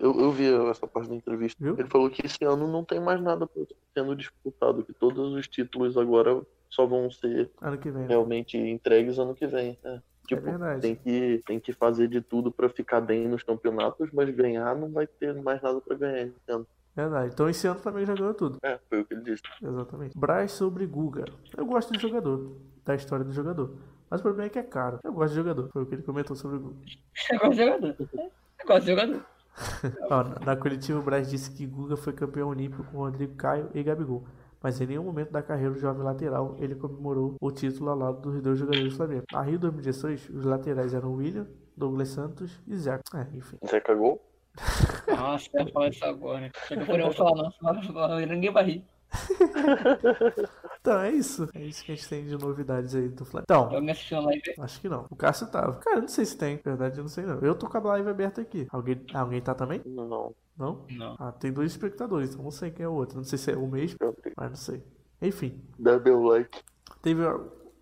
Eu, 0.00 0.18
eu 0.18 0.32
vi 0.32 0.52
essa 0.68 0.88
parte 0.88 1.08
da 1.08 1.14
entrevista. 1.14 1.56
Viu? 1.62 1.78
Ele 1.78 1.88
falou 1.88 2.10
que 2.10 2.26
esse 2.26 2.44
ano 2.44 2.66
não 2.66 2.84
tem 2.84 2.98
mais 2.98 3.22
nada 3.22 3.48
sendo 3.94 4.16
disputado, 4.16 4.82
que 4.82 4.92
todos 4.92 5.32
os 5.32 5.46
títulos 5.46 5.96
agora 5.96 6.42
só 6.68 6.84
vão 6.84 7.08
ser 7.08 7.48
vem. 7.62 7.92
né? 7.92 8.06
realmente 8.08 8.58
entregues 8.58 9.20
ano 9.20 9.34
que 9.34 9.46
vem. 9.46 9.78
É. 9.84 10.00
Tipo, 10.26 10.42
verdade. 10.42 10.80
tem 10.80 10.96
que, 10.96 11.42
tem 11.46 11.60
que 11.60 11.72
fazer 11.72 12.08
de 12.08 12.20
tudo 12.20 12.50
pra 12.50 12.68
ficar 12.68 13.00
bem 13.00 13.28
nos 13.28 13.44
campeonatos, 13.44 14.10
mas 14.12 14.28
ganhar 14.30 14.74
não 14.74 14.90
vai 14.90 15.06
ter 15.06 15.32
mais 15.40 15.62
nada 15.62 15.80
pra 15.80 15.96
ganhar 15.96 16.30
ano. 16.48 16.66
Verdade. 16.96 17.30
Então 17.34 17.48
esse 17.48 17.66
ano 17.66 17.78
o 17.78 17.82
Flamengo 17.82 18.06
já 18.06 18.14
ganhou 18.14 18.32
tudo. 18.34 18.58
É, 18.62 18.78
foi 18.88 19.00
o 19.00 19.04
que 19.04 19.12
ele 19.14 19.22
disse. 19.22 19.42
Exatamente. 19.62 20.18
Braz 20.18 20.52
sobre 20.52 20.86
Guga. 20.86 21.26
Eu 21.56 21.66
gosto 21.66 21.92
do 21.92 21.98
jogador, 21.98 22.56
da 22.84 22.94
história 22.94 23.24
do 23.24 23.32
jogador. 23.32 23.76
Mas 24.08 24.20
o 24.20 24.22
problema 24.22 24.46
é 24.46 24.48
que 24.50 24.58
é 24.58 24.62
caro. 24.62 24.98
Eu 25.04 25.12
gosto 25.12 25.30
de 25.30 25.36
jogador. 25.36 25.68
Foi 25.72 25.82
o 25.82 25.86
que 25.86 25.94
ele 25.94 26.02
comentou 26.02 26.34
sobre 26.34 26.56
o 26.56 26.60
Guga. 26.60 26.76
Eu 27.30 27.38
gosto 27.38 27.50
de 27.50 27.64
jogador. 27.64 27.96
Eu 28.08 28.66
gosto 28.66 28.80
de 28.84 28.90
jogador. 28.90 29.20
Ó, 30.10 30.22
na- 30.24 30.38
na 30.46 30.56
coletiva, 30.56 30.98
o 30.98 31.02
Braz 31.02 31.28
disse 31.30 31.50
que 31.50 31.66
Guga 31.66 31.96
foi 31.96 32.12
campeão 32.12 32.48
olímpico 32.48 32.82
com 32.84 32.98
Rodrigo 32.98 33.34
Caio 33.34 33.68
e 33.74 33.82
Gabigol. 33.82 34.24
Mas 34.62 34.80
em 34.80 34.86
nenhum 34.86 35.04
momento 35.04 35.30
da 35.30 35.42
carreira 35.42 35.72
do 35.74 35.78
jovem 35.78 36.02
lateral 36.02 36.56
ele 36.58 36.74
comemorou 36.74 37.36
o 37.40 37.50
título 37.52 37.90
ao 37.90 37.96
lado 37.98 38.20
dos 38.22 38.40
dois 38.40 38.58
jogadores 38.58 38.90
do 38.92 38.96
Flamengo. 38.96 39.24
Na 39.30 39.42
Rio 39.42 39.58
2016, 39.58 40.30
os 40.30 40.44
laterais 40.44 40.92
eram 40.94 41.12
William, 41.14 41.46
Douglas 41.76 42.08
Santos 42.08 42.58
e 42.66 42.74
Zé. 42.76 42.98
É, 43.14 43.26
enfim. 43.36 43.58
Zé 43.68 43.80
cagou? 43.80 44.20
Nossa, 45.08 45.48
eu 45.54 45.66
ia 45.66 45.72
falar 45.72 45.88
isso 45.88 46.04
agora. 46.04 46.50
Só 46.68 46.74
que 46.76 46.90
eu 46.90 46.98
vou 47.02 47.12
falar, 47.12 47.42
não. 47.42 47.50
senão 47.82 48.26
Ninguém 48.26 48.52
vai 48.52 48.64
rir. 48.64 48.84
Então 50.80 51.00
é 51.00 51.10
isso. 51.10 51.48
É 51.52 51.64
isso 51.64 51.84
que 51.84 51.90
a 51.90 51.94
gente 51.96 52.08
tem 52.08 52.24
de 52.24 52.38
novidades 52.38 52.94
aí 52.94 53.08
do 53.08 53.24
Flamengo. 53.24 53.46
Então, 53.50 53.90
assistiu 53.90 54.18
a 54.18 54.20
live? 54.20 54.42
acho 54.60 54.80
que 54.80 54.88
não. 54.88 55.04
O 55.10 55.16
Cássio 55.16 55.48
tava. 55.50 55.74
Cara, 55.80 55.96
eu 55.96 56.02
não 56.02 56.08
sei 56.08 56.24
se 56.24 56.36
tem. 56.36 56.56
Na 56.56 56.72
verdade, 56.72 56.98
eu 56.98 57.02
não 57.02 57.08
sei 57.08 57.24
não. 57.24 57.40
Eu 57.40 57.56
tô 57.56 57.68
com 57.68 57.76
a 57.76 57.80
live 57.80 58.08
aberta 58.08 58.40
aqui. 58.40 58.68
Alguém, 58.70 59.04
alguém 59.12 59.40
tá 59.40 59.52
também? 59.52 59.82
Não, 59.84 60.32
Não? 60.56 60.86
Não. 60.90 61.16
Ah, 61.18 61.32
tem 61.32 61.52
dois 61.52 61.72
espectadores, 61.72 62.30
então 62.30 62.44
não 62.44 62.52
sei 62.52 62.70
quem 62.70 62.84
é 62.84 62.88
o 62.88 62.92
outro. 62.92 63.16
Não 63.16 63.24
sei 63.24 63.36
se 63.36 63.50
é 63.50 63.56
o 63.56 63.66
mesmo, 63.66 63.98
mas 64.36 64.48
não 64.48 64.56
sei. 64.56 64.82
Enfim, 65.20 65.60
Dá 65.76 65.98
meu 65.98 66.22
like. 66.22 66.60
teve. 67.02 67.22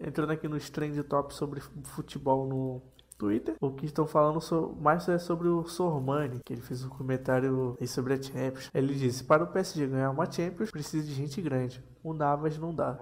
Entrando 0.00 0.32
aqui 0.32 0.48
nos 0.48 0.68
trend 0.70 1.02
top 1.04 1.34
sobre 1.34 1.60
futebol 1.84 2.46
no 2.46 2.82
Twitter, 3.18 3.54
o 3.60 3.70
que 3.72 3.86
estão 3.86 4.06
falando 4.06 4.40
so- 4.40 4.76
mais 4.80 5.08
é 5.08 5.18
sobre 5.18 5.48
o 5.48 5.64
Sormani, 5.66 6.40
que 6.44 6.52
ele 6.52 6.62
fez 6.62 6.84
um 6.84 6.88
comentário 6.88 7.76
aí 7.80 7.86
sobre 7.88 8.14
a 8.14 8.22
Champions. 8.22 8.70
Ele 8.74 8.94
disse: 8.94 9.24
Para 9.24 9.44
o 9.44 9.46
PSG 9.46 9.86
ganhar 9.86 10.10
uma 10.10 10.30
Champions, 10.30 10.70
precisa 10.70 11.06
de 11.06 11.14
gente 11.14 11.40
grande. 11.40 11.82
O 12.02 12.12
Navas 12.12 12.58
não 12.58 12.74
dá. 12.74 12.98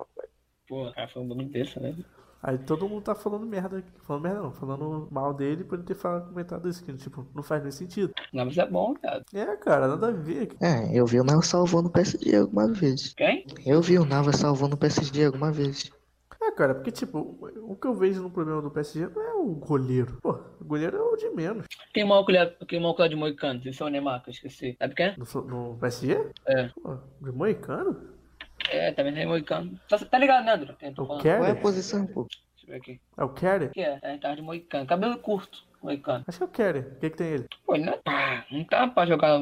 Pô, 0.68 0.90
cara, 0.92 1.08
foi 1.08 1.22
um 1.22 1.28
bagulho 1.28 1.48
desse, 1.48 1.78
né? 1.80 1.94
Aí 2.42 2.58
todo 2.58 2.88
mundo 2.88 3.02
tá 3.04 3.14
falando 3.14 3.46
merda 3.46 3.78
aqui. 3.78 3.90
Falando 4.00 4.22
merda 4.22 4.42
não, 4.42 4.52
falando 4.52 5.08
mal 5.12 5.32
dele 5.32 5.62
por 5.62 5.76
ele 5.78 5.84
ter 5.86 5.94
falado, 5.94 6.28
comentado 6.28 6.68
isso, 6.68 6.84
que 6.84 6.92
tipo, 6.94 7.24
não 7.34 7.42
faz 7.42 7.62
nem 7.62 7.70
sentido. 7.70 8.12
Não, 8.32 8.44
mas 8.44 8.58
é 8.58 8.66
bom, 8.66 8.94
cara. 8.94 9.22
É, 9.32 9.56
cara, 9.56 9.86
nada 9.86 10.08
a 10.08 10.10
ver. 10.10 10.48
É, 10.60 10.90
eu 10.92 11.06
vi 11.06 11.20
o 11.20 11.24
Navas 11.24 11.46
salvando 11.46 11.88
o 11.88 11.92
PSG 11.92 12.36
alguma 12.36 12.66
vez. 12.72 13.14
Quem? 13.14 13.46
Eu 13.64 13.80
vi 13.80 13.96
o 13.98 14.04
Navas 14.04 14.36
salvando 14.36 14.74
o 14.74 14.78
PSG 14.78 15.24
alguma 15.26 15.52
vez. 15.52 15.90
É, 16.44 16.50
cara, 16.50 16.74
porque, 16.74 16.90
tipo, 16.90 17.38
o 17.62 17.76
que 17.76 17.86
eu 17.86 17.94
vejo 17.94 18.20
no 18.20 18.30
problema 18.30 18.60
do 18.60 18.70
PSG 18.70 19.06
não 19.08 19.22
é 19.22 19.34
o 19.34 19.54
goleiro. 19.54 20.18
Pô, 20.20 20.40
o 20.60 20.64
goleiro 20.64 20.96
é 20.96 21.00
o 21.00 21.16
de 21.16 21.30
menos. 21.30 21.66
Quem 21.94 22.04
lá, 22.08 22.24
quem 22.66 22.80
lá 22.82 23.08
de 23.08 23.14
Moicano? 23.14 23.60
Esse 23.64 23.80
é 23.82 23.86
o 23.86 23.88
Neymar, 23.88 24.22
que 24.22 24.30
eu 24.30 24.32
esqueci. 24.32 24.76
Sabe 24.78 24.94
quem 24.94 25.06
é? 25.06 25.16
No, 25.16 25.42
no 25.42 25.78
PSG? 25.78 26.30
É. 26.46 26.68
Pô, 26.82 26.98
de 27.20 27.30
moicano? 27.32 28.12
É, 28.70 28.92
também 28.92 29.14
tem 29.14 29.26
Moicano. 29.26 29.78
Tá, 29.88 29.98
tá 29.98 30.18
ligado, 30.18 30.44
né, 30.44 30.52
André? 30.54 30.74
O? 30.98 31.18
Kerry? 31.18 31.38
Qual 31.38 31.44
é 31.48 31.50
a 31.52 31.56
posição, 31.56 32.06
pô? 32.06 32.26
Deixa 32.28 32.66
eu 32.66 32.68
ver 32.70 32.76
aqui. 32.76 33.00
É 33.16 33.24
o 33.24 33.28
Kerry? 33.28 33.68
Que 33.70 33.80
é? 33.80 33.98
É, 34.02 34.18
tá 34.18 34.34
de 34.34 34.42
Moicano. 34.42 34.86
Cabelo 34.86 35.18
curto, 35.18 35.64
Moicano. 35.82 36.24
Acho 36.26 36.38
que 36.38 36.44
é 36.44 36.46
o 36.46 36.50
Kerry. 36.50 36.78
O 36.80 36.98
que 36.98 37.10
que 37.10 37.16
tem 37.16 37.26
ele? 37.28 37.46
Pô, 37.64 37.74
ele 37.74 37.84
não, 37.86 37.92
é- 37.94 38.46
não 38.50 38.64
tá 38.64 38.86
pra 38.88 39.06
jogar 39.06 39.38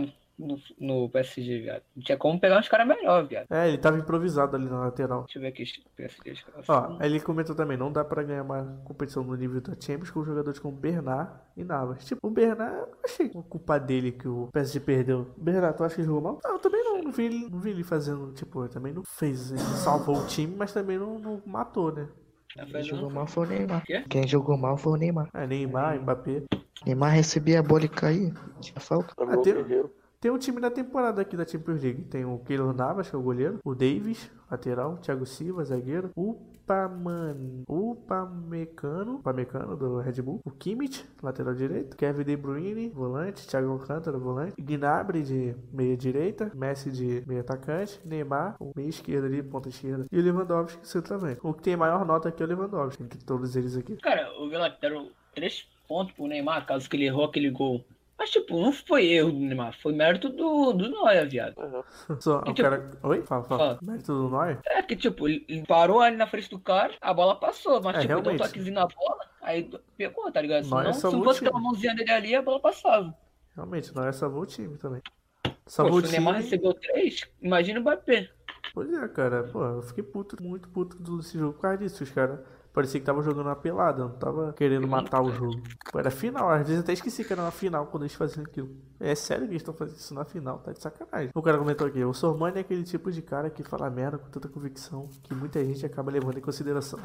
no, 0.47 0.59
no 0.79 1.09
PSG, 1.11 1.61
viado. 1.61 1.83
Não 1.95 2.03
tinha 2.03 2.17
como 2.19 2.41
pegar 2.41 2.59
uns 2.59 2.69
caras 2.69 2.87
melhor, 2.87 3.27
viado. 3.27 3.47
É, 3.51 3.69
ele 3.69 3.79
tava 3.79 3.99
improvisado 3.99 4.57
ali 4.57 4.67
na 4.67 4.81
lateral. 4.81 5.25
Deixa 5.25 5.39
eu 5.39 5.43
ver 5.43 5.49
aqui. 5.49 5.65
PSG, 5.97 6.31
os 6.33 6.43
caras 6.43 6.69
Ó, 6.69 6.99
ele 7.03 7.21
comentou 7.21 7.55
também, 7.55 7.77
não 7.77 7.93
dá 7.93 8.05
pra 8.05 8.23
ganhar 8.23 8.43
uma 8.43 8.81
competição 8.85 9.23
no 9.23 9.35
nível 9.35 9.61
da 9.61 9.75
Champions 9.79 10.11
com 10.11 10.25
jogadores 10.25 10.59
como 10.59 10.77
Bernard 10.77 11.31
e 11.57 11.65
Navas. 11.65 12.05
Tipo, 12.05 12.27
o 12.27 12.31
Bernard, 12.31 12.75
eu 12.91 12.99
achei 13.05 13.29
culpa 13.29 13.79
dele 13.79 14.13
que 14.13 14.27
o 14.29 14.49
PSG 14.53 14.81
perdeu. 14.81 15.31
Bernard, 15.37 15.77
tu 15.77 15.85
acha 15.85 15.95
que 15.95 16.01
ele 16.01 16.09
jogou 16.09 16.23
mal? 16.23 16.41
Não, 16.43 16.53
eu 16.53 16.59
também 16.59 16.83
não, 16.83 17.03
não 17.03 17.13
vi 17.13 17.25
ele, 17.27 17.49
não 17.51 17.61
vi 17.61 17.71
ele 17.71 17.85
fazendo, 17.85 18.33
tipo, 18.33 18.63
ele 18.63 18.73
também 18.73 18.93
não 18.93 19.05
fez, 19.05 19.51
ele 19.51 19.61
salvou 19.61 20.17
o 20.17 20.27
time, 20.27 20.55
mas 20.57 20.73
também 20.73 20.99
não, 20.99 21.19
não 21.19 21.43
matou, 21.47 21.93
né? 21.93 22.09
Tá 22.55 22.67
Quem 22.67 22.83
jogou 22.83 23.11
mal 23.11 23.27
foi 23.27 23.47
o 23.47 23.49
Neymar. 23.49 23.85
Quê? 23.85 24.05
Quem 24.09 24.27
jogou 24.27 24.57
mal 24.57 24.77
foi 24.77 24.93
o 24.95 24.97
Neymar. 24.97 25.29
É, 25.33 25.47
Neymar, 25.47 26.01
Mbappé. 26.01 26.43
Neymar 26.85 27.13
recebia 27.13 27.61
a 27.61 27.63
bola 27.63 27.85
e 27.85 27.89
caía. 27.89 28.33
Tinha 28.61 28.81
falta. 28.81 29.15
Tem- 29.43 29.55
Guerreiro. 29.55 29.93
Tem 30.23 30.31
o 30.31 30.37
time 30.37 30.61
da 30.61 30.71
temporada 30.71 31.23
aqui 31.23 31.35
da 31.35 31.47
Champions 31.47 31.83
League. 31.83 32.05
Tem 32.05 32.27
o 32.27 32.39
Keylor 32.41 32.75
Navas, 32.75 33.09
que 33.09 33.17
é 33.17 33.19
o 33.19 33.23
goleiro. 33.23 33.59
O 33.65 33.75
Davis, 33.75 34.31
lateral. 34.51 34.99
Thiago 34.99 35.25
Silva, 35.25 35.65
zagueiro. 35.65 36.11
O 36.15 36.35
Paman... 36.67 37.65
O 37.67 37.95
Pamecano, 37.95 39.23
Pamecano 39.23 39.79
do 39.79 39.99
Red 39.99 40.21
Bull. 40.21 40.43
O 40.45 40.51
Kimmich, 40.51 41.07
lateral 41.23 41.55
direito. 41.55 41.97
Kevin 41.97 42.23
De 42.23 42.37
Bruyne, 42.37 42.91
volante. 42.91 43.49
Thiago 43.49 43.71
Alcântara, 43.71 44.19
volante. 44.19 44.53
Gnabry 44.61 45.23
de 45.23 45.57
meia 45.73 45.97
direita. 45.97 46.53
Messi 46.55 46.91
de 46.91 47.25
meia 47.27 47.41
atacante. 47.41 47.99
Neymar, 48.05 48.57
o 48.61 48.73
meia 48.77 48.91
esquerda 48.91 49.27
ali, 49.27 49.43
ponta 49.43 49.71
esquerda. 49.71 50.05
E 50.13 50.19
o 50.19 50.23
Lewandowski, 50.23 50.87
centroavante. 50.87 51.41
O 51.43 51.55
que 51.55 51.63
tem 51.63 51.77
maior 51.79 52.05
nota 52.05 52.29
aqui 52.29 52.43
é 52.43 52.45
o 52.45 52.49
Lewandowski, 52.51 53.03
entre 53.03 53.25
todos 53.25 53.57
eles 53.57 53.75
aqui. 53.75 53.97
Cara, 53.97 54.29
lá 54.39 54.69
que 54.69 54.83
deram 54.83 55.09
três 55.35 55.67
pontos 55.89 56.13
pro 56.13 56.27
Neymar, 56.27 56.67
caso 56.67 56.91
que 56.91 56.97
ele 56.99 57.07
errou 57.07 57.25
aquele 57.25 57.49
gol. 57.49 57.83
Mas, 58.21 58.29
tipo, 58.29 58.61
não 58.61 58.71
foi 58.71 59.07
erro 59.07 59.33
do 59.33 59.39
Neymar, 59.39 59.75
foi 59.81 59.95
mérito 59.95 60.29
do, 60.29 60.75
do 60.75 60.91
Neuer, 60.91 61.27
viado. 61.27 61.55
Só, 62.21 62.41
o 62.41 62.51
Então- 62.51 62.55
cara... 62.55 62.91
Oi? 63.03 63.23
Fala, 63.23 63.45
fala. 63.45 63.59
Fala. 63.59 63.79
Mérito 63.81 64.13
do 64.13 64.29
Neuer? 64.29 64.61
É 64.67 64.83
que, 64.83 64.95
tipo, 64.95 65.27
ele 65.27 65.65
parou 65.67 66.01
ali 66.03 66.19
na 66.19 66.27
frente 66.27 66.51
do 66.51 66.59
cara, 66.61 66.93
a 67.01 67.15
bola 67.15 67.35
passou, 67.41 67.81
mas, 67.83 67.97
É, 67.97 68.01
tipo, 68.01 68.09
deu 68.09 68.19
um 68.19 68.23
realmente. 68.23 68.43
toquezinho 68.47 68.75
na 68.75 68.87
bola, 68.87 69.21
aí 69.41 69.71
pegou, 69.97 70.31
tá 70.31 70.43
ligado? 70.43 70.65
Senão, 70.65 70.93
se 70.93 71.05
não 71.05 71.25
fosse 71.25 71.43
aquela 71.43 71.59
mãozinha 71.59 71.95
dele 71.95 72.11
ali, 72.11 72.35
a 72.35 72.43
bola 72.43 72.61
passava. 72.61 73.17
Realmente, 73.57 73.91
o 73.91 73.95
Neuer 73.95 74.13
salvou 74.13 74.43
o 74.43 74.47
time 74.47 74.77
também. 74.77 75.01
Pô, 75.43 75.51
Salvou 75.67 75.99
o 75.99 76.03
se 76.03 76.09
o 76.09 76.11
Neymar 76.13 76.35
time... 76.35 76.45
recebeu 76.45 76.75
três, 76.75 77.27
imagina 77.41 77.79
o 77.79 77.83
Mbappé. 77.83 78.29
Pois 78.75 78.93
é, 78.93 79.09
cara, 79.09 79.45
pô, 79.45 79.65
eu 79.65 79.81
fiquei 79.83 80.05
puto, 80.05 80.37
muito 80.43 80.69
puto 80.69 80.99
desse 81.03 81.39
jogo 81.39 81.55
por 81.55 81.63
causa 81.63 81.79
disso. 81.79 82.05
Os 82.05 82.11
caras 82.11 82.39
parecia 82.73 83.01
que 83.01 83.07
tava 83.07 83.23
jogando 83.23 83.47
uma 83.47 83.57
pelada, 83.57 84.05
não 84.05 84.11
tava 84.11 84.53
querendo 84.53 84.87
matar 84.87 85.23
o 85.23 85.31
jogo. 85.33 85.61
Era 85.95 86.11
final, 86.11 86.51
às 86.51 86.67
vezes 86.67 86.83
até 86.83 86.93
esqueci 86.93 87.25
que 87.25 87.33
era 87.33 87.43
na 87.43 87.51
final 87.51 87.87
quando 87.87 88.05
eles 88.05 88.15
faziam 88.15 88.45
aquilo. 88.45 88.71
É 88.99 89.15
sério 89.15 89.45
que 89.45 89.53
eles 89.53 89.63
estão 89.63 89.75
fazendo 89.75 89.97
isso 89.97 90.15
na 90.15 90.25
final, 90.25 90.59
tá 90.59 90.73
de 90.73 90.81
sacanagem. 90.81 91.31
O 91.35 91.43
cara 91.43 91.59
comentou 91.59 91.87
aqui, 91.87 92.05
o 92.05 92.13
Sormani 92.13 92.59
é 92.59 92.61
aquele 92.61 92.85
tipo 92.85 93.11
de 93.11 93.23
cara 93.23 93.51
que 93.51 93.63
fala 93.63 93.91
merda 93.91 94.19
com 94.19 94.29
tanta 94.29 94.49
convicção 94.49 95.09
que 95.23 95.35
muita 95.35 95.65
gente 95.65 95.85
acaba 95.85 96.11
levando 96.11 96.39
em 96.39 96.43
consideração. 96.43 97.01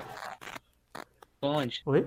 Onde? 1.42 1.82
Oi? 1.86 2.06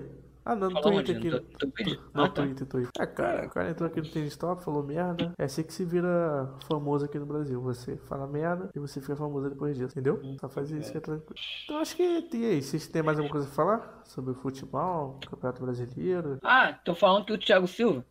Ah, 0.49 0.55
não, 0.55 0.67
no 0.71 0.81
Twitter 0.81 1.15
aqui. 1.17 1.29
No 1.29 1.39
teu 1.41 1.71
vídeo? 1.77 2.01
No 2.11 2.23
Ah, 2.23 2.29
tá. 2.29 2.41
Twitter, 2.41 2.65
Twitter. 2.65 2.91
Ah, 2.97 3.05
cara, 3.05 3.45
o 3.45 3.49
cara 3.51 3.69
entrou 3.69 3.87
aqui 3.87 4.01
no 4.01 4.07
Tênis 4.09 4.35
Top, 4.35 4.63
falou 4.63 4.81
merda. 4.81 5.31
É 5.37 5.43
assim 5.43 5.61
que 5.61 5.71
se 5.71 5.85
vira 5.85 6.51
famoso 6.67 7.05
aqui 7.05 7.19
no 7.19 7.25
Brasil. 7.27 7.61
Você 7.61 7.97
fala 7.97 8.25
merda 8.25 8.71
e 8.75 8.79
você 8.79 8.99
fica 8.99 9.15
famoso 9.15 9.47
depois 9.47 9.77
disso, 9.77 9.91
entendeu? 9.91 10.19
Só 10.41 10.49
faz 10.49 10.71
isso 10.71 10.91
que 10.91 10.97
é 10.97 11.01
tranquilo. 11.01 11.35
Então 11.65 11.77
acho 11.77 11.95
que 11.95 12.27
e 12.33 12.45
aí, 12.45 12.61
vocês 12.63 12.87
têm 12.87 13.03
mais 13.03 13.19
alguma 13.19 13.31
coisa 13.31 13.45
pra 13.45 13.55
falar? 13.55 14.01
Sobre 14.05 14.31
o 14.31 14.33
futebol, 14.33 15.19
Campeonato 15.29 15.61
Brasileiro? 15.61 16.39
Ah, 16.41 16.73
tô 16.83 16.95
falando 16.95 17.25
que 17.25 17.33
o 17.33 17.37
Thiago 17.37 17.67
Silva 17.67 18.03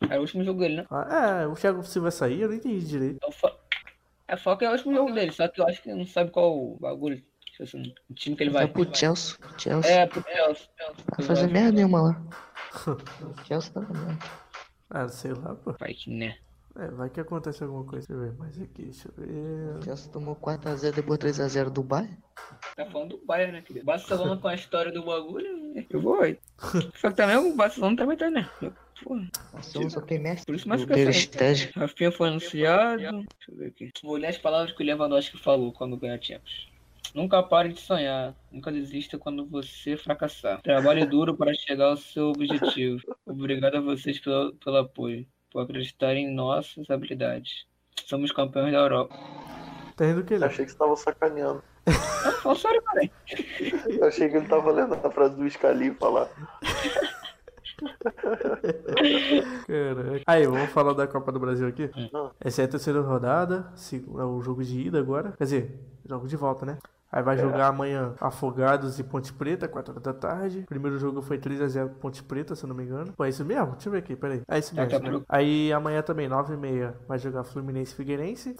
era 0.00 0.18
o 0.18 0.22
último 0.22 0.42
jogo 0.42 0.58
dele, 0.58 0.78
né? 0.78 0.86
Ah, 0.90 1.42
é, 1.42 1.46
o 1.46 1.54
Thiago 1.54 1.84
Silva 1.84 2.10
sair, 2.10 2.40
eu 2.40 2.48
não 2.48 2.56
entendi 2.56 2.84
direito. 2.84 3.20
É 4.26 4.36
só 4.36 4.56
que 4.56 4.64
é 4.64 4.68
o 4.68 4.72
último 4.72 4.92
jogo 4.94 5.12
dele, 5.12 5.30
só 5.30 5.46
que 5.46 5.60
eu 5.60 5.66
acho 5.68 5.80
que 5.80 5.94
não 5.94 6.06
sabe 6.06 6.32
qual 6.32 6.58
o 6.58 6.76
bagulho. 6.80 7.22
Tipo 7.54 7.62
assim, 7.62 7.94
o 8.10 8.14
time 8.14 8.34
que 8.34 8.42
ele 8.42 8.50
vai. 8.50 8.64
Vai 8.64 8.72
pro 8.72 8.96
Chelsea. 8.96 9.38
Chelsea. 9.56 9.90
É, 9.92 10.06
pro 10.06 10.24
Chelsea. 10.24 10.66
Vai 11.16 11.24
fazer 11.24 11.46
merda 11.46 11.70
nenhuma 11.70 12.02
lá. 12.02 12.22
Chelsea 13.46 13.72
tá 13.72 13.80
na 13.80 13.90
merda. 13.90 14.24
Ah, 14.90 15.08
sei 15.08 15.32
lá, 15.32 15.54
pô. 15.54 15.72
Vai 15.78 15.94
que 15.94 16.10
né. 16.10 16.36
É, 16.76 16.88
vai 16.88 17.08
que 17.08 17.20
acontece 17.20 17.62
alguma 17.62 17.84
coisa. 17.84 18.08
Deixa 18.08 18.20
eu 18.20 18.32
ver 18.32 18.36
mais 18.36 18.60
aqui, 18.60 18.82
deixa 18.82 19.08
eu 19.08 19.24
ver. 19.24 19.84
Chelsea 19.84 20.10
tomou 20.10 20.34
4x0 20.34 20.94
depois 20.94 21.20
3x0 21.20 21.70
do 21.70 21.84
Bayern. 21.84 22.18
Tá 22.74 22.86
falando 22.86 23.10
do 23.10 23.24
Bayern, 23.24 23.52
né, 23.52 23.62
querido? 23.62 23.86
Barcelona 23.86 24.36
com 24.36 24.48
a 24.48 24.54
história 24.56 24.90
do 24.90 25.04
bagulho, 25.04 25.86
eu 25.88 26.00
vou 26.00 26.22
aí. 26.22 26.36
Só 27.00 27.10
que 27.10 27.16
também 27.16 27.36
o 27.36 27.54
Barcelona 27.54 27.96
também 27.96 28.16
tá, 28.16 28.28
né? 28.28 28.50
Porra, 29.04 29.30
Barcelona 29.52 29.90
só 29.90 30.00
tem 30.00 30.18
Messi. 30.18 30.44
por 30.44 30.56
isso 30.56 30.68
mais 30.68 30.82
O 30.82 30.86
que 30.88 30.92
eu. 30.94 31.80
Rafinha 31.80 32.10
foi 32.10 32.28
anunciado. 32.28 32.98
Deixa 32.98 33.22
eu 33.48 33.56
ver 33.56 33.66
aqui. 33.66 33.92
Vou 34.02 34.16
ler 34.16 34.28
as 34.28 34.38
palavras 34.38 34.72
que 34.72 34.82
o 34.82 34.86
Lewandowski 34.86 35.38
falou 35.38 35.72
quando 35.72 35.96
ganhar 35.96 36.20
Champions. 36.20 36.73
Nunca 37.14 37.40
pare 37.44 37.68
de 37.68 37.80
sonhar. 37.80 38.34
Nunca 38.50 38.72
desista 38.72 39.16
quando 39.16 39.46
você 39.46 39.96
fracassar. 39.96 40.60
Trabalhe 40.62 41.06
duro 41.06 41.36
para 41.36 41.54
chegar 41.54 41.86
ao 41.90 41.96
seu 41.96 42.30
objetivo. 42.30 43.00
Obrigado 43.24 43.76
a 43.76 43.80
vocês 43.80 44.18
pelo, 44.18 44.52
pelo 44.56 44.78
apoio, 44.78 45.24
por 45.52 45.62
acreditar 45.62 46.14
em 46.16 46.28
nossas 46.34 46.90
habilidades. 46.90 47.66
Somos 48.04 48.32
campeões 48.32 48.72
da 48.72 48.78
Europa. 48.78 49.14
Tá 49.96 50.06
rindo 50.06 50.24
que 50.24 50.34
ele? 50.34 50.44
Achei 50.44 50.64
que 50.64 50.72
você 50.72 50.78
tava 50.78 50.96
sacaneando. 50.96 51.62
Ah, 51.86 52.32
Fala 52.42 52.54
sério, 52.56 52.82
cara. 52.82 53.08
Eu 53.88 54.04
achei 54.08 54.28
que 54.28 54.36
ele 54.36 54.48
tava 54.48 54.72
lendo 54.72 54.94
a 54.94 55.10
frase 55.10 55.36
do 55.36 55.48
Scalifa 55.48 56.08
lá. 56.08 56.28
Caraca. 59.66 60.22
Aí, 60.26 60.46
vamos 60.46 60.70
falar 60.70 60.94
da 60.94 61.06
Copa 61.06 61.30
do 61.30 61.38
Brasil 61.38 61.68
aqui? 61.68 61.90
Não. 62.12 62.32
Essa 62.40 62.62
é 62.62 62.64
a 62.64 62.68
terceira 62.68 63.00
rodada, 63.00 63.72
é 63.92 64.24
o 64.24 64.40
jogo 64.40 64.64
de 64.64 64.80
ida 64.80 64.98
agora. 64.98 65.32
Quer 65.38 65.44
dizer, 65.44 65.80
jogo 66.08 66.26
de 66.26 66.36
volta, 66.36 66.66
né? 66.66 66.78
Aí 67.14 67.22
vai 67.22 67.38
jogar 67.38 67.68
amanhã 67.68 68.12
Afogados 68.20 68.98
e 68.98 69.04
Ponte 69.04 69.32
Preta, 69.32 69.68
4 69.68 69.92
horas 69.92 70.02
da 70.02 70.12
tarde. 70.12 70.64
Primeiro 70.68 70.98
jogo 70.98 71.22
foi 71.22 71.38
3x0 71.38 71.90
Ponte 72.00 72.24
Preta, 72.24 72.56
se 72.56 72.64
eu 72.64 72.68
não 72.68 72.74
me 72.74 72.82
engano. 72.82 73.12
Pô, 73.16 73.24
é 73.24 73.28
isso 73.28 73.44
mesmo? 73.44 73.70
Deixa 73.72 73.88
eu 73.88 73.92
ver 73.92 73.98
aqui, 73.98 74.16
peraí. 74.16 74.42
É 74.48 74.58
isso 74.58 74.74
Tá, 74.74 74.82
mesmo. 74.84 75.00
tá 75.00 75.10
né? 75.12 75.20
Aí 75.28 75.72
amanhã 75.72 76.02
também, 76.02 76.28
9h30, 76.28 76.92
vai 77.06 77.16
jogar 77.20 77.44
Fluminense 77.44 77.92
e 77.92 77.96
Figueirense. 77.96 78.56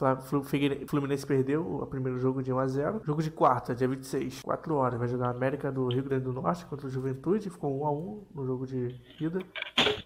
Fluminense 0.86 1.26
perdeu 1.26 1.66
o 1.82 1.84
primeiro 1.86 2.16
jogo 2.20 2.44
de 2.44 2.52
1x0. 2.52 3.00
Jogo 3.04 3.20
de 3.22 3.30
quarta, 3.32 3.74
dia 3.74 3.88
26, 3.88 4.42
4 4.42 4.74
horas. 4.76 4.98
Vai 5.00 5.08
jogar 5.08 5.30
América 5.30 5.72
do 5.72 5.88
Rio 5.88 6.04
Grande 6.04 6.22
do 6.22 6.32
Norte 6.32 6.64
contra 6.66 6.86
o 6.86 6.90
Juventude. 6.90 7.50
Ficou 7.50 7.80
1x1 7.80 8.36
no 8.36 8.46
jogo 8.46 8.66
de 8.68 8.94
ida. 9.20 9.40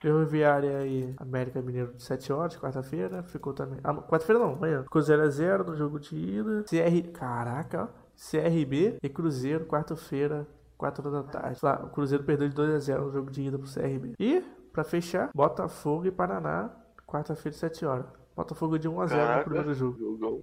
Ferroviária 0.00 0.86
e 0.86 1.14
América 1.18 1.60
Mineiro 1.60 1.92
de 1.94 2.02
7 2.02 2.32
horas, 2.32 2.56
quarta-feira. 2.56 3.22
Ficou 3.24 3.52
também. 3.52 3.78
Ah, 3.84 3.92
quarta-feira 3.94 4.40
não, 4.42 4.54
amanhã. 4.54 4.82
Ficou 4.84 5.02
0x0 5.02 5.66
no 5.66 5.76
jogo 5.76 6.00
de 6.00 6.16
ida. 6.16 6.64
CR. 6.64 7.10
Caraca, 7.12 7.82
ó. 7.94 8.07
CRB 8.18 8.98
e 9.02 9.08
Cruzeiro, 9.08 9.64
quarta-feira. 9.66 10.46
4 10.76 11.08
horas 11.08 11.24
da 11.24 11.32
tarde. 11.32 11.58
Lá, 11.62 11.82
o 11.84 11.88
Cruzeiro 11.90 12.22
perdeu 12.22 12.48
de 12.48 12.54
2x0 12.54 13.00
no 13.00 13.10
jogo 13.10 13.30
de 13.32 13.42
ida 13.42 13.58
pro 13.58 13.66
CRB. 13.68 14.14
E, 14.18 14.44
pra 14.72 14.84
fechar, 14.84 15.28
Botafogo 15.34 16.06
e 16.06 16.10
Paraná, 16.10 16.70
quarta-feira, 17.06 17.56
7 17.56 17.84
horas. 17.84 18.06
Botafogo 18.36 18.78
de 18.78 18.88
1x0 18.88 19.02
no 19.02 19.08
Caraca. 19.08 19.44
primeiro 19.44 19.74
jogo. 19.74 20.42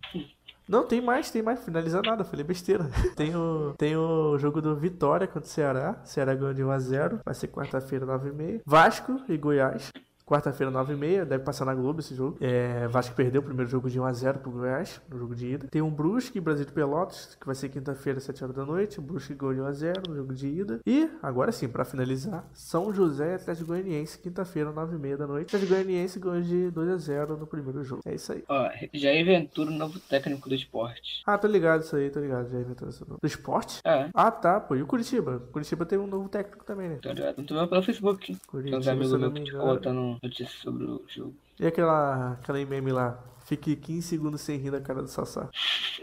Não, 0.68 0.86
tem 0.86 1.00
mais, 1.00 1.32
tem 1.32 1.42
mais. 1.42 1.64
Finaliza 1.64 2.02
nada, 2.02 2.26
falei 2.26 2.44
besteira. 2.44 2.90
Tem 3.16 3.34
o, 3.36 3.74
tem 3.78 3.96
o 3.96 4.38
jogo 4.38 4.62
do 4.62 4.76
Vitória 4.76 5.26
contra 5.28 5.48
o 5.48 5.50
Ceará. 5.50 6.02
Ceará 6.04 6.34
ganhou 6.36 6.54
de 6.54 6.64
1x0. 6.64 7.22
Vai 7.24 7.34
ser 7.34 7.48
quarta-feira, 7.48 8.06
9h30. 8.06 8.62
Vasco 8.66 9.22
e 9.30 9.38
Goiás. 9.38 9.92
Quarta-feira, 10.26 10.72
9h30, 10.72 11.24
deve 11.26 11.44
passar 11.44 11.66
na 11.66 11.76
Globo 11.76 12.00
esse 12.00 12.16
jogo. 12.16 12.38
É, 12.42 12.88
Vasco 12.88 13.16
perdeu 13.16 13.42
o 13.42 13.44
primeiro 13.44 13.70
jogo 13.70 13.88
de 13.90 14.00
1x0 14.00 14.40
pro 14.40 14.52
Goiás, 14.52 15.00
no 15.08 15.20
jogo 15.20 15.36
de 15.36 15.46
ida. 15.54 15.68
Tem 15.70 15.84
um 15.84 15.92
Brusque 15.92 16.40
Brasil 16.40 16.66
de 16.66 16.72
Pelotas, 16.72 17.38
que 17.40 17.46
vai 17.46 17.54
ser 17.54 17.70
quinta-feira, 17.70 18.20
7 18.20 18.44
horas 18.44 18.56
da 18.56 18.66
noite. 18.66 19.00
Brusque 19.00 19.36
ganhou 19.36 19.54
de 19.54 19.62
1x0 19.62 20.08
no 20.10 20.16
jogo 20.16 20.34
de 20.34 20.48
ida. 20.48 20.80
E, 20.84 21.08
agora 21.22 21.52
sim, 21.52 21.68
pra 21.68 21.86
finalizar, 21.86 22.44
São 22.54 22.92
José 22.92 23.34
e 23.34 23.36
Atlético 23.36 23.68
Goianiense, 23.68 24.18
quinta-feira, 24.18 24.72
9h30 24.74 25.18
da 25.18 25.28
noite. 25.28 25.56
Atlético 25.56 25.74
Goianiense 25.74 26.20
ganhou 26.20 26.42
de 26.42 26.72
2x0 26.72 27.38
no 27.38 27.46
primeiro 27.46 27.84
jogo. 27.84 28.02
É 28.06 28.16
isso 28.16 28.32
aí. 28.34 28.44
Ó, 28.50 28.70
Jair 28.94 29.26
Ventura, 29.26 29.70
novo 29.70 30.00
técnico 30.00 30.50
do 30.50 30.56
esporte. 30.56 31.22
Ah, 31.28 31.38
tô 31.38 31.48
ligado 31.48 31.82
isso 31.82 31.96
aí, 31.96 32.10
tô 32.10 32.20
ligado. 32.20 32.50
Já 32.50 32.60
inventou 32.60 32.90
esse 32.90 33.02
nome. 33.08 33.20
Do 33.22 33.28
esporte? 33.28 33.80
É, 33.86 34.10
Ah, 34.12 34.32
tá, 34.32 34.60
pô. 34.60 34.76
E 34.76 34.82
o 34.82 34.88
Curitiba? 34.88 35.40
Curitiba 35.52 35.86
tem 35.86 36.00
um 36.00 36.08
novo 36.08 36.28
técnico 36.30 36.66
também, 36.66 36.90
né? 36.90 36.98
tô 37.00 37.10
ligado. 37.10 37.38
Não 37.38 37.46
tô 37.46 37.54
vendo 37.54 37.68
pelo 37.70 37.84
Facebook. 37.84 38.26
Tem 38.26 38.36
uns 38.36 38.42
Curitiba, 38.48 38.92
amigos 38.92 39.12
meus 39.20 39.32
me 39.34 39.40
que 39.42 39.52
ficam 39.52 39.62
engano. 39.76 40.15
Notícias 40.22 40.60
sobre 40.62 40.86
o 40.86 41.04
jogo. 41.08 41.34
E 41.60 41.66
aquela, 41.66 42.34
aquela 42.34 42.64
meme 42.66 42.92
lá? 42.92 43.18
Fique 43.46 43.76
15 43.76 44.02
segundos 44.02 44.42
sem 44.42 44.58
rir 44.58 44.72
da 44.72 44.82
cara 44.82 45.04
do 45.04 45.08
Sassá. 45.08 45.50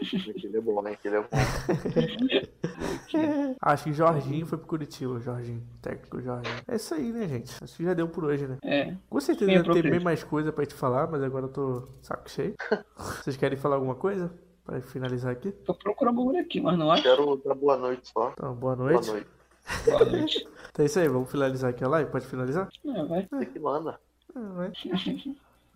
Aquele 0.01 0.57
é 0.57 0.61
bom, 0.61 0.81
né? 0.81 0.91
Aquele 0.91 1.17
é 1.17 1.21
bom. 1.21 1.27
Acho 3.61 3.83
que 3.83 3.93
Jorginho 3.93 4.45
foi 4.45 4.57
pro 4.57 4.67
Curitiba, 4.67 5.19
Jorginho. 5.19 5.61
Técnico 5.81 6.21
Jorginho. 6.21 6.55
É 6.65 6.77
isso 6.77 6.93
aí, 6.93 7.11
né, 7.11 7.27
gente? 7.27 7.53
Acho 7.61 7.75
que 7.75 7.83
já 7.83 7.93
deu 7.93 8.07
por 8.07 8.23
hoje, 8.23 8.47
né? 8.47 8.57
É, 8.63 8.95
Com 9.09 9.19
certeza 9.19 9.51
Bem 9.51 9.61
deve 9.61 9.81
ter 9.81 9.91
bem 9.91 9.99
mais 9.99 10.23
coisa 10.23 10.53
pra 10.53 10.65
te 10.65 10.73
falar, 10.73 11.11
mas 11.11 11.21
agora 11.21 11.45
eu 11.45 11.49
tô 11.49 11.89
saco 12.01 12.29
cheio. 12.29 12.53
Vocês 12.95 13.35
querem 13.35 13.57
falar 13.57 13.75
alguma 13.75 13.95
coisa? 13.95 14.33
Pra 14.63 14.79
finalizar 14.79 15.33
aqui? 15.33 15.51
tô 15.51 15.73
procurando 15.73 16.21
um 16.21 16.23
bagulho 16.23 16.39
aqui, 16.39 16.61
mas 16.61 16.79
não 16.79 16.89
acho. 16.89 17.03
Quero 17.03 17.35
dar 17.43 17.55
boa 17.55 17.75
noite 17.75 18.07
só. 18.07 18.31
Então, 18.31 18.55
boa 18.55 18.77
Boa 18.77 19.01
noite. 19.01 19.27
Noite. 19.67 19.85
Boa 19.85 20.05
noite. 20.05 20.47
Então 20.71 20.83
é 20.83 20.85
isso 20.87 20.99
aí, 20.99 21.07
vamos 21.07 21.29
finalizar 21.31 21.69
aqui 21.69 21.83
a 21.83 21.87
live? 21.87 22.11
Pode 22.11 22.25
finalizar? 22.27 22.67
É, 22.85 23.03
vai. 23.05 23.27
Você 23.31 23.45
que 23.45 23.59
manda. 23.59 23.99
Ah, 24.35 24.39
vai. 24.55 24.71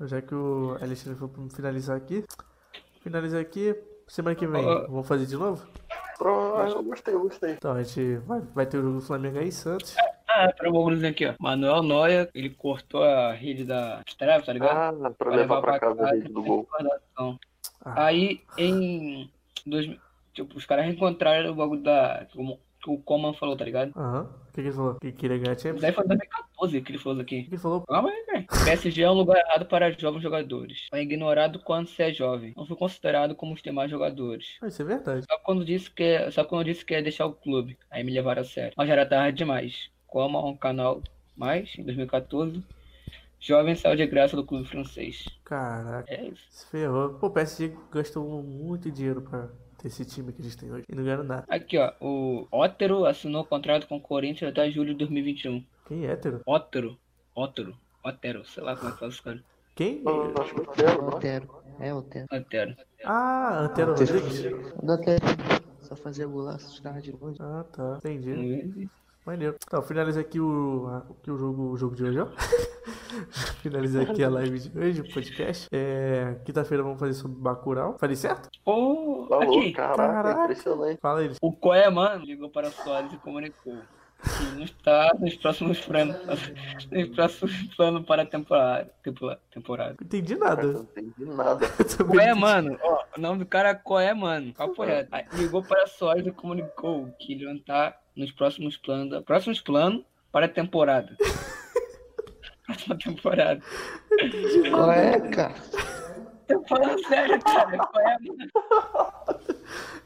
Já 0.08 0.22
que 0.22 0.34
o 0.36 0.78
Alexandre 0.82 1.18
foi 1.20 1.28
pra 1.28 1.44
finalizar 1.56 1.98
aqui, 1.98 2.24
finalizar 3.02 3.42
aqui. 3.42 3.76
Semana 4.08 4.36
que 4.36 4.48
vem, 4.48 4.66
Ó. 4.66 4.88
vamos 4.88 5.08
fazer 5.08 5.26
de 5.26 5.36
novo? 5.36 5.66
Pro- 6.18 6.56
ah, 6.56 6.70
eu 6.70 6.82
gostei, 6.84 7.14
eu 7.14 7.20
gostei. 7.20 7.52
Então, 7.54 7.74
a 7.74 7.84
gente 7.84 8.16
vai, 8.26 8.40
vai 8.56 8.66
ter 8.66 8.78
o 8.78 8.82
jogo 8.82 8.96
do 8.96 9.02
Flamengo 9.06 9.38
aí, 9.38 9.52
Santos. 9.52 9.96
Ah, 10.28 10.52
pra 10.56 10.72
bagulhozinho 10.72 11.10
aqui, 11.12 11.26
ó. 11.26 11.34
Manuel 11.40 11.84
Noia, 11.84 12.30
ele 12.34 12.50
cortou 12.52 13.04
a 13.04 13.34
rede 13.34 13.66
da 13.66 14.02
Trave, 14.18 14.46
tá 14.46 14.54
ligado? 14.54 15.06
Ah, 15.06 15.12
pra 15.12 15.36
levar 15.36 15.62
pra 15.62 15.80
casa 15.80 16.04
a 16.06 16.12
rede 16.12 16.30
do 16.32 16.42
gol. 16.42 16.68
Ah. 17.16 17.36
Aí, 18.06 18.42
em. 18.58 19.30
Dois, 19.66 19.90
tipo, 20.34 20.58
os 20.58 20.66
caras 20.66 20.86
reencontraram 20.86 21.52
o 21.52 21.56
bagulho 21.56 21.84
da. 21.84 22.26
Como, 22.34 22.60
que 22.88 22.94
o 22.94 22.98
Coman 23.04 23.34
falou, 23.34 23.56
tá 23.58 23.66
ligado? 23.66 23.92
Aham. 23.96 24.24
O 24.24 24.54
que, 24.58 24.62
que 24.64 24.68
ele 24.70 24.72
falou? 24.76 24.96
Que 25.00 25.12
queria 25.12 25.38
ganhar 25.38 25.58
Champions? 25.60 25.82
Daí 25.82 25.92
foi 25.92 26.04
em 26.04 26.08
2014 26.08 26.82
que 26.82 26.92
ele 26.92 26.98
falou 26.98 27.18
O 27.20 27.22
aqui. 27.22 27.44
que 27.44 27.50
ele 27.50 27.58
falou? 27.58 27.82
Calma 27.82 28.10
aí, 28.10 28.26
velho. 28.26 28.48
PSG 28.66 29.02
é 29.04 29.10
um 29.12 29.14
lugar 29.14 29.38
errado 29.38 29.66
para 29.68 29.92
jovens 29.92 30.22
jogadores. 30.24 30.88
É 30.94 31.02
ignorado 31.02 31.60
quando 31.60 31.88
se 31.88 32.02
é 32.02 32.12
jovem. 32.12 32.54
Não 32.58 32.66
foi 32.66 32.76
considerado 32.78 33.36
como 33.36 33.54
os 33.54 33.62
demais 33.62 33.92
jogadores. 33.92 34.58
Ah, 34.62 34.68
isso 34.68 34.82
é 34.82 34.86
verdade. 34.86 35.26
Só 35.30 35.38
quando 35.40 35.64
disse 35.64 35.92
que 35.92 36.02
é, 36.04 36.32
só 36.32 36.44
quando 36.44 36.66
disse 36.66 36.84
que 36.84 36.94
ia 36.94 37.04
deixar 37.04 37.26
o 37.28 37.34
clube. 37.34 37.78
Aí 37.92 38.04
me 38.04 38.12
levaram 38.12 38.42
a 38.42 38.46
sério. 38.46 38.74
Mas 38.76 38.88
já 38.88 38.94
era 38.94 39.06
tarde 39.06 39.38
demais. 39.38 39.90
Como 40.08 40.44
um 40.50 40.58
canal 40.58 41.04
mais, 41.36 41.78
em 41.78 41.84
2014, 41.84 42.64
jovem 43.40 43.76
saiu 43.76 43.96
de 43.96 44.08
graça 44.08 44.36
do 44.36 44.44
clube 44.44 44.68
francês. 44.68 45.26
Caraca, 45.44 46.12
É 46.12 46.26
isso. 46.30 46.42
se 46.50 46.66
ferrou. 46.72 47.10
Pô, 47.16 47.28
o 47.28 47.32
PSG 47.32 47.74
gastou 47.92 48.42
muito 48.42 48.90
dinheiro 48.90 49.22
pra 49.22 49.50
esse 49.86 50.05
time 50.05 50.32
que 50.32 50.41
eles 50.41 50.55
têm 50.55 50.71
hoje. 50.71 50.86
E 50.89 50.95
não 50.95 51.03
ganharam 51.03 51.23
nada. 51.23 51.45
Aqui, 51.47 51.78
ó. 51.78 51.93
O 51.99 52.47
Ótero 52.51 53.05
assinou 53.05 53.45
contrato 53.45 53.88
com 53.88 53.97
o 53.97 54.01
Corinthians 54.01 54.51
até 54.51 54.69
julho 54.71 54.93
de 54.93 54.99
2021. 54.99 55.63
Quem 55.88 56.05
é 56.05 56.11
hétero? 56.11 56.41
Ótero. 56.45 56.97
Ótero. 57.36 57.78
Ótero. 58.03 58.45
Sei 58.45 58.63
lá 58.63 58.75
como 58.75 58.89
é 58.89 58.91
que 58.93 58.99
fala 58.99 59.11
esse 59.11 59.21
cara. 59.21 59.43
Quem? 59.75 60.01
É? 60.03 61.03
Otero. 61.03 61.63
É, 61.80 61.93
Otero. 61.93 62.28
Ótero. 62.32 62.75
Ah, 63.05 63.59
Antero 63.59 63.91
Rodrigues. 63.91 64.45
Otero. 64.82 65.25
Só 65.82 65.95
fazia 65.95 66.25
golaço, 66.25 66.75
tirava 66.75 66.99
de 66.99 67.11
longe. 67.11 67.38
Ah, 67.41 67.63
tá. 67.71 67.97
Entendi. 67.97 68.34
Hum, 68.34 68.89
Maneiro. 69.28 69.55
Então, 69.67 69.82
finaliza 69.82 70.21
aqui 70.21 70.39
o, 70.39 70.88
a- 70.88 70.97
aqui 71.19 71.30
o, 71.30 71.38
jogo, 71.38 71.63
o 71.71 71.78
jogo 71.78 71.95
de 71.95 72.03
hoje, 72.05 72.19
ó. 72.21 72.28
finaliza 73.61 74.01
aqui 74.03 74.23
a 74.23 74.30
live 74.30 74.57
de 74.57 74.80
hoje, 74.80 75.01
o 75.01 75.13
podcast. 75.13 75.67
É, 75.71 76.36
Quinta-feira 76.45 76.82
vamos 76.82 76.97
fazer 76.97 77.13
sobre 77.13 77.38
Bacurau. 77.38 77.97
Falei 77.99 78.15
certo? 78.15 78.49
Ô, 78.65 79.25
Falou, 79.28 79.59
aqui. 79.59 79.73
caraca, 79.73 79.97
Caraca. 80.13 80.43
impressionante. 80.43 80.99
Fala 81.01 81.23
eles. 81.25 81.38
O 81.41 81.51
Coeman 81.51 82.19
ligou 82.23 82.49
para 82.49 82.69
o 82.69 82.71
Soares 82.71 83.11
e 83.11 83.17
comunicou 83.17 83.75
que 84.23 84.55
não 84.55 84.63
está 84.63 85.11
nos 85.19 85.36
próximos 85.36 85.80
planos, 85.82 86.15
nos 86.89 87.07
próximos 87.09 87.51
planos 87.75 88.05
para 88.05 88.23
a 88.23 88.25
temporada. 88.25 88.89
temporada, 89.51 89.95
entendi 90.01 90.36
nada. 90.36 90.63
não 90.63 90.82
entendi 90.84 91.25
nada. 91.25 91.67
Coé, 92.09 92.34
mano, 92.34 92.78
ó, 92.82 93.03
o 93.17 93.21
nome 93.21 93.39
do 93.39 93.45
cara 93.45 93.69
é 93.69 93.75
Coé, 93.75 94.13
mano. 94.13 94.53
Papo 94.53 94.84
reto. 94.84 95.09
Aí 95.11 95.25
Ligou 95.34 95.61
para 95.61 95.84
a 95.84 95.88
Soares 95.88 96.25
e 96.25 96.32
comunicou 96.32 97.13
que 97.19 97.34
ele 97.34 97.45
não 97.45 97.55
está 97.55 97.95
nos 98.18 98.32
próximos 98.32 98.76
planos, 98.78 99.24
próximos 99.24 99.61
planos 99.61 100.03
para 100.32 100.47
a 100.47 100.49
temporada. 100.49 101.15
Próxima 102.65 102.97
temporada. 102.97 103.61
Qual 104.70 104.91
é, 104.91 105.20
cara? 105.30 105.55
Tô 106.47 106.61
falando 106.68 107.01
sério, 107.07 107.41
cara. 107.41 107.78
Coé, 107.78 108.18
mano. 108.20 108.51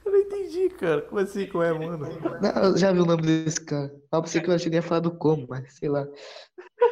Eu 0.06 0.12
não 0.12 0.20
entendi, 0.20 0.70
cara. 0.70 1.02
Como 1.02 1.22
assim? 1.22 1.48
Qual 1.48 1.64
é, 1.64 1.74
mano? 1.74 2.08
Não, 2.40 2.64
eu 2.64 2.78
já 2.78 2.92
vi 2.92 3.00
o 3.00 3.06
nome 3.06 3.24
desse 3.24 3.66
cara. 3.66 3.92
Pra 4.12 4.20
você 4.20 4.40
que 4.40 4.50
eu 4.50 4.54
achei 4.54 4.70
que 4.70 4.76
ia 4.76 4.82
falar 4.84 5.00
do 5.00 5.10
como, 5.10 5.48
mas 5.50 5.74
sei 5.74 5.90
lá. 5.90 6.08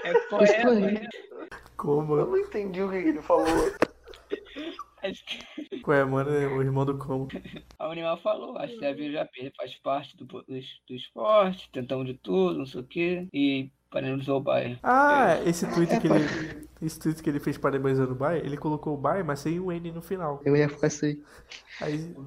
É 0.04 0.14
Coé, 0.30 0.64
mano. 0.64 1.00
Como? 1.78 2.18
Eu 2.18 2.28
não 2.28 2.38
entendi 2.38 2.82
o 2.82 2.90
que 2.90 2.96
ele 2.96 3.22
falou. 3.22 3.46
Acho 5.04 5.26
que 5.26 5.80
Qual 5.82 5.98
é, 5.98 6.04
mano? 6.04 6.30
É 6.30 6.48
o 6.48 6.62
irmão 6.62 6.86
do 6.86 6.98
Como. 6.98 7.28
A 7.80 7.86
Animal 7.86 8.18
falou, 8.18 8.58
acho 8.58 8.78
que 8.78 8.86
a 8.86 8.94
VJP 8.94 9.54
faz 9.56 9.76
parte 9.78 10.16
do, 10.18 10.26
do, 10.26 10.44
do 10.44 10.94
esporte, 10.94 11.70
tentamos 11.72 12.06
de 12.06 12.14
tudo, 12.16 12.60
não 12.60 12.66
sei 12.66 12.82
o 12.82 12.84
quê, 12.84 13.28
e 13.34 13.72
parabenizou 13.90 14.38
o 14.38 14.42
Bayern. 14.42 14.78
Ah, 14.84 15.40
esse 15.46 15.66
tweet 15.74 16.00
que 16.00 16.08
ele. 16.08 16.70
Esse 16.82 17.00
tweet 17.00 17.22
que 17.22 17.30
ele 17.30 17.40
fez 17.40 17.58
parabenizando 17.58 18.14
o 18.14 18.16
Bayern, 18.16 18.46
ele 18.46 18.58
colocou 18.58 18.94
o 18.94 18.98
Bayern, 18.98 19.28
mas 19.28 19.40
sem 19.40 19.60
o 19.60 19.72
N 19.72 19.92
no 19.92 20.02
final. 20.02 20.42
Eu 20.46 20.56
ia 20.56 20.70
ficar 20.70 20.88
isso 20.88 21.06
aí. 21.06 21.24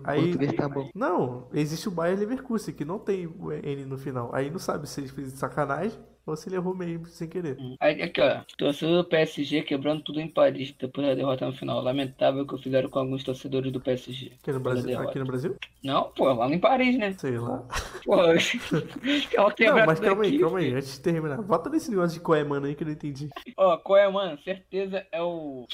Aí. 0.05 0.53
tá 0.57 0.69
bom. 0.69 0.91
não, 0.95 1.49
existe 1.53 1.89
o 1.89 1.91
Bayern 1.91 2.21
Leverkusen, 2.21 2.75
que 2.75 2.85
não 2.85 2.99
tem 2.99 3.27
o 3.27 3.53
N 3.53 3.87
no 3.87 3.97
final. 3.97 4.35
Aí 4.35 4.51
não 4.51 4.59
sabe 4.59 4.89
se 4.89 5.01
ele 5.01 5.09
fez 5.09 5.33
de 5.33 5.39
sacanagem 5.39 5.99
ou 6.25 6.37
se 6.37 6.49
ele 6.49 6.57
errou 6.57 6.75
mesmo 6.75 7.07
sem 7.07 7.29
querer. 7.29 7.57
Aí, 7.81 8.01
aqui, 8.01 8.21
ó, 8.21 8.43
torcedor 8.57 9.03
do 9.03 9.09
PSG 9.09 9.63
quebrando 9.63 10.03
tudo 10.03 10.21
em 10.21 10.29
Paris 10.29 10.73
depois 10.79 11.07
da 11.07 11.15
derrota 11.15 11.47
no 11.47 11.53
final. 11.53 11.83
Lamentável 11.83 12.47
que 12.47 12.63
fizeram 12.63 12.89
com 12.89 13.01
alguns 13.01 13.25
torcedores 13.25 13.73
do 13.73 13.81
PSG. 13.81 14.33
Aqui 14.41 14.53
no 14.53 14.61
Brasil? 14.61 15.01
Aqui 15.01 15.19
no 15.19 15.25
Brasil? 15.27 15.57
Não, 15.83 16.11
pô, 16.11 16.33
lá 16.33 16.49
em 16.49 16.59
Paris, 16.59 16.97
né? 16.97 17.13
Sei 17.19 17.39
lá. 17.39 17.67
Pô, 18.05 18.15
ela 18.23 18.35
Não, 18.35 19.87
mas 19.87 20.01
calma 20.01 20.23
aí, 20.25 20.39
calma 20.39 20.59
aí. 20.61 20.75
Antes 20.75 20.95
de 20.95 21.01
terminar, 21.01 21.43
bota 21.43 21.69
nesse 21.69 21.91
negócio 21.91 22.21
de 22.21 22.45
mano, 22.45 22.67
aí 22.67 22.75
que 22.75 22.83
eu 22.83 22.87
não 22.87 22.95
entendi. 22.95 23.29
Ó, 23.57 24.11
mano? 24.13 24.39
Certeza 24.43 25.07
é 25.11 25.21
o. 25.21 25.67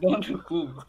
Dono 0.00 0.20
do 0.20 0.38
clube. 0.42 0.80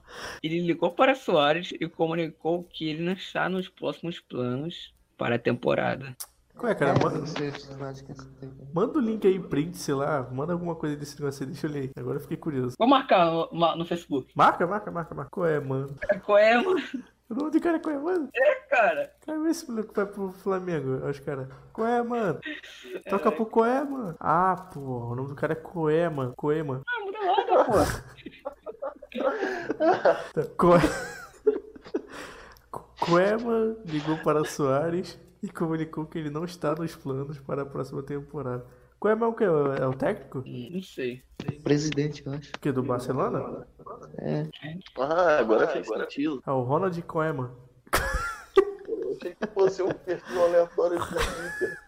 Ele 0.44 0.60
ligou 0.62 0.92
para 0.92 1.16
Soares 1.16 1.72
e 1.72 1.88
comunicou 1.88 2.64
que 2.64 2.88
ele 2.88 3.04
não 3.04 3.14
está 3.14 3.50
nos 3.50 3.68
próximos 3.68 4.20
planos 4.20 4.94
para 5.18 5.36
a 5.36 5.40
temporada. 5.40 6.16
Qual 6.62 6.72
é, 6.72 6.76
cara? 6.76 6.92
É, 6.92 7.04
Manda, 7.04 7.24
acho 7.24 8.06
sei. 8.06 8.14
manda 8.72 9.00
o 9.00 9.02
link 9.02 9.26
aí, 9.26 9.40
print, 9.40 9.76
sei 9.80 9.96
lá. 9.96 10.22
Manda 10.32 10.54
alguma 10.54 10.76
coisa 10.76 10.96
desse 10.96 11.20
negócio 11.20 11.44
aí, 11.44 11.50
deixa 11.50 11.66
eu 11.66 11.72
ler. 11.72 11.80
aí. 11.80 11.92
Agora 11.98 12.18
eu 12.18 12.22
fiquei 12.22 12.38
curioso. 12.38 12.76
Vou 12.78 12.88
marcar 12.88 13.26
no, 13.26 13.50
no 13.78 13.84
Facebook. 13.84 14.32
Marca, 14.36 14.68
marca, 14.68 14.92
marca, 14.92 15.16
marca. 15.16 15.32
Qual 15.32 15.48
é, 15.48 15.60
mano? 15.60 15.98
Qual 16.24 16.38
é, 16.38 16.62
mano? 16.62 16.80
O 17.28 17.34
nome 17.34 17.50
do 17.50 17.60
cara 17.60 17.78
é 17.78 17.80
qual 17.80 17.96
é, 17.96 17.98
mano? 17.98 18.30
Cara, 18.70 19.12
Cara, 19.26 19.40
vê 19.40 19.50
esse 19.50 19.68
maluco 19.72 19.92
vai 19.92 20.06
pro 20.06 20.30
Flamengo. 20.34 21.00
Olha 21.02 21.10
os 21.10 21.20
caras. 21.20 21.48
Coé, 21.74 22.04
mano. 22.04 22.40
Toca 23.10 23.32
pro 23.32 23.48
Coé, 23.48 23.84
mano. 23.84 24.16
Ah, 24.20 24.56
pô. 24.72 24.80
O 24.80 25.16
nome 25.16 25.30
do 25.30 25.36
cara 25.36 25.54
é 25.54 25.56
Coé, 25.56 26.10
mano. 26.10 26.32
Coé, 26.38 26.62
mano. 26.62 26.84
não 26.86 27.06
muda 27.08 27.20
nada, 27.26 27.66
pô. 27.66 27.72
Tá, 30.34 30.46
Coé. 30.58 30.80
Koeman 33.02 33.78
ligou 33.86 34.16
para 34.20 34.46
Soares 34.46 35.20
e 35.44 35.50
comunicou 35.50 36.06
que 36.06 36.18
ele 36.20 36.30
não 36.30 36.46
está 36.46 36.76
nos 36.76 36.96
planos 36.96 37.40
para 37.40 37.64
a 37.64 37.66
próxima 37.66 38.04
temporada. 38.04 38.66
Koeman 39.00 39.26
é 39.26 39.30
o 39.30 39.34
que? 39.34 39.44
É 39.44 39.88
o 39.88 39.94
técnico? 39.94 40.40
Hum, 40.46 40.70
Não 40.74 40.84
sei. 40.84 41.24
Presidente, 41.64 42.24
eu 42.26 42.34
acho. 42.34 42.52
Que 42.62 42.72
do 42.72 42.84
Barcelona? 42.84 43.66
É. 44.20 44.48
Ah, 45.00 45.40
agora 45.40 45.68
fez 45.68 45.88
sentido. 45.88 46.42
É 46.46 46.52
o 46.52 46.62
Ronald 46.62 47.02
Koeman. 47.04 47.50
Eu 48.88 49.12
achei 49.18 49.34
que 49.36 49.48
fosse 49.48 49.82
um 49.82 49.92
perfil 49.92 50.44
aleatório 50.44 51.00
do 51.00 51.06
Twitter. 51.06 51.80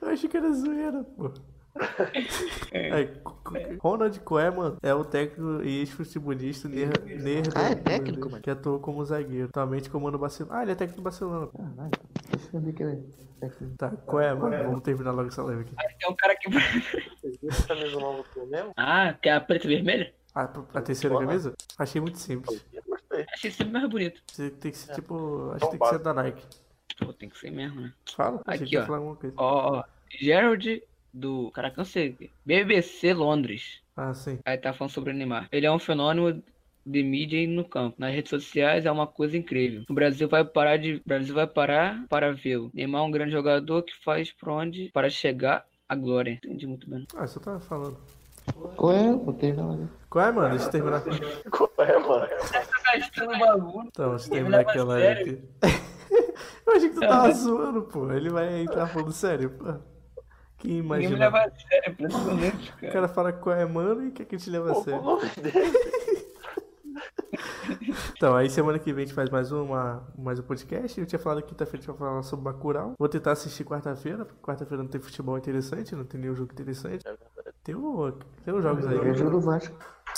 Eu 0.00 0.08
achei 0.10 0.28
que 0.28 0.36
era 0.36 0.52
zoeira, 0.52 1.02
pô. 1.16 1.30
Co- 3.24 3.36
co- 3.42 3.54
Ronald 3.80 4.20
Koeman 4.20 4.76
é 4.82 4.94
o 4.94 5.04
técnico 5.04 5.62
e 5.64 5.80
ex-futebolista 5.80 6.68
ner- 6.68 7.02
neerlandês 7.04 7.56
Ah, 7.56 7.70
é 7.70 7.74
técnico, 7.74 8.30
mano? 8.30 8.42
que 8.42 8.50
atuou 8.50 8.78
como 8.78 9.04
zagueiro. 9.04 9.48
Atualmente 9.48 9.90
comanda 9.90 10.16
o 10.16 10.20
Barcelona. 10.20 10.58
Ah, 10.58 10.62
ele 10.62 10.72
é 10.72 10.74
técnico 10.74 11.00
do 11.00 11.04
Barcelona. 11.04 11.46
pô. 11.48 11.58
Caralho, 12.52 12.52
deixa 12.52 12.56
eu 12.56 12.60
ver 12.60 12.70
é 12.70 12.72
que 12.72 12.82
ele 12.82 13.72
é. 13.72 13.76
Tá, 13.76 13.90
Koeman. 13.90 14.62
Vamos 14.64 14.82
terminar 14.82 15.12
logo 15.12 15.28
essa 15.28 15.42
live 15.42 15.62
aqui. 15.62 15.74
Tem 15.98 16.10
um 16.10 16.14
cara 16.14 16.36
que. 16.36 16.48
Essa 17.48 17.68
camisa 17.68 17.98
nova 17.98 18.24
tu 18.32 18.46
mesmo? 18.46 18.72
Ah, 18.76 19.14
que 19.14 19.28
é 19.28 19.34
a 19.34 19.40
preta 19.40 19.66
e 19.66 19.74
vermelha? 19.74 20.14
Ah, 20.34 20.50
a 20.74 20.80
terceira 20.80 21.18
camisa? 21.18 21.54
Achei 21.78 22.00
muito 22.00 22.18
simples. 22.18 22.64
Eu 22.72 22.82
gostei. 22.86 23.26
Achei 23.32 23.50
sempre 23.50 23.72
mais 23.72 23.88
bonito. 23.88 24.22
Você 24.30 24.50
tem 24.50 24.70
que 24.70 24.78
ser 24.78 24.94
tipo. 24.94 25.50
Acho 25.50 25.56
Então 25.56 25.70
que 25.70 25.78
tem 25.78 25.88
que 25.88 25.94
ser 25.94 25.98
da 26.02 26.14
Nike. 26.14 26.42
Pô, 26.98 27.12
tem 27.12 27.28
que 27.28 27.38
ser 27.38 27.50
mesmo, 27.50 27.80
né? 27.80 27.92
Fala, 28.14 28.40
achei 28.46 28.62
Aqui, 28.62 28.70
que 28.70 28.78
ó. 28.78 28.86
falar 28.86 28.98
alguma 28.98 29.16
coisa. 29.16 29.34
Ó, 29.38 29.78
ó. 29.78 29.84
Gerald 30.10 30.82
do. 31.12 31.50
Caraca, 31.50 31.74
não 31.76 31.84
sei. 31.84 32.30
BBC 32.46 33.12
Londres. 33.12 33.80
Ah, 33.96 34.14
sim. 34.14 34.38
Aí 34.44 34.56
tá 34.56 34.72
falando 34.72 34.92
sobre 34.92 35.10
o 35.10 35.14
Neymar. 35.14 35.48
Ele 35.50 35.66
é 35.66 35.72
um 35.72 35.78
fenômeno 35.78 36.42
de 36.84 37.02
mídia 37.02 37.38
e 37.38 37.46
no 37.46 37.64
campo. 37.64 37.96
Nas 37.98 38.12
redes 38.14 38.30
sociais 38.30 38.84
é 38.86 38.90
uma 38.90 39.06
coisa 39.06 39.36
incrível. 39.36 39.82
O 39.88 39.94
Brasil 39.94 40.28
vai 40.28 40.44
parar 40.44 40.76
de. 40.76 40.94
O 40.96 41.02
Brasil 41.06 41.34
vai 41.34 41.46
parar 41.46 42.04
para 42.08 42.32
vê-lo. 42.32 42.70
Neymar 42.74 43.02
é 43.02 43.04
um 43.04 43.10
grande 43.10 43.32
jogador 43.32 43.82
que 43.82 43.92
faz 44.04 44.32
por 44.32 44.48
onde 44.50 44.90
para 44.92 45.08
chegar 45.10 45.64
à 45.88 45.94
glória. 45.94 46.32
Entendi 46.44 46.66
muito 46.66 46.88
bem. 46.88 47.06
Ah, 47.16 47.26
você 47.26 47.38
tá 47.40 47.58
falando. 47.60 47.96
Qual 48.76 48.92
é? 48.92 49.12
Botei 49.14 49.52
na 49.52 49.66
hora. 49.66 49.88
Qual 50.10 50.24
é, 50.26 50.32
mano? 50.32 50.50
Deixa 50.50 50.66
eu 50.66 50.70
terminar. 50.70 51.02
Qual 51.50 51.70
é, 51.78 51.98
mano? 51.98 52.26
Tá. 52.26 52.62
Então, 53.86 54.10
deixa 54.10 54.26
eu 54.26 54.30
terminar 54.32 54.58
leva 54.58 54.70
aqui 54.70 54.78
a 54.78 54.82
a 54.82 54.84
live 54.84 55.06
sério. 55.06 55.48
aqui. 55.62 55.82
eu 56.66 56.72
achei 56.76 56.88
que 56.88 56.94
tu 56.94 57.00
tava 57.00 57.32
zoando, 57.32 57.82
pô. 57.82 58.12
Ele 58.12 58.30
vai 58.30 58.62
entrar 58.62 58.86
falando 58.88 59.12
sério, 59.12 59.50
pô. 59.50 59.64
Quem 60.58 60.80
Ninguém 60.80 60.82
me 60.82 60.86
imagina? 60.86 61.18
leva 61.18 61.38
a 61.38 61.50
sério, 61.50 61.92
impressionante, 61.92 62.70
O 62.70 62.76
cara. 62.80 62.92
cara 62.92 63.08
fala 63.08 63.32
qual 63.32 63.56
é, 63.56 63.64
mano, 63.64 64.06
e 64.06 64.10
quer 64.12 64.24
que 64.26 64.34
a 64.36 64.38
gente 64.38 64.50
leve 64.50 64.70
a 64.70 64.74
sério. 64.74 65.02
Então, 68.16 68.36
aí 68.36 68.48
semana 68.48 68.78
que 68.78 68.92
vem 68.92 69.04
a 69.04 69.06
gente 69.06 69.14
faz 69.14 69.28
mais, 69.30 69.50
uma, 69.52 70.06
mais 70.16 70.38
um 70.38 70.42
podcast. 70.42 70.98
Eu 71.00 71.06
tinha 71.06 71.18
falado 71.18 71.42
que 71.42 71.48
quinta-feira 71.48 71.78
a 71.78 71.80
gente 71.80 71.98
vai 71.98 72.08
falar 72.08 72.22
sobre 72.22 72.44
Bacurau. 72.44 72.92
Vou 72.98 73.08
tentar 73.08 73.32
assistir 73.32 73.64
quarta-feira, 73.64 74.24
porque 74.24 74.40
quarta-feira 74.40 74.82
não 74.82 74.90
tem 74.90 75.00
futebol 75.00 75.36
interessante, 75.36 75.94
não 75.94 76.04
tem 76.04 76.20
nenhum 76.20 76.34
jogo 76.34 76.52
interessante. 76.52 77.04
Tem, 77.64 77.74
o, 77.74 78.12
tem 78.44 78.54
uns 78.54 78.62
jogos 78.62 78.86
aí. 78.86 78.96
É 78.96 79.10
o 79.10 79.14
jogo 79.14 79.30
do 79.30 79.40
Vasco. 79.40 79.76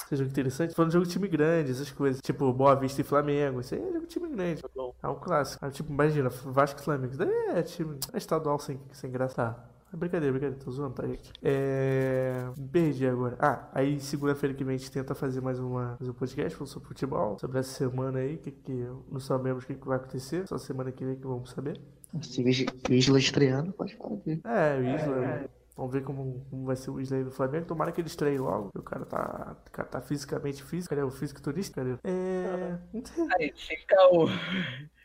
Tem 0.08 0.18
jogo 0.18 0.30
interessante. 0.30 0.74
Falando 0.74 0.90
de 0.90 0.94
jogo 0.94 1.06
de 1.06 1.12
time 1.12 1.28
grande, 1.28 1.70
essas 1.70 1.90
coisas. 1.90 2.20
Tipo, 2.22 2.52
Boa 2.52 2.74
Vista 2.74 3.00
e 3.00 3.04
Flamengo. 3.04 3.60
Isso 3.60 3.74
aí 3.74 3.80
é 3.80 3.92
jogo 3.92 4.00
de 4.00 4.06
time 4.06 4.28
grande. 4.28 4.62
É 5.02 5.08
um 5.08 5.14
clássico. 5.14 5.64
Aí, 5.64 5.70
tipo, 5.70 5.92
imagina, 5.92 6.28
Vasco 6.28 6.80
e 6.80 6.84
Flamengo. 6.84 7.12
Isso 7.12 7.18
daí 7.18 7.58
é 7.58 7.62
time. 7.62 7.98
É 8.12 8.18
estadual 8.18 8.58
sem, 8.58 8.80
sem 8.92 9.10
graça. 9.10 9.34
Tá. 9.34 9.73
É 9.94 9.96
brincadeira, 9.96 10.32
brincadeira. 10.32 10.64
Tô 10.64 10.72
zoando, 10.72 10.94
tá, 10.94 11.06
gente? 11.06 11.32
É. 11.40 12.50
Perdi 12.72 13.06
agora. 13.06 13.36
Ah, 13.38 13.68
aí 13.72 14.00
segunda-feira 14.00 14.52
que 14.52 14.64
vem 14.64 14.74
a 14.74 14.78
gente 14.78 14.90
tenta 14.90 15.14
fazer 15.14 15.40
mais, 15.40 15.60
uma, 15.60 15.96
mais 16.00 16.08
um 16.08 16.12
podcast 16.12 16.56
falando 16.58 16.72
sobre 16.72 16.88
futebol. 16.88 17.38
Sobre 17.38 17.60
essa 17.60 17.70
semana 17.70 18.18
aí. 18.18 18.36
Que, 18.38 18.50
que 18.50 18.72
não 19.08 19.20
sabemos 19.20 19.62
o 19.62 19.66
que, 19.68 19.74
que 19.76 19.86
vai 19.86 19.96
acontecer. 19.98 20.48
Só 20.48 20.58
semana 20.58 20.90
que 20.90 21.04
vem 21.04 21.14
que 21.14 21.24
vamos 21.24 21.50
saber. 21.50 21.80
Se 22.22 22.42
o 22.42 22.48
Is- 22.48 22.66
o 22.90 22.92
Isla 22.92 23.18
estreando, 23.20 23.72
pode 23.72 23.94
falar 23.96 24.16
dele. 24.16 24.40
É, 24.44 24.78
o 24.80 24.84
Isla. 24.96 25.50
Vamos 25.76 25.92
ver 25.92 26.02
como, 26.02 26.44
como 26.50 26.64
vai 26.66 26.74
ser 26.76 26.90
o 26.90 27.00
Isla 27.00 27.16
aí 27.18 27.24
do 27.24 27.30
Flamengo. 27.30 27.66
Tomara 27.66 27.92
que 27.92 28.00
ele 28.00 28.08
estreie 28.08 28.38
logo. 28.38 28.70
O 28.74 28.82
cara 28.82 29.04
tá, 29.06 29.56
o 29.64 29.70
cara 29.70 29.88
tá 29.88 30.00
fisicamente 30.00 30.60
físico. 30.64 30.90
Cadê 30.92 31.02
o 31.06 31.10
físico 31.10 31.40
turista? 31.40 31.76
Cadê? 31.84 31.96
É. 32.02 32.78
Não 32.92 33.04
sei. 33.04 33.26
Aí, 33.38 33.52
fica 33.56 33.96
o, 34.12 34.26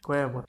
Qual 0.03 0.17
é, 0.17 0.25
mano? 0.25 0.45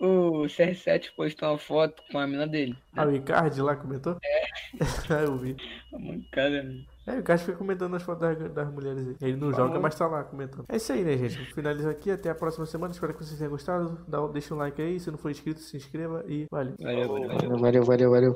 O 0.00 0.44
CR7 0.46 1.10
postou 1.14 1.50
uma 1.50 1.58
foto 1.58 2.02
com 2.10 2.18
a 2.18 2.26
mina 2.26 2.46
dele. 2.46 2.76
Ah, 2.96 3.04
o 3.04 3.14
Icardi 3.14 3.60
lá 3.60 3.76
comentou? 3.76 4.16
É. 4.24 4.42
eu 5.24 5.36
vi. 5.36 5.54
Uma 5.92 6.12
mancada, 6.12 6.62
né? 6.62 6.84
É, 7.06 7.16
o 7.16 7.18
Icardi 7.20 7.44
fica 7.44 7.58
comentando 7.58 7.94
as 7.94 8.02
fotos 8.02 8.20
das, 8.20 8.52
das 8.52 8.72
mulheres 8.72 9.06
aí. 9.06 9.16
Ele 9.20 9.36
não 9.36 9.52
joga, 9.52 9.78
mas 9.78 9.94
tá 9.94 10.06
lá 10.06 10.24
comentando. 10.24 10.64
É 10.70 10.76
isso 10.76 10.90
aí, 10.92 11.04
né, 11.04 11.16
gente? 11.18 11.36
Vou 11.36 11.54
finalizar 11.54 11.92
aqui. 11.92 12.10
Até 12.10 12.30
a 12.30 12.34
próxima 12.34 12.64
semana. 12.64 12.92
Espero 12.92 13.12
que 13.12 13.22
vocês 13.22 13.38
tenham 13.38 13.50
gostado. 13.50 13.98
Dá, 14.08 14.26
deixa 14.28 14.54
um 14.54 14.58
like 14.58 14.80
aí. 14.80 14.98
Se 14.98 15.10
não 15.10 15.18
for 15.18 15.30
inscrito, 15.30 15.60
se 15.60 15.76
inscreva 15.76 16.24
e 16.26 16.46
valeu. 16.50 16.74
Valeu, 16.80 17.08
valeu, 17.08 17.28
valeu. 17.28 17.58
Valeu, 17.58 17.84
valeu, 17.84 18.10
valeu. 18.10 18.34